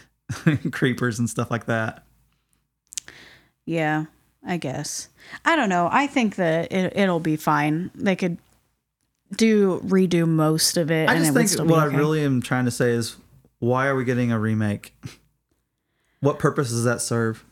creepers 0.72 1.18
and 1.18 1.28
stuff 1.28 1.50
like 1.50 1.66
that. 1.66 2.02
Yeah, 3.66 4.06
I 4.46 4.56
guess. 4.56 5.08
I 5.44 5.54
don't 5.56 5.68
know. 5.68 5.88
I 5.92 6.06
think 6.06 6.36
that 6.36 6.72
it, 6.72 6.96
it'll 6.96 7.20
be 7.20 7.36
fine. 7.36 7.90
They 7.94 8.16
could 8.16 8.38
do 9.36 9.80
redo 9.84 10.26
most 10.26 10.76
of 10.76 10.90
it. 10.90 11.08
I 11.08 11.14
and 11.14 11.20
just 11.24 11.30
it 11.30 11.38
think 11.38 11.48
still 11.50 11.66
what 11.66 11.88
be 11.90 11.94
I 11.94 11.98
really 11.98 12.24
am 12.24 12.40
trying 12.42 12.64
to 12.64 12.70
say 12.70 12.90
is 12.92 13.16
why 13.58 13.86
are 13.86 13.94
we 13.94 14.04
getting 14.04 14.32
a 14.32 14.38
remake? 14.38 14.94
What 16.20 16.38
purpose 16.38 16.70
does 16.70 16.84
that 16.84 17.00
serve? 17.00 17.44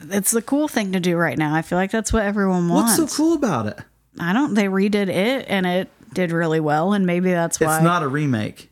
it's 0.00 0.30
the 0.30 0.42
cool 0.42 0.68
thing 0.68 0.92
to 0.92 1.00
do 1.00 1.16
right 1.16 1.36
now. 1.36 1.52
I 1.56 1.62
feel 1.62 1.76
like 1.76 1.90
that's 1.90 2.12
what 2.12 2.22
everyone 2.22 2.68
wants. 2.68 2.96
What's 2.98 3.12
so 3.12 3.16
cool 3.16 3.34
about 3.34 3.66
it? 3.66 3.78
I 4.20 4.32
don't. 4.32 4.54
They 4.54 4.64
redid 4.64 5.08
it 5.08 5.46
and 5.48 5.66
it 5.66 5.90
did 6.12 6.32
really 6.32 6.60
well, 6.60 6.92
and 6.92 7.06
maybe 7.06 7.30
that's 7.30 7.60
why 7.60 7.76
It's 7.76 7.84
not 7.84 8.02
a 8.02 8.08
remake. 8.08 8.70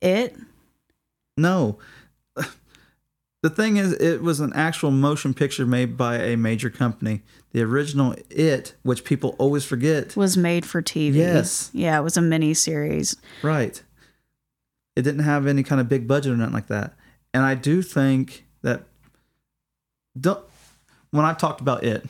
it. 0.00 0.36
No. 1.36 1.78
The 3.40 3.50
thing 3.50 3.76
is, 3.76 3.92
it 3.92 4.20
was 4.20 4.40
an 4.40 4.52
actual 4.56 4.90
motion 4.90 5.32
picture 5.32 5.64
made 5.64 5.96
by 5.96 6.16
a 6.16 6.36
major 6.36 6.70
company. 6.70 7.22
The 7.52 7.62
original 7.62 8.16
It, 8.30 8.74
which 8.82 9.04
people 9.04 9.36
always 9.38 9.64
forget, 9.64 10.16
Was 10.16 10.36
made 10.36 10.66
for 10.66 10.82
TV. 10.82 11.14
Yes. 11.14 11.70
Yeah, 11.72 11.96
it 12.00 12.02
was 12.02 12.16
a 12.16 12.20
mini 12.20 12.52
series. 12.52 13.14
right? 13.44 13.80
It 14.96 15.02
didn't 15.02 15.22
have 15.22 15.46
any 15.46 15.62
kind 15.62 15.80
of 15.80 15.88
big 15.88 16.08
budget 16.08 16.32
or 16.32 16.36
nothing 16.36 16.52
like 16.52 16.66
that. 16.66 16.94
And 17.32 17.44
I 17.44 17.54
do 17.54 17.80
think 17.80 18.44
that 18.62 18.82
don't, 20.20 20.44
when 21.12 21.24
I've 21.24 21.38
talked 21.38 21.60
about 21.60 21.84
it, 21.84 22.04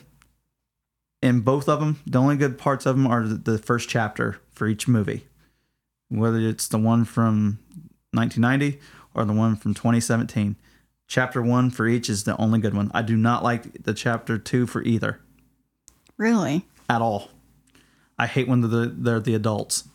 in 1.21 1.41
both 1.41 1.67
of 1.67 1.79
them, 1.79 1.99
the 2.05 2.19
only 2.19 2.35
good 2.37 2.57
parts 2.57 2.85
of 2.85 2.95
them 2.95 3.07
are 3.07 3.27
the, 3.27 3.57
first 3.57 3.89
chapter 3.89 4.39
for 4.51 4.67
each 4.67 4.87
movie, 4.87 5.27
whether 6.09 6.39
it's 6.39 6.67
the 6.67 6.77
one 6.77 7.05
from 7.05 7.59
1990 8.11 8.79
or 9.13 9.25
the 9.25 9.33
one 9.33 9.55
from 9.55 9.73
2017. 9.73 10.55
Chapter 11.07 11.41
one 11.41 11.71
for 11.71 11.87
each 11.87 12.07
is 12.09 12.23
the 12.23 12.37
only 12.37 12.59
good 12.59 12.73
one. 12.75 12.91
I 12.93 13.01
do 13.01 13.17
not 13.17 13.43
like 13.43 13.83
the 13.83 13.93
chapter 13.93 14.37
two 14.37 14.67
for 14.67 14.81
either 14.83 15.19
Really? 16.17 16.65
at 16.89 17.01
all. 17.01 17.29
I 18.17 18.27
hate 18.27 18.47
when 18.47 18.61
they're 18.61 18.69
the, 18.69 18.93
they're 18.95 19.19
the 19.19 19.33
adults. 19.35 19.85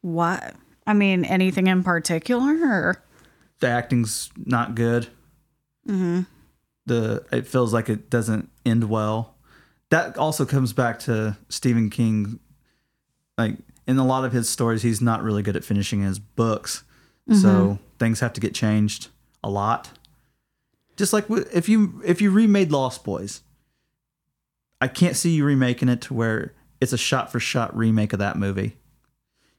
What? 0.00 0.54
I 0.86 0.92
mean, 0.94 1.24
anything 1.24 1.66
in 1.66 1.82
particular? 1.82 2.52
Or? 2.62 3.02
The 3.60 3.68
acting's 3.68 4.30
not 4.36 4.74
good. 4.74 5.06
Mm-hmm. 5.88 6.22
The 6.86 7.24
it 7.30 7.46
feels 7.46 7.72
like 7.72 7.88
it 7.88 8.10
doesn't 8.10 8.50
end 8.66 8.88
well. 8.88 9.31
That 9.92 10.16
also 10.16 10.46
comes 10.46 10.72
back 10.72 11.00
to 11.00 11.36
Stephen 11.50 11.90
King. 11.90 12.40
Like 13.36 13.58
in 13.86 13.98
a 13.98 14.06
lot 14.06 14.24
of 14.24 14.32
his 14.32 14.48
stories, 14.48 14.80
he's 14.80 15.02
not 15.02 15.22
really 15.22 15.42
good 15.42 15.54
at 15.54 15.64
finishing 15.64 16.00
his 16.00 16.18
books, 16.18 16.82
so 17.28 17.34
mm-hmm. 17.34 17.84
things 17.98 18.20
have 18.20 18.32
to 18.32 18.40
get 18.40 18.54
changed 18.54 19.08
a 19.44 19.50
lot. 19.50 19.90
Just 20.96 21.12
like 21.12 21.26
if 21.28 21.68
you 21.68 22.00
if 22.06 22.22
you 22.22 22.30
remade 22.30 22.72
Lost 22.72 23.04
Boys, 23.04 23.42
I 24.80 24.88
can't 24.88 25.14
see 25.14 25.28
you 25.32 25.44
remaking 25.44 25.90
it 25.90 26.00
to 26.02 26.14
where 26.14 26.54
it's 26.80 26.94
a 26.94 26.98
shot 26.98 27.30
for 27.30 27.38
shot 27.38 27.76
remake 27.76 28.14
of 28.14 28.18
that 28.18 28.38
movie. 28.38 28.78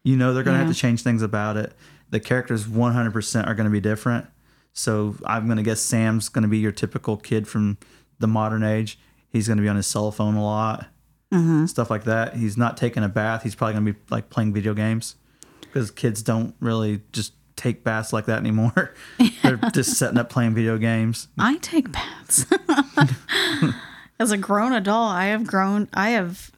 You 0.04 0.18
know 0.18 0.34
they're 0.34 0.42
gonna 0.42 0.58
have 0.58 0.68
to 0.68 0.74
change 0.74 1.04
things 1.04 1.22
about 1.22 1.58
it. 1.58 1.74
The 2.10 2.20
characters 2.20 2.66
100% 2.66 3.48
are 3.48 3.54
gonna 3.54 3.70
be 3.70 3.80
different. 3.80 4.26
So 4.74 5.14
I'm 5.28 5.48
gonna 5.48 5.62
guess 5.62 5.80
Sam's 5.80 6.28
gonna 6.28 6.48
be 6.48 6.58
your 6.58 6.72
typical 6.72 7.18
kid 7.18 7.48
from 7.48 7.78
the 8.18 8.28
modern 8.28 8.64
age. 8.64 8.98
He's 9.34 9.48
gonna 9.48 9.62
be 9.62 9.68
on 9.68 9.76
his 9.76 9.88
cell 9.88 10.12
phone 10.12 10.36
a 10.36 10.44
lot, 10.44 10.88
mm-hmm. 11.34 11.66
stuff 11.66 11.90
like 11.90 12.06
that. 12.06 12.36
He's 12.36 12.56
not 12.56 12.78
taking 12.78 13.04
a 13.04 13.10
bath. 13.10 13.44
He's 13.44 13.56
probably 13.56 13.74
gonna 13.74 13.92
be 13.92 14.00
like 14.10 14.30
playing 14.30 14.54
video 14.54 14.74
games 14.74 15.16
because 15.62 15.92
kids 15.92 16.22
don't 16.22 16.56
really 16.62 17.02
just 17.12 17.34
take 17.56 17.84
baths 17.84 18.14
like 18.14 18.26
that 18.26 18.40
anymore. 18.40 18.94
They're 19.44 19.58
just 19.74 19.98
setting 19.98 20.18
up 20.18 20.30
playing 20.30 20.54
video 20.54 20.78
games. 20.78 21.28
I 21.38 21.58
take 21.58 21.92
baths. 21.92 22.46
As 24.20 24.32
a 24.32 24.38
grown 24.38 24.74
adult, 24.74 25.12
I 25.12 25.26
have 25.26 25.46
grown, 25.46 25.90
I 25.94 26.12
have 26.12 26.52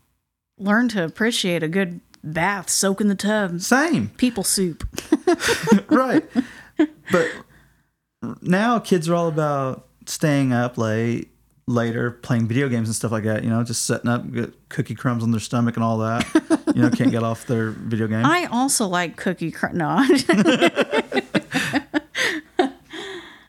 learned 0.58 0.92
to 0.92 1.04
appreciate 1.04 1.64
a 1.64 1.68
good 1.68 2.02
bath, 2.24 2.70
soak 2.70 3.02
in 3.02 3.08
the 3.08 3.16
tub, 3.16 3.62
Same. 3.62 4.10
people 4.10 4.44
soup. 4.44 4.88
right. 5.90 6.26
But 7.12 7.32
now 8.42 8.80
kids 8.80 9.08
are 9.08 9.16
all 9.16 9.28
about 9.28 9.88
staying 10.06 10.52
up 10.52 10.78
late, 10.78 11.30
later, 11.68 12.12
playing 12.12 12.48
video 12.48 12.70
games 12.70 12.88
and 12.88 12.96
stuff 12.96 13.12
like 13.12 13.24
that. 13.24 13.44
You 13.44 13.50
know, 13.50 13.64
just 13.64 13.86
setting 13.86 14.10
up, 14.10 14.24
cookie 14.70 14.96
crumbs 14.96 15.24
on 15.24 15.32
their 15.32 15.40
stomach 15.40 15.76
and 15.76 15.84
all 15.84 15.98
that. 16.00 16.26
you 16.76 16.82
know, 16.82 16.90
can't 16.90 17.12
get 17.12 17.24
off 17.24 17.46
their 17.48 17.72
video 17.72 18.08
game. 18.08 18.26
I 18.26 18.46
also 18.52 18.88
like 18.88 19.18
cookie 19.18 19.52
crunch. 19.52 19.76
No, 19.76 19.98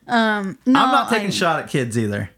um, 0.07 0.57
no, 0.65 0.79
I'm 0.79 0.91
not 0.91 1.09
taking 1.09 1.27
I- 1.27 1.29
a 1.29 1.31
shot 1.31 1.59
at 1.63 1.69
kids 1.69 1.97
either. 1.97 2.29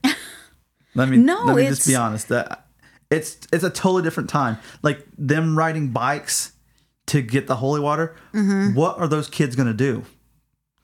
Let 0.96 1.08
me 1.08 1.18
No, 1.18 1.44
let 1.46 1.56
me 1.56 1.68
just 1.68 1.88
be 1.88 1.96
honest. 1.96 2.30
That 2.30 2.66
it's 3.12 3.38
it's 3.54 3.64
a 3.64 3.70
totally 3.70 4.04
different 4.04 4.30
time. 4.30 4.58
Like 4.82 5.06
them 5.18 5.58
riding 5.58 5.90
bikes 5.90 6.54
to 7.08 7.22
get 7.22 7.48
the 7.48 7.56
holy 7.58 7.80
water. 7.80 8.16
Mm-hmm. 8.34 8.76
What 8.76 8.98
are 8.98 9.08
those 9.08 9.30
kids 9.30 9.56
gonna 9.56 9.74
do? 9.74 10.04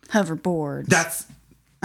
hoverboards. 0.09 0.85
That's 0.85 1.25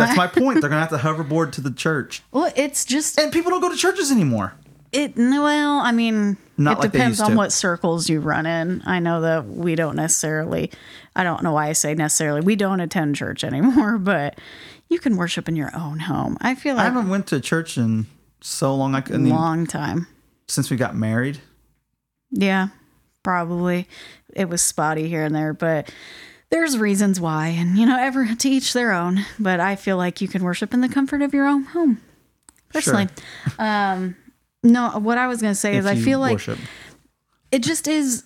that's 0.00 0.16
my 0.16 0.26
point. 0.26 0.60
They're 0.60 0.70
gonna 0.70 0.86
have 0.86 0.90
to 0.90 0.96
hoverboard 1.08 1.52
to 1.52 1.60
the 1.60 1.70
church, 1.70 2.22
well, 2.32 2.52
it's 2.56 2.84
just 2.84 3.18
and 3.18 3.32
people 3.32 3.50
don't 3.50 3.60
go 3.60 3.70
to 3.70 3.76
churches 3.76 4.10
anymore. 4.10 4.54
it. 4.92 5.16
Well, 5.16 5.78
I 5.80 5.92
mean, 5.92 6.36
Not 6.56 6.78
it 6.78 6.80
like 6.80 6.92
they 6.92 6.98
depends 6.98 7.18
used 7.18 7.22
on 7.24 7.30
to. 7.32 7.36
what 7.36 7.52
circles 7.52 8.08
you 8.08 8.20
run 8.20 8.46
in. 8.46 8.82
I 8.86 8.98
know 8.98 9.20
that 9.22 9.46
we 9.46 9.74
don't 9.74 9.96
necessarily. 9.96 10.70
I 11.14 11.24
don't 11.24 11.42
know 11.42 11.52
why 11.52 11.68
I 11.68 11.72
say 11.72 11.94
necessarily. 11.94 12.40
We 12.40 12.56
don't 12.56 12.80
attend 12.80 13.16
church 13.16 13.44
anymore, 13.50 13.98
but 13.98 14.38
you 14.88 14.98
can 14.98 15.16
worship 15.16 15.48
in 15.48 15.56
your 15.56 15.70
own 15.76 16.00
home. 16.00 16.36
I 16.40 16.54
feel 16.54 16.74
like 16.74 16.82
I 16.82 16.88
like 16.88 16.94
haven't 16.94 17.10
went 17.10 17.26
to 17.28 17.40
church 17.40 17.78
in 17.78 18.06
so 18.40 18.74
long. 18.74 18.94
I 18.94 18.98
a 18.98 19.02
couldn't 19.02 19.26
even, 19.26 19.36
long 19.38 19.66
time. 19.66 20.06
since 20.48 20.70
we 20.70 20.76
got 20.76 20.94
married. 20.96 21.38
Yeah, 22.32 22.68
probably. 23.22 23.86
It 24.34 24.48
was 24.48 24.62
spotty 24.62 25.08
here 25.08 25.24
and 25.24 25.34
there, 25.34 25.52
but 25.52 25.92
there's 26.50 26.76
reasons 26.78 27.20
why. 27.20 27.48
And, 27.48 27.78
you 27.78 27.86
know, 27.86 27.98
ever 27.98 28.34
to 28.34 28.48
each 28.48 28.72
their 28.72 28.92
own. 28.92 29.24
But 29.38 29.60
I 29.60 29.76
feel 29.76 29.96
like 29.96 30.20
you 30.20 30.28
can 30.28 30.42
worship 30.42 30.74
in 30.74 30.80
the 30.80 30.88
comfort 30.88 31.22
of 31.22 31.32
your 31.32 31.46
own 31.46 31.64
home. 31.64 32.00
Personally. 32.70 33.08
Um, 33.58 34.16
no, 34.62 34.90
what 34.98 35.18
I 35.18 35.26
was 35.26 35.40
going 35.40 35.52
to 35.52 35.58
say 35.58 35.76
is 35.76 35.86
I 35.86 35.96
feel 35.96 36.20
like 36.20 36.34
worship. 36.34 36.58
it 37.50 37.62
just 37.62 37.88
is 37.88 38.24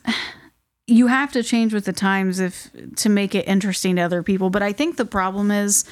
you 0.86 1.06
have 1.06 1.32
to 1.32 1.42
change 1.42 1.72
with 1.72 1.86
the 1.86 1.92
times 1.94 2.40
if 2.40 2.70
to 2.96 3.08
make 3.08 3.34
it 3.34 3.48
interesting 3.48 3.96
to 3.96 4.02
other 4.02 4.22
people 4.22 4.50
but 4.50 4.62
i 4.62 4.70
think 4.70 4.98
the 4.98 5.04
problem 5.06 5.50
is 5.50 5.84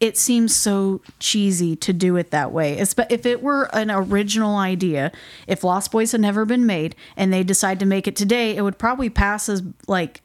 it 0.00 0.18
seems 0.18 0.56
so 0.56 1.00
cheesy 1.20 1.76
to 1.76 1.92
do 1.92 2.16
it 2.16 2.32
that 2.32 2.50
way 2.50 2.76
Espe- 2.76 3.06
if 3.10 3.24
it 3.24 3.44
were 3.44 3.70
an 3.72 3.92
original 3.92 4.56
idea 4.56 5.12
if 5.46 5.62
lost 5.62 5.92
boys 5.92 6.10
had 6.10 6.20
never 6.20 6.44
been 6.44 6.66
made 6.66 6.96
and 7.16 7.32
they 7.32 7.44
decide 7.44 7.78
to 7.78 7.86
make 7.86 8.08
it 8.08 8.16
today 8.16 8.56
it 8.56 8.62
would 8.62 8.76
probably 8.76 9.08
pass 9.08 9.48
as 9.48 9.62
like 9.86 10.20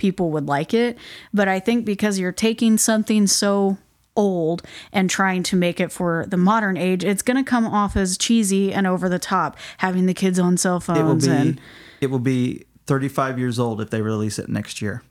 people 0.00 0.30
would 0.30 0.48
like 0.48 0.74
it 0.74 0.98
but 1.32 1.46
i 1.46 1.60
think 1.60 1.84
because 1.84 2.18
you're 2.18 2.32
taking 2.32 2.76
something 2.76 3.26
so 3.28 3.76
old 4.16 4.62
and 4.92 5.08
trying 5.08 5.42
to 5.44 5.54
make 5.54 5.78
it 5.78 5.92
for 5.92 6.24
the 6.26 6.36
modern 6.36 6.76
age 6.76 7.04
it's 7.04 7.22
going 7.22 7.36
to 7.36 7.48
come 7.48 7.64
off 7.66 7.96
as 7.96 8.18
cheesy 8.18 8.72
and 8.72 8.86
over 8.86 9.08
the 9.08 9.18
top 9.20 9.56
having 9.78 10.06
the 10.06 10.14
kids 10.14 10.38
on 10.38 10.56
cell 10.56 10.80
phones. 10.80 10.98
it 10.98 11.04
will 11.04 11.16
be 11.34 11.48
and 11.48 11.60
it 12.00 12.10
will 12.10 12.18
be 12.18 12.64
35 12.86 13.38
years 13.38 13.58
old 13.60 13.80
if 13.80 13.90
they 13.90 14.02
release 14.02 14.38
it 14.40 14.48
next 14.48 14.82
year. 14.82 15.02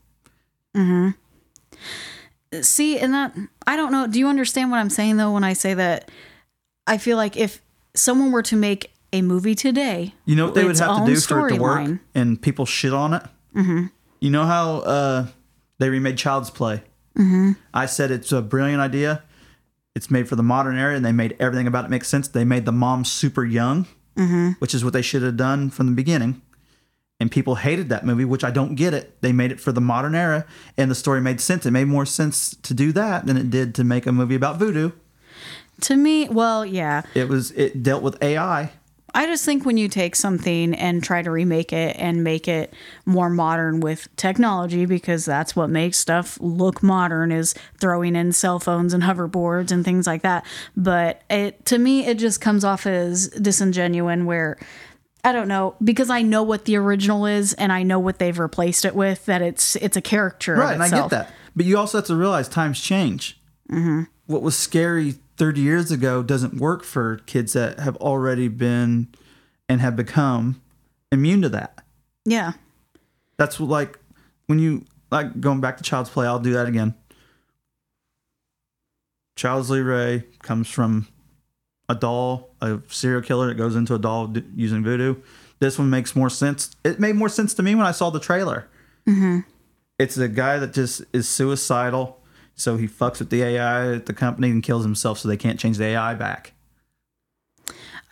See, 2.61 2.98
and 2.99 3.14
that 3.14 3.36
I 3.68 3.76
don't 3.76 3.91
know. 3.91 4.07
Do 4.07 4.18
you 4.20 4.28
understand 4.28 4.72
what 4.72 4.78
I'm 4.78 4.90
saying 4.90 5.18
though 5.18 5.32
when 5.32 5.44
I 5.44 5.53
say 5.53 5.74
that? 5.76 6.10
I 6.88 6.98
feel 6.98 7.16
like 7.16 7.38
if 7.38 7.61
someone 7.94 8.32
were 8.32 8.41
to 8.44 8.56
make 8.56 8.91
a 9.14 9.22
movie 9.22 9.53
today, 9.56 10.16
You 10.26 10.36
know 10.36 10.45
what 10.45 10.56
they 10.56 10.66
would 10.66 10.78
have 10.80 11.06
to 11.06 11.14
do 11.14 11.20
for 11.20 11.48
it 11.48 11.53
to 11.56 11.61
work, 11.61 11.80
storyline. 11.80 11.99
and 12.16 12.41
people 12.41 12.66
shit 12.66 12.94
on 12.94 13.14
it. 13.14 13.24
Mm-hmm. 13.56 13.86
You 14.19 14.29
know 14.29 14.45
how 14.45 14.77
uh, 14.79 15.27
they 15.77 15.89
remade 15.89 16.17
Child's 16.17 16.49
Play. 16.49 16.83
Mm-hmm. 17.17 17.51
I 17.73 17.85
said 17.85 18.11
it's 18.11 18.31
a 18.31 18.41
brilliant 18.41 18.81
idea. 18.81 19.23
It's 19.95 20.11
made 20.11 20.27
for 20.29 20.35
the 20.35 20.43
modern 20.43 20.77
era, 20.77 20.95
and 20.95 21.03
they 21.05 21.11
made 21.11 21.35
everything 21.39 21.67
about 21.67 21.85
it 21.85 21.89
make 21.89 22.05
sense. 22.05 22.27
They 22.27 22.45
made 22.45 22.65
the 22.65 22.71
mom 22.71 23.05
super 23.05 23.43
young, 23.45 23.87
Mm-hmm. 24.17 24.51
which 24.59 24.73
is 24.73 24.83
what 24.83 24.91
they 24.91 25.01
should 25.01 25.21
have 25.23 25.37
done 25.37 25.69
from 25.69 25.85
the 25.85 25.93
beginning. 25.93 26.41
And 27.21 27.31
people 27.31 27.55
hated 27.55 27.87
that 27.89 28.05
movie, 28.05 28.25
which 28.25 28.43
I 28.43 28.51
don't 28.51 28.75
get 28.75 28.93
it. 28.93 29.21
They 29.21 29.31
made 29.31 29.51
it 29.51 29.59
for 29.61 29.71
the 29.71 29.79
modern 29.81 30.13
era, 30.15 30.45
and 30.77 30.91
the 30.91 30.95
story 30.95 31.21
made 31.21 31.39
sense. 31.41 31.65
It 31.65 31.71
made 31.71 31.85
more 31.87 32.05
sense 32.05 32.55
to 32.63 32.73
do 32.73 32.91
that 32.93 33.25
than 33.25 33.37
it 33.37 33.49
did 33.49 33.73
to 33.75 33.83
make 33.83 34.05
a 34.05 34.11
movie 34.11 34.35
about 34.35 34.57
voodoo. 34.57 34.91
To 35.81 35.95
me, 35.95 36.27
well, 36.29 36.65
yeah. 36.65 37.01
It 37.15 37.29
was 37.29 37.51
it 37.51 37.81
dealt 37.83 38.03
with 38.03 38.21
AI. 38.21 38.71
I 39.14 39.26
just 39.26 39.45
think 39.45 39.65
when 39.65 39.77
you 39.77 39.88
take 39.88 40.15
something 40.15 40.73
and 40.73 41.03
try 41.03 41.22
to 41.22 41.31
remake 41.31 41.73
it 41.73 41.95
and 41.99 42.23
make 42.23 42.48
it 42.48 42.73
more 43.06 43.30
modern 43.30 43.80
with 43.80 44.14
technology, 44.15 44.86
because 44.86 45.26
that's 45.26 45.56
what 45.56 45.69
makes 45.69 45.98
stuff 45.98 46.38
look 46.41 46.84
modern 46.84 47.31
is 47.31 47.56
throwing 47.80 48.15
in 48.15 48.31
cell 48.31 48.60
phones 48.60 48.94
and 48.94 49.03
hoverboards 49.03 49.72
and 49.72 49.84
things 49.86 50.07
like 50.07 50.22
that. 50.22 50.45
But 50.76 51.22
it 51.30 51.65
to 51.65 51.77
me, 51.77 52.06
it 52.06 52.18
just 52.18 52.41
comes 52.41 52.64
off 52.64 52.86
as 52.86 53.30
disingenuine 53.30 54.26
where 54.26 54.57
I 55.23 55.31
don't 55.31 55.48
know 55.48 55.76
because 55.84 56.10
I 56.10 56.22
know 56.22 56.44
what 56.44 56.65
the 56.65 56.77
original 56.77 57.26
is 57.26 57.53
and 57.53 57.72
I 57.72 57.84
know 57.84 57.99
what 57.99 58.19
they've 58.19 58.40
replaced 58.40 58.86
it 58.86 58.95
with. 58.95 59.26
That 59.26 59.41
it's 59.41 59.76
it's 59.77 59.98
a 59.98 60.02
character, 60.02 60.56
Right, 60.56 60.73
and 60.73 60.84
I 60.84 60.90
get 60.90 61.10
that. 61.10 61.34
But 61.56 61.65
you 61.65 61.77
also 61.77 61.98
have 61.98 62.07
to 62.07 62.15
realize 62.15 62.48
times 62.48 62.80
change. 62.80 63.40
Mm-hmm. 63.69 64.03
What 64.27 64.41
was 64.41 64.57
scary 64.57 65.15
30 65.40 65.61
years 65.61 65.90
ago 65.90 66.22
doesn't 66.22 66.56
work 66.56 66.84
for 66.84 67.18
kids 67.26 67.53
that 67.53 67.80
have 67.80 67.95
already 67.98 68.48
been 68.49 69.07
and 69.68 69.82
have 69.82 69.95
become 69.95 70.61
immune 71.11 71.41
to 71.41 71.49
that. 71.49 71.84
Yeah, 72.26 72.53
That's 73.38 73.60
like 73.60 73.98
when 74.45 74.60
you 74.60 74.86
like 75.10 75.40
going 75.40 75.61
back 75.61 75.78
to 75.78 75.84
Child's 75.84 76.10
Play. 76.10 76.28
I'll 76.28 76.38
do 76.40 76.53
that 76.53 76.68
again. 76.68 76.94
Charles 79.36 79.70
Lee 79.72 79.80
Ray 79.80 80.26
comes 80.44 80.68
from 80.70 81.07
a 81.88 81.95
doll, 81.95 82.49
a 82.61 82.80
serial 82.90 83.22
killer 83.22 83.48
that 83.48 83.56
goes 83.56 83.76
into 83.76 83.95
a 83.95 83.99
doll 83.99 84.28
d- 84.28 84.44
using 84.56 84.84
voodoo. 84.84 85.16
This 85.60 85.80
one 85.80 85.90
makes 85.90 86.16
more 86.16 86.30
sense. 86.30 86.76
It 86.84 86.99
made 86.99 87.16
more 87.16 87.30
sense 87.30 87.53
to 87.56 87.64
me 87.64 87.74
when 87.74 87.86
I 87.86 87.91
saw 87.91 88.10
the 88.10 88.20
trailer. 88.20 88.68
Mm-hmm. 89.07 89.40
It's 89.98 90.18
a 90.18 90.28
guy 90.28 90.60
that 90.60 90.74
just 90.74 91.03
is 91.14 91.28
suicidal. 91.28 92.18
So 92.60 92.76
he 92.76 92.88
fucks 92.88 93.19
with 93.19 93.30
the 93.30 93.41
AI 93.41 93.94
at 93.95 94.06
the 94.06 94.14
company 94.14 94.49
and 94.49 94.61
kills 94.61 94.84
himself 94.84 95.18
so 95.19 95.27
they 95.30 95.38
can't 95.38 95.57
change 95.60 95.77
the 95.77 95.86
AI 95.86 96.14
back. 96.14 96.52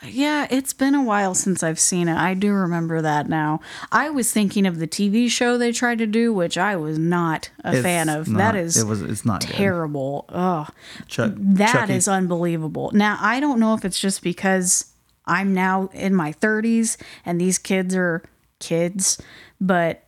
Yeah, 0.05 0.45
it's 0.51 0.73
been 0.73 0.93
a 0.93 1.03
while 1.03 1.33
since 1.33 1.63
I've 1.63 1.79
seen 1.79 2.07
it. 2.07 2.15
I 2.17 2.35
do 2.35 2.53
remember 2.53 3.01
that 3.01 3.27
now. 3.27 3.61
I 3.91 4.11
was 4.11 4.31
thinking 4.31 4.67
of 4.67 4.77
the 4.77 4.87
TV 4.87 5.27
show 5.29 5.57
they 5.57 5.71
tried 5.71 5.97
to 5.97 6.05
do, 6.05 6.31
which 6.31 6.55
I 6.55 6.75
was 6.75 6.99
not 6.99 7.49
a 7.63 7.73
It's 7.73 7.81
fan 7.81 8.07
of. 8.07 8.27
not- 8.27 8.37
that 8.37 8.55
is 8.55 8.77
it 8.77 8.85
was 8.85 9.01
it's 9.01 9.25
not 9.25 9.41
good. 9.45 9.55
terrible. 9.55 10.25
Ugh. 10.29 10.71
Chuck, 11.07 11.33
That 11.35 11.89
is 11.89 12.05
Chucky- 12.05 12.15
unbelievable. 12.15 12.91
Now, 12.93 13.17
I 13.19 13.39
don't 13.39 13.59
know 13.59 13.73
if 13.73 13.83
it's 13.83 13.99
just 13.99 14.21
because 14.21 14.85
I'm 15.25 15.53
now 15.55 15.89
in 15.93 16.13
my 16.13 16.31
30s 16.31 16.97
and 17.25 17.41
these 17.41 17.57
kids 17.57 17.95
are 17.95 18.21
kids, 18.59 19.19
but 19.59 20.03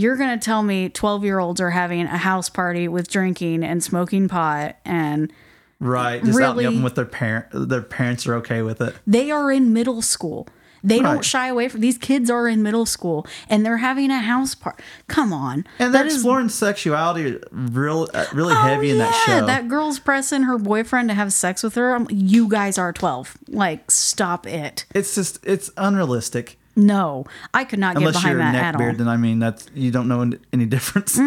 you're 0.00 0.16
going 0.16 0.38
to 0.38 0.42
tell 0.44 0.62
me 0.62 0.88
12 0.88 1.24
year 1.24 1.38
olds 1.38 1.60
are 1.60 1.70
having 1.70 2.02
a 2.02 2.16
house 2.18 2.48
party 2.48 2.88
with 2.88 3.08
drinking 3.10 3.62
and 3.64 3.82
smoking 3.84 4.28
pot 4.28 4.76
and 4.84 5.32
right 5.78 6.24
just 6.24 6.40
out 6.40 6.50
in 6.50 6.56
the 6.56 6.62
really- 6.62 6.66
open 6.66 6.82
with 6.82 6.94
their 6.94 7.04
parent. 7.04 7.46
Their 7.52 7.82
parents 7.82 8.26
are 8.26 8.34
okay 8.36 8.62
with 8.62 8.80
it. 8.80 8.94
they 9.06 9.30
are 9.30 9.50
in 9.50 9.72
middle 9.72 10.02
school. 10.02 10.48
They 10.82 11.00
don't 11.00 11.22
shy 11.22 11.48
away 11.48 11.68
from 11.68 11.82
these 11.82 11.98
kids 11.98 12.30
are 12.30 12.48
in 12.48 12.62
middle 12.62 12.86
school 12.86 13.26
and 13.50 13.66
they're 13.66 13.76
having 13.76 14.10
a 14.10 14.20
house 14.20 14.54
party. 14.54 14.82
Come 15.08 15.30
on. 15.30 15.66
And 15.78 15.92
they're 15.92 16.04
That 16.04 16.06
is- 16.06 16.14
exploring 16.14 16.48
sexuality 16.48 17.38
real, 17.50 18.08
uh, 18.14 18.24
really 18.32 18.54
Oh, 18.54 18.62
heavy 18.62 18.90
in 18.90 18.96
that 18.96 19.14
show. 19.26 19.44
That 19.44 19.68
girl's 19.68 19.98
pressing 19.98 20.44
her 20.44 20.56
boyfriend 20.56 21.10
to 21.10 21.14
have 21.14 21.34
sex 21.34 21.62
with 21.62 21.74
her. 21.74 21.94
I'm, 21.94 22.06
you 22.10 22.48
guys 22.48 22.78
are 22.78 22.94
12. 22.94 23.36
Like, 23.48 23.90
stop 23.90 24.46
it. 24.46 24.86
it's 24.94 25.14
just 25.14 25.38
it's 25.44 25.70
unrealistic. 25.76 26.58
No, 26.76 27.26
I 27.52 27.64
could 27.64 27.78
not 27.78 27.96
get 27.96 28.12
behind 28.12 28.40
that 28.40 28.54
at 28.54 28.80
all. 28.80 28.92
then 28.94 29.08
I 29.08 29.16
mean 29.16 29.38
that's 29.40 29.66
you 29.74 29.90
don't 29.90 30.08
know 30.08 30.30
any 30.52 30.66
difference. 30.66 31.18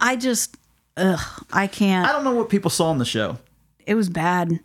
I 0.00 0.16
just, 0.16 0.56
ugh, 0.96 1.20
I 1.52 1.66
can't. 1.66 2.08
I 2.08 2.12
don't 2.12 2.24
know 2.24 2.34
what 2.34 2.48
people 2.48 2.70
saw 2.70 2.90
in 2.92 2.98
the 2.98 3.04
show. 3.04 3.38
It 3.86 3.94
was 3.94 4.08
bad. 4.08 4.58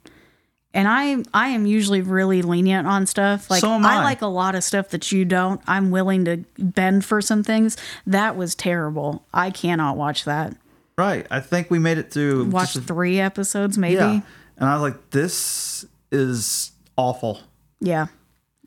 And 0.74 0.88
I, 0.88 1.18
I 1.34 1.50
am 1.50 1.66
usually 1.66 2.02
really 2.02 2.42
lenient 2.42 2.88
on 2.88 3.06
stuff. 3.06 3.50
Like 3.50 3.60
So 3.60 3.72
am 3.72 3.86
I. 3.86 4.02
like 4.04 4.22
a 4.22 4.28
lot 4.28 4.56
of 4.56 4.64
stuff 4.64 4.90
that 4.90 5.12
you 5.12 5.26
don't. 5.26 5.60
I'm 5.68 5.92
willing 5.92 6.24
to 6.26 6.38
bend 6.58 7.04
for 7.04 7.22
some 7.22 7.44
things. 7.44 7.76
That 8.08 8.38
was 8.38 8.56
terrible. 8.56 9.26
I 9.34 9.50
cannot 9.50 9.98
watch 9.98 10.24
that. 10.24 10.56
Right. 10.98 11.28
I 11.30 11.42
think 11.42 11.70
we 11.70 11.78
made 11.78 11.98
it 11.98 12.10
through. 12.12 12.46
Watched 12.46 12.78
a- 12.78 12.82
three 12.82 13.20
episodes, 13.20 13.78
maybe. 13.78 13.96
yeah. 13.96 14.14
Yeah, 14.14 14.22
And 14.58 14.70
I 14.70 14.74
was 14.76 14.82
like, 14.82 15.10
this 15.10 15.84
is 16.10 16.72
awful. 16.96 17.42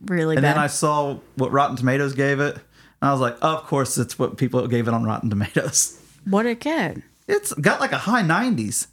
Really 0.07 0.37
And 0.37 0.43
bad. 0.43 0.57
then 0.57 0.63
I 0.63 0.67
saw 0.69 1.19
what 1.37 1.53
Rotten 1.53 1.77
Tomatoes 1.77 2.15
gave 2.15 2.41
it. 2.41 2.55
And 2.55 3.11
I 3.11 3.13
was 3.13 3.21
like, 3.21 3.37
of 3.43 3.65
course, 3.65 3.99
it's 3.99 4.19
what 4.19 4.37
people 4.37 4.67
gave 4.67 4.89
it 4.89 4.95
on 4.95 5.05
Rotten 5.05 5.31
Tomatoes. 5.31 5.99
what 6.25 6.47
it 6.47 6.61
get? 6.61 6.99
It's 7.29 7.53
got 7.55 7.81
like 7.81 7.93
a 7.93 7.99
high 7.99 8.23
90s. 8.23 8.87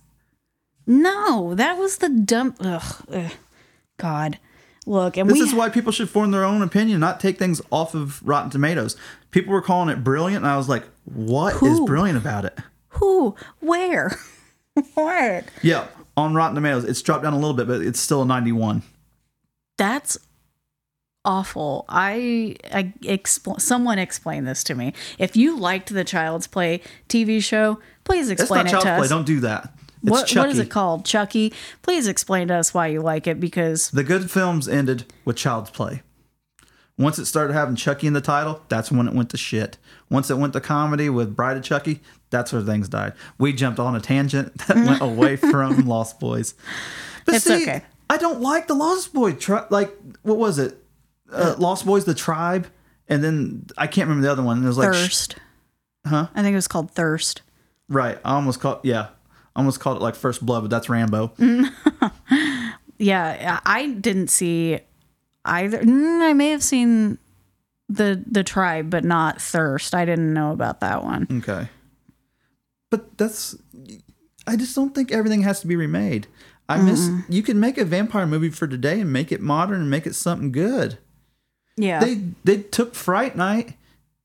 No, 0.88 1.54
that 1.56 1.78
was 1.78 1.98
the 1.98 2.10
dump. 2.10 2.58
Ugh, 2.60 3.06
ugh. 3.14 3.32
God, 3.98 4.40
look, 4.88 5.16
and 5.16 5.30
This 5.30 5.38
we 5.38 5.44
is 5.46 5.54
why 5.54 5.70
people 5.70 5.92
should 5.92 6.10
form 6.10 6.32
their 6.32 6.44
own 6.44 6.62
opinion, 6.64 7.00
not 7.00 7.20
take 7.20 7.38
things 7.38 7.62
off 7.72 7.94
of 7.94 8.22
Rotten 8.28 8.50
Tomatoes. 8.50 8.98
People 9.30 9.54
were 9.54 9.62
calling 9.62 9.90
it 9.90 10.04
brilliant, 10.04 10.44
and 10.44 10.52
I 10.52 10.58
was 10.58 10.68
like, 10.68 10.84
what 11.06 11.54
is 11.56 11.60
Who? 11.60 11.86
brilliant 11.86 12.18
about 12.18 12.46
it? 12.46 12.58
who, 12.96 13.36
where, 13.60 14.18
what? 14.96 15.46
Yeah, 15.62 15.88
on 16.18 16.34
Rotten 16.34 16.56
Tomatoes, 16.56 16.84
it's 16.84 17.02
dropped 17.02 17.24
down 17.24 17.34
a 17.34 17.38
little 17.40 17.54
bit, 17.54 17.68
but 17.68 17.82
it's 17.82 18.00
still 18.00 18.24
a 18.24 18.26
91. 18.26 18.82
That's 19.78 20.18
awful. 21.26 21.86
I, 21.90 22.56
I 22.72 22.94
expl- 23.04 23.60
someone 23.62 24.00
explain 24.00 24.46
this 24.46 24.64
to 24.66 24.76
me. 24.76 24.94
If 25.20 25.36
you 25.36 25.58
liked 25.58 25.94
the 25.94 26.04
Child's 26.04 26.48
Play 26.48 26.82
TV 27.10 27.44
show, 27.44 27.80
please 28.04 28.30
explain 28.30 28.68
it 28.68 28.72
Child's 28.72 28.86
to 28.86 28.96
Play. 28.96 29.04
us. 29.06 29.10
Don't 29.10 29.26
do 29.26 29.40
that. 29.42 29.74
It's 30.04 30.10
what, 30.10 30.28
Chucky. 30.28 30.40
what 30.40 30.50
is 30.50 30.60
it 30.60 30.70
called? 30.72 31.06
Chucky. 31.06 31.54
Please 31.84 32.08
explain 32.08 32.48
to 32.48 32.56
us 32.56 32.74
why 32.74 32.88
you 32.88 33.02
like 33.02 33.28
it 33.28 33.40
because 33.40 33.92
The 33.92 34.04
good 34.04 34.32
films 34.32 34.68
ended 34.68 35.06
with 35.26 35.36
Child's 35.36 35.70
Play. 35.70 36.02
Once 36.98 37.18
it 37.18 37.26
started 37.26 37.54
having 37.54 37.76
Chucky 37.76 38.06
in 38.08 38.14
the 38.14 38.22
title, 38.22 38.62
that's 38.70 38.92
when 38.92 39.08
it 39.08 39.14
went 39.14 39.30
to 39.32 39.38
shit. 39.38 39.78
Once 40.10 40.30
it 40.30 40.38
went 40.38 40.54
to 40.54 40.62
comedy 40.62 41.10
with 41.10 41.36
Bride 41.36 41.58
of 41.58 41.64
Chucky, 41.64 42.02
that's 42.30 42.52
where 42.54 42.62
things 42.62 42.90
died. 42.90 43.14
We 43.38 43.54
jumped 43.54 43.80
on 43.80 43.96
a 43.96 44.00
tangent 44.02 44.56
that 44.68 44.76
went 44.76 45.02
away 45.02 45.36
from 45.38 45.88
Lost 45.88 46.20
Boys. 46.20 46.54
But 47.26 47.36
It's 47.36 47.46
see, 47.46 47.64
okay. 47.64 47.84
I 48.10 48.18
don't 48.18 48.42
like 48.42 48.68
the 48.68 48.74
Lost 48.74 49.14
Boy 49.14 49.34
tri- 49.34 49.66
like 49.70 49.96
what 50.24 50.38
was 50.38 50.60
it? 50.60 50.81
Uh, 51.32 51.56
Lost 51.58 51.86
Boys 51.86 52.06
the 52.06 52.14
Tribe 52.14 52.68
and 53.08 53.24
then 53.24 53.66
I 53.78 53.88
can't 53.88 54.08
remember 54.08 54.26
the 54.26 54.32
other 54.32 54.44
one. 54.44 54.64
It 54.64 54.68
was 54.68 54.78
like 54.78 54.92
Thirst. 54.92 55.36
Huh? 56.06 56.28
I 56.34 56.42
think 56.42 56.54
it 56.54 56.58
was 56.58 56.68
called 56.68 56.92
Thirst. 56.92 57.42
right. 57.90 58.18
I 58.24 58.34
almost 58.36 58.60
called 58.60 58.80
yeah. 58.84 59.10
I 59.56 59.60
almost 59.60 59.80
called 59.80 59.98
it 59.98 60.02
like 60.04 60.16
First 60.16 60.46
Blood, 60.46 60.62
but 60.62 60.70
that's 60.70 60.90
Rambo. 60.90 61.34
Yeah, 62.98 63.60
I 63.66 63.88
didn't 63.88 64.28
see 64.28 64.80
either. 65.44 65.80
Mm, 65.80 66.22
I 66.22 66.34
may 66.34 66.50
have 66.50 66.62
seen 66.62 67.18
the 67.90 68.24
the 68.30 68.44
tribe, 68.44 68.92
but 68.92 69.04
not 69.04 69.42
Thirst. 69.42 69.96
I 69.96 70.06
didn't 70.06 70.34
know 70.34 70.52
about 70.52 70.82
that 70.82 71.04
one. 71.04 71.26
Okay. 71.32 71.68
But 72.92 73.18
that's 73.18 73.56
I 74.46 74.56
just 74.56 74.76
don't 74.76 74.94
think 74.94 75.12
everything 75.12 75.42
has 75.42 75.62
to 75.62 75.68
be 75.68 75.76
remade. 75.76 76.28
I 76.70 76.80
miss 76.80 77.10
you 77.28 77.42
can 77.42 77.60
make 77.60 77.80
a 77.80 77.86
vampire 77.86 78.28
movie 78.28 78.52
for 78.52 78.68
today 78.68 79.02
and 79.02 79.12
make 79.12 79.32
it 79.32 79.42
modern 79.42 79.82
and 79.82 79.90
make 79.90 80.06
it 80.06 80.14
something 80.14 80.52
good. 80.52 81.00
Yeah, 81.78 82.00
They 82.00 82.22
they 82.44 82.58
took 82.58 82.94
Fright 82.96 83.36
Night, 83.36 83.76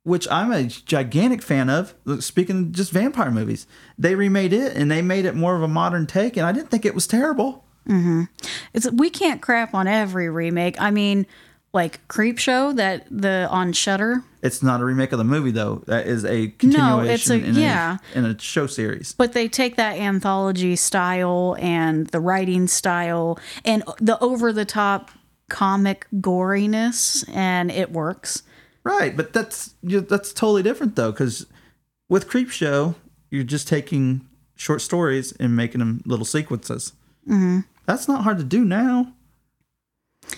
which 0.02 0.26
I'm 0.30 0.52
a 0.52 0.64
gigantic 0.64 1.42
fan 1.42 1.70
of. 1.70 1.94
Speaking 2.20 2.58
of 2.58 2.72
just 2.72 2.92
vampire 2.92 3.30
movies, 3.30 3.66
they 3.98 4.14
remade 4.14 4.52
it 4.52 4.76
and 4.76 4.90
they 4.90 5.02
made 5.02 5.24
it 5.24 5.34
more 5.34 5.56
of 5.56 5.62
a 5.62 5.68
modern 5.68 6.06
take, 6.06 6.36
and 6.36 6.44
I 6.46 6.52
didn't 6.52 6.70
think 6.70 6.84
it 6.84 6.94
was 6.94 7.06
terrible. 7.06 7.64
Mm-hmm. 7.88 8.24
it's 8.74 8.90
we 8.90 9.10
can't 9.10 9.40
crap 9.40 9.72
on 9.72 9.86
every 9.86 10.28
remake. 10.28 10.80
I 10.80 10.90
mean, 10.90 11.24
like 11.72 12.06
Creep 12.08 12.36
Show 12.38 12.72
that 12.72 13.06
the 13.12 13.46
on 13.48 13.72
Shudder, 13.72 14.24
It's 14.42 14.60
not 14.60 14.80
a 14.80 14.84
remake 14.84 15.12
of 15.12 15.18
the 15.18 15.24
movie 15.24 15.52
though. 15.52 15.84
That 15.86 16.08
is 16.08 16.24
a 16.24 16.48
continuation 16.48 17.06
it's 17.14 17.30
a- 17.30 17.34
in, 17.36 17.54
yeah. 17.54 17.98
a, 18.14 18.18
in 18.18 18.24
a 18.24 18.38
show 18.40 18.66
series. 18.66 19.12
but 19.16 19.34
they 19.34 19.46
take 19.46 19.76
that 19.76 19.98
anthology 19.98 20.74
style 20.74 21.56
and 21.60 22.08
the 22.08 22.18
writing 22.18 22.66
style 22.66 23.38
and 23.64 23.84
the 24.00 24.18
over 24.20 24.52
the 24.52 24.64
top 24.64 25.12
comic 25.48 26.06
goriness, 26.14 27.28
and 27.34 27.70
it 27.70 27.92
works. 27.92 28.42
Right, 28.84 29.16
but 29.16 29.32
that's 29.32 29.74
that's 29.82 30.32
totally 30.32 30.62
different 30.62 30.96
though, 30.96 31.10
because 31.10 31.46
with 32.08 32.28
Creep 32.28 32.50
Show, 32.50 32.94
you're 33.30 33.44
just 33.44 33.68
taking 33.68 34.26
short 34.54 34.80
stories 34.80 35.32
and 35.32 35.56
making 35.56 35.80
them 35.80 36.02
little 36.04 36.24
sequences. 36.24 36.92
Mm-hmm. 37.28 37.60
That's 37.86 38.08
not 38.08 38.24
hard 38.24 38.38
to 38.38 38.44
do 38.44 38.64
now. 38.64 39.12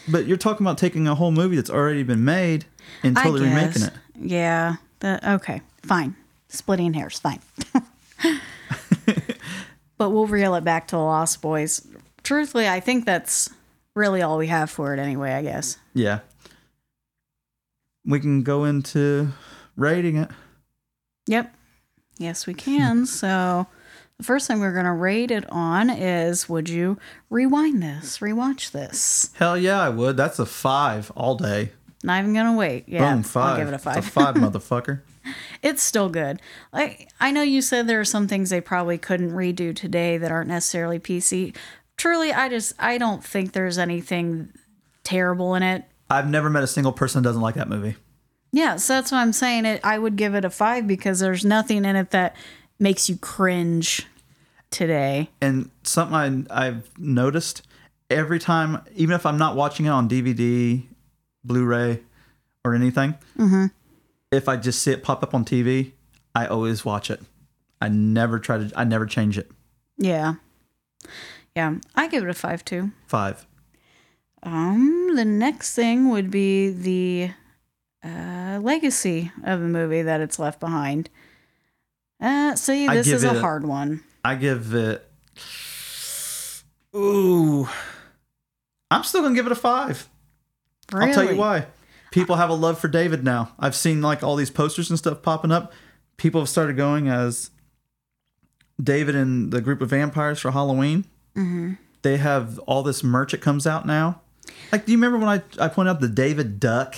But 0.07 0.27
you're 0.27 0.37
talking 0.37 0.67
about 0.67 0.77
taking 0.77 1.07
a 1.07 1.15
whole 1.15 1.31
movie 1.31 1.57
that's 1.57 1.71
already 1.71 2.03
been 2.03 2.25
made 2.25 2.67
and 3.03 3.17
totally 3.17 3.49
remaking 3.49 3.85
it. 3.85 3.93
Yeah. 4.21 4.77
The, 5.01 5.33
okay. 5.35 5.63
Fine. 5.83 6.15
Splitting 6.49 6.95
hairs. 6.95 7.19
Fine. 7.19 7.41
but 9.97 10.11
we'll 10.11 10.27
reel 10.27 10.55
it 10.57 10.65
back 10.65 10.89
to 10.89 10.97
the 10.97 11.03
Lost 11.03 11.41
Boys. 11.41 11.87
Truthfully, 12.23 12.69
I 12.69 12.81
think 12.81 13.07
that's 13.07 13.51
really 13.99 14.23
all 14.23 14.39
we 14.39 14.47
have 14.47 14.71
for 14.71 14.95
it 14.95 14.99
anyway, 15.01 15.33
I 15.33 15.43
guess. 15.43 15.77
Yeah. 15.93 16.21
We 18.05 18.21
can 18.21 18.43
go 18.43 18.65
into 18.65 19.29
rating 19.77 20.17
it. 20.17 20.31
Yep. 21.27 21.55
Yes, 22.17 22.47
we 22.47 22.55
can. 22.55 23.05
so 23.21 23.67
the 24.17 24.25
first 24.25 24.47
thing 24.47 24.61
we're 24.61 24.73
going 24.73 24.87
to 24.87 24.93
rate 24.93 25.31
it 25.31 25.45
on 25.51 25.91
is 25.91 26.49
would 26.49 26.69
you 26.69 26.99
rewind 27.29 27.83
this, 27.83 28.19
rewatch 28.19 28.71
this? 28.71 29.31
Hell 29.35 29.59
yeah, 29.59 29.81
I 29.81 29.89
would. 29.91 30.17
That's 30.17 30.39
a 30.39 30.47
five 30.47 31.11
all 31.15 31.35
day. 31.37 31.73
Not 32.03 32.21
even 32.21 32.33
going 32.33 32.47
to 32.47 32.57
wait. 32.57 32.85
Yeah. 32.89 33.13
Boom, 33.13 33.25
5 33.25 33.45
I'll 33.45 33.57
give 33.59 33.69
it 33.69 33.73
a 33.73 33.75
It's 33.75 33.85
five. 33.85 33.97
a 33.99 34.03
five, 34.03 34.35
motherfucker. 34.37 35.01
it's 35.63 35.83
still 35.83 36.09
good. 36.09 36.41
Like 36.73 37.11
I 37.21 37.33
know 37.33 37.43
you 37.43 37.61
said 37.61 37.87
there 37.87 38.01
are 38.01 38.05
some 38.05 38.29
things 38.29 38.51
they 38.51 38.61
probably 38.61 38.97
couldn't 38.99 39.33
redo 39.33 39.75
today 39.75 40.17
that 40.17 40.31
aren't 40.31 40.49
necessarily 40.49 40.99
PC. 41.01 41.55
Truly, 41.99 42.33
I 42.33 42.49
just 42.49 42.73
I 42.79 42.97
don't 42.97 43.23
think 43.23 43.53
there's 43.53 43.77
anything 43.77 44.53
terrible 45.05 45.55
in 45.55 45.63
it. 45.63 45.85
I've 46.09 46.29
never 46.29 46.49
met 46.49 46.63
a 46.63 46.67
single 46.67 46.93
person 46.93 47.23
that 47.23 47.29
doesn't 47.29 47.43
like 47.43 47.57
that 47.57 47.69
movie. 47.69 47.97
Yeah, 48.53 48.77
so 48.77 48.95
that's 48.95 49.13
what 49.13 49.19
I'm 49.19 49.35
saying 49.35 49.67
it. 49.67 49.81
I 49.85 49.99
would 49.99 50.17
give 50.17 50.35
it 50.35 50.45
a 50.45 50.51
five 50.51 50.87
because 50.87 51.21
there's 51.21 51.45
nothing 51.45 51.85
in 51.85 51.97
it 51.97 52.11
that 52.11 52.35
makes 52.79 53.11
you 53.11 53.17
cringe 53.17 54.07
today. 54.71 55.29
and 55.41 55.71
something 55.83 56.47
I, 56.51 56.67
I've 56.67 56.99
noticed 56.99 57.67
every 58.11 58.39
time, 58.39 58.83
even 58.95 59.15
if 59.15 59.27
I'm 59.27 59.39
not 59.39 59.57
watching 59.57 59.87
it 59.87 59.91
on 59.91 60.09
DVD, 60.09 60.83
Blu-ray, 61.45 62.01
or 62.65 62.75
anything, 62.75 63.15
mm-hmm. 63.37 63.67
if 64.31 64.49
I 64.49 64.57
just 64.57 64.83
see 64.83 64.93
it 64.93 65.03
pop 65.03 65.23
up 65.23 65.35
on 65.35 65.45
TV, 65.45 65.93
I 66.35 66.47
always 66.47 66.85
watch 66.85 67.11
it. 67.11 67.21
I 67.81 67.89
never 67.89 68.39
try 68.39 68.59
to. 68.59 68.71
I 68.77 68.85
never 68.85 69.07
change 69.07 69.39
it. 69.39 69.51
Yeah, 69.97 70.35
yeah, 71.59 71.75
I 71.97 72.07
give 72.07 72.23
it 72.23 72.31
a 72.31 72.35
five 72.35 72.65
too. 72.65 72.93
Five. 73.09 73.45
Um, 74.45 75.11
the 75.17 75.25
next 75.25 75.75
thing 75.75 76.09
would 76.11 76.31
be 76.31 76.71
the 76.71 77.31
uh, 78.09 78.61
legacy 78.63 79.33
of 79.45 79.59
the 79.59 79.67
movie 79.67 80.03
that 80.03 80.21
it's 80.21 80.39
left 80.39 80.61
behind. 80.61 81.11
Uh, 82.21 82.55
see, 82.55 82.87
I 82.87 82.95
this 82.95 83.07
give 83.07 83.17
is 83.17 83.25
a 83.25 83.31
it 83.31 83.37
a- 83.39 83.41
hard 83.41 83.67
one. 83.67 84.05
I 84.25 84.37
give 84.37 84.73
it. 84.73 85.05
Ooh, 86.95 87.69
I'm 88.91 89.03
still 89.03 89.23
gonna 89.23 89.35
give 89.35 89.47
it 89.47 89.53
a 89.53 89.57
five. 89.57 90.09
I'll 90.93 91.13
tell 91.13 91.29
you 91.31 91.37
why. 91.37 91.67
People 92.13 92.37
have 92.37 92.51
a 92.51 92.55
love 92.55 92.79
for 92.79 92.87
David 92.89 93.25
now. 93.25 93.53
I've 93.59 93.75
seen 93.75 94.01
like 94.01 94.23
all 94.23 94.37
these 94.37 94.51
posters 94.51 94.89
and 94.91 94.99
stuff 94.99 95.23
popping 95.23 95.51
up. 95.51 95.73
People 96.19 96.41
have 96.41 96.49
started 96.49 96.77
going 96.77 97.09
as 97.09 97.51
David 98.83 99.15
and 99.17 99.53
the 99.53 99.61
group 99.61 99.83
of 99.83 99.91
vampires 99.91 100.39
for 100.39 100.53
Halloween. 100.53 101.05
Mm-hmm. 101.39 101.75
They 102.03 102.17
have 102.17 102.59
all 102.61 102.83
this 102.83 103.03
merch 103.05 103.33
that 103.33 103.41
comes 103.41 103.67
out 103.67 103.87
now. 103.87 104.21
Like, 104.73 104.87
do 104.87 104.93
you 104.93 104.99
remember 104.99 105.19
when 105.19 105.29
I, 105.29 105.65
I 105.65 105.69
pointed 105.69 105.91
out 105.91 106.01
the 106.01 106.09
David 106.09 106.59
Duck? 106.61 106.97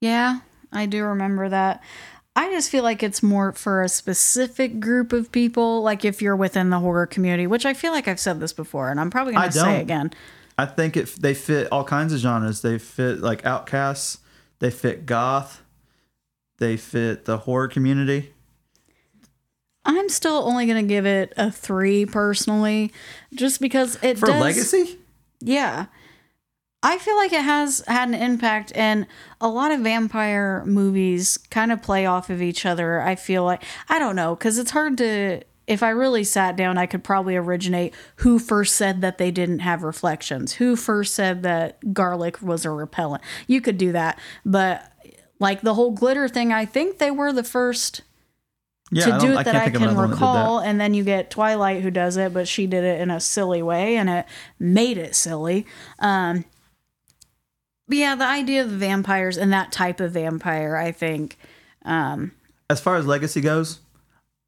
Yeah, 0.00 0.40
I 0.72 0.86
do 0.86 1.04
remember 1.04 1.48
that. 1.48 1.82
I 2.34 2.50
just 2.50 2.70
feel 2.70 2.82
like 2.82 3.02
it's 3.02 3.22
more 3.22 3.52
for 3.52 3.82
a 3.82 3.88
specific 3.88 4.80
group 4.80 5.12
of 5.12 5.30
people, 5.30 5.82
like 5.82 6.04
if 6.04 6.22
you're 6.22 6.36
within 6.36 6.70
the 6.70 6.78
horror 6.78 7.06
community, 7.06 7.46
which 7.46 7.66
I 7.66 7.74
feel 7.74 7.92
like 7.92 8.08
I've 8.08 8.20
said 8.20 8.40
this 8.40 8.52
before, 8.54 8.90
and 8.90 8.98
I'm 8.98 9.10
probably 9.10 9.34
going 9.34 9.50
to 9.50 9.52
say 9.52 9.80
again. 9.80 10.12
I 10.56 10.66
think 10.66 10.96
it 10.96 11.06
they 11.20 11.34
fit 11.34 11.68
all 11.70 11.84
kinds 11.84 12.12
of 12.12 12.20
genres. 12.20 12.62
They 12.62 12.78
fit 12.78 13.20
like 13.20 13.44
outcasts. 13.44 14.18
They 14.60 14.70
fit 14.70 15.06
goth. 15.06 15.62
They 16.58 16.76
fit 16.76 17.24
the 17.24 17.38
horror 17.38 17.68
community. 17.68 18.32
I'm 19.84 20.08
still 20.08 20.44
only 20.44 20.66
going 20.66 20.84
to 20.84 20.88
give 20.88 21.06
it 21.06 21.32
a 21.36 21.50
three 21.50 22.06
personally, 22.06 22.92
just 23.34 23.60
because 23.60 23.98
it 24.02 24.18
For 24.18 24.26
does. 24.26 24.40
legacy, 24.40 24.98
Yeah. 25.40 25.86
I 26.84 26.98
feel 26.98 27.14
like 27.14 27.32
it 27.32 27.42
has 27.42 27.84
had 27.86 28.08
an 28.08 28.14
impact, 28.14 28.72
and 28.74 29.06
a 29.40 29.48
lot 29.48 29.70
of 29.70 29.80
vampire 29.82 30.64
movies 30.66 31.38
kind 31.48 31.70
of 31.70 31.80
play 31.80 32.06
off 32.06 32.28
of 32.28 32.42
each 32.42 32.66
other. 32.66 33.00
I 33.00 33.14
feel 33.14 33.44
like, 33.44 33.62
I 33.88 34.00
don't 34.00 34.16
know, 34.16 34.34
because 34.34 34.58
it's 34.58 34.72
hard 34.72 34.98
to, 34.98 35.42
if 35.68 35.80
I 35.84 35.90
really 35.90 36.24
sat 36.24 36.56
down, 36.56 36.78
I 36.78 36.86
could 36.86 37.04
probably 37.04 37.36
originate 37.36 37.94
who 38.16 38.40
first 38.40 38.74
said 38.74 39.00
that 39.00 39.18
they 39.18 39.30
didn't 39.30 39.60
have 39.60 39.84
reflections, 39.84 40.54
who 40.54 40.74
first 40.74 41.14
said 41.14 41.44
that 41.44 41.94
garlic 41.94 42.42
was 42.42 42.64
a 42.64 42.70
repellent. 42.70 43.22
You 43.46 43.60
could 43.60 43.78
do 43.78 43.92
that. 43.92 44.18
But 44.44 44.84
like 45.38 45.60
the 45.60 45.74
whole 45.74 45.92
glitter 45.92 46.26
thing, 46.28 46.52
I 46.52 46.64
think 46.64 46.98
they 46.98 47.12
were 47.12 47.32
the 47.32 47.44
first 47.44 48.02
yeah, 48.92 49.06
to 49.06 49.18
do 49.18 49.38
it 49.38 49.44
that 49.44 49.56
I 49.56 49.70
can 49.70 49.96
recall. 49.96 50.60
And 50.60 50.80
then 50.80 50.94
you 50.94 51.02
get 51.02 51.30
Twilight 51.30 51.82
who 51.82 51.90
does 51.90 52.16
it, 52.16 52.32
but 52.32 52.46
she 52.46 52.66
did 52.66 52.84
it 52.84 53.00
in 53.00 53.10
a 53.10 53.20
silly 53.20 53.62
way 53.62 53.96
and 53.96 54.08
it 54.08 54.26
made 54.58 54.98
it 54.98 55.14
silly. 55.14 55.66
Um, 55.98 56.44
but 57.88 57.98
yeah, 57.98 58.14
the 58.14 58.26
idea 58.26 58.62
of 58.62 58.70
the 58.70 58.76
vampires 58.76 59.36
and 59.36 59.52
that 59.52 59.72
type 59.72 60.00
of 60.00 60.12
vampire, 60.12 60.76
I 60.76 60.92
think. 60.92 61.36
Um, 61.84 62.32
As 62.70 62.80
far 62.80 62.96
as 62.96 63.06
legacy 63.06 63.40
goes, 63.40 63.80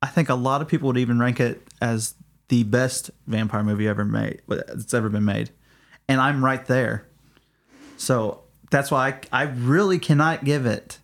I 0.01 0.07
think 0.07 0.29
a 0.29 0.35
lot 0.35 0.63
of 0.63 0.69
people 0.69 0.89
would 0.89 0.99
even 0.99 1.19
rank 1.19 1.41
it 1.41 1.67
as 1.81 2.15
the 2.49 2.63
best 2.63 3.11
vampire 3.27 3.65
movie 3.65 3.89
ever 3.89 4.05
made 4.05 4.43
that's 4.47 4.93
ever 4.95 5.09
been 5.09 5.25
made, 5.25 5.51
and 6.09 6.21
I'm 6.21 6.45
right 6.45 6.65
there. 6.67 7.09
So 7.97 8.43
that's 8.71 8.91
why 8.91 9.09
I, 9.33 9.43
I 9.43 9.43
really 9.45 9.99
cannot 9.99 10.45
give 10.45 10.67
it. 10.67 10.99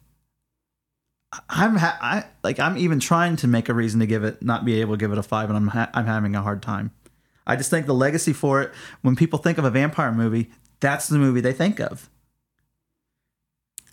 I'm 1.48 1.76
ha- 1.76 1.98
I 2.00 2.24
like 2.42 2.58
I'm 2.58 2.76
even 2.76 2.98
trying 2.98 3.36
to 3.36 3.46
make 3.46 3.68
a 3.68 3.74
reason 3.74 4.00
to 4.00 4.06
give 4.06 4.24
it 4.24 4.42
not 4.42 4.64
be 4.64 4.80
able 4.80 4.94
to 4.94 4.98
give 4.98 5.12
it 5.12 5.18
a 5.18 5.22
five, 5.22 5.48
and 5.48 5.56
I'm 5.56 5.68
ha- 5.68 5.90
I'm 5.94 6.06
having 6.06 6.34
a 6.34 6.42
hard 6.42 6.62
time. 6.62 6.90
I 7.46 7.56
just 7.56 7.70
think 7.70 7.86
the 7.86 7.94
legacy 7.94 8.32
for 8.32 8.62
it. 8.62 8.72
When 9.02 9.16
people 9.16 9.38
think 9.38 9.58
of 9.58 9.64
a 9.64 9.70
vampire 9.70 10.12
movie, 10.12 10.50
that's 10.80 11.08
the 11.08 11.18
movie 11.18 11.40
they 11.40 11.52
think 11.52 11.78
of. 11.80 12.08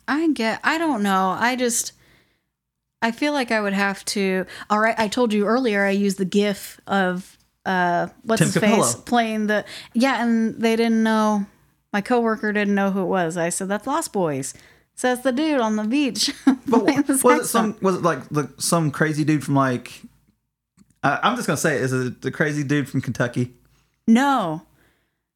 I 0.07 0.29
get, 0.29 0.59
I 0.63 0.77
don't 0.77 1.03
know. 1.03 1.35
I 1.37 1.55
just, 1.55 1.91
I 3.01 3.11
feel 3.11 3.33
like 3.33 3.51
I 3.51 3.59
would 3.59 3.73
have 3.73 4.05
to. 4.05 4.45
All 4.69 4.79
right, 4.79 4.95
I 4.97 5.07
told 5.07 5.33
you 5.33 5.45
earlier 5.45 5.85
I 5.85 5.91
used 5.91 6.17
the 6.17 6.25
GIF 6.25 6.79
of 6.87 7.37
uh, 7.65 8.07
what's 8.23 8.39
Tim 8.39 8.47
his 8.47 8.57
face 8.57 8.95
playing 8.95 9.47
the 9.47 9.65
yeah, 9.93 10.23
and 10.23 10.55
they 10.55 10.75
didn't 10.75 11.03
know. 11.03 11.45
My 11.93 12.01
coworker 12.01 12.53
didn't 12.53 12.75
know 12.75 12.91
who 12.91 13.01
it 13.01 13.07
was. 13.07 13.37
I 13.37 13.49
said 13.49 13.67
that's 13.67 13.87
Lost 13.87 14.13
Boys. 14.13 14.53
Says 14.97 15.21
the 15.21 15.31
dude 15.31 15.61
on 15.61 15.75
the 15.75 15.83
beach. 15.83 16.33
But 16.69 16.85
the 17.07 17.21
was 17.23 17.41
it 17.41 17.45
some? 17.45 17.77
Was 17.81 17.95
it 17.95 18.01
like 18.01 18.27
the, 18.27 18.51
some 18.57 18.91
crazy 18.91 19.23
dude 19.23 19.41
from 19.41 19.55
like? 19.55 20.01
I 21.01 21.19
I'm 21.23 21.37
just 21.37 21.47
gonna 21.47 21.55
say, 21.55 21.75
it, 21.75 21.83
is 21.83 21.93
it 21.93 22.21
the 22.21 22.31
crazy 22.31 22.61
dude 22.61 22.89
from 22.89 22.99
Kentucky? 22.99 23.53
No, 24.05 24.63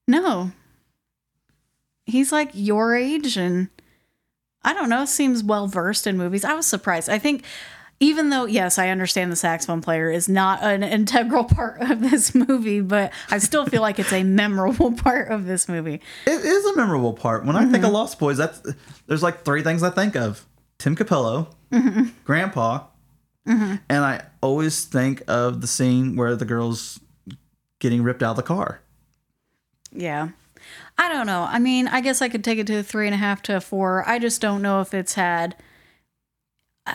no. 0.10 0.52
He's 2.06 2.34
like 2.34 2.50
your 2.54 2.96
age, 2.96 3.38
and 3.38 3.70
I 4.62 4.74
don't 4.74 4.90
know. 4.90 5.06
Seems 5.06 5.42
well 5.42 5.68
versed 5.68 6.06
in 6.06 6.18
movies. 6.18 6.44
I 6.44 6.54
was 6.54 6.68
surprised. 6.68 7.08
I 7.08 7.18
think, 7.18 7.46
even 8.02 8.30
though 8.30 8.44
yes, 8.46 8.78
I 8.78 8.90
understand 8.90 9.32
the 9.32 9.36
saxophone 9.38 9.80
player 9.82 10.12
is 10.12 10.28
not 10.28 10.62
an 10.62 10.84
integral 10.84 11.44
part 11.58 11.80
of 11.82 12.02
this 12.02 12.36
movie, 12.36 12.82
but 12.82 13.14
I 13.30 13.38
still 13.38 13.66
feel 13.66 13.82
like 13.82 13.98
it's 14.00 14.12
a 14.12 14.24
memorable 14.24 14.92
part 14.98 15.30
of 15.30 15.46
this 15.46 15.70
movie. 15.70 16.02
It 16.26 16.32
is 16.46 16.66
a 16.66 16.76
memorable 16.76 17.14
part. 17.14 17.46
When 17.46 17.56
I 17.56 17.62
think 17.62 17.76
Mm-hmm. 17.76 17.86
of 17.86 17.92
Lost 17.94 18.20
Boys, 18.20 18.38
that's 18.38 18.62
there's 19.08 19.24
like 19.24 19.46
three 19.46 19.64
things 19.64 19.82
I 19.84 19.90
think 19.92 20.16
of: 20.18 20.46
Tim 20.78 20.96
Cappello, 20.98 21.48
Mm-hmm. 21.72 22.10
Grandpa, 22.26 22.84
and 23.46 23.80
I 23.90 24.24
always 24.42 24.84
think 24.86 25.24
of 25.28 25.62
the 25.62 25.68
scene 25.68 26.16
where 26.18 26.36
the 26.36 26.46
girls 26.46 27.00
getting 27.80 28.04
ripped 28.04 28.22
out 28.24 28.32
of 28.32 28.36
the 28.36 28.44
car. 28.44 28.82
Yeah. 29.94 30.30
I 30.98 31.12
don't 31.12 31.26
know. 31.26 31.48
I 31.50 31.58
mean, 31.60 31.88
I 31.88 32.02
guess 32.02 32.22
I 32.22 32.30
could 32.30 32.44
take 32.44 32.60
it 32.60 32.68
to 32.68 32.76
a 32.80 32.84
three 32.84 33.08
and 33.08 33.14
a 33.16 33.18
half 33.18 33.42
to 33.44 33.58
a 33.58 33.62
four. 33.62 34.08
I 34.08 34.20
just 34.20 34.42
don't 34.42 34.62
know 34.62 34.82
if 34.82 34.94
it's 34.94 35.16
had. 35.16 35.56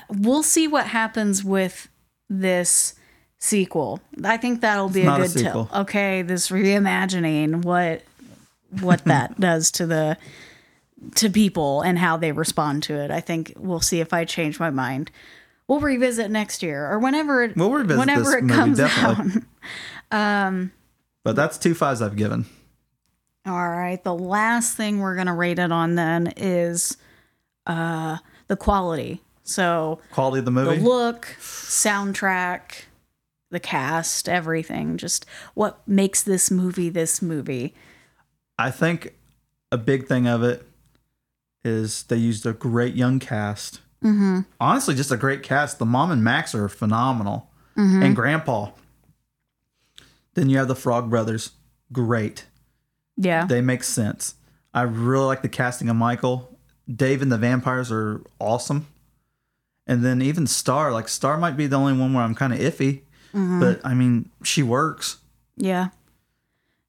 We'll 0.08 0.42
see 0.42 0.68
what 0.68 0.86
happens 0.86 1.44
with 1.44 1.88
this 2.28 2.94
sequel. 3.38 4.00
I 4.24 4.36
think 4.36 4.60
that'll 4.60 4.88
be 4.88 5.02
a 5.02 5.04
not 5.04 5.20
a 5.20 5.28
good 5.28 5.42
tell. 5.42 5.70
Okay, 5.74 6.22
this 6.22 6.48
reimagining 6.48 7.64
what 7.64 8.02
what 8.80 9.04
that 9.06 9.38
does 9.40 9.70
to 9.72 9.86
the 9.86 10.16
to 11.16 11.30
people 11.30 11.82
and 11.82 11.98
how 11.98 12.16
they 12.16 12.32
respond 12.32 12.82
to 12.84 12.94
it. 12.94 13.10
I 13.10 13.20
think 13.20 13.52
we'll 13.56 13.80
see 13.80 14.00
if 14.00 14.12
I 14.12 14.24
change 14.24 14.58
my 14.58 14.70
mind. 14.70 15.10
We'll 15.68 15.80
revisit 15.80 16.30
next 16.30 16.62
year 16.62 16.90
or 16.90 16.98
whenever 16.98 17.42
it 17.42 17.56
We'll 17.56 17.72
revisit 17.72 17.98
whenever 17.98 18.36
it 18.38 18.48
comes 18.48 18.78
definitely. 18.78 19.42
out. 20.12 20.68
But 21.24 21.34
that's 21.34 21.58
two 21.58 21.74
fives 21.74 22.00
I've 22.00 22.14
given. 22.14 22.46
All 23.44 23.68
right. 23.68 24.02
The 24.02 24.14
last 24.14 24.76
thing 24.76 25.00
we're 25.00 25.16
going 25.16 25.26
to 25.26 25.32
rate 25.32 25.58
it 25.58 25.72
on 25.72 25.96
then 25.96 26.32
is 26.36 26.96
uh 27.66 28.18
the 28.46 28.56
quality. 28.56 29.22
So 29.46 30.00
Quality 30.10 30.40
of 30.40 30.44
the 30.44 30.50
movie, 30.50 30.78
the 30.78 30.82
look, 30.82 31.36
soundtrack, 31.40 32.84
the 33.50 33.60
cast, 33.60 34.28
everything. 34.28 34.96
Just 34.96 35.24
what 35.54 35.86
makes 35.86 36.22
this 36.22 36.50
movie 36.50 36.90
this 36.90 37.22
movie. 37.22 37.74
I 38.58 38.70
think 38.70 39.14
a 39.70 39.78
big 39.78 40.06
thing 40.06 40.26
of 40.26 40.42
it 40.42 40.66
is 41.64 42.02
they 42.04 42.16
used 42.16 42.44
a 42.44 42.52
great 42.52 42.94
young 42.94 43.18
cast. 43.18 43.80
Mm-hmm. 44.04 44.40
Honestly, 44.60 44.94
just 44.94 45.10
a 45.12 45.16
great 45.16 45.42
cast. 45.42 45.78
The 45.78 45.86
mom 45.86 46.10
and 46.10 46.22
Max 46.22 46.54
are 46.54 46.68
phenomenal, 46.68 47.50
and 47.76 48.14
Grandpa. 48.16 48.70
Then 50.34 50.48
you 50.48 50.58
have 50.58 50.68
the 50.68 50.74
Frog 50.74 51.08
Brothers. 51.08 51.52
Great. 51.92 52.46
Yeah. 53.16 53.46
They 53.46 53.60
make 53.60 53.82
sense. 53.82 54.34
I 54.74 54.82
really 54.82 55.24
like 55.24 55.42
the 55.42 55.48
casting 55.48 55.88
of 55.88 55.96
Michael. 55.96 56.58
Dave 56.92 57.22
and 57.22 57.32
the 57.32 57.38
vampires 57.38 57.90
are 57.90 58.22
awesome. 58.38 58.86
And 59.86 60.04
then 60.04 60.20
even 60.20 60.46
Star, 60.46 60.92
like 60.92 61.08
Star 61.08 61.36
might 61.38 61.56
be 61.56 61.66
the 61.66 61.76
only 61.76 61.92
one 61.92 62.12
where 62.12 62.24
I'm 62.24 62.34
kind 62.34 62.52
of 62.52 62.58
iffy, 62.58 63.02
mm-hmm. 63.32 63.60
but 63.60 63.80
I 63.84 63.94
mean, 63.94 64.30
she 64.42 64.62
works. 64.62 65.18
yeah. 65.56 65.88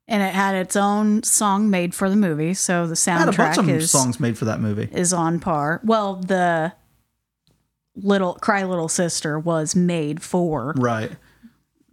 And 0.10 0.24
it 0.24 0.34
had 0.34 0.56
its 0.56 0.78
own 0.78 1.22
song 1.24 1.70
made 1.70 1.94
for 1.94 2.10
the 2.10 2.16
movie, 2.16 2.54
so 2.54 2.88
the 2.88 2.96
I 3.12 3.18
had 3.18 3.28
a 3.28 3.34
bunch 3.34 3.58
soundtrack 3.58 3.60
of 3.60 3.70
is 3.70 3.92
songs 3.92 4.22
made 4.22 4.38
for 4.38 4.46
that 4.46 4.62
movie. 4.62 4.88
is 4.94 5.12
on 5.12 5.42
par. 5.42 5.82
Well, 5.84 6.16
the 6.16 6.72
little 7.96 8.36
Cry 8.36 8.64
Little 8.64 8.88
Sister 8.88 9.38
was 9.38 9.76
made 9.76 10.22
for 10.22 10.74
Right. 10.78 11.12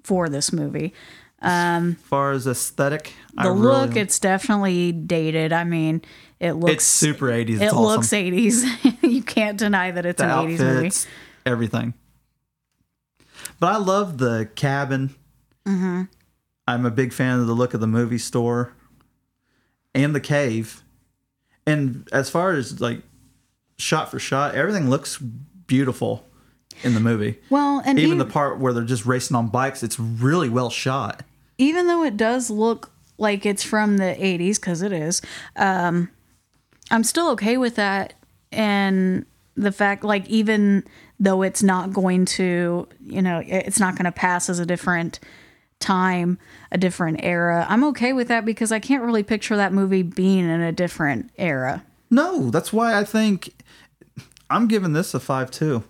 for 0.04 0.28
this 0.28 0.52
movie. 0.52 0.94
Um, 1.42 1.96
as 2.00 2.06
far 2.06 2.30
as 2.30 2.46
aesthetic, 2.46 3.14
I 3.36 3.44
the 3.44 3.50
really, 3.50 3.62
look 3.66 3.96
it's 3.96 4.18
definitely 4.20 4.92
dated 4.92 5.52
i 5.52 5.64
mean 5.64 6.00
it 6.44 6.52
looks 6.54 6.72
it's 6.74 6.84
super 6.84 7.26
80s. 7.26 7.48
It's 7.54 7.62
it 7.62 7.66
awesome. 7.72 7.82
looks 7.82 8.08
80s 8.08 9.02
you 9.02 9.22
can't 9.22 9.58
deny 9.58 9.90
that 9.90 10.04
it's 10.06 10.18
the 10.20 10.24
an 10.24 10.30
80s 10.48 10.58
movie 10.58 10.76
outfits, 10.76 11.06
everything. 11.46 11.94
But 13.60 13.72
I 13.72 13.76
love 13.78 14.18
the 14.18 14.48
cabin. 14.54 15.14
Mm-hmm. 15.66 16.02
I'm 16.66 16.86
a 16.86 16.90
big 16.90 17.12
fan 17.12 17.40
of 17.40 17.46
the 17.46 17.52
look 17.54 17.74
of 17.74 17.80
the 17.80 17.86
movie 17.86 18.18
store 18.18 18.72
and 19.94 20.14
the 20.14 20.20
cave. 20.20 20.82
And 21.66 22.08
as 22.12 22.28
far 22.30 22.52
as 22.52 22.80
like 22.80 23.02
shot 23.78 24.10
for 24.10 24.18
shot, 24.18 24.54
everything 24.54 24.90
looks 24.90 25.18
beautiful 25.18 26.26
in 26.82 26.94
the 26.94 27.00
movie. 27.00 27.38
well 27.50 27.80
and 27.86 27.98
Even 27.98 28.16
even, 28.16 28.18
the 28.18 28.26
part 28.32 28.58
where 28.58 28.72
they're 28.72 28.84
just 28.84 29.06
racing 29.06 29.36
on 29.36 29.48
bikes, 29.48 29.82
it's 29.82 29.98
really 29.98 30.48
well 30.48 30.70
shot. 30.70 31.22
even 31.58 31.86
though 31.86 32.02
it 32.02 32.16
does 32.16 32.50
look 32.50 32.90
like 33.16 33.46
it's 33.46 33.62
from 33.62 33.96
the 33.98 34.16
80s 34.18 34.56
because 34.56 34.82
it 34.82 34.92
is 34.92 35.22
um 35.54 36.10
i'm 36.90 37.04
still 37.04 37.30
okay 37.30 37.56
with 37.56 37.76
that 37.76 38.14
and 38.52 39.26
the 39.56 39.72
fact 39.72 40.04
like 40.04 40.28
even 40.28 40.84
though 41.18 41.42
it's 41.42 41.62
not 41.62 41.92
going 41.92 42.24
to, 42.24 42.88
you 43.00 43.22
know, 43.22 43.42
it's 43.44 43.78
not 43.78 43.94
going 43.96 44.04
to 44.04 44.12
pass 44.12 44.48
as 44.48 44.58
a 44.58 44.66
different 44.66 45.20
time, 45.80 46.38
a 46.72 46.78
different 46.78 47.20
era. 47.22 47.66
I'm 47.68 47.84
okay 47.84 48.12
with 48.12 48.28
that 48.28 48.44
because 48.44 48.72
I 48.72 48.78
can't 48.78 49.02
really 49.02 49.22
picture 49.22 49.56
that 49.56 49.72
movie 49.72 50.02
being 50.02 50.48
in 50.48 50.60
a 50.60 50.72
different 50.72 51.30
era. 51.36 51.84
No, 52.10 52.50
that's 52.50 52.72
why 52.72 52.98
I 52.98 53.04
think 53.04 53.54
I'm 54.50 54.68
giving 54.68 54.92
this 54.92 55.14
a 55.14 55.20
five 55.20 55.50
too. 55.50 55.84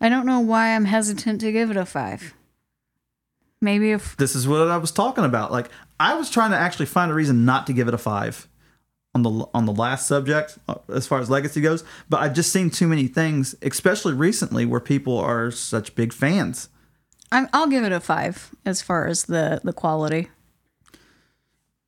I 0.00 0.08
don't 0.08 0.26
know 0.26 0.40
why 0.40 0.74
I'm 0.74 0.84
hesitant 0.84 1.40
to 1.40 1.50
give 1.50 1.70
it 1.70 1.76
a 1.76 1.86
five. 1.86 2.34
Maybe 3.60 3.90
if 3.90 4.16
This 4.16 4.36
is 4.36 4.46
what 4.46 4.68
I 4.68 4.76
was 4.76 4.92
talking 4.92 5.24
about. 5.24 5.50
Like 5.50 5.68
I 5.98 6.14
was 6.14 6.30
trying 6.30 6.52
to 6.52 6.56
actually 6.56 6.86
find 6.86 7.10
a 7.10 7.14
reason 7.14 7.44
not 7.44 7.66
to 7.66 7.72
give 7.72 7.88
it 7.88 7.94
a 7.94 7.98
five 7.98 8.48
on 9.18 9.38
the 9.38 9.46
on 9.54 9.66
the 9.66 9.72
last 9.72 10.06
subject 10.06 10.58
uh, 10.68 10.76
as 10.88 11.06
far 11.06 11.20
as 11.20 11.28
legacy 11.28 11.60
goes, 11.60 11.84
but 12.08 12.20
I've 12.20 12.34
just 12.34 12.52
seen 12.52 12.70
too 12.70 12.86
many 12.86 13.06
things, 13.08 13.54
especially 13.62 14.14
recently, 14.14 14.64
where 14.64 14.80
people 14.80 15.18
are 15.18 15.50
such 15.50 15.94
big 15.94 16.12
fans. 16.12 16.68
I'm, 17.30 17.48
I'll 17.52 17.66
give 17.66 17.84
it 17.84 17.92
a 17.92 18.00
five 18.00 18.50
as 18.64 18.80
far 18.82 19.06
as 19.06 19.24
the 19.24 19.60
the 19.64 19.72
quality. 19.72 20.28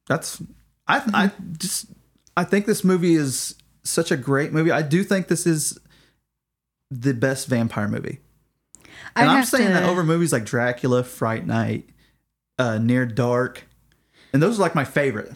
That's 0.09 0.43
I 0.89 1.03
I 1.15 1.31
just 1.57 1.87
I 2.37 2.45
think 2.45 2.67
this 2.67 2.85
movie 2.85 3.15
is 3.15 3.55
such 3.85 4.11
a 4.11 4.17
great 4.17 4.53
movie. 4.53 4.71
I 4.71 4.83
do 4.83 5.03
think 5.05 5.29
this 5.29 5.47
is 5.47 5.79
the 6.91 7.15
best 7.15 7.47
vampire 7.49 7.89
movie. 7.89 8.21
And 9.17 9.31
I'm 9.31 9.45
saying 9.45 9.69
to- 9.69 9.73
that 9.75 9.85
over 9.85 10.05
movies 10.05 10.33
like 10.33 10.45
Dracula, 10.45 11.05
Fright 11.05 11.47
Night, 11.47 11.89
uh, 12.59 12.79
Near 12.79 13.07
Dark, 13.07 13.65
and 14.33 14.43
those 14.43 14.59
are 14.59 14.63
like 14.63 14.75
my 14.75 14.85
favorite. 14.85 15.33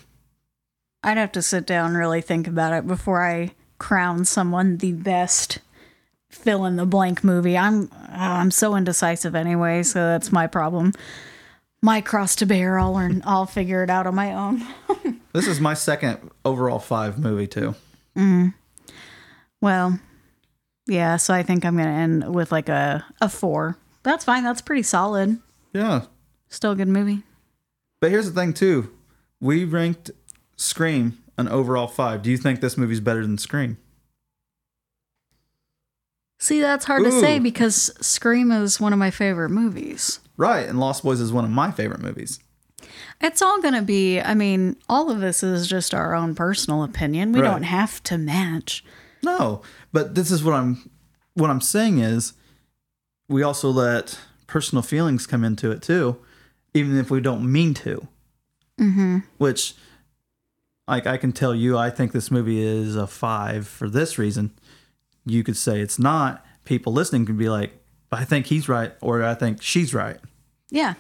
I'd 1.05 1.19
have 1.19 1.33
to 1.33 1.43
sit 1.43 1.67
down 1.67 1.91
and 1.91 1.97
really 1.99 2.21
think 2.21 2.49
about 2.49 2.73
it 2.73 2.87
before 2.87 3.25
I 3.25 3.53
crown 3.79 4.25
someone 4.25 4.79
the 4.79 4.93
best 4.93 5.59
fill 6.31 6.65
in 6.65 6.77
the 6.77 6.87
blank 6.87 7.23
movie. 7.23 7.57
I'm 7.57 7.85
uh, 7.93 8.09
I'm 8.11 8.51
so 8.51 8.75
indecisive 8.75 9.35
anyway, 9.35 9.83
so 9.83 10.01
that's 10.01 10.33
my 10.33 10.47
problem. 10.47 10.93
My 11.83 12.01
cross 12.01 12.35
to 12.37 12.47
bear. 12.47 12.79
I'll 12.79 12.95
learn. 12.95 13.23
I'll 13.27 13.47
figure 13.47 13.83
it 13.85 13.91
out 13.91 14.07
on 14.07 14.15
my 14.15 14.33
own. 14.33 14.67
This 15.35 15.49
is 15.49 15.59
my 15.61 15.75
second 15.75 16.31
overall 16.45 16.79
five 16.79 17.19
movie 17.19 17.49
too. 17.49 17.75
Well, 19.61 19.99
yeah. 20.87 21.17
So 21.17 21.35
I 21.35 21.43
think 21.43 21.65
I'm 21.65 21.77
gonna 21.77 21.91
end 21.91 22.35
with 22.35 22.53
like 22.53 22.69
a 22.69 23.05
a 23.21 23.29
four. 23.29 23.77
That's 24.03 24.25
fine. 24.25 24.45
That's 24.45 24.61
pretty 24.61 24.83
solid. 24.85 25.39
Yeah, 25.73 26.03
Still 26.49 26.71
a 26.73 26.77
good 26.77 26.87
movie. 26.89 27.25
but 28.01 28.13
here's 28.13 28.31
the 28.31 28.41
thing 28.41 28.53
too. 28.53 28.93
We 29.41 29.65
ranked 29.65 30.13
Scream 30.65 31.19
an 31.37 31.49
overall 31.49 31.87
five. 31.87 32.23
Do 32.23 32.31
you 32.31 32.37
think 32.37 32.61
this 32.61 32.77
movie's 32.79 33.01
better 33.01 33.23
than 33.23 33.39
Scream? 33.39 33.77
See, 36.39 36.61
that's 36.61 36.85
hard 36.85 37.05
to 37.05 37.13
say 37.13 37.39
because 37.39 37.91
Scream 38.07 38.51
is 38.51 38.81
one 38.81 38.93
of 38.93 38.99
my 38.99 39.11
favorite 39.11 39.51
movies. 39.51 40.21
Right, 40.37 40.69
and 40.69 40.79
Lost 40.79 41.03
Boys 41.03 41.21
is 41.21 41.33
one 41.33 41.45
of 41.45 41.51
my 41.51 41.71
favorite 41.71 42.01
movies. 42.01 42.39
It's 43.21 43.41
all 43.41 43.63
going 43.63 43.75
to 43.75 43.83
be, 43.83 44.21
I 44.21 44.35
mean, 44.35 44.77
all 44.89 45.11
of 45.11 45.21
this 45.21 45.43
is 45.43 45.67
just 45.69 45.95
our 45.95 46.15
own 46.15 46.35
personal 46.35 46.83
opinion. 46.83 47.33
We 47.33 47.41
Right. 47.41 47.51
don't 47.51 47.63
have 47.63 48.03
to 48.05 48.19
match. 48.19 48.85
No, 49.23 49.63
but 49.93 50.15
this 50.15 50.31
is 50.31 50.45
what 50.45 50.55
I'm 50.55 50.91
what 51.33 51.51
I'm 51.51 51.61
saying 51.63 51.99
is 51.99 52.35
we 53.29 53.43
also 53.43 53.71
let 53.71 54.19
personal 54.47 54.83
feelings 54.83 55.27
come 55.27 55.43
into 55.45 55.71
it 55.71 55.81
too, 55.83 56.19
even 56.75 56.99
if 56.99 57.11
we 57.11 57.21
don't 57.21 57.51
mean 57.51 57.73
to. 57.75 58.07
Mm-hmm. 58.79 59.19
Which, 59.39 59.75
like, 60.87 61.07
I 61.07 61.17
can 61.17 61.33
tell 61.33 61.55
you, 61.55 61.77
I 61.79 61.91
think 61.91 62.13
this 62.13 62.31
movie 62.31 62.61
is 62.63 62.97
a 62.97 63.07
five 63.07 63.67
for 63.67 63.89
this 63.89 64.19
reason. 64.19 64.53
You 65.27 65.43
could 65.43 65.57
say 65.57 65.81
it's 65.81 65.99
not. 65.99 66.45
People 66.65 66.93
listening 66.93 67.25
can 67.27 67.37
be 67.37 67.49
like, 67.49 67.73
"I 68.13 68.25
think 68.25 68.47
he's 68.47 68.69
right," 68.69 68.93
or 69.01 69.23
"I 69.23 69.35
think 69.35 69.63
she's 69.63 69.95
right." 69.95 70.19
Yeah. 70.71 70.95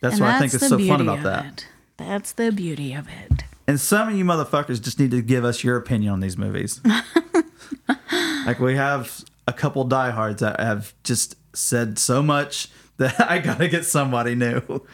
That's 0.00 0.14
And 0.16 0.22
why 0.22 0.36
I 0.36 0.38
think 0.38 0.52
that's 0.52 0.64
it's 0.64 0.68
so 0.70 0.78
fun 0.78 1.00
about 1.00 1.22
that. 1.22 1.44
it. 1.46 1.66
That's 1.96 2.32
the 2.32 2.50
beauty 2.50 2.92
of 2.92 3.06
it. 3.08 3.44
And 3.66 3.78
some 3.80 4.08
of 4.08 4.14
you 4.16 4.24
motherfuckers 4.24 4.82
just 4.82 4.98
need 4.98 5.12
to 5.12 5.22
give 5.22 5.44
us 5.44 5.62
your 5.62 5.76
opinion 5.76 6.12
on 6.12 6.20
these 6.20 6.36
movies. 6.36 6.80
like 8.46 8.58
we 8.58 8.74
have 8.74 9.24
a 9.46 9.52
couple 9.52 9.84
diehards 9.84 10.40
that 10.40 10.58
have 10.60 10.94
just 11.04 11.36
said 11.54 11.98
so 11.98 12.22
much 12.22 12.68
that 12.96 13.18
I 13.30 13.38
gotta 13.38 13.68
get 13.68 13.84
somebody 13.84 14.34
new. 14.34 14.84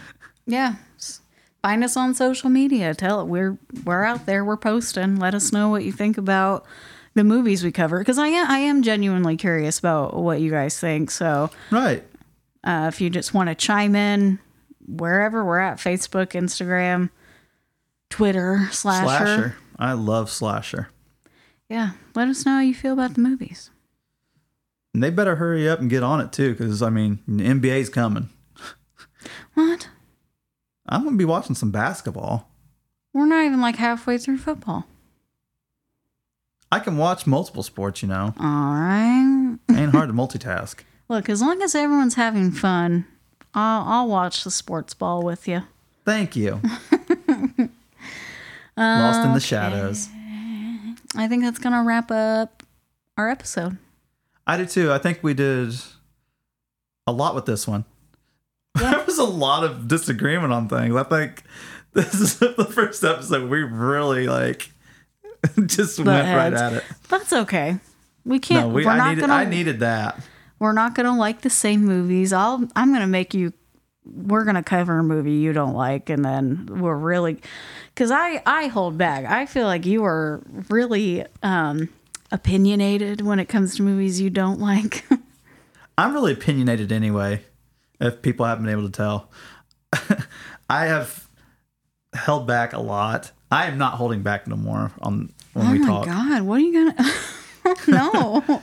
Yeah. 0.46 0.76
Find 1.68 1.84
us 1.84 1.98
on 1.98 2.14
social 2.14 2.48
media. 2.48 2.94
Tell 2.94 3.20
it 3.20 3.26
we're 3.26 3.58
we're 3.84 4.02
out 4.02 4.24
there. 4.24 4.42
We're 4.42 4.56
posting. 4.56 5.16
Let 5.16 5.34
us 5.34 5.52
know 5.52 5.68
what 5.68 5.84
you 5.84 5.92
think 5.92 6.16
about 6.16 6.64
the 7.12 7.22
movies 7.24 7.62
we 7.62 7.70
cover 7.72 7.98
because 7.98 8.16
I 8.16 8.28
am 8.28 8.50
I 8.50 8.60
am 8.60 8.82
genuinely 8.82 9.36
curious 9.36 9.78
about 9.78 10.16
what 10.16 10.40
you 10.40 10.50
guys 10.50 10.80
think. 10.80 11.10
So 11.10 11.50
Right. 11.70 12.02
uh, 12.64 12.86
if 12.90 13.02
you 13.02 13.10
just 13.10 13.34
want 13.34 13.50
to 13.50 13.54
chime 13.54 13.94
in 13.94 14.38
wherever 14.86 15.44
we're 15.44 15.58
at, 15.58 15.76
Facebook, 15.76 16.28
Instagram, 16.28 17.10
Twitter, 18.08 18.68
slasher. 18.70 19.06
Slasher. 19.26 19.56
I 19.78 19.92
love 19.92 20.30
slasher. 20.30 20.88
Yeah, 21.68 21.90
let 22.14 22.28
us 22.28 22.46
know 22.46 22.52
how 22.52 22.60
you 22.60 22.74
feel 22.74 22.94
about 22.94 23.12
the 23.12 23.20
movies. 23.20 23.68
And 24.94 25.02
they 25.02 25.10
better 25.10 25.36
hurry 25.36 25.68
up 25.68 25.80
and 25.80 25.90
get 25.90 26.02
on 26.02 26.22
it 26.22 26.32
too, 26.32 26.52
because 26.52 26.80
I 26.80 26.88
mean, 26.88 27.18
NBA's 27.28 27.90
coming. 27.90 28.30
What? 29.52 29.88
I'm 30.88 31.04
gonna 31.04 31.16
be 31.16 31.24
watching 31.24 31.54
some 31.54 31.70
basketball. 31.70 32.48
We're 33.12 33.26
not 33.26 33.44
even 33.44 33.60
like 33.60 33.76
halfway 33.76 34.18
through 34.18 34.38
football. 34.38 34.86
I 36.70 36.80
can 36.80 36.96
watch 36.98 37.26
multiple 37.26 37.62
sports, 37.62 38.02
you 38.02 38.08
know. 38.08 38.34
All 38.38 38.46
right. 38.46 39.58
Ain't 39.70 39.92
hard 39.92 40.08
to 40.08 40.14
multitask. 40.14 40.80
Look, 41.08 41.30
as 41.30 41.40
long 41.40 41.62
as 41.62 41.74
everyone's 41.74 42.14
having 42.14 42.50
fun, 42.52 43.06
I'll, 43.54 43.82
I'll 43.86 44.08
watch 44.08 44.44
the 44.44 44.50
sports 44.50 44.92
ball 44.92 45.22
with 45.22 45.48
you. 45.48 45.62
Thank 46.04 46.36
you. 46.36 46.60
Lost 48.76 49.26
in 49.26 49.32
the 49.32 49.40
shadows. 49.40 50.08
I 51.16 51.26
think 51.26 51.42
that's 51.42 51.58
going 51.58 51.72
to 51.72 51.82
wrap 51.82 52.10
up 52.10 52.62
our 53.16 53.30
episode. 53.30 53.78
I 54.46 54.58
do 54.58 54.66
too. 54.66 54.92
I 54.92 54.98
think 54.98 55.20
we 55.22 55.32
did 55.32 55.74
a 57.06 57.12
lot 57.12 57.34
with 57.34 57.46
this 57.46 57.66
one. 57.66 57.86
There 58.78 59.04
was 59.04 59.18
a 59.18 59.24
lot 59.24 59.64
of 59.64 59.88
disagreement 59.88 60.52
on 60.52 60.68
things. 60.68 60.94
I 60.94 61.02
think 61.04 61.42
this 61.92 62.14
is 62.14 62.38
the 62.38 62.64
first 62.64 63.02
episode 63.04 63.48
we 63.50 63.62
really 63.62 64.26
like 64.26 64.70
just 65.66 65.98
went 65.98 66.08
right 66.36 66.52
at 66.52 66.72
it. 66.74 66.84
That's 67.08 67.32
okay. 67.32 67.78
We 68.24 68.38
can't. 68.38 68.68
No, 68.68 68.74
we, 68.74 68.84
we're 68.84 68.90
I 68.92 68.96
not 68.98 69.08
needed 69.10 69.20
gonna. 69.22 69.32
I 69.32 69.44
needed 69.44 69.80
that. 69.80 70.20
we're 70.58 70.72
not 70.72 70.94
gonna 70.94 71.16
like 71.16 71.40
the 71.42 71.50
same 71.50 71.84
movies. 71.84 72.32
I'll. 72.32 72.66
I'm 72.76 72.92
gonna 72.92 73.06
make 73.06 73.34
you. 73.34 73.52
We're 74.04 74.44
gonna 74.44 74.62
cover 74.62 74.98
a 74.98 75.02
movie 75.02 75.32
you 75.32 75.52
don't 75.52 75.74
like, 75.74 76.08
and 76.08 76.24
then 76.24 76.66
we're 76.70 76.96
really, 76.96 77.40
because 77.94 78.10
I 78.10 78.42
I 78.46 78.66
hold 78.68 78.96
back. 78.98 79.24
I 79.26 79.46
feel 79.46 79.66
like 79.66 79.84
you 79.86 80.04
are 80.04 80.42
really 80.70 81.24
um 81.42 81.88
opinionated 82.32 83.20
when 83.22 83.38
it 83.38 83.46
comes 83.46 83.76
to 83.76 83.82
movies 83.82 84.20
you 84.20 84.30
don't 84.30 84.60
like. 84.60 85.04
I'm 85.98 86.12
really 86.14 86.32
opinionated 86.32 86.92
anyway, 86.92 87.42
if 88.00 88.22
people 88.22 88.46
haven't 88.46 88.64
been 88.64 88.72
able 88.72 88.88
to 88.88 88.96
tell. 88.96 89.30
I 90.70 90.86
have 90.86 91.28
held 92.12 92.46
back 92.46 92.72
a 92.72 92.80
lot. 92.80 93.32
I 93.50 93.66
am 93.66 93.78
not 93.78 93.94
holding 93.94 94.22
back 94.22 94.46
no 94.46 94.56
more 94.56 94.92
on 95.00 95.32
when 95.54 95.66
oh 95.66 95.72
we 95.72 95.78
talk. 95.78 96.06
Oh 96.06 96.12
my 96.12 96.28
god, 96.38 96.42
what 96.42 96.56
are 96.56 96.60
you 96.60 96.94
gonna? 96.94 97.12
no, 97.88 98.62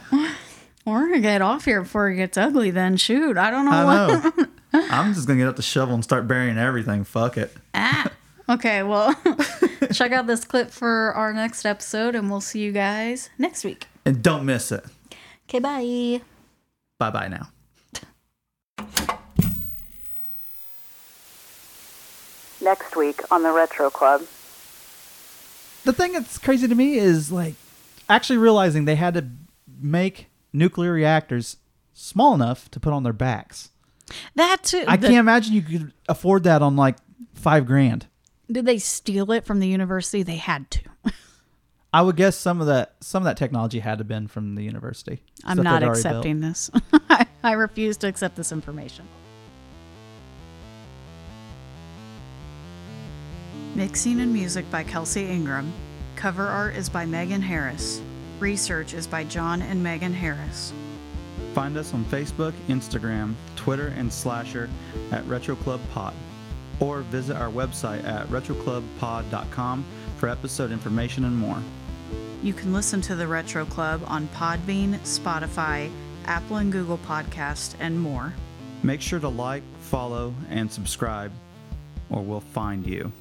we're 0.86 1.08
gonna 1.08 1.20
get 1.20 1.42
off 1.42 1.66
here 1.66 1.82
before 1.82 2.10
it 2.10 2.18
gets 2.18 2.38
ugly. 2.38 2.72
Then 2.72 2.98
shoot, 2.98 3.38
I 3.38 3.50
don't 3.50 3.66
know 3.66 3.86
what. 3.86 3.98
I 3.98 4.42
know. 4.42 4.88
I'm 4.92 5.14
just 5.14 5.28
gonna 5.28 5.40
get 5.40 5.48
up 5.48 5.56
the 5.56 5.62
shovel 5.64 5.96
and 5.96 6.04
start 6.04 6.28
burying 6.28 6.58
everything. 6.58 7.04
Fuck 7.04 7.38
it. 7.38 7.52
Ah. 7.74 8.12
Okay, 8.48 8.84
well, 8.84 9.12
check 9.92 10.12
out 10.12 10.28
this 10.28 10.46
clip 10.46 10.70
for 10.70 11.14
our 11.16 11.34
next 11.34 11.66
episode, 11.66 12.14
and 12.14 12.30
we'll 12.30 12.42
see 12.42 12.60
you 12.60 12.72
guys 12.72 13.32
next 13.40 13.64
week. 13.64 13.88
And 14.06 14.22
don't 14.22 14.46
miss 14.46 14.72
it. 14.72 14.86
Okay, 15.50 15.58
bye. 15.58 16.22
Bye 17.00 17.10
bye 17.10 17.28
now. 17.28 17.50
Next 22.66 22.96
week 22.96 23.22
on 23.32 23.44
the 23.44 23.52
Retro 23.52 23.90
Club. 23.92 24.22
the 25.86 25.94
thing 25.94 26.14
that's 26.14 26.40
crazy 26.40 26.68
to 26.68 26.74
me 26.76 26.96
is 26.98 27.32
like 27.32 27.54
actually 28.10 28.38
realizing 28.38 28.86
they 28.86 28.96
had 28.96 29.14
to 29.14 29.28
make 29.80 30.28
nuclear 30.52 30.92
reactors 30.92 31.58
small 31.94 32.34
enough 32.34 32.70
to 32.72 32.80
put 32.80 32.92
on 32.92 33.04
their 33.04 33.14
backs. 33.14 33.70
That 34.34 34.64
too. 34.64 34.84
I 34.88 34.98
the- 34.98 35.08
can't 35.08 35.20
imagine 35.20 35.54
you 35.54 35.62
could 35.62 35.94
afford 36.10 36.44
that 36.44 36.62
on 36.64 36.76
like 36.76 36.98
five 37.36 37.68
grand. 37.68 38.08
Did 38.52 38.66
they 38.66 38.80
steal 38.80 39.32
it 39.32 39.46
from 39.46 39.60
the 39.60 39.68
university? 39.68 40.24
They 40.24 40.38
had 40.38 40.70
to. 40.72 40.82
I 41.94 42.02
would 42.02 42.16
guess 42.16 42.36
some 42.36 42.60
of 42.62 42.68
that 42.68 42.96
some 43.00 43.22
of 43.22 43.26
that 43.26 43.38
technology 43.38 43.80
had 43.80 44.00
to 44.00 44.02
have 44.02 44.08
been 44.08 44.28
from 44.28 44.56
the 44.56 44.64
university. 44.64 45.24
I'm 45.44 45.58
not 45.58 45.80
they'd 45.82 45.86
built. 45.86 45.98
accepting 45.98 46.42
this. 46.42 46.70
I, 47.10 47.26
I 47.44 47.52
refuse 47.54 47.96
to 47.98 48.08
accept 48.08 48.36
this 48.36 48.52
information. 48.52 49.08
Mixing 53.76 54.22
and 54.22 54.32
music 54.32 54.72
by 54.72 54.86
Kelsey 54.86 55.26
Ingram. 55.26 55.74
Cover 56.16 56.48
art 56.48 56.78
is 56.78 56.88
by 56.88 57.06
Meghan 57.06 57.42
Harris. 57.42 58.02
Research 58.40 58.94
is 58.94 59.06
by 59.06 59.26
John 59.26 59.62
and 59.62 59.86
Meghan 59.86 60.14
Harris. 60.14 60.72
Find 61.54 61.76
us 61.76 61.94
on 61.94 62.06
Facebook, 62.06 62.54
Instagram, 62.70 63.34
Twitter, 63.58 63.88
and 63.98 64.12
Slasher 64.12 64.70
at 65.12 65.28
Retro 65.28 65.58
Club 65.58 65.82
Pod, 65.92 66.14
or 66.80 67.02
visit 67.02 67.36
our 67.36 67.50
website 67.50 68.06
at 68.06 68.26
retroclubpod.com 68.28 69.86
for 70.16 70.30
episode 70.30 70.72
information 70.72 71.26
and 71.26 71.38
more. 71.38 71.62
You 72.44 72.54
can 72.54 72.72
listen 72.72 73.02
to 73.02 73.16
the 73.16 73.28
Retro 73.28 73.66
Club 73.66 74.02
on 74.08 74.30
Podbean, 74.30 74.98
Spotify, 75.00 75.92
Apple 76.24 76.58
and 76.58 76.72
Google 76.72 77.00
Podcast, 77.00 77.76
and 77.82 78.00
more. 78.00 78.34
Make 78.84 79.02
sure 79.02 79.20
to 79.20 79.28
like, 79.28 79.64
follow, 79.80 80.34
and 80.50 80.72
subscribe, 80.72 81.34
or 82.10 82.22
we'll 82.22 82.40
find 82.40 82.88
you. 82.88 83.12